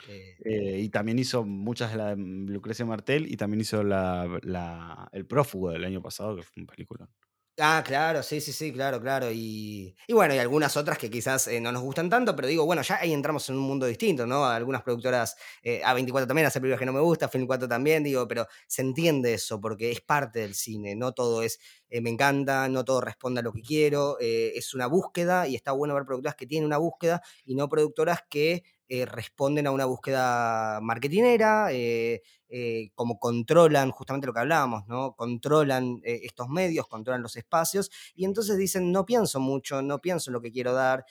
Eh, 0.00 0.36
eh, 0.44 0.80
y 0.80 0.88
también 0.90 1.18
hizo 1.18 1.44
muchas 1.44 1.92
de 1.92 1.96
la 1.98 2.10
de 2.10 2.16
Lucrecia 2.16 2.84
Martel 2.84 3.26
y 3.32 3.36
también 3.36 3.60
hizo 3.62 3.82
la, 3.82 4.38
la, 4.42 5.08
El 5.12 5.26
Prófugo 5.26 5.70
del 5.70 5.84
año 5.84 6.02
pasado, 6.02 6.36
que 6.36 6.42
fue 6.42 6.62
una 6.62 6.72
película. 6.72 7.08
Ah, 7.60 7.84
claro, 7.86 8.20
sí, 8.24 8.40
sí, 8.40 8.52
sí, 8.52 8.72
claro, 8.72 9.00
claro. 9.00 9.30
Y, 9.30 9.94
bueno, 10.08 10.34
y 10.34 10.38
algunas 10.38 10.76
otras 10.76 10.98
que 10.98 11.08
quizás 11.08 11.46
eh, 11.46 11.60
no 11.60 11.70
nos 11.70 11.82
gustan 11.82 12.10
tanto, 12.10 12.34
pero 12.34 12.48
digo, 12.48 12.66
bueno, 12.66 12.82
ya 12.82 12.96
ahí 13.00 13.12
entramos 13.12 13.48
en 13.48 13.54
un 13.54 13.62
mundo 13.62 13.86
distinto, 13.86 14.26
¿no? 14.26 14.44
Algunas 14.44 14.82
productoras, 14.82 15.36
eh, 15.62 15.80
A24 15.84 16.26
también 16.26 16.48
hace 16.48 16.58
películas 16.60 16.80
que 16.80 16.86
no 16.86 16.92
me 16.92 16.98
gustan, 16.98 17.30
Film 17.30 17.46
4 17.46 17.68
también, 17.68 18.02
digo, 18.02 18.26
pero 18.26 18.48
se 18.66 18.82
entiende 18.82 19.34
eso 19.34 19.60
porque 19.60 19.92
es 19.92 20.00
parte 20.00 20.40
del 20.40 20.54
cine, 20.56 20.96
no 20.96 21.12
todo 21.12 21.44
es 21.44 21.60
eh, 21.90 22.00
me 22.00 22.10
encanta, 22.10 22.68
no 22.68 22.84
todo 22.84 23.00
responde 23.00 23.38
a 23.38 23.44
lo 23.44 23.52
que 23.52 23.62
quiero, 23.62 24.16
es 24.18 24.74
una 24.74 24.88
búsqueda 24.88 25.46
y 25.46 25.54
está 25.54 25.70
bueno 25.70 25.94
ver 25.94 26.04
productoras 26.04 26.34
que 26.34 26.46
tienen 26.46 26.66
una 26.66 26.78
búsqueda 26.78 27.22
y 27.44 27.54
no 27.54 27.68
productoras 27.68 28.24
que 28.28 28.64
eh, 28.88 29.06
responden 29.06 29.66
a 29.66 29.70
una 29.70 29.86
búsqueda 29.86 30.78
marketinera, 30.82 31.72
eh, 31.72 32.22
eh, 32.50 32.90
como 32.94 33.18
controlan 33.18 33.90
justamente 33.90 34.26
lo 34.26 34.34
que 34.34 34.40
hablábamos, 34.40 34.86
¿no? 34.86 35.14
Controlan 35.16 36.00
estos 36.04 36.48
medios, 36.48 36.86
controlan 36.86 37.22
los 37.22 37.36
espacios, 37.36 37.90
y 38.14 38.26
entonces 38.26 38.58
dicen, 38.58 38.92
no 38.92 39.06
pienso 39.06 39.40
mucho, 39.40 39.80
no 39.80 40.00
pienso 40.00 40.30
en 40.30 40.34
lo 40.34 40.42
que 40.42 40.52
quiero 40.52 40.74
dar. 40.74 41.04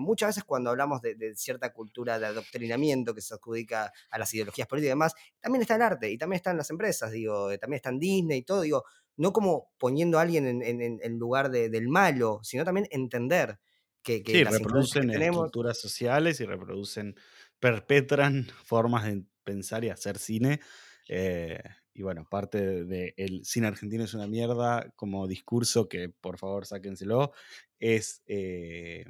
muchas 0.00 0.30
veces 0.30 0.44
cuando 0.44 0.70
hablamos 0.70 1.00
de, 1.00 1.34
cierta 1.36 1.72
cultura 1.72 2.18
de 2.18 2.26
adoctrinamiento 2.26 3.14
que 3.14 3.20
se 3.22 3.34
adjudica 3.34 3.92
a 4.10 4.18
las 4.18 4.34
ideologías 4.34 4.66
políticas 4.66 4.88
y 4.88 4.96
demás, 4.96 5.14
también 5.40 5.62
está 5.62 5.76
el 5.76 5.82
arte 5.82 6.10
y 6.10 6.18
también 6.18 6.38
están 6.38 6.56
las 6.56 6.70
empresas, 6.70 7.12
digo, 7.12 7.56
también 7.58 7.76
está 7.76 7.90
en 7.90 8.00
Disney 8.00 8.38
y 8.38 8.42
todo, 8.42 8.62
digo, 8.62 8.84
no 9.16 9.32
como 9.32 9.70
poniendo 9.78 10.18
a 10.18 10.22
alguien 10.22 10.62
en, 10.62 11.18
lugar 11.18 11.50
del 11.50 11.88
malo, 11.88 12.40
sino 12.42 12.64
también 12.64 12.88
entender 12.90 13.58
que, 14.06 14.22
sí, 14.24 14.44
reproducen 14.44 15.10
estructuras 15.10 15.80
sociales 15.80 16.40
y 16.40 16.44
reproducen, 16.44 17.16
perpetran 17.58 18.46
formas 18.64 19.04
de 19.04 19.24
pensar 19.42 19.84
y 19.84 19.90
hacer 19.90 20.18
cine. 20.18 20.60
Eh, 21.08 21.60
y 21.92 22.02
bueno, 22.02 22.26
parte 22.28 22.84
del 22.84 23.44
cine 23.44 23.66
argentino 23.66 24.04
es 24.04 24.14
una 24.14 24.26
mierda 24.26 24.92
como 24.96 25.26
discurso 25.26 25.88
que 25.88 26.08
por 26.08 26.38
favor 26.38 26.66
sáquenselo, 26.66 27.32
es, 27.78 28.22
eh, 28.26 29.04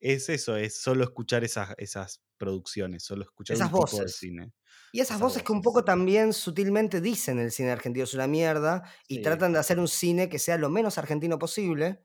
es 0.00 0.28
eso, 0.28 0.56
es 0.56 0.80
solo 0.80 1.02
escuchar 1.04 1.44
esas, 1.44 1.74
esas 1.78 2.22
producciones, 2.36 3.04
solo 3.04 3.22
escuchar 3.22 3.56
esas 3.56 3.72
un 3.72 3.78
voces. 3.78 3.90
tipo 3.90 4.02
de 4.02 4.08
cine. 4.10 4.52
Y 4.92 5.00
esas, 5.00 5.18
voces, 5.18 5.42
que 5.42 5.52
un 5.52 5.62
poco 5.62 5.84
también 5.84 6.32
sutilmente 6.32 7.00
dicen 7.00 7.38
el 7.38 7.52
cine 7.52 7.70
argentino 7.70 8.04
es 8.04 8.14
una 8.14 8.26
mierda 8.26 8.82
y 9.08 9.22
tratan 9.22 9.52
de 9.52 9.60
hacer 9.60 9.78
un 9.78 9.88
cine 9.88 10.28
que 10.28 10.38
sea 10.38 10.58
lo 10.58 10.68
menos 10.68 10.98
argentino 10.98 11.38
posible, 11.38 12.02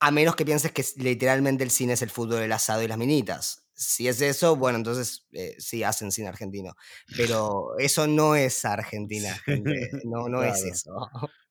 a 0.00 0.10
menos 0.10 0.34
que 0.34 0.44
pienses 0.44 0.72
que 0.72 0.84
literalmente 0.96 1.62
el 1.62 1.70
cine 1.70 1.92
es 1.92 2.02
el 2.02 2.10
fútbol, 2.10 2.42
el 2.42 2.52
asado 2.52 2.82
y 2.82 2.88
las 2.88 2.98
minitas. 2.98 3.66
Si 3.74 4.08
es 4.08 4.20
eso, 4.20 4.56
bueno, 4.56 4.78
entonces 4.78 5.26
eh, 5.32 5.54
sí 5.58 5.82
hacen 5.82 6.10
cine 6.10 6.28
argentino. 6.28 6.74
Pero 7.16 7.78
eso 7.78 8.06
no 8.06 8.34
es 8.34 8.64
Argentina, 8.64 9.34
gente. 9.44 9.90
No, 10.04 10.28
no 10.28 10.42
es 10.42 10.64
eso. 10.64 11.08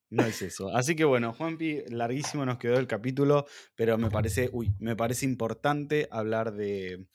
No 0.10 0.26
es 0.26 0.42
eso. 0.42 0.76
Así 0.76 0.96
que 0.96 1.06
bueno, 1.06 1.34
Juanpi, 1.34 1.84
larguísimo 1.90 2.46
nos 2.46 2.58
quedó 2.58 2.80
el 2.80 2.88
capítulo, 2.88 3.46
pero 3.76 3.98
me 3.98 4.10
parece, 4.10 4.50
uy, 4.52 4.74
me 4.80 4.96
parece 4.96 5.26
importante 5.26 6.08
hablar 6.12 6.54
de 6.54 7.06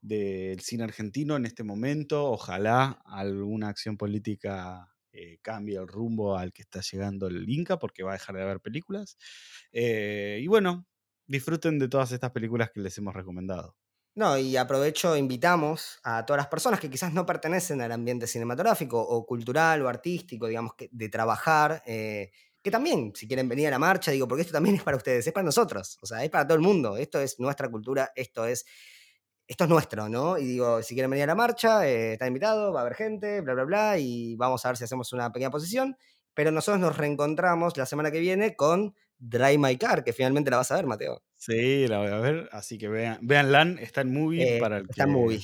del 0.00 0.60
cine 0.60 0.84
argentino 0.84 1.36
en 1.36 1.46
este 1.46 1.64
momento. 1.64 2.30
Ojalá 2.30 3.02
alguna 3.06 3.68
acción 3.68 3.96
política 3.96 4.93
eh, 5.14 5.38
cambie 5.42 5.78
el 5.78 5.86
rumbo 5.86 6.36
al 6.36 6.52
que 6.52 6.62
está 6.62 6.80
llegando 6.80 7.28
el 7.28 7.48
Inca, 7.48 7.78
porque 7.78 8.02
va 8.02 8.10
a 8.10 8.14
dejar 8.14 8.36
de 8.36 8.42
haber 8.42 8.60
películas. 8.60 9.16
Eh, 9.72 10.40
y 10.42 10.46
bueno, 10.48 10.86
disfruten 11.26 11.78
de 11.78 11.88
todas 11.88 12.12
estas 12.12 12.32
películas 12.32 12.70
que 12.72 12.80
les 12.80 12.98
hemos 12.98 13.14
recomendado. 13.14 13.76
No, 14.16 14.38
y 14.38 14.56
aprovecho, 14.56 15.16
invitamos 15.16 15.98
a 16.04 16.24
todas 16.24 16.38
las 16.38 16.46
personas 16.46 16.78
que 16.78 16.88
quizás 16.88 17.12
no 17.12 17.26
pertenecen 17.26 17.80
al 17.80 17.90
ambiente 17.90 18.28
cinematográfico 18.28 19.00
o 19.00 19.26
cultural 19.26 19.82
o 19.82 19.88
artístico, 19.88 20.46
digamos, 20.46 20.74
que, 20.74 20.88
de 20.92 21.08
trabajar, 21.08 21.82
eh, 21.84 22.30
que 22.62 22.70
también, 22.70 23.12
si 23.14 23.26
quieren 23.26 23.48
venir 23.48 23.66
a 23.68 23.70
la 23.70 23.78
marcha, 23.80 24.12
digo, 24.12 24.28
porque 24.28 24.42
esto 24.42 24.52
también 24.52 24.76
es 24.76 24.84
para 24.84 24.96
ustedes, 24.96 25.26
es 25.26 25.32
para 25.32 25.44
nosotros, 25.44 25.98
o 26.00 26.06
sea, 26.06 26.22
es 26.24 26.30
para 26.30 26.46
todo 26.46 26.54
el 26.54 26.62
mundo, 26.62 26.96
esto 26.96 27.20
es 27.20 27.40
nuestra 27.40 27.68
cultura, 27.68 28.12
esto 28.14 28.46
es 28.46 28.64
esto 29.46 29.64
es 29.64 29.70
nuestro, 29.70 30.08
¿no? 30.08 30.38
Y 30.38 30.44
digo, 30.44 30.82
si 30.82 30.94
quieren 30.94 31.10
venir 31.10 31.24
a 31.24 31.28
la 31.28 31.34
marcha, 31.34 31.86
eh, 31.86 32.14
está 32.14 32.26
invitado, 32.26 32.72
va 32.72 32.80
a 32.80 32.82
haber 32.82 32.94
gente, 32.94 33.40
bla, 33.40 33.54
bla, 33.54 33.64
bla, 33.64 33.98
y 33.98 34.36
vamos 34.36 34.64
a 34.64 34.68
ver 34.68 34.76
si 34.76 34.84
hacemos 34.84 35.12
una 35.12 35.32
pequeña 35.32 35.50
posición. 35.50 35.96
Pero 36.32 36.50
nosotros 36.50 36.80
nos 36.80 36.96
reencontramos 36.96 37.76
la 37.76 37.86
semana 37.86 38.10
que 38.10 38.20
viene 38.20 38.56
con 38.56 38.94
Drive 39.18 39.58
My 39.58 39.76
Car, 39.76 40.02
que 40.02 40.12
finalmente 40.12 40.50
la 40.50 40.56
vas 40.58 40.70
a 40.72 40.76
ver, 40.76 40.86
Mateo. 40.86 41.22
Sí, 41.36 41.86
la 41.86 41.98
voy 41.98 42.08
a 42.08 42.18
ver, 42.18 42.48
así 42.52 42.78
que 42.78 42.88
vean, 42.88 43.18
vean 43.22 43.52
LAN, 43.52 43.78
está 43.78 44.00
en 44.00 44.12
movie 44.12 44.56
eh, 44.56 44.60
para 44.60 44.78
el 44.78 44.86
Está 44.88 45.04
en 45.04 45.10
movie. 45.10 45.42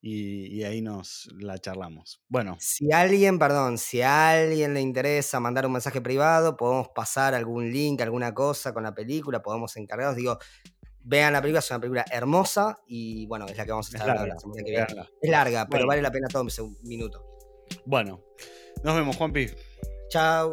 Y, 0.00 0.46
y, 0.56 0.62
ahí 0.62 0.80
nos 0.80 1.28
la 1.40 1.58
charlamos. 1.58 2.22
Bueno. 2.28 2.56
Si 2.60 2.92
alguien, 2.92 3.40
perdón, 3.40 3.78
si 3.78 4.00
a 4.00 4.30
alguien 4.30 4.72
le 4.72 4.80
interesa 4.80 5.40
mandar 5.40 5.66
un 5.66 5.72
mensaje 5.72 6.00
privado, 6.00 6.56
podemos 6.56 6.88
pasar 6.94 7.34
algún 7.34 7.72
link, 7.72 8.00
alguna 8.00 8.32
cosa 8.32 8.72
con 8.72 8.84
la 8.84 8.94
película, 8.94 9.42
podemos 9.42 9.76
encargarnos. 9.76 10.14
Digo, 10.14 10.38
Vean 11.08 11.32
la 11.32 11.40
película, 11.40 11.60
es 11.60 11.70
una 11.70 11.80
película 11.80 12.04
hermosa 12.10 12.82
y 12.86 13.26
bueno, 13.26 13.46
es 13.46 13.56
la 13.56 13.64
que 13.64 13.70
vamos 13.70 13.86
a 13.86 13.96
estar 13.96 14.10
hablando 14.10 14.34
la 14.34 14.38
semana 14.38 14.62
que 14.62 14.70
viene. 14.70 14.86
Es 15.22 15.30
larga, 15.30 15.66
pero 15.66 15.86
vale 15.86 16.02
la 16.02 16.10
pena 16.10 16.28
todo 16.28 16.42
un 16.42 16.76
minuto. 16.82 17.24
Bueno, 17.86 18.22
nos 18.84 18.94
vemos, 18.94 19.16
Juanpi. 19.16 19.46
Chao. 20.10 20.50